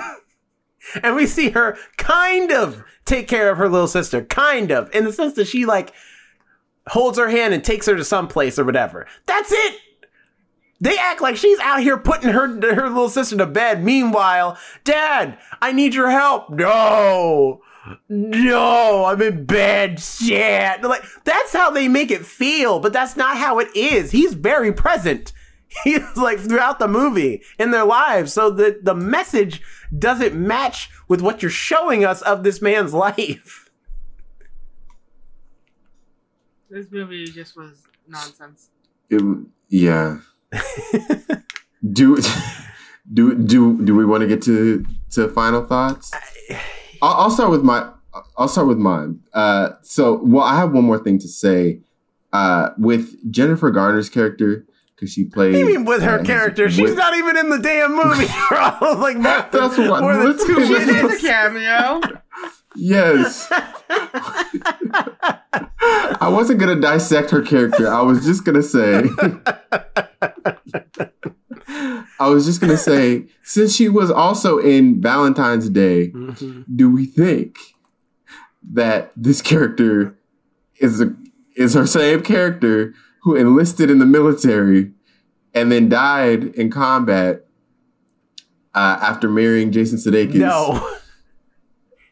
and 1.04 1.16
we 1.16 1.28
see 1.28 1.50
her 1.50 1.78
kind 1.98 2.52
of 2.52 2.84
take 3.06 3.28
care 3.28 3.50
of 3.50 3.58
her 3.58 3.70
little 3.70 3.88
sister, 3.88 4.24
kind 4.24 4.72
of, 4.72 4.94
in 4.94 5.04
the 5.04 5.14
sense 5.14 5.34
that 5.34 5.48
she 5.48 5.66
like 5.66 5.94
holds 6.88 7.18
her 7.18 7.30
hand 7.30 7.54
and 7.54 7.64
takes 7.64 7.86
her 7.88 7.96
to 7.96 8.04
some 8.04 8.28
place 8.28 8.60
or 8.60 8.66
whatever. 8.66 9.08
That's 9.26 9.52
it. 9.52 9.80
They 10.82 10.98
act 10.98 11.22
like 11.22 11.38
she's 11.38 11.60
out 11.60 11.82
here 11.82 11.98
putting 11.98 12.30
her 12.30 12.48
her 12.48 12.90
little 12.90 13.10
sister 13.10 13.38
to 13.38 13.46
bed. 13.46 13.84
Meanwhile, 13.84 14.58
Dad, 14.84 15.38
I 15.62 15.72
need 15.72 15.94
your 15.94 16.10
help. 16.10 16.50
No, 16.50 17.62
no, 18.10 19.06
I'm 19.06 19.22
in 19.22 19.46
bed. 19.46 20.00
Shit. 20.00 20.84
Like 20.84 21.04
that's 21.24 21.54
how 21.54 21.72
they 21.72 21.88
make 21.88 22.12
it 22.12 22.26
feel, 22.26 22.80
but 22.80 22.94
that's 22.94 23.16
not 23.16 23.38
how 23.38 23.60
it 23.60 23.70
is. 23.76 24.12
He's 24.12 24.34
very 24.34 24.74
present. 24.74 25.32
He's 25.84 26.16
like 26.16 26.40
throughout 26.40 26.80
the 26.80 26.88
movie 26.88 27.42
in 27.58 27.72
their 27.72 27.86
lives, 27.86 28.34
so 28.34 28.50
the 28.50 28.80
the 28.82 28.96
message 28.96 29.62
doesn't 29.98 30.36
match 30.36 30.90
with 31.08 31.22
what 31.22 31.42
you're 31.42 31.52
showing 31.52 32.04
us 32.04 32.22
of 32.22 32.44
this 32.44 32.62
man's 32.62 32.94
life. 33.06 33.65
This 36.76 36.92
movie 36.92 37.24
just 37.24 37.56
was 37.56 37.84
nonsense. 38.06 38.70
It, 39.10 39.22
yeah. 39.70 40.18
do 41.94 42.18
do 43.14 43.34
do 43.34 43.82
do 43.82 43.96
we 43.96 44.04
want 44.04 44.24
to 44.24 44.28
get 44.28 44.42
to 44.42 44.86
to 45.12 45.30
final 45.30 45.64
thoughts? 45.66 46.12
I'll, 47.02 47.14
I'll 47.14 47.30
start 47.32 47.50
with 47.52 47.64
my. 47.64 47.90
I'll 48.38 48.50
start 48.50 48.68
with 48.68 48.78
mine. 48.78 49.22
Uh, 49.34 49.70
so, 49.84 50.20
well, 50.22 50.44
I 50.44 50.58
have 50.58 50.74
one 50.74 50.84
more 50.84 51.00
thing 51.02 51.18
to 51.20 51.30
say. 51.30 51.80
Uh, 52.34 52.72
with 52.78 53.32
Jennifer 53.32 53.72
Garner's 53.72 54.10
character, 54.10 54.66
because 54.96 55.14
she 55.14 55.24
played. 55.24 55.56
I 55.56 55.64
mean, 55.64 55.86
with 55.86 56.02
her 56.04 56.20
uh, 56.20 56.24
character, 56.26 56.70
she's 56.70 56.90
with- 56.90 56.98
not 56.98 57.16
even 57.16 57.38
in 57.38 57.52
the 57.52 57.60
damn 57.60 57.96
movie. 57.96 58.26
for 58.50 58.58
all, 58.58 58.98
like 58.98 59.16
more, 59.16 59.48
That's 59.50 59.78
what- 59.78 60.02
more 60.02 60.18
than 60.18 60.26
let's- 60.32 60.46
two 60.46 60.56
let's- 60.58 60.68
She 60.68 60.74
did 60.74 60.88
minutes. 61.04 61.24
a 61.24 61.28
cameo. 61.28 62.02
Yes. 62.76 63.48
I 66.22 66.30
wasn't 66.30 66.60
gonna 66.60 66.80
dissect 66.80 67.32
her 67.32 67.42
character. 67.42 67.88
I 67.88 68.02
was 68.02 68.26
just 68.26 68.44
gonna 68.46 68.64
say. 68.64 69.04
I 72.18 72.30
was 72.30 72.46
just 72.46 72.62
gonna 72.62 72.78
say, 72.78 73.26
since 73.44 73.76
she 73.76 73.90
was 73.90 74.10
also 74.10 74.58
in 74.58 75.02
Valentine's 75.02 75.70
Day, 75.70 76.14
do 76.74 76.90
we 76.90 77.06
think 77.06 77.58
that 78.72 79.12
this 79.16 79.42
character 79.42 80.18
is 80.80 81.02
a 81.02 81.14
is 81.56 81.74
her 81.74 81.88
same 81.88 82.22
character 82.24 82.94
who 83.24 83.36
enlisted 83.36 83.90
in 83.90 84.00
the 84.00 84.06
military 84.06 84.92
and 85.54 85.72
then 85.72 85.90
died 85.90 86.46
in 86.56 86.70
combat? 86.70 87.46
uh, 88.76 89.00
after 89.02 89.30
marrying 89.30 89.72
Jason 89.72 89.98
Sudeikis. 89.98 90.36
No. 90.36 90.86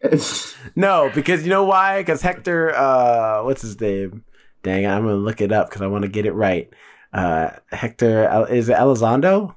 No, 0.76 1.12
because 1.14 1.43
you 1.43 1.49
know 1.49 1.66
why? 1.66 2.01
Because 2.01 2.22
Hector, 2.22 2.76
uh, 2.76 3.43
what's 3.43 3.62
his 3.62 3.80
name? 3.80 4.24
Dang, 4.64 4.88
I'm 4.88 5.04
gonna 5.04 5.16
look 5.16 5.39
it 5.39 5.51
up 5.51 5.70
because 5.70 5.82
I 5.82 5.88
want 5.88 6.04
to 6.04 6.08
get 6.08 6.26
it 6.26 6.32
right. 6.32 6.70
Uh, 7.12 7.51
Hector 7.72 8.47
is 8.49 8.70
it 8.70 8.78
Elizondo? 8.78 9.54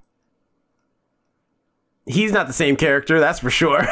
He's 2.05 2.33
not 2.33 2.47
the 2.47 2.53
same 2.53 2.77
character, 2.77 3.19
that's 3.19 3.39
for 3.41 3.51
sure. 3.51 3.83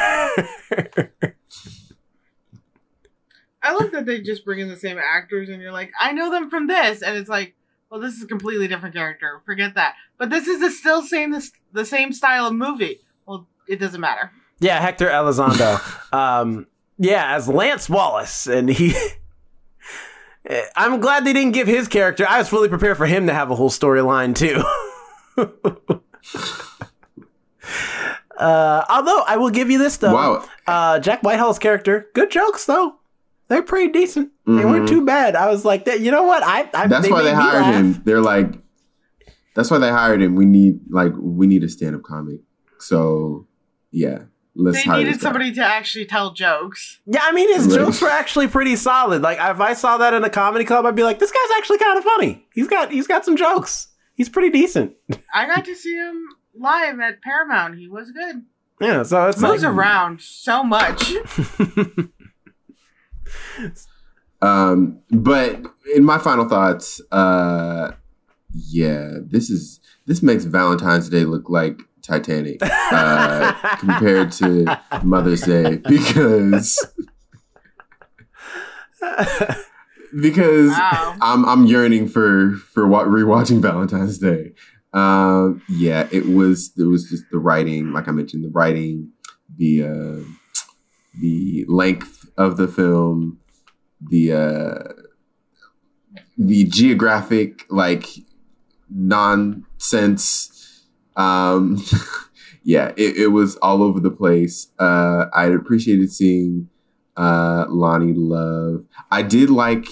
I 3.65 3.73
love 3.73 3.91
that 3.91 4.05
they 4.05 4.21
just 4.21 4.45
bring 4.45 4.59
in 4.59 4.69
the 4.69 4.77
same 4.77 4.99
actors, 4.99 5.49
and 5.49 5.61
you're 5.61 5.71
like, 5.71 5.91
I 5.99 6.11
know 6.11 6.29
them 6.29 6.49
from 6.49 6.67
this, 6.67 7.01
and 7.01 7.17
it's 7.17 7.29
like, 7.29 7.55
well, 7.89 7.99
this 7.99 8.13
is 8.13 8.23
a 8.23 8.27
completely 8.27 8.67
different 8.67 8.93
character. 8.93 9.41
Forget 9.45 9.73
that. 9.75 9.95
But 10.17 10.29
this 10.29 10.47
is 10.47 10.59
the 10.59 10.69
still 10.69 11.01
same 11.01 11.31
the, 11.31 11.49
the 11.73 11.85
same 11.85 12.13
style 12.13 12.45
of 12.47 12.53
movie. 12.53 12.99
Well, 13.25 13.47
it 13.67 13.79
doesn't 13.79 13.99
matter. 13.99 14.31
Yeah, 14.59 14.79
Hector 14.79 15.07
Elizondo. 15.09 15.79
um, 16.13 16.67
yeah, 16.97 17.35
as 17.35 17.47
Lance 17.47 17.89
Wallace, 17.89 18.47
and 18.47 18.69
he. 18.69 18.93
I'm 20.75 20.99
glad 20.99 21.25
they 21.25 21.33
didn't 21.33 21.53
give 21.53 21.65
his 21.67 21.87
character. 21.87 22.23
I 22.29 22.37
was 22.37 22.47
fully 22.47 22.69
prepared 22.69 22.97
for 22.97 23.07
him 23.07 23.25
to 23.27 23.33
have 23.33 23.49
a 23.49 23.55
whole 23.55 23.71
storyline 23.71 24.35
too. 24.35 24.63
uh, 28.37 28.85
although 28.89 29.21
I 29.27 29.37
will 29.37 29.49
give 29.49 29.69
you 29.71 29.77
this 29.77 29.97
though. 29.97 30.13
wow. 30.13 30.45
Uh, 30.67 30.99
Jack 30.99 31.21
Whitehall's 31.21 31.59
character, 31.59 32.07
good 32.13 32.29
jokes 32.31 32.65
though. 32.65 32.95
They're 33.47 33.61
pretty 33.63 33.91
decent. 33.91 34.31
They 34.47 34.65
weren't 34.65 34.85
Mhm. 34.85 34.89
too 34.89 35.05
bad. 35.05 35.35
I 35.35 35.49
was 35.49 35.63
like, 35.65 35.85
that. 35.85 35.99
You 35.99 36.09
know 36.11 36.23
what? 36.23 36.41
I, 36.43 36.69
I 36.73 36.87
That's 36.87 37.07
why 37.09 37.21
they 37.21 37.33
hired 37.33 37.61
laugh. 37.61 37.75
him. 37.75 38.01
They're 38.03 38.21
like, 38.21 38.51
that's 39.55 39.69
why 39.69 39.77
they 39.77 39.89
hired 39.89 40.21
him. 40.21 40.35
We 40.35 40.45
need 40.45 40.79
like 40.89 41.13
we 41.17 41.45
need 41.47 41.63
a 41.63 41.69
stand 41.69 41.95
up 41.95 42.01
comic. 42.03 42.39
So 42.79 43.47
yeah, 43.91 44.23
They 44.55 44.85
needed 44.85 45.19
somebody 45.19 45.51
to 45.53 45.61
actually 45.63 46.05
tell 46.05 46.31
jokes. 46.31 46.99
Yeah, 47.05 47.19
I 47.23 47.33
mean, 47.33 47.53
his 47.53 47.67
Right. 47.67 47.75
jokes 47.75 48.01
were 48.01 48.09
actually 48.09 48.47
pretty 48.47 48.75
solid. 48.77 49.21
Like, 49.21 49.37
if 49.37 49.59
I 49.59 49.73
saw 49.73 49.97
that 49.97 50.13
in 50.13 50.23
a 50.23 50.29
comedy 50.29 50.63
club, 50.63 50.85
I'd 50.85 50.95
be 50.95 51.03
like, 51.03 51.19
this 51.19 51.31
guy's 51.31 51.57
actually 51.57 51.79
kind 51.79 51.97
of 51.97 52.03
funny. 52.05 52.47
He's 52.53 52.67
got 52.67 52.91
he's 52.91 53.07
got 53.07 53.25
some 53.25 53.35
jokes. 53.35 53.87
He's 54.15 54.29
pretty 54.29 54.49
decent. 54.49 54.93
I 55.33 55.45
got 55.45 55.65
to 55.65 55.75
see 55.75 55.95
him 55.95 56.23
live 56.57 57.01
at 57.01 57.21
Paramount. 57.21 57.77
He 57.77 57.89
was 57.89 58.11
good. 58.11 58.43
Yeah, 58.79 59.03
so 59.03 59.27
it's 59.27 59.39
Moves 59.41 59.63
like, 59.63 59.73
around 59.73 60.21
so 60.21 60.63
much. 60.63 61.13
Um, 64.41 64.99
but 65.09 65.61
in 65.95 66.03
my 66.03 66.17
final 66.19 66.47
thoughts, 66.47 67.01
uh, 67.11 67.91
yeah, 68.53 69.11
this 69.25 69.49
is 69.49 69.79
this 70.05 70.21
makes 70.21 70.43
Valentine's 70.43 71.09
Day 71.09 71.23
look 71.23 71.49
like 71.49 71.81
Titanic 72.05 72.59
uh, 72.61 73.53
compared 73.79 74.31
to 74.33 74.77
Mother's 75.03 75.41
Day 75.41 75.77
because 75.77 76.85
because 80.21 80.69
Wow. 80.69 81.15
I'm 81.21 81.45
I'm 81.45 81.65
yearning 81.65 82.07
for 82.07 82.53
for 82.73 82.87
wa- 82.87 83.05
rewatching 83.05 83.61
Valentine's 83.61 84.17
Day. 84.19 84.53
Um, 84.93 85.61
yeah, 85.69 86.07
it 86.11 86.27
was 86.27 86.71
it 86.77 86.83
was 86.83 87.09
just 87.09 87.23
the 87.31 87.37
writing, 87.39 87.91
like 87.91 88.07
I 88.07 88.11
mentioned, 88.11 88.43
the 88.45 88.49
writing, 88.49 89.11
the 89.57 89.83
uh, 89.83 90.23
the 91.19 91.65
length 91.67 92.29
of 92.37 92.57
the 92.57 92.67
film, 92.67 93.39
the 94.01 94.31
uh, 94.33 94.93
the 96.37 96.63
geographic 96.65 97.65
like 97.69 98.07
nonsense. 98.89 100.51
Um, 101.15 101.83
yeah, 102.63 102.91
it, 102.97 103.17
it 103.17 103.27
was 103.27 103.55
all 103.57 103.83
over 103.83 103.99
the 103.99 104.11
place. 104.11 104.67
Uh, 104.79 105.25
I 105.33 105.45
appreciated 105.45 106.11
seeing 106.11 106.69
uh, 107.15 107.65
Loni 107.67 108.13
Love. 108.15 108.85
I 109.11 109.21
did 109.21 109.49
like 109.49 109.87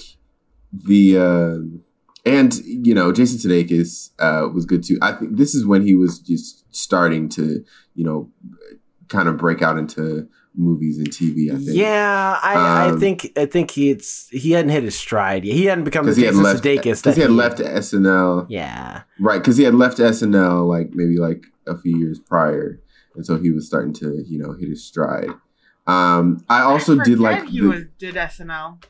the 0.72 1.18
uh, 1.18 1.80
and 2.26 2.54
you 2.66 2.94
know 2.94 3.12
Jason 3.12 3.38
Sudeikis 3.38 4.12
uh, 4.20 4.50
was 4.50 4.66
good 4.66 4.84
too. 4.84 4.98
I 5.02 5.14
think 5.14 5.38
this 5.38 5.54
is 5.56 5.66
when 5.66 5.86
he 5.86 5.96
was 5.96 6.20
just 6.20 6.66
starting 6.76 7.30
to 7.30 7.64
you 7.96 8.04
know 8.04 8.32
kind 9.10 9.28
of 9.28 9.38
break 9.38 9.62
out 9.62 9.78
into 9.78 10.28
movies 10.56 10.98
and 11.00 11.08
TV. 11.10 11.52
I 11.52 11.56
think 11.58 11.78
yeah, 11.78 12.40
I, 12.42 12.54
I 12.88 12.90
Um, 12.92 13.00
think 13.00 13.32
I 13.38 13.46
think 13.46 13.72
he's 13.72 14.28
he 14.32 14.52
hadn't 14.52 14.72
hit 14.72 14.84
his 14.84 14.98
stride 14.98 15.46
yet. 15.46 15.56
He 15.56 15.66
hadn't 15.66 15.84
become 15.84 16.06
the 16.06 16.12
because 16.12 16.18
he 16.18 16.26
had 16.26 16.36
left 16.36 16.64
Sudeikis 16.64 16.84
because 16.84 17.02
that 17.04 17.16
he 17.16 17.22
had 17.22 17.32
left 17.32 17.58
SNL 17.60 18.46
Yeah, 18.50 19.04
right 19.20 19.40
because 19.40 19.58
he 19.58 19.64
had 19.64 19.76
left 19.76 19.98
SNL 19.98 20.68
like 20.68 20.92
maybe 20.94 21.18
like 21.18 21.46
a 21.68 21.78
few 21.78 21.98
years 21.98 22.20
prior, 22.20 22.80
and 23.16 23.26
so 23.26 23.38
he 23.38 23.50
was 23.52 23.66
starting 23.66 23.94
to 23.94 24.24
you 24.28 24.40
know 24.40 24.54
hit 24.54 24.70
his 24.70 24.86
stride. 24.86 25.30
Um, 25.88 26.44
I 26.50 26.62
also 26.62 27.00
I 27.00 27.04
did 27.04 27.20
like 27.20 27.48
he 27.48 27.60
the, 27.62 27.68
was 27.68 27.84
did 27.98 28.16
SNL. 28.16 28.84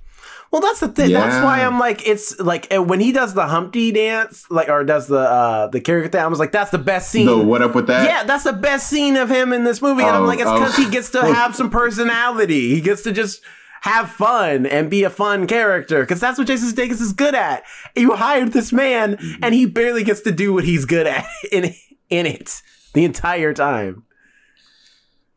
Well, 0.52 0.62
that's 0.62 0.80
the 0.82 0.88
thing. 0.88 1.12
That's 1.14 1.44
why 1.44 1.62
I'm 1.64 1.80
like, 1.80 2.08
it's 2.08 2.40
like 2.40 2.68
when 2.72 3.00
he 3.00 3.12
does 3.12 3.34
the 3.34 3.48
Humpty 3.48 3.92
dance, 3.92 4.46
like 4.52 4.70
or 4.70 4.84
does 4.84 5.08
the 5.08 5.18
uh 5.20 5.68
the 5.68 5.82
character 5.82 6.10
thing. 6.10 6.22
I 6.24 6.28
was 6.28 6.38
like, 6.40 6.52
that's 6.52 6.70
the 6.72 6.78
best 6.78 7.10
scene. 7.10 7.26
the 7.26 7.38
what 7.38 7.62
up 7.62 7.74
with 7.74 7.88
that? 7.88 8.06
yeah, 8.06 8.24
that's 8.24 8.44
the 8.44 8.54
best 8.54 8.88
scene 8.90 9.16
of 9.18 9.30
him 9.30 9.52
in 9.52 9.64
this 9.64 9.82
movie, 9.82 10.04
and 10.04 10.16
I'm 10.16 10.24
Oh, 10.24 10.26
like, 10.26 10.40
it's 10.40 10.48
oh. 10.50 10.60
because 10.60 10.76
he 10.76 10.90
gets 10.90 11.10
to 11.12 11.22
have 11.34 11.56
some 11.56 11.70
personality. 11.70 12.76
He 12.76 12.82
gets 12.82 13.02
to 13.04 13.12
just 13.12 13.42
have 13.82 14.10
fun 14.12 14.66
and 14.66 14.90
be 14.90 15.04
a 15.04 15.10
fun 15.10 15.46
character 15.48 16.02
because 16.02 16.20
that's 16.20 16.38
what 16.38 16.48
Jason 16.48 16.70
Sudeikis 16.70 17.02
is 17.02 17.14
good 17.14 17.36
at. 17.36 17.64
You 17.96 18.14
hired 18.16 18.54
this 18.54 18.72
man, 18.72 19.18
and 19.42 19.54
he 19.56 19.66
barely 19.66 20.04
gets 20.04 20.22
to 20.22 20.32
do 20.32 20.54
what 20.54 20.64
he's 20.66 20.86
good 20.86 21.08
at 21.08 21.26
in 21.52 21.74
in 22.10 22.26
it 22.28 22.62
the 22.94 23.04
entire 23.06 23.54
time. 23.56 24.04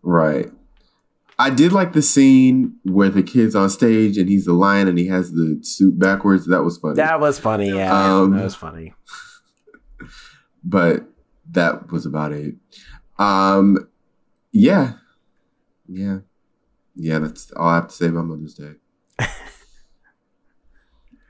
Right. 0.03 0.47
I 1.39 1.51
did 1.51 1.73
like 1.73 1.93
the 1.93 2.01
scene 2.03 2.77
where 2.85 3.11
the 3.11 3.23
kid's 3.23 3.55
on 3.55 3.69
stage 3.69 4.17
and 4.17 4.29
he's 4.29 4.47
the 4.47 4.55
lion 4.55 4.89
and 4.89 4.99
he 4.99 5.07
has 5.09 5.33
the 5.33 5.59
suit 5.63 5.99
backwards. 5.99 6.47
That 6.47 6.65
was 6.65 6.79
funny. 6.79 6.95
That 6.95 7.21
was 7.21 7.39
funny. 7.39 7.69
Yeah, 7.69 8.21
Um, 8.21 8.31
that 8.37 8.45
was 8.45 8.55
funny. 8.55 8.95
but 10.65 11.05
that 11.51 11.93
was 11.93 12.07
about 12.07 12.33
it. 12.33 12.55
Um, 13.19 13.89
yeah, 14.53 14.95
yeah, 15.89 16.19
yeah. 16.95 17.19
That's 17.19 17.51
all 17.53 17.69
I 17.69 17.75
have 17.77 17.89
to 17.89 17.95
say 17.95 18.07
about 18.07 18.25
Mother's 18.25 18.55
Day. 18.55 18.73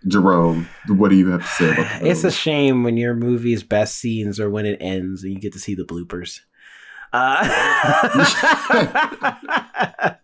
Jerome, 0.09 0.68
what 0.86 1.09
do 1.09 1.16
you 1.16 1.30
have 1.30 1.42
to 1.42 1.48
say 1.48 1.72
about 1.72 2.02
It's 2.02 2.22
a 2.22 2.30
shame 2.30 2.84
when 2.84 2.96
your 2.96 3.14
movie's 3.14 3.64
best 3.64 3.96
scenes 3.96 4.38
are 4.38 4.48
when 4.48 4.66
it 4.66 4.78
ends 4.80 5.24
and 5.24 5.32
you 5.32 5.40
get 5.40 5.52
to 5.54 5.59
see 5.59 5.74
the 5.74 5.84
bloopers. 5.84 6.40
Uh, 7.16 7.48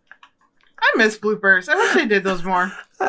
I 0.85 0.91
miss 0.97 1.17
bloopers. 1.19 1.69
I 1.69 1.77
wish 1.77 1.95
they 1.95 2.07
did 2.07 2.25
those 2.25 2.43
more. 2.45 2.73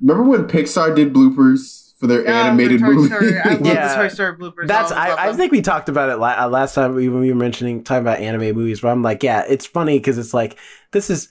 Remember 0.00 0.24
when 0.24 0.44
Pixar 0.46 0.94
did 0.94 1.12
bloopers 1.14 1.96
for 1.98 2.06
their 2.06 2.24
Yeah, 2.24 2.46
animated 2.48 2.80
the 2.80 2.86
Toy 2.86 2.92
movie? 2.92 3.08
Story. 3.08 3.40
I 3.40 3.48
love 3.54 3.66
Yeah. 3.66 3.88
the 3.88 3.94
Toy 4.02 4.08
Story 4.08 4.36
bloopers. 4.36 4.66
That's 4.66 4.92
always 4.92 5.08
love 5.10 5.18
I, 5.18 5.28
I 5.28 5.32
think 5.32 5.52
we 5.52 5.62
talked 5.62 5.88
about 5.88 6.10
it 6.10 6.16
la- 6.18 6.36
uh, 6.44 6.48
last 6.48 6.74
time 6.74 6.94
we, 6.94 7.08
when 7.08 7.20
we 7.22 7.30
were 7.30 7.38
mentioning 7.38 7.82
talking 7.82 8.02
about 8.02 8.18
anime 8.20 8.54
movies. 8.54 8.80
But 8.80 8.88
I'm 8.88 9.02
like, 9.02 9.22
yeah, 9.22 9.44
it's 9.48 9.64
funny 9.66 9.98
because 9.98 10.18
it's 10.18 10.34
like 10.34 10.58
this 10.92 11.08
is 11.08 11.28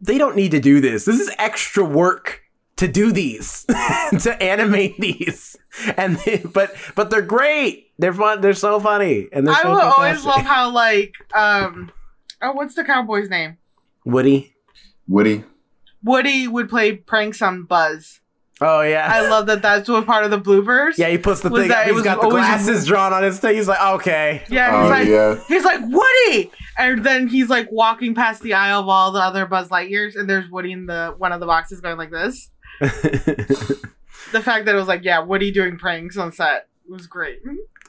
they 0.00 0.18
don't 0.18 0.36
need 0.36 0.52
to 0.52 0.60
do 0.60 0.80
this. 0.80 1.06
This 1.06 1.18
is 1.20 1.30
extra 1.38 1.84
work 1.84 2.42
to 2.76 2.88
do 2.88 3.10
these 3.12 3.64
to 4.20 4.36
animate 4.40 4.98
these, 5.00 5.56
and 5.96 6.16
they, 6.18 6.38
but 6.52 6.74
but 6.94 7.10
they're 7.10 7.22
great. 7.22 7.90
They're 7.98 8.12
fun. 8.12 8.40
They're 8.42 8.52
so 8.54 8.78
funny, 8.80 9.28
and 9.32 9.46
they're 9.46 9.54
I 9.54 9.62
so 9.62 9.70
will 9.70 9.80
always 9.80 10.24
love 10.24 10.42
how 10.42 10.70
like 10.70 11.14
um 11.34 11.90
oh 12.42 12.52
what's 12.52 12.74
the 12.74 12.84
cowboy's 12.84 13.30
name? 13.30 13.56
Woody. 14.04 14.54
Woody. 15.08 15.44
Woody 16.02 16.46
would 16.46 16.68
play 16.68 16.92
pranks 16.96 17.42
on 17.42 17.64
Buzz. 17.64 18.20
Oh 18.60 18.80
yeah. 18.80 19.10
I 19.12 19.28
love 19.28 19.46
that. 19.46 19.60
That's 19.60 19.88
what 19.88 20.06
part 20.06 20.24
of 20.24 20.30
the 20.30 20.40
bloopers. 20.40 20.96
Yeah, 20.96 21.08
he 21.08 21.18
puts 21.18 21.40
the 21.42 21.50
Was 21.50 21.60
thing 21.62 21.68
that- 21.68 21.82
up. 21.82 21.84
it 21.84 21.88
He's 21.88 21.94
was 21.96 22.04
got 22.04 22.16
the 22.20 22.26
always- 22.28 22.44
glasses 22.44 22.86
drawn 22.86 23.12
on 23.12 23.22
his 23.22 23.38
thing. 23.38 23.54
He's 23.56 23.68
like, 23.68 23.80
okay. 24.00 24.42
Yeah, 24.48 24.80
he's 24.82 24.86
Oh 24.86 24.90
like 24.90 25.08
yeah. 25.08 25.44
he's 25.48 25.64
like 25.64 25.80
Woody, 25.82 26.50
and 26.78 27.04
then 27.04 27.26
he's 27.28 27.48
like 27.50 27.68
walking 27.70 28.14
past 28.14 28.42
the 28.42 28.54
aisle 28.54 28.80
of 28.80 28.88
all 28.88 29.12
the 29.12 29.20
other 29.20 29.44
Buzz 29.46 29.68
Lightyears, 29.68 30.16
and 30.16 30.28
there's 30.28 30.48
Woody 30.50 30.72
in 30.72 30.86
the 30.86 31.14
one 31.18 31.32
of 31.32 31.40
the 31.40 31.46
boxes 31.46 31.80
going 31.80 31.98
like 31.98 32.10
this. 32.10 32.50
The 34.32 34.42
fact 34.42 34.66
that 34.66 34.74
it 34.74 34.78
was 34.78 34.88
like 34.88 35.04
yeah, 35.04 35.20
Woody 35.20 35.50
doing 35.50 35.78
pranks 35.78 36.16
on 36.16 36.32
set 36.32 36.68
was 36.88 37.06
great. 37.06 37.40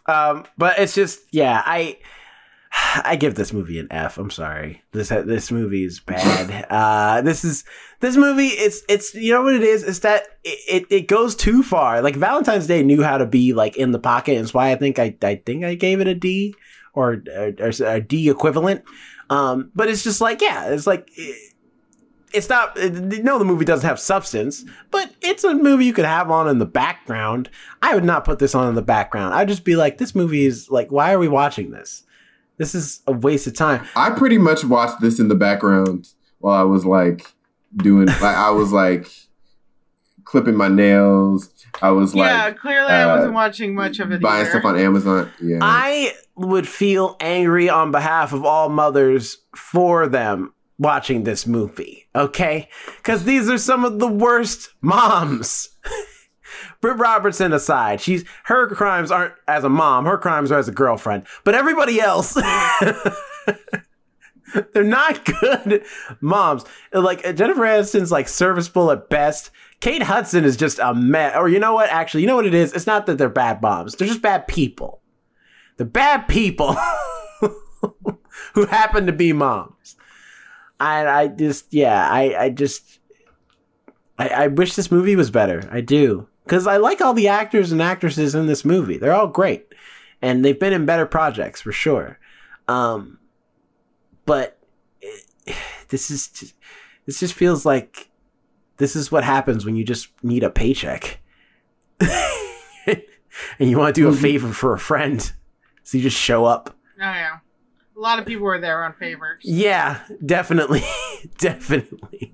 um, 0.06 0.46
but 0.58 0.78
it's 0.80 0.94
just, 0.94 1.22
yeah, 1.32 1.64
I, 1.66 1.98
I 3.04 3.16
give 3.16 3.36
this 3.36 3.52
movie 3.52 3.80
an 3.80 3.88
F. 3.90 4.18
I'm 4.18 4.30
sorry. 4.30 4.84
This 4.92 5.10
this 5.10 5.52
movie 5.52 5.84
is 5.84 6.00
bad. 6.00 6.68
uh, 6.70 7.22
this 7.22 7.44
is 7.44 7.64
this 8.02 8.16
movie. 8.16 8.48
It's 8.48 8.84
it's 8.88 9.16
you 9.16 9.34
know 9.34 9.42
what 9.42 9.56
it 9.56 9.64
is. 9.64 9.84
It's 9.84 10.00
that 10.00 10.24
it, 10.44 10.84
it, 10.84 10.92
it 10.92 11.08
goes 11.08 11.36
too 11.36 11.64
far. 11.64 12.02
Like 12.02 12.16
Valentine's 12.16 12.68
Day 12.68 12.84
knew 12.84 13.02
how 13.02 13.18
to 13.18 13.26
be 13.26 13.54
like 13.54 13.78
in 13.78 13.92
the 13.92 14.00
pocket. 14.00 14.34
And 14.34 14.44
it's 14.44 14.54
why 14.54 14.72
I 14.72 14.76
think 14.76 15.00
I 15.00 15.16
I 15.24 15.42
think 15.44 15.64
I 15.64 15.76
gave 15.76 16.02
it 16.02 16.08
a 16.08 16.14
D 16.14 16.54
or 16.94 17.24
or, 17.36 17.54
or 17.60 17.72
a 17.86 18.02
D 18.02 18.30
equivalent. 18.30 18.84
Um, 19.30 19.72
but 19.74 19.90
it's 19.90 20.04
just 20.04 20.22
like 20.22 20.42
yeah, 20.42 20.68
it's 20.68 20.88
like. 20.88 21.10
It, 21.16 21.54
it's 22.34 22.50
not 22.50 22.78
no 22.78 23.40
the 23.40 23.46
movie 23.46 23.66
doesn't 23.66 23.88
have 23.88 24.00
substance 24.00 24.66
but 24.92 25.14
it's 25.22 25.44
a 25.44 25.54
movie 25.54 25.86
you 25.86 25.94
could 25.94 26.06
have 26.06 26.30
on 26.30 26.48
in 26.48 26.60
the 26.60 26.66
background 26.66 27.50
i 27.82 27.94
would 27.96 28.04
not 28.04 28.26
put 28.26 28.40
this 28.40 28.54
on 28.54 28.68
in 28.68 28.76
the 28.76 28.82
background 28.82 29.34
i'd 29.34 29.48
just 29.48 29.64
be 29.64 29.76
like 29.76 29.98
this 29.98 30.14
movie 30.14 30.46
is 30.46 30.70
like 30.70 30.92
why 30.92 31.14
are 31.14 31.20
we 31.20 31.28
watching 31.28 31.72
this 31.72 32.04
This 32.58 32.74
is 32.74 33.02
a 33.06 33.12
waste 33.12 33.46
of 33.48 33.54
time. 33.54 33.86
I 33.96 34.10
pretty 34.10 34.40
much 34.40 34.64
watched 34.66 35.00
this 35.00 35.20
in 35.20 35.28
the 35.28 35.36
background 35.36 36.10
while 36.40 36.60
I 36.60 36.64
was 36.64 36.86
like 36.86 37.32
doing 37.76 38.08
like 38.08 38.24
I 38.24 38.50
was 38.50 38.72
like 38.72 39.08
clipping 40.24 40.56
my 40.56 40.68
nails. 40.68 41.50
I 41.82 41.92
was 41.92 42.16
like 42.16 42.30
yeah, 42.30 42.46
like 42.46 42.58
clearly 42.58 42.92
I 42.92 43.04
uh, 43.04 43.16
wasn't 43.16 43.34
watching 43.36 43.76
much 43.76 44.00
of 44.00 44.12
it. 44.12 44.22
buying 44.22 44.42
either. 44.42 44.50
stuff 44.50 44.66
on 44.66 44.80
Amazon. 44.80 45.32
Yeah. 45.40 45.60
I 45.62 46.14
would 46.36 46.68
feel 46.68 47.16
angry 47.20 47.70
on 47.70 47.92
behalf 47.92 48.34
of 48.34 48.44
all 48.44 48.70
mothers 48.70 49.38
for 49.56 50.08
them 50.08 50.52
watching 50.78 51.24
this 51.24 51.48
movie, 51.48 52.08
okay? 52.16 52.70
Because 52.98 53.24
these 53.24 53.50
are 53.50 53.58
some 53.58 53.86
of 53.86 54.00
the 54.00 54.08
worst 54.08 54.70
moms. 54.82 55.70
Britt 56.82 56.98
Robertson 56.98 57.54
aside, 57.54 58.02
she's 58.02 58.24
her 58.46 58.68
crimes 58.68 59.12
aren't 59.12 59.34
as 59.48 59.64
a 59.64 59.70
mom, 59.70 60.06
her 60.06 60.18
crimes 60.18 60.52
are 60.52 60.60
as 60.60 60.68
a 60.68 60.74
girlfriend. 60.74 61.26
But 61.44 61.56
everybody 61.56 62.00
else, 62.00 62.34
they're 64.74 64.84
not 64.84 65.26
good 65.26 65.84
moms. 66.22 66.66
Like 66.94 67.24
Jennifer 67.36 67.62
Aniston's 67.62 68.12
like 68.12 68.28
serviceable 68.28 68.92
at 68.92 69.10
best. 69.10 69.52
Kate 69.80 70.04
Hudson 70.04 70.44
is 70.44 70.58
just 70.58 70.80
a 70.80 70.94
mess. 70.94 71.36
Or 71.36 71.50
you 71.50 71.60
know 71.60 71.74
what? 71.74 71.90
Actually, 71.90 72.22
you 72.22 72.28
know 72.28 72.36
what 72.36 72.48
it 72.48 72.54
is? 72.54 72.74
It's 72.74 72.88
not 72.88 73.06
that 73.06 73.18
they're 73.18 73.30
bad 73.30 73.62
moms. 73.62 73.96
They're 73.96 74.08
just 74.08 74.22
bad 74.22 74.48
people. 74.48 75.02
The 75.78 75.86
bad 75.86 76.28
people 76.28 76.74
who 78.54 78.66
happen 78.66 79.06
to 79.06 79.12
be 79.12 79.34
moms. 79.34 79.96
And 80.80 81.10
I 81.10 81.28
just, 81.28 81.74
yeah, 81.74 82.08
I, 82.10 82.44
I 82.44 82.50
just, 82.50 83.00
I, 84.18 84.30
I 84.30 84.48
wish 84.48 84.76
this 84.76 84.92
movie 84.92 85.16
was 85.16 85.32
better. 85.32 85.68
I 85.72 85.82
do. 85.82 86.28
Because 86.44 86.68
I 86.68 86.78
like 86.78 87.02
all 87.02 87.14
the 87.14 87.28
actors 87.28 87.72
and 87.72 87.82
actresses 87.82 88.36
in 88.36 88.48
this 88.48 88.64
movie. 88.64 88.98
They're 88.98 89.14
all 89.14 89.28
great. 89.28 89.68
And 90.22 90.46
they've 90.46 90.60
been 90.60 90.74
in 90.74 90.86
better 90.86 91.06
projects 91.06 91.62
for 91.62 91.72
sure. 91.72 92.20
Um, 92.68 93.20
but 94.26 94.58
it, 95.02 95.24
this 95.90 96.12
is, 96.12 96.28
just, 96.30 96.54
this 97.06 97.20
just 97.20 97.34
feels 97.34 97.66
like 97.66 98.10
this 98.78 98.96
is 98.96 99.12
what 99.12 99.24
happens 99.24 99.66
when 99.66 99.76
you 99.76 99.84
just 99.84 100.10
need 100.24 100.44
a 100.44 100.50
paycheck. 100.50 101.20
and 102.00 103.02
you 103.60 103.78
want 103.78 103.96
to 103.96 104.02
do 104.02 104.08
a 104.08 104.14
favor 104.14 104.54
for 104.54 104.74
a 104.74 104.80
friend. 104.80 105.32
So 105.84 105.98
you 105.98 106.04
just 106.04 106.18
show 106.18 106.46
up. 106.46 106.76
Oh 107.00 107.04
yeah, 107.04 107.38
a 107.98 108.00
lot 108.00 108.20
of 108.20 108.26
people 108.26 108.46
were 108.46 108.60
there 108.60 108.84
on 108.84 108.94
favors. 108.94 109.40
Yeah, 109.44 110.00
definitely. 110.26 110.84
definitely. 111.38 112.34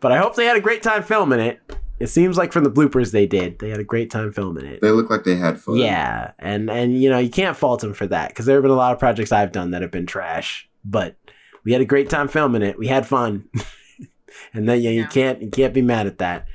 But 0.00 0.12
I 0.12 0.18
hope 0.18 0.34
they 0.34 0.46
had 0.46 0.56
a 0.56 0.60
great 0.60 0.82
time 0.82 1.02
filming 1.02 1.40
it. 1.40 1.60
It 2.00 2.08
seems 2.08 2.36
like 2.36 2.52
from 2.52 2.64
the 2.64 2.70
bloopers 2.70 3.12
they 3.12 3.26
did. 3.26 3.60
They 3.60 3.70
had 3.70 3.78
a 3.78 3.84
great 3.84 4.10
time 4.10 4.32
filming 4.32 4.66
it. 4.66 4.80
they 4.80 4.90
look 4.90 5.10
like 5.10 5.22
they 5.24 5.36
had 5.36 5.60
fun. 5.60 5.76
Yeah, 5.76 6.32
and 6.40 6.68
and 6.68 7.00
you 7.00 7.08
know, 7.08 7.18
you 7.18 7.30
can't 7.30 7.56
fault 7.56 7.80
them 7.80 7.94
for 7.94 8.06
that 8.08 8.34
cuz 8.34 8.46
there 8.46 8.56
have 8.56 8.62
been 8.62 8.72
a 8.72 8.76
lot 8.76 8.92
of 8.92 8.98
projects 8.98 9.30
I've 9.30 9.52
done 9.52 9.70
that 9.70 9.82
have 9.82 9.92
been 9.92 10.06
trash, 10.06 10.68
but 10.84 11.16
we 11.62 11.72
had 11.72 11.80
a 11.80 11.86
great 11.86 12.10
time 12.10 12.26
filming 12.26 12.62
it. 12.62 12.76
We 12.76 12.88
had 12.88 13.06
fun. 13.06 13.48
and 14.52 14.68
then 14.68 14.82
yeah, 14.82 14.90
you 14.90 15.06
can't 15.06 15.40
you 15.40 15.50
can't 15.50 15.72
be 15.72 15.82
mad 15.82 16.08
at 16.08 16.18
that. 16.18 16.46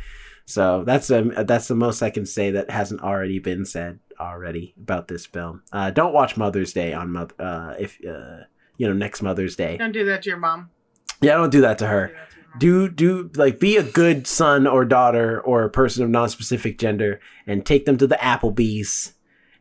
So 0.45 0.84
that's 0.84 1.10
um 1.10 1.34
that's 1.45 1.70
the 1.70 1.76
most 1.76 2.03
I 2.03 2.10
can 2.10 2.26
say 2.26 2.52
that 2.52 2.70
hasn't 2.70 3.02
already 3.02 3.40
been 3.40 3.66
said 3.66 3.99
already 4.20 4.74
about 4.82 5.08
this 5.08 5.26
film. 5.26 5.64
Uh, 5.72 5.91
don't 5.91 6.14
watch 6.14 6.38
Mother's 6.38 6.74
Day 6.74 6.94
on 6.94 7.12
mother 7.12 7.34
uh, 7.40 7.76
if 7.80 7.98
uh, 8.08 8.44
you 8.78 8.88
know 8.88 8.94
next 8.94 9.22
Mother's 9.22 9.56
Day. 9.56 9.78
Don't 9.78 9.91
do 9.91 10.06
that 10.06 10.24
to 10.24 10.30
your 10.30 10.40
mom. 10.40 10.70
Yeah, 11.22 11.36
don't 11.36 11.52
do 11.52 11.62
that 11.62 11.78
to 11.80 11.88
her. 11.88 12.08
do 12.08 12.14
that 12.14 12.30
to. 12.30 12.60
Do 12.60 12.90
do 12.90 13.32
like 13.36 13.60
be 13.60 13.78
a 13.78 13.84
good 13.84 14.26
son 14.28 14.66
or 14.68 14.84
daughter 14.86 15.40
or 15.41 15.64
a 15.64 15.70
person 15.70 16.04
of 16.04 16.10
non-specific 16.10 16.80
gender 16.80 17.20
and 17.46 17.66
take 17.66 17.86
them 17.86 17.98
to 17.98 18.08
the 18.08 18.16
Applebee's 18.16 19.14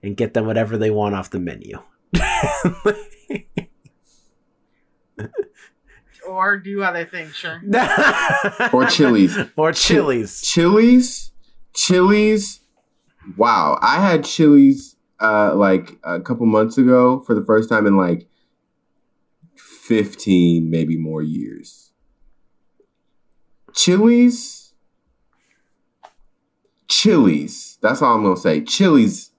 and 0.03 0.17
get 0.17 0.35
them 0.35 0.47
whatever 0.47 0.79
they 0.79 0.91
want 0.91 1.15
off 1.15 1.31
the 1.31 1.41
menu. 1.41 1.79
Or 6.29 6.59
do 6.59 6.83
other 6.83 7.07
things, 7.07 7.35
sure. 7.35 7.63
Or 8.73 8.85
Chili's. 8.87 9.37
or 9.57 9.73
Chili's. 9.73 10.43
Chili's, 10.43 11.33
Chili's. 11.75 12.61
Wow, 13.37 13.79
I 13.83 14.01
had 14.01 14.25
Chili's 14.25 14.97
uh 15.21 15.55
like 15.55 15.99
a 16.05 16.21
couple 16.21 16.47
months 16.47 16.79
ago 16.79 17.21
for 17.21 17.35
the 17.35 17.45
first 17.45 17.69
time 17.69 17.87
in 17.87 17.97
like 17.97 18.27
fifteen, 19.57 20.71
maybe 20.71 20.97
more 20.97 21.23
years. 21.23 21.93
Chili's, 23.75 24.73
Chili's. 26.89 27.79
That's 27.83 28.03
all 28.03 28.15
I'm 28.17 28.23
gonna 28.23 28.37
say. 28.37 28.63
Chili's. 28.63 29.31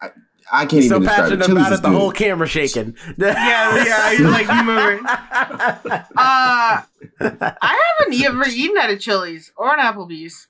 I, 0.00 0.10
I 0.52 0.66
can't 0.66 0.82
He's 0.82 0.88
so 0.90 0.96
even 0.96 1.08
describe 1.08 1.18
it. 1.32 1.38
passionate 1.40 1.46
Chili's 1.46 1.66
about 1.66 1.72
it, 1.78 1.82
the 1.82 1.88
good. 1.88 1.98
whole 1.98 2.12
camera 2.12 2.46
shaking. 2.46 2.96
Yeah, 3.18 3.84
yeah. 3.84 4.12
You're 4.12 4.30
like 4.30 4.48
you 4.48 4.64
moving. 4.64 5.04
Uh, 6.16 6.82
I 7.20 7.78
haven't 7.98 8.22
ever 8.24 8.44
eaten 8.48 8.76
at 8.78 8.90
a 8.90 8.96
Chili's 8.96 9.52
or 9.56 9.72
an 9.72 9.80
Applebee's. 9.80 10.48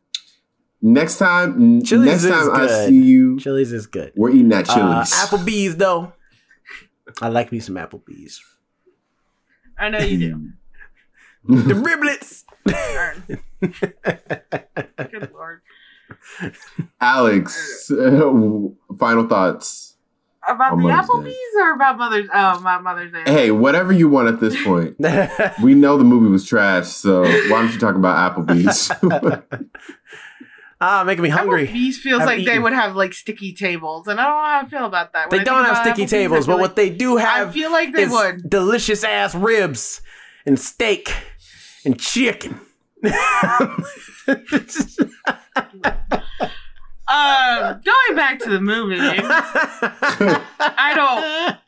Next 0.86 1.16
time, 1.16 1.82
Chili's 1.82 2.06
next 2.06 2.24
is 2.24 2.31
time 2.31 2.51
I 2.55 2.66
see 2.86 3.01
you, 3.02 3.39
Chili's 3.40 3.73
is 3.73 3.86
good. 3.86 4.12
we're 4.16 4.28
eating 4.31 4.52
at 4.52 4.69
Uh, 4.69 4.74
Chili's. 4.74 5.11
Applebee's 5.15 5.77
though. 5.77 6.12
I 7.23 7.28
like 7.28 7.51
me 7.52 7.59
some 7.61 7.77
Applebee's. 7.77 8.43
I 9.78 9.89
know 9.89 9.98
you 10.01 10.19
do. 10.19 10.48
The 11.65 11.74
riblets. 11.74 12.44
Darn. 12.66 13.24
Good 15.11 15.31
lord. 15.35 15.61
Alex, 17.01 17.90
uh, 17.90 18.32
final 18.98 19.27
thoughts. 19.28 19.97
About 20.47 20.77
the 20.77 20.82
Mother's 20.82 21.06
Day. 21.06 21.12
Applebee's 21.31 21.56
or 21.62 21.73
about 21.74 21.97
Mother's? 21.98 22.28
Oh, 22.32 22.59
about 22.61 22.82
Mother's 22.82 23.12
Day. 23.12 23.23
Hey, 23.27 23.51
whatever 23.51 23.93
you 23.93 24.09
want 24.11 24.28
at 24.28 24.40
this 24.40 24.62
point. 24.62 24.97
We 25.62 25.74
know 25.74 25.97
the 25.98 26.05
movie 26.05 26.28
was 26.28 26.44
trash, 26.47 26.86
so 26.89 27.23
why 27.23 27.48
don't 27.62 27.73
you 27.73 27.78
talk 27.78 27.94
about 27.94 28.36
Applebee's? 28.36 28.90
Ah, 30.86 31.05
making 31.05 31.23
me 31.23 31.28
hungry. 31.31 31.66
Applebee's 31.66 31.98
feels 31.98 32.20
I've 32.20 32.27
like 32.27 32.44
they 32.44 32.59
would 32.59 32.73
have 32.73 32.94
like 32.94 33.12
sticky 33.15 33.55
tables, 33.55 34.06
and 34.09 34.20
I 34.20 34.24
don't 34.24 34.36
know 34.36 34.44
how 34.44 34.61
I 34.61 34.69
feel 34.69 34.85
about 34.86 35.12
that. 35.15 35.31
When 35.31 35.39
They 35.39 35.40
I 35.43 35.44
don't 35.44 35.65
have 35.65 35.78
sticky 35.78 36.02
Applebee's, 36.02 36.11
tables, 36.11 36.47
but 36.47 36.52
like- 36.55 36.61
what 36.61 36.77
they 36.77 36.90
do 36.90 37.16
have, 37.16 37.48
I 37.48 37.52
feel 37.52 37.70
like 37.73 37.93
they 37.93 38.06
would. 38.06 38.48
delicious 38.48 39.02
ass 39.05 39.35
ribs 39.35 40.02
and 40.47 40.59
steak 40.61 41.12
and 41.85 41.98
chicken. 41.98 42.61
Um, 47.06 47.81
going 47.85 48.16
back 48.16 48.39
to 48.40 48.48
the 48.48 48.61
movie, 48.61 48.97
I 48.98 50.93
don't. 50.97 51.59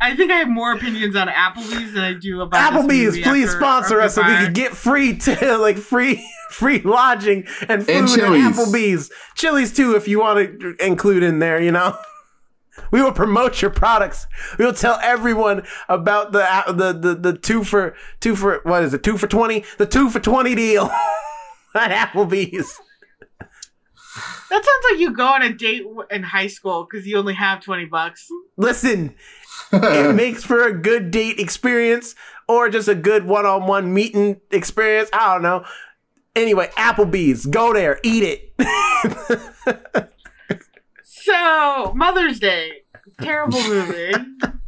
I 0.00 0.14
think 0.14 0.30
I 0.30 0.36
have 0.36 0.48
more 0.48 0.72
opinions 0.72 1.16
on 1.16 1.28
Applebee's 1.28 1.94
than 1.94 2.04
I 2.04 2.12
do 2.12 2.42
about 2.42 2.72
this 2.72 2.82
Applebee's, 2.82 3.16
movie 3.16 3.22
please 3.22 3.48
after 3.48 3.58
sponsor 3.58 4.00
us 4.00 4.14
so 4.14 4.22
we 4.22 4.28
can 4.28 4.52
get 4.52 4.72
free 4.72 5.16
to 5.18 5.56
like 5.58 5.78
free 5.78 6.26
free 6.50 6.80
lodging 6.80 7.46
and 7.68 7.84
food 7.84 7.96
And 7.96 8.08
at 8.08 8.54
Applebee's. 8.54 9.10
Chili's 9.36 9.72
too, 9.72 9.96
if 9.96 10.06
you 10.06 10.20
want 10.20 10.60
to 10.60 10.76
include 10.84 11.22
in 11.22 11.38
there. 11.38 11.60
You 11.60 11.72
know, 11.72 11.96
we 12.90 13.02
will 13.02 13.12
promote 13.12 13.62
your 13.62 13.70
products. 13.70 14.26
We 14.58 14.66
will 14.66 14.74
tell 14.74 14.98
everyone 15.02 15.62
about 15.88 16.32
the 16.32 16.46
the 16.68 16.92
the, 16.92 17.14
the 17.14 17.38
two 17.38 17.64
for 17.64 17.94
two 18.20 18.36
for 18.36 18.60
what 18.64 18.82
is 18.82 18.92
it? 18.92 19.02
Two 19.02 19.16
for 19.16 19.26
twenty? 19.26 19.64
The 19.78 19.86
two 19.86 20.10
for 20.10 20.20
twenty 20.20 20.54
deal 20.54 20.90
at 21.74 21.90
Applebee's. 21.90 22.80
That 24.48 24.64
sounds 24.64 24.84
like 24.92 25.00
you 25.00 25.12
go 25.12 25.26
on 25.26 25.42
a 25.42 25.52
date 25.52 25.82
in 26.10 26.22
high 26.22 26.46
school 26.46 26.86
because 26.88 27.06
you 27.06 27.18
only 27.18 27.34
have 27.34 27.60
twenty 27.60 27.84
bucks. 27.86 28.26
Listen, 28.56 29.14
it 29.72 30.14
makes 30.16 30.44
for 30.44 30.64
a 30.64 30.72
good 30.72 31.10
date 31.10 31.38
experience 31.38 32.14
or 32.48 32.68
just 32.68 32.88
a 32.88 32.94
good 32.94 33.26
one-on-one 33.26 33.92
meeting 33.92 34.40
experience. 34.50 35.08
I 35.12 35.34
don't 35.34 35.42
know. 35.42 35.64
Anyway, 36.34 36.70
Applebee's, 36.76 37.46
go 37.46 37.72
there, 37.72 37.98
eat 38.02 38.22
it. 38.22 39.76
So 41.26 41.92
Mother's 41.96 42.38
Day, 42.38 42.82
terrible 43.20 43.60
movie. 43.64 44.12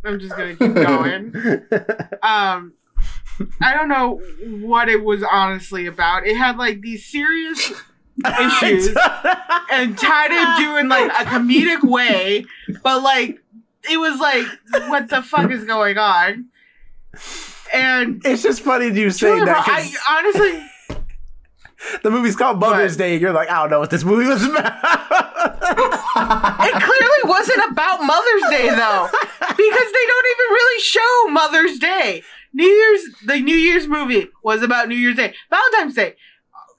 I'm 0.04 0.18
just 0.18 0.36
gonna 0.36 0.56
keep 0.56 0.74
going. 0.74 1.32
Um, 2.20 2.72
I 3.62 3.74
don't 3.74 3.88
know 3.88 4.20
what 4.60 4.88
it 4.88 5.04
was 5.04 5.22
honestly 5.22 5.86
about. 5.86 6.26
It 6.26 6.36
had 6.36 6.56
like 6.56 6.80
these 6.80 7.06
serious 7.06 7.60
issues 8.26 8.88
and 9.70 9.96
tried 9.96 10.28
to 10.28 10.62
do 10.64 10.76
in 10.78 10.88
like 10.88 11.12
a 11.12 11.24
comedic 11.26 11.84
way, 11.84 12.44
but 12.82 13.02
like 13.02 13.38
it 13.90 13.98
was 13.98 14.20
like, 14.20 14.46
what 14.88 15.08
the 15.08 15.22
fuck 15.22 15.50
is 15.50 15.64
going 15.64 15.98
on? 15.98 16.46
And 17.72 18.22
it's 18.24 18.42
just 18.42 18.62
funny 18.62 18.86
you 18.86 19.10
saying 19.10 19.44
that. 19.44 19.64
I 19.66 20.18
honestly, 20.18 21.06
the 22.02 22.10
movie's 22.10 22.36
called 22.36 22.58
Mother's? 22.58 22.96
Day, 22.96 23.12
and 23.12 23.20
you're 23.20 23.32
like, 23.32 23.50
I 23.50 23.60
don't 23.60 23.70
know 23.70 23.80
what 23.80 23.90
this 23.90 24.04
movie 24.04 24.26
was 24.26 24.44
about. 24.44 24.72
it 26.64 26.82
clearly 26.82 27.22
wasn't 27.24 27.70
about 27.70 28.02
Mother's 28.02 28.50
Day 28.50 28.68
though, 28.68 29.08
because 29.40 29.58
they 29.58 30.06
don't 30.06 30.26
even 30.32 30.48
really 30.50 30.80
show 30.80 31.28
Mother's 31.28 31.78
Day. 31.78 32.22
New 32.54 32.66
Year's, 32.66 33.02
the 33.26 33.40
New 33.40 33.56
Year's 33.56 33.86
movie 33.86 34.28
was 34.42 34.62
about 34.62 34.88
New 34.88 34.96
Year's 34.96 35.16
Day, 35.16 35.34
Valentine's 35.50 35.94
Day, 35.94 36.14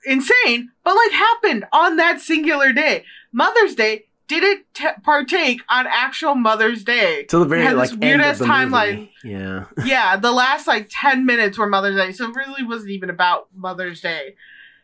insane, 0.05 0.71
but 0.83 0.95
like 0.95 1.11
happened 1.11 1.65
on 1.71 1.97
that 1.97 2.19
singular 2.19 2.73
day. 2.73 3.05
Mother's 3.31 3.75
Day 3.75 4.05
didn't 4.29 4.63
t- 4.73 4.87
partake 5.03 5.61
on 5.69 5.85
actual 5.87 6.35
Mother's 6.35 6.83
Day. 6.85 7.25
Till 7.27 7.41
the 7.41 7.45
very 7.47 7.63
had 7.63 7.75
like 7.75 7.89
this 7.89 7.93
end 7.93 8.01
weird-ass 8.21 8.39
timeline. 8.39 9.09
Yeah. 9.23 9.65
yeah, 9.83 10.15
the 10.15 10.31
last 10.31 10.67
like 10.67 10.87
10 10.89 11.25
minutes 11.25 11.57
were 11.57 11.67
Mother's 11.67 11.97
Day, 11.97 12.13
so 12.13 12.29
it 12.29 12.35
really 12.35 12.63
wasn't 12.63 12.91
even 12.91 13.09
about 13.09 13.47
Mother's 13.53 13.99
Day. 13.99 14.35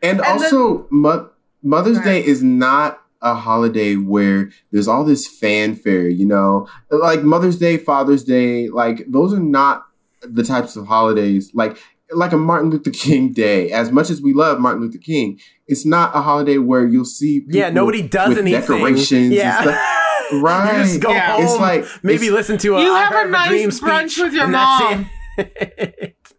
And, 0.02 0.20
And 0.20 0.28
also, 0.28 0.88
Mo- 0.92 1.30
Mother's 1.64 1.98
Right. 1.98 2.06
Day 2.06 2.26
is 2.26 2.44
not 2.44 3.02
a 3.22 3.34
holiday 3.34 3.96
where 3.96 4.52
there's 4.72 4.88
all 4.88 5.04
this 5.06 5.26
fanfare, 5.28 6.08
you 6.10 6.26
know? 6.26 6.68
Like 6.92 7.24
Mother's 7.24 7.58
Day, 7.58 7.78
Father's 7.78 8.24
Day, 8.24 8.68
like 8.70 9.06
those 9.08 9.34
are 9.34 9.40
not 9.40 9.86
the 10.22 10.44
types 10.44 10.76
of 10.76 10.88
holidays 10.88 11.52
like 11.54 11.78
like 12.12 12.32
a 12.34 12.38
Martin 12.38 12.70
Luther 12.70 12.92
King 12.92 13.32
Day. 13.34 13.72
As 13.72 13.92
much 13.92 14.10
as 14.10 14.22
we 14.22 14.34
love 14.34 14.60
Martin 14.60 14.82
Luther 14.82 14.98
King, 15.00 15.40
it's 15.68 15.86
not 15.86 16.16
a 16.16 16.22
holiday 16.22 16.58
where 16.58 16.86
you'll 16.88 17.06
see 17.06 17.44
Yeah, 17.48 17.70
nobody 17.70 18.02
does 18.02 18.30
with 18.30 18.38
anything. 18.40 18.62
decorations 18.62 19.34
yeah. 19.34 19.58
and 19.62 19.70
stuff. 19.70 19.92
Right. 20.34 20.78
You 20.80 20.84
just 20.86 21.02
go 21.02 21.12
Yeah. 21.12 21.34
home. 21.34 21.44
It's 21.44 21.56
like 21.60 21.86
maybe 22.04 22.26
it's- 22.26 22.32
listen 22.32 22.58
to 22.58 22.78
a 22.78 22.82
You 22.84 22.92
I 22.92 23.00
have 23.04 23.12
a 23.12 23.16
Heart 23.16 23.30
nice 23.30 23.48
dream 23.50 23.70
brunch 23.70 24.24
with 24.24 24.34
your 24.34 24.48
mom. 24.48 25.08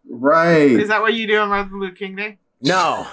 right. 0.08 0.70
Is 0.70 0.88
that 0.88 1.00
what 1.02 1.14
you 1.14 1.26
do 1.26 1.38
on 1.38 1.48
Martin 1.48 1.78
Luther 1.80 1.94
King 1.94 2.16
Day? 2.16 2.38
No, 2.62 3.06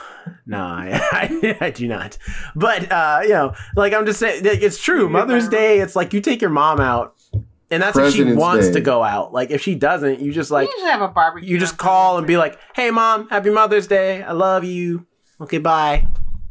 no, 0.45 0.57
I, 0.57 0.99
I, 1.51 1.57
I 1.65 1.69
do 1.69 1.87
not. 1.87 2.17
But 2.55 2.91
uh, 2.91 3.19
you 3.23 3.29
know, 3.29 3.53
like 3.75 3.93
I'm 3.93 4.05
just 4.05 4.19
saying, 4.19 4.41
it's 4.45 4.81
true. 4.81 5.09
Mother's. 5.09 5.47
Day, 5.47 5.79
it's 5.79 5.95
like 5.95 6.13
you 6.13 6.21
take 6.21 6.41
your 6.41 6.49
mom 6.49 6.79
out, 6.79 7.15
and 7.73 7.81
that's 7.81 7.97
if 7.97 8.13
she 8.13 8.23
wants 8.23 8.67
Day. 8.67 8.73
to 8.73 8.81
go 8.81 9.03
out. 9.03 9.33
Like 9.33 9.51
if 9.51 9.61
she 9.61 9.75
doesn't, 9.75 10.21
you 10.21 10.31
just 10.31 10.51
like 10.51 10.67
we 10.67 10.73
usually 10.75 10.91
have 10.91 11.01
a 11.01 11.07
barbecue. 11.07 11.49
you 11.49 11.59
just 11.59 11.77
call 11.77 12.17
and 12.17 12.27
be 12.27 12.37
like, 12.37 12.57
"Hey, 12.75 12.91
mom, 12.91 13.27
happy 13.29 13.49
Mother's 13.49 13.87
Day. 13.87 14.21
I 14.21 14.31
love 14.31 14.63
you. 14.63 15.05
Okay, 15.41 15.57
bye." 15.57 16.07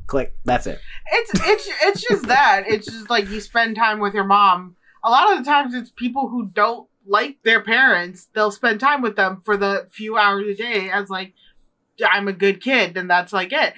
Click. 0.06 0.34
That's 0.44 0.66
it. 0.66 0.80
It's 1.12 1.30
it's 1.34 1.68
it's 1.82 2.02
just 2.02 2.26
that. 2.26 2.64
It's 2.66 2.86
just 2.86 3.08
like 3.08 3.28
you 3.30 3.40
spend 3.40 3.76
time 3.76 4.00
with 4.00 4.14
your 4.14 4.24
mom. 4.24 4.76
A 5.04 5.10
lot 5.10 5.32
of 5.32 5.38
the 5.38 5.44
times, 5.44 5.74
it's 5.74 5.90
people 5.90 6.28
who 6.28 6.46
don't 6.46 6.88
like 7.06 7.38
their 7.42 7.60
parents. 7.60 8.28
They'll 8.34 8.50
spend 8.50 8.80
time 8.80 9.02
with 9.02 9.16
them 9.16 9.40
for 9.44 9.56
the 9.56 9.88
few 9.90 10.16
hours 10.16 10.46
a 10.46 10.54
day 10.54 10.90
as 10.90 11.08
like, 11.08 11.34
I'm 12.04 12.28
a 12.28 12.32
good 12.32 12.60
kid, 12.60 12.96
and 12.96 13.08
that's 13.08 13.32
like 13.32 13.52
it. 13.52 13.74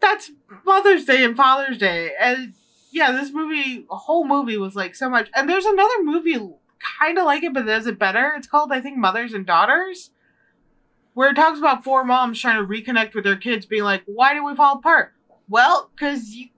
That's 0.00 0.30
Mother's 0.64 1.04
Day 1.04 1.24
and 1.24 1.36
Father's 1.36 1.78
Day, 1.78 2.12
and 2.20 2.54
yeah, 2.94 3.10
this 3.10 3.32
movie, 3.32 3.84
the 3.88 3.96
whole 3.96 4.24
movie 4.24 4.56
was 4.56 4.76
like 4.76 4.94
so 4.94 5.10
much. 5.10 5.28
And 5.34 5.48
there's 5.48 5.64
another 5.64 6.02
movie 6.02 6.38
kind 6.78 7.18
of 7.18 7.24
like 7.24 7.42
it, 7.42 7.52
but 7.52 7.66
does 7.66 7.88
it 7.88 7.98
better. 7.98 8.34
It's 8.36 8.46
called, 8.46 8.70
I 8.70 8.80
think, 8.80 8.96
Mothers 8.96 9.32
and 9.32 9.44
Daughters, 9.44 10.10
where 11.14 11.30
it 11.30 11.34
talks 11.34 11.58
about 11.58 11.82
four 11.82 12.04
moms 12.04 12.40
trying 12.40 12.64
to 12.64 12.66
reconnect 12.66 13.14
with 13.14 13.24
their 13.24 13.36
kids, 13.36 13.66
being 13.66 13.82
like, 13.82 14.04
"Why 14.06 14.32
did 14.32 14.44
we 14.44 14.54
fall 14.54 14.76
apart?" 14.76 15.12
Well, 15.48 15.90
because 15.94 16.30
you 16.30 16.50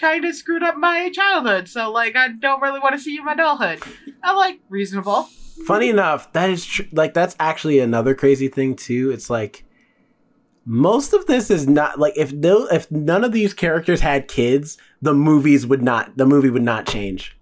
kind 0.00 0.24
of 0.24 0.34
screwed 0.34 0.62
up 0.62 0.76
my 0.78 1.10
childhood, 1.10 1.68
so 1.68 1.90
like 1.90 2.16
I 2.16 2.28
don't 2.28 2.62
really 2.62 2.80
want 2.80 2.94
to 2.94 3.00
see 3.00 3.12
you 3.12 3.20
in 3.20 3.26
my 3.26 3.34
adulthood. 3.34 3.80
I'm 4.22 4.36
like 4.36 4.60
reasonable. 4.70 5.24
Funny 5.66 5.90
enough, 5.90 6.32
that 6.32 6.48
is 6.48 6.64
tr- 6.64 6.82
like 6.92 7.12
that's 7.12 7.36
actually 7.38 7.78
another 7.78 8.14
crazy 8.14 8.48
thing 8.48 8.74
too. 8.74 9.10
It's 9.10 9.28
like 9.28 9.64
most 10.64 11.12
of 11.12 11.26
this 11.26 11.50
is 11.50 11.66
not 11.68 11.98
like 11.98 12.14
if 12.16 12.32
no 12.32 12.66
if 12.66 12.90
none 12.90 13.24
of 13.24 13.32
these 13.32 13.52
characters 13.54 14.00
had 14.00 14.28
kids, 14.28 14.78
the 15.02 15.14
movies 15.14 15.66
would 15.66 15.82
not 15.82 16.16
the 16.16 16.26
movie 16.26 16.50
would 16.50 16.62
not 16.62 16.86
change. 16.86 17.36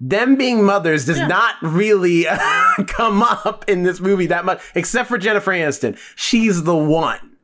Them 0.00 0.36
being 0.36 0.64
mothers 0.64 1.06
does 1.06 1.18
Yeah. 1.18 1.26
not 1.26 1.56
really 1.60 2.24
come 2.86 3.22
up 3.22 3.64
in 3.68 3.82
this 3.82 4.00
movie 4.00 4.26
that 4.26 4.44
much, 4.44 4.60
except 4.74 5.08
for 5.08 5.18
Jennifer 5.18 5.50
Aniston. 5.52 5.98
She's 6.16 6.62
the 6.62 6.76
one. 6.76 7.36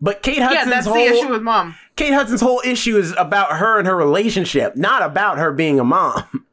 But 0.00 0.22
Kate 0.22 0.38
yeah, 0.38 0.48
Hudson's 0.48 0.70
that's 0.70 0.86
whole 0.86 0.94
the 0.96 1.02
issue 1.04 1.28
with 1.28 1.42
mom. 1.42 1.74
Kate 1.96 2.14
Hudson's 2.14 2.40
whole 2.40 2.62
issue 2.64 2.96
is 2.96 3.12
about 3.18 3.56
her 3.58 3.78
and 3.78 3.86
her 3.86 3.96
relationship, 3.96 4.76
not 4.76 5.02
about 5.02 5.38
her 5.38 5.52
being 5.52 5.78
a 5.80 5.84
mom. 5.84 6.24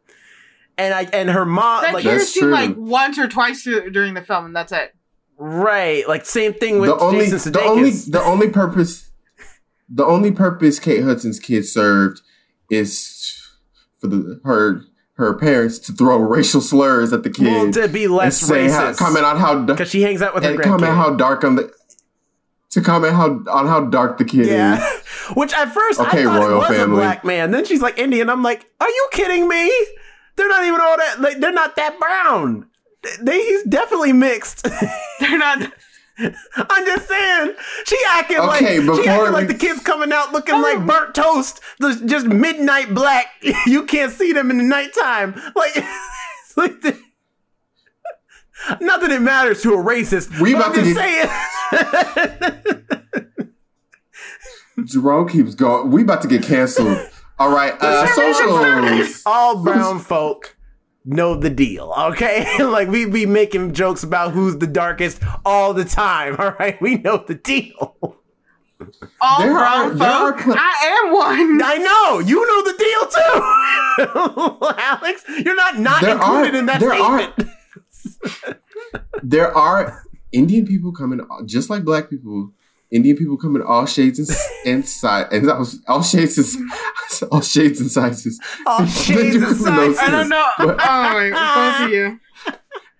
And 0.79 0.93
I 0.93 1.05
and 1.11 1.31
her 1.31 1.43
mom 1.43 1.81
That 1.81 1.95
like 1.95 2.03
you're 2.03 2.19
That's 2.19 2.31
seen 2.31 2.43
true. 2.43 2.51
like 2.51 2.75
once 2.77 3.17
or 3.17 3.27
twice 3.27 3.63
during 3.63 4.13
the 4.13 4.21
film, 4.21 4.45
and 4.45 4.55
that's 4.55 4.71
it. 4.71 4.93
Right, 5.37 6.07
like 6.07 6.25
same 6.25 6.53
thing 6.53 6.79
with 6.79 6.89
the 6.89 6.97
only 6.97 7.29
Jason 7.29 7.51
the 7.51 7.61
only 7.61 7.91
the 7.91 8.21
only 8.23 8.49
purpose 8.49 9.11
the 9.89 10.05
only 10.05 10.31
purpose 10.31 10.79
Kate 10.79 11.03
Hudson's 11.03 11.39
kid 11.39 11.65
served 11.65 12.21
is 12.69 13.39
for 13.99 14.07
the 14.07 14.41
her 14.43 14.81
her 15.13 15.33
parents 15.35 15.79
to 15.79 15.93
throw 15.93 16.17
racial 16.17 16.61
slurs 16.61 17.13
at 17.13 17.23
the 17.23 17.29
kid 17.29 17.45
well, 17.45 17.71
to 17.71 17.87
be 17.87 18.05
and 18.05 18.15
less 18.15 18.39
say 18.39 18.69
how, 18.69 18.91
racist, 18.91 18.97
comment 18.97 19.25
on 19.25 19.37
how 19.37 19.61
because 19.61 19.89
she 19.89 20.01
hangs 20.01 20.21
out 20.21 20.33
with 20.33 20.43
her 20.43 20.51
and 20.51 20.61
comment 20.61 20.93
how 20.93 21.15
dark 21.15 21.43
on 21.43 21.55
the 21.55 21.71
to 22.69 22.81
comment 22.81 23.13
how 23.13 23.43
on 23.51 23.67
how 23.67 23.85
dark 23.85 24.17
the 24.17 24.25
kid 24.25 24.47
yeah, 24.47 24.77
is. 24.77 25.03
which 25.35 25.53
at 25.53 25.71
first 25.71 25.99
Okay, 25.99 26.21
I 26.21 26.23
thought 26.23 26.39
royal 26.39 26.55
it 26.55 26.57
was 26.57 26.67
family. 26.67 26.97
a 26.97 27.01
black 27.01 27.23
man. 27.23 27.51
Then 27.51 27.65
she's 27.65 27.81
like 27.81 27.97
Indian. 27.97 28.29
I'm 28.29 28.43
like, 28.43 28.69
are 28.79 28.89
you 28.89 29.09
kidding 29.11 29.47
me? 29.47 29.71
They're 30.35 30.49
not 30.49 30.63
even 30.65 30.79
all 30.79 30.97
that. 30.97 31.19
Like, 31.19 31.39
they're 31.39 31.51
not 31.51 31.75
that 31.77 31.97
brown. 31.99 32.67
They, 33.21 33.39
he's 33.39 33.63
definitely 33.63 34.13
mixed. 34.13 34.63
They're 35.19 35.37
not. 35.37 35.71
I'm 36.19 36.85
just 36.85 37.07
saying. 37.07 37.53
She 37.85 37.97
acting 38.09 38.39
like 38.39 38.65
she 38.65 38.79
before 38.79 39.07
acting 39.07 39.33
like 39.33 39.47
the 39.47 39.53
kids 39.53 39.81
coming 39.81 40.11
out 40.11 40.31
looking 40.31 40.59
like 40.61 40.85
burnt 40.85 41.13
toast, 41.13 41.61
just 41.79 42.25
midnight 42.25 42.93
black. 42.93 43.27
You 43.67 43.85
can't 43.85 44.11
see 44.11 44.33
them 44.33 44.49
in 44.49 44.57
the 44.57 44.63
nighttime. 44.63 45.33
Like, 45.55 45.71
it's 45.75 46.57
like 46.57 46.81
the, 46.81 46.99
not 48.81 49.01
that 49.01 49.11
it 49.11 49.21
matters 49.21 49.61
to 49.61 49.73
a 49.73 49.77
racist. 49.77 50.39
We 50.39 50.55
about 50.55 50.69
I'm 50.69 50.73
to 50.75 50.81
just 50.83 50.95
saying. 50.97 51.29
Jerome 54.85 55.27
keeps 55.29 55.53
going. 55.53 55.91
We 55.91 56.01
about 56.03 56.21
to 56.23 56.27
get 56.27 56.43
canceled. 56.43 56.97
All 57.39 57.51
right, 57.51 57.73
uh, 57.79 58.07
socials. 58.07 59.23
All 59.25 59.61
brown 59.63 59.99
folk 59.99 60.56
know 61.07 61.35
the 61.35 61.49
deal, 61.49 61.93
okay? 61.97 62.45
like 62.63 62.87
we 62.89 63.05
be 63.05 63.25
making 63.25 63.73
jokes 63.73 64.03
about 64.03 64.33
who's 64.33 64.57
the 64.57 64.67
darkest 64.67 65.21
all 65.45 65.73
the 65.73 65.85
time. 65.85 66.35
All 66.39 66.51
right, 66.59 66.79
we 66.81 66.95
know 66.97 67.23
the 67.25 67.35
deal. 67.35 67.95
All 69.21 69.39
There 69.39 69.53
brown 69.53 69.91
are- 69.91 69.93
there 69.95 70.07
are 70.07 70.35
I 70.37 71.03
am 71.05 71.13
one. 71.13 71.61
I 71.63 71.77
know 71.77 72.19
you 72.19 72.45
know 72.45 72.61
the 72.71 72.77
deal 72.77 73.07
too, 73.17 74.75
Alex. 74.77 75.23
You're 75.43 75.55
not 75.55 75.79
not 75.79 76.01
There 76.01 76.11
included 76.11 76.53
are- 76.53 76.57
in 76.59 76.65
that 76.67 76.79
there 76.79 76.93
are- 76.93 77.33
There 79.23 79.57
are 79.57 80.03
Indian 80.31 80.65
people 80.67 80.91
coming, 80.91 81.21
just 81.45 81.69
like 81.69 81.83
black 81.83 82.09
people. 82.09 82.51
Indian 82.91 83.17
people 83.17 83.37
come 83.37 83.55
in 83.55 83.61
all 83.61 83.85
shades 83.85 84.17
and, 84.19 84.29
and 84.65 84.87
size, 84.87 85.27
and 85.31 85.49
all- 85.51 85.65
all 85.87 86.01
shades 86.03 86.37
and 86.37 86.71
all 87.31 87.41
shades 87.41 87.81
and 87.81 87.91
sizes. 87.91 88.39
All 88.65 88.85
shades 88.85 89.35
and 89.35 89.57
sizes. 89.57 89.99
I 89.99 90.09
don't 90.09 90.29
know. 90.29 90.45
Oh, 90.59 90.67
But- 90.67 91.15
wait, 91.15 91.31
both 91.33 91.81
of 91.81 91.89
you. 91.91 92.19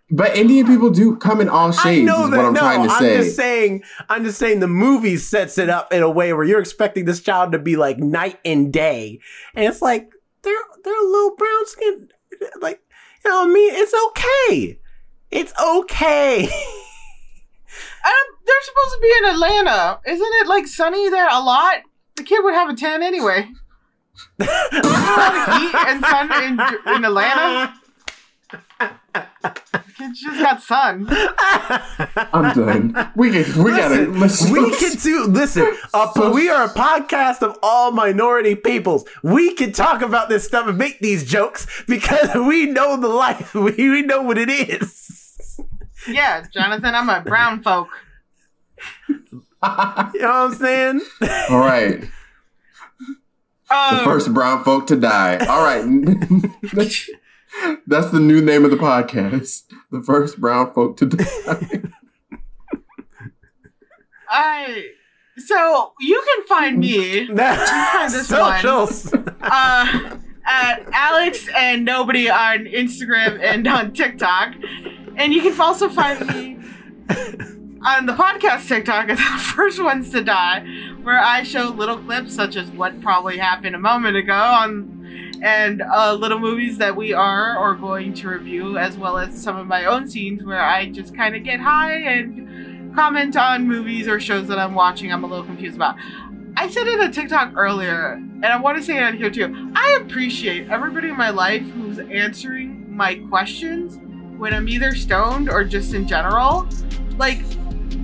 But 0.10 0.38
Indian 0.38 0.66
people 0.66 0.90
do 0.90 1.18
come 1.18 1.42
in 1.42 1.50
all 1.50 1.74
shades. 1.74 2.02
I 2.10 2.14
know 2.14 2.24
Is 2.26 2.32
that. 2.32 2.38
what 2.38 2.46
I'm 2.46 2.54
no, 2.54 2.60
trying 2.62 2.88
to 2.88 2.94
I'm 2.94 3.00
say. 3.02 3.18
just 3.18 3.36
saying. 3.36 3.84
I'm 4.08 4.24
just 4.24 4.40
saying 4.40 4.62
the 4.62 4.68
movie 4.68 5.18
sets 5.18 5.58
it 5.58 5.70
up 5.70 5.92
in 5.92 6.02
a 6.02 6.10
way 6.10 6.32
where 6.32 6.46
you're 6.46 6.62
expecting 6.62 7.04
this 7.04 7.20
child 7.22 7.52
to 7.52 7.60
be 7.60 7.76
like 7.76 7.98
night 7.98 8.40
and 8.46 8.72
day, 8.72 9.20
and 9.54 9.66
it's 9.66 9.82
like 9.82 10.10
they're 10.44 10.54
they're 10.86 10.98
a 11.02 11.06
little 11.10 11.36
brown 11.36 11.66
skin. 11.68 12.08
Like 12.62 12.80
you 13.26 13.32
know 13.32 13.40
what 13.40 13.50
I 13.50 13.54
mean? 13.54 13.74
It's 13.74 13.94
okay. 14.08 14.80
It's 15.30 15.54
okay. 15.62 16.48
I 18.06 18.06
don't, 18.06 18.30
um, 18.30 18.37
they're 18.48 18.62
supposed 18.64 18.94
to 18.96 19.00
be 19.02 19.14
in 19.20 19.26
Atlanta. 19.36 20.00
Isn't 20.08 20.34
it 20.42 20.48
like 20.48 20.68
sunny 20.68 21.10
there 21.10 21.28
a 21.30 21.42
lot? 21.42 21.82
The 22.16 22.24
kid 22.24 22.44
would 22.44 22.54
have 22.54 22.70
a 22.70 22.76
tan 22.76 23.04
anyway. 23.04 23.48
Isn't 24.40 24.72
there 24.72 24.82
a 24.82 24.88
lot 24.88 25.36
of 25.36 25.62
heat 25.62 25.76
and 25.76 26.06
sun 26.06 26.44
in, 26.44 26.96
in 26.96 27.06
Atlanta? 27.06 27.74
The 28.80 29.84
kid's 29.98 30.22
just 30.22 30.40
got 30.40 30.62
sun. 30.62 31.08
I'm 32.34 32.54
done. 32.54 33.12
We 33.16 33.32
can, 33.32 33.64
we 33.64 33.72
gotta 33.72 34.04
listen. 34.08 34.52
we 34.52 34.76
can 34.76 34.96
do 34.98 35.26
listen. 35.26 35.76
Uh, 35.94 36.12
but 36.16 36.34
we 36.34 36.50
are 36.50 36.66
a 36.66 36.70
podcast 36.70 37.42
of 37.42 37.58
all 37.62 37.92
minority 37.92 38.56
peoples. 38.56 39.06
We 39.24 39.54
can 39.54 39.72
talk 39.72 40.02
about 40.02 40.30
this 40.30 40.46
stuff 40.46 40.68
and 40.68 40.78
make 40.78 41.00
these 41.00 41.24
jokes 41.24 41.68
because 41.88 42.34
we 42.36 42.66
know 42.68 42.98
the 42.98 43.10
life. 43.10 43.54
We, 43.68 43.90
we 43.90 44.02
know 44.02 44.22
what 44.22 44.38
it 44.38 44.50
is. 44.50 45.60
Yeah, 46.08 46.46
Jonathan, 46.54 46.96
I'm 46.96 47.10
a 47.10 47.22
brown 47.22 47.62
folk. 47.64 47.90
You 49.20 49.40
know 49.60 49.64
what 49.64 50.24
I'm 50.24 50.54
saying? 50.54 51.02
All 51.50 51.60
right, 51.60 52.02
the 52.02 52.08
Oh, 53.70 54.02
first 54.06 54.34
brown 54.34 54.64
folk 54.64 54.88
to 54.88 54.96
die. 54.96 55.38
All 55.46 55.64
right, 55.64 55.84
that's 57.88 58.12
the 58.12 58.20
new 58.20 58.42
name 58.42 58.64
of 58.66 58.72
the 58.72 58.78
podcast. 58.78 59.64
The 59.92 60.02
first 60.02 60.40
brown 60.40 60.74
folk 60.74 60.98
to 60.98 61.06
die. 61.08 61.82
I. 64.30 64.86
So 65.46 65.94
you 66.00 66.22
can 66.26 66.48
find 66.48 66.80
me 66.80 67.28
That's 67.32 68.14
This 68.14 68.32
one. 68.32 68.60
socials. 68.60 69.14
uh, 69.14 70.18
at 70.50 70.88
Alex 70.92 71.48
and 71.56 71.86
nobody 71.86 72.28
on 72.30 72.66
Instagram 72.66 73.40
and 73.42 73.68
on 73.68 73.94
TikTok, 73.94 74.56
and 75.16 75.34
you 75.34 75.42
can 75.42 75.60
also 75.62 75.90
find 75.90 76.26
me 76.28 76.58
on 77.84 78.06
the 78.06 78.14
podcast 78.14 78.68
TikTok 78.68 79.10
is 79.10 79.18
the 79.18 79.24
first 79.56 79.82
ones 79.82 80.12
to 80.12 80.24
die, 80.24 80.66
where 81.04 81.20
I 81.20 81.44
show 81.44 81.70
little 81.70 81.98
clips 81.98 82.36
such 82.36 82.56
as 82.56 82.70
what 82.72 83.00
probably 83.02 83.38
happened 83.38 83.76
a 83.76 83.80
moment 83.80 84.18
ago 84.18 84.34
on 84.34 84.98
and 85.42 85.84
uh, 85.84 86.14
little 86.14 86.40
movies 86.40 86.78
that 86.80 86.96
we 86.96 87.14
are 87.14 87.58
or 87.58 87.76
going 87.76 88.14
to 88.16 88.30
review, 88.30 88.78
as 88.78 88.98
well 88.98 89.18
as 89.18 89.40
some 89.40 89.56
of 89.56 89.68
my 89.68 89.86
own 89.86 90.10
scenes 90.10 90.44
where 90.44 90.62
I 90.62 90.90
just 90.90 91.16
kind 91.16 91.36
of 91.36 91.44
get 91.44 91.60
high 91.60 91.94
and 91.94 92.96
comment 92.96 93.38
on 93.38 93.68
movies 93.68 94.08
or 94.08 94.20
shows 94.20 94.48
that 94.48 94.58
I'm 94.58 94.74
watching. 94.74 95.12
I'm 95.12 95.24
a 95.24 95.28
little 95.28 95.46
confused 95.46 95.76
about. 95.76 95.96
I 96.56 96.68
said 96.70 96.88
it 96.88 97.00
on 97.00 97.12
TikTok 97.12 97.54
earlier, 97.56 98.14
and 98.14 98.46
I 98.46 98.60
want 98.60 98.78
to 98.78 98.84
say 98.84 98.98
it 98.98 99.04
on 99.04 99.16
here 99.16 99.30
too. 99.30 99.72
I 99.76 100.00
appreciate 100.02 100.70
everybody 100.70 101.10
in 101.10 101.18
my 101.18 101.30
life 101.30 101.62
who's 101.62 102.00
answering 102.00 102.96
my 102.96 103.16
questions 103.30 104.00
when 104.40 104.54
I'm 104.54 104.68
either 104.68 104.96
stoned 104.96 105.50
or 105.50 105.64
just 105.64 105.94
in 105.94 106.08
general. 106.08 106.68
Like, 107.18 107.44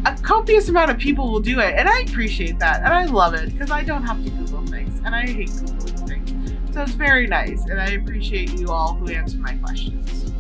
a 0.06 0.16
copious 0.22 0.70
amount 0.70 0.92
of 0.92 0.98
people 0.98 1.32
will 1.32 1.40
do 1.40 1.60
it, 1.60 1.76
and 1.78 1.88
I 1.88 2.02
appreciate 2.02 2.60
that, 2.60 2.84
and 2.84 2.94
I 2.94 3.06
love 3.06 3.34
it 3.34 3.52
because 3.52 3.72
I 3.72 3.84
don't 3.84 4.04
have 4.04 4.24
to 4.24 4.30
Google 4.30 4.66
things, 4.68 5.00
and 5.06 5.16
I 5.16 5.26
hate 5.26 5.50
Googling 5.50 6.08
things. 6.08 6.74
So 6.74 6.82
it's 6.82 6.92
very 6.92 7.28
nice, 7.28 7.64
and 7.66 7.80
I 7.80 7.92
appreciate 7.92 8.54
you 8.54 8.70
all 8.70 8.96
who 8.96 9.10
answer 9.10 9.38
my 9.38 9.54
questions. 9.56 10.32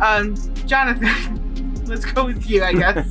Um, 0.00 0.36
Jonathan, 0.66 1.84
let's 1.86 2.04
go 2.04 2.26
with 2.26 2.48
you, 2.50 2.64
I 2.64 2.72
guess. 2.72 3.06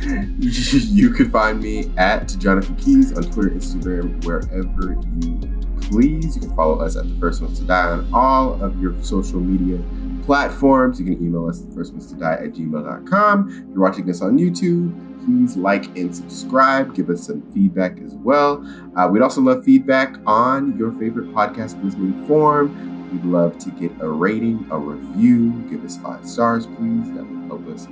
you 0.88 1.10
can 1.10 1.30
find 1.30 1.60
me 1.60 1.92
at 1.96 2.34
Jonathan 2.38 2.76
Keys 2.76 3.12
on 3.16 3.24
Twitter, 3.24 3.50
Instagram, 3.50 4.24
wherever 4.24 4.96
you 5.20 5.58
please. 5.88 6.36
You 6.36 6.42
can 6.42 6.54
follow 6.54 6.80
us 6.80 6.96
at 6.96 7.08
the 7.08 7.14
First 7.20 7.42
Ones 7.42 7.58
to 7.58 7.64
Die 7.64 7.90
on 7.90 8.08
all 8.12 8.62
of 8.62 8.80
your 8.80 8.94
social 9.02 9.40
media 9.40 9.82
platforms. 10.28 11.00
You 11.00 11.06
can 11.06 11.24
email 11.24 11.48
us 11.48 11.60
the 11.60 11.74
first 11.74 11.92
ones 11.92 12.12
to 12.12 12.22
at 12.22 12.52
gmail.com. 12.52 13.48
If 13.48 13.74
you're 13.74 13.80
watching 13.82 14.04
this 14.04 14.20
on 14.20 14.38
YouTube, 14.38 14.92
please 15.24 15.56
like 15.56 15.86
and 15.96 16.14
subscribe. 16.14 16.94
Give 16.94 17.08
us 17.08 17.26
some 17.26 17.40
feedback 17.52 17.98
as 18.02 18.14
well. 18.14 18.62
Uh, 18.94 19.08
we'd 19.08 19.22
also 19.22 19.40
love 19.40 19.64
feedback 19.64 20.16
on 20.26 20.76
your 20.76 20.92
favorite 20.92 21.32
podcast 21.32 21.82
listening 21.82 22.26
form. 22.26 23.10
We'd 23.10 23.24
love 23.24 23.56
to 23.56 23.70
get 23.70 23.90
a 24.02 24.08
rating, 24.08 24.68
a 24.70 24.78
review. 24.78 25.50
Give 25.70 25.82
us 25.82 25.96
five 25.96 26.28
stars, 26.28 26.66
please. 26.66 27.10
That 27.14 27.24
would 27.24 27.46
help 27.46 27.66
us 27.68 27.88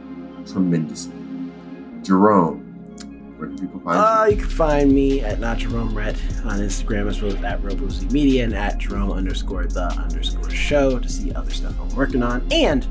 tremendously. 0.52 1.14
Jerome, 2.02 2.65
where 3.36 3.48
can 3.48 3.58
people 3.58 3.80
find 3.80 3.98
Uh, 3.98 4.24
you? 4.28 4.36
you 4.36 4.42
can 4.42 4.50
find 4.50 4.92
me 4.92 5.20
at 5.20 5.40
not 5.40 5.58
Jerome 5.58 5.94
Red 5.94 6.16
on 6.44 6.58
Instagram 6.60 7.08
as 7.08 7.20
well 7.20 7.32
as 7.36 7.42
at 7.44 7.62
Robozy 7.62 8.10
Media 8.10 8.44
and 8.44 8.54
at 8.54 8.78
Jerome 8.78 9.12
underscore 9.12 9.66
the 9.66 9.84
underscore 9.84 10.50
show 10.50 10.98
to 10.98 11.08
see 11.08 11.32
other 11.32 11.50
stuff 11.50 11.74
I'm 11.80 11.94
working 11.96 12.22
on. 12.22 12.46
And 12.50 12.86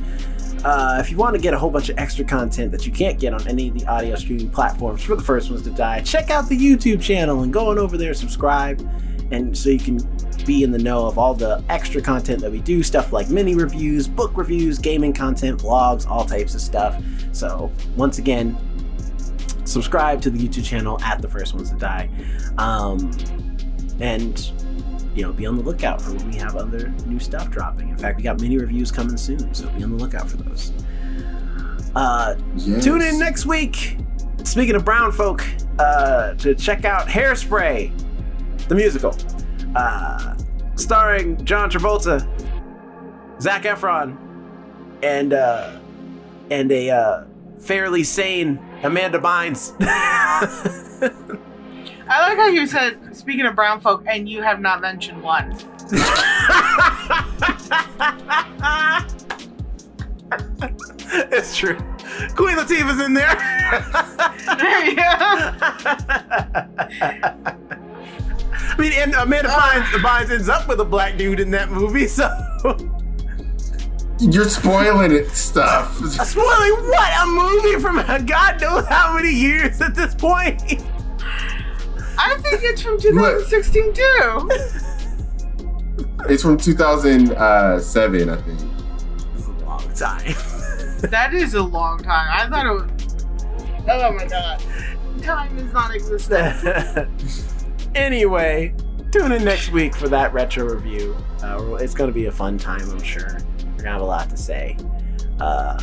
uh, 0.64 0.98
if 1.00 1.12
you 1.12 1.18
want 1.18 1.36
to 1.36 1.42
get 1.42 1.54
a 1.54 1.58
whole 1.60 1.70
bunch 1.70 1.90
of 1.90 1.98
extra 1.98 2.26
content 2.26 2.72
that 2.72 2.86
you 2.86 2.92
can't 2.92 3.20
get 3.20 3.34
on 3.34 3.48
any 3.48 3.68
of 3.70 3.78
the 3.80 3.86
audio 3.88 4.16
streaming 4.16 4.50
platforms 4.50 5.04
for 5.04 5.16
the 5.16 5.22
first 5.24 5.50
ones 5.50 5.62
to 5.64 5.70
die, 5.72 6.02
check 6.02 6.30
out 6.30 6.50
the 6.50 6.58
YouTube 6.58 7.02
channel 7.02 7.44
and 7.44 7.54
go 7.54 7.70
on 7.70 7.78
over 7.78 7.98
there, 7.98 8.14
subscribe, 8.14 8.80
and 9.32 9.56
so 9.58 9.70
you 9.70 9.80
can 9.80 10.00
be 10.46 10.64
in 10.64 10.70
the 10.72 10.78
know 10.78 11.06
of 11.08 11.18
all 11.18 11.34
the 11.34 11.64
extra 11.70 12.00
content 12.02 12.40
that 12.42 12.52
we 12.52 12.60
do 12.60 12.84
stuff 12.84 13.12
like 13.12 13.30
mini 13.30 13.56
reviews, 13.56 14.08
book 14.08 14.32
reviews, 14.38 14.78
gaming 14.78 15.12
content, 15.14 15.60
vlogs, 15.60 16.08
all 16.08 16.24
types 16.26 16.54
of 16.54 16.62
stuff. 16.62 17.02
So, 17.32 17.72
once 17.96 18.20
again, 18.20 18.56
subscribe 19.66 20.22
to 20.22 20.30
the 20.30 20.40
YouTube 20.40 20.64
channel 20.66 21.02
at 21.02 21.22
the 21.22 21.28
first 21.28 21.54
ones 21.54 21.70
to 21.72 21.76
die. 21.78 22.10
Um, 22.58 23.12
and 24.00 24.52
you 25.16 25.24
know, 25.24 25.32
be 25.32 25.46
on 25.46 25.56
the 25.56 25.64
lookout 25.64 26.02
for 26.02 26.12
when 26.14 26.30
we 26.30 26.38
have 26.38 26.56
other 26.56 26.90
new 27.06 27.20
stuff 27.20 27.50
dropping. 27.50 27.90
In 27.90 27.98
fact, 27.98 28.18
we 28.18 28.24
got 28.24 28.42
many 28.42 28.58
reviews 28.58 28.92
coming 28.92 29.16
soon, 29.18 29.54
so 29.54 29.70
be 29.70 29.84
on 29.84 29.92
the 29.98 30.04
lookout 30.04 30.30
for 30.30 30.38
those. 30.38 30.72
Uh, 31.96 32.36
Yes. 32.58 32.84
Tune 32.84 33.02
in 33.02 33.18
next 33.20 33.46
week. 33.46 33.98
Speaking 34.44 34.76
of 34.76 34.84
brown 34.84 35.12
folk, 35.12 35.44
uh, 35.80 36.34
to 36.36 36.54
check 36.56 36.84
out 36.86 37.08
Hairspray, 37.08 37.92
the 38.68 38.76
musical, 38.76 39.16
uh, 39.76 40.36
starring 40.76 41.44
John 41.46 41.70
Travolta, 41.72 42.28
Zac 43.42 43.64
Efron, 43.64 44.18
and 45.02 45.34
uh, 45.34 45.72
and 46.52 46.72
a 46.72 46.90
uh, 46.92 47.24
fairly 47.60 48.04
sane 48.04 48.60
Amanda 48.84 49.19
Bynes. 49.19 49.73
I 52.07 52.30
like 52.30 52.38
how 52.38 52.47
you 52.47 52.68
said, 52.68 53.15
speaking 53.15 53.45
of 53.45 53.56
brown 53.56 53.81
folk, 53.81 54.03
and 54.07 54.30
you 54.30 54.43
have 54.43 54.60
not 54.61 54.81
mentioned 54.81 55.23
one. 55.23 55.52
it's 61.31 61.57
true. 61.57 61.77
Queen 62.35 62.57
Latifah's 62.57 63.02
in 63.03 63.14
there. 63.14 63.35
There 64.57 64.85
you 64.85 64.95
go. 64.95 65.03
I 68.68 68.77
mean, 68.77 68.93
and 68.93 69.14
Amanda 69.15 69.49
uh. 69.49 69.60
Bynes, 69.60 69.85
Bynes 70.02 70.31
ends 70.31 70.49
up 70.49 70.68
with 70.68 70.80
a 70.80 70.85
black 70.85 71.18
dude 71.18 71.39
in 71.39 71.49
that 71.52 71.72
movie, 71.72 72.07
so. 72.07 72.30
You're 74.20 74.46
spoiling 74.46 75.12
it 75.12 75.30
stuff. 75.32 75.98
Spoiling 75.98 76.88
what? 76.88 77.22
A 77.22 77.26
movie 77.26 77.80
from 77.82 77.98
God 78.26 78.62
knows 78.62 78.86
how 78.88 79.14
many 79.14 79.32
years 79.34 79.82
at 79.82 79.94
this 79.94 80.16
point? 80.16 80.62
I 82.18 82.38
think 82.40 82.62
it's 82.64 82.82
from 82.82 83.00
2016 83.00 83.94
too. 83.94 84.50
It's 86.30 86.42
from 86.42 86.58
2007, 86.58 88.30
I 88.30 88.36
think. 88.38 88.62
It's 89.36 89.48
a 89.48 89.52
long 89.66 89.94
time. 89.94 90.36
That 91.12 91.36
is 91.36 91.54
a 91.54 91.62
long 91.62 92.00
time. 92.00 92.28
I 92.32 92.50
thought 92.50 92.66
it 92.66 92.72
was. 92.72 92.90
Oh 93.88 94.12
my 94.14 94.26
god. 94.26 94.60
Time 95.22 95.56
is 95.60 95.72
not 95.72 95.94
existent. 95.94 97.08
anyway, 97.96 98.74
tune 99.12 99.32
in 99.34 99.44
next 99.44 99.72
week 99.72 99.96
for 99.96 100.08
that 100.10 100.34
retro 100.34 100.66
review. 100.66 101.16
Uh, 101.44 101.76
it's 101.76 101.94
going 101.94 102.10
to 102.10 102.14
be 102.14 102.26
a 102.26 102.32
fun 102.32 102.58
time, 102.58 102.90
I'm 102.90 103.04
sure. 103.04 103.38
We're 103.86 103.91
going 103.91 103.99
to 103.99 104.06
have 104.06 104.10
a 104.10 104.18
lot 104.18 104.30
to 104.32 104.38
say. 104.38 104.78
Uh, 105.40 105.80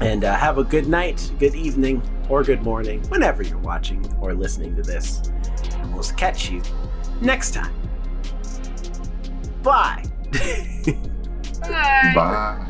and 0.00 0.22
uh, 0.22 0.36
have 0.36 0.58
a 0.58 0.62
good 0.62 0.86
night, 0.86 1.32
good 1.40 1.56
evening, 1.56 2.00
or 2.28 2.44
good 2.44 2.62
morning, 2.62 3.02
whenever 3.08 3.42
you're 3.42 3.58
watching 3.58 4.06
or 4.20 4.34
listening 4.34 4.76
to 4.76 4.82
this. 4.82 5.32
And 5.72 5.92
we'll 5.92 6.04
catch 6.04 6.48
you 6.48 6.62
next 7.20 7.54
time. 7.54 7.74
Bye. 9.64 10.04
Bye. 11.60 12.12
Bye. 12.14 12.66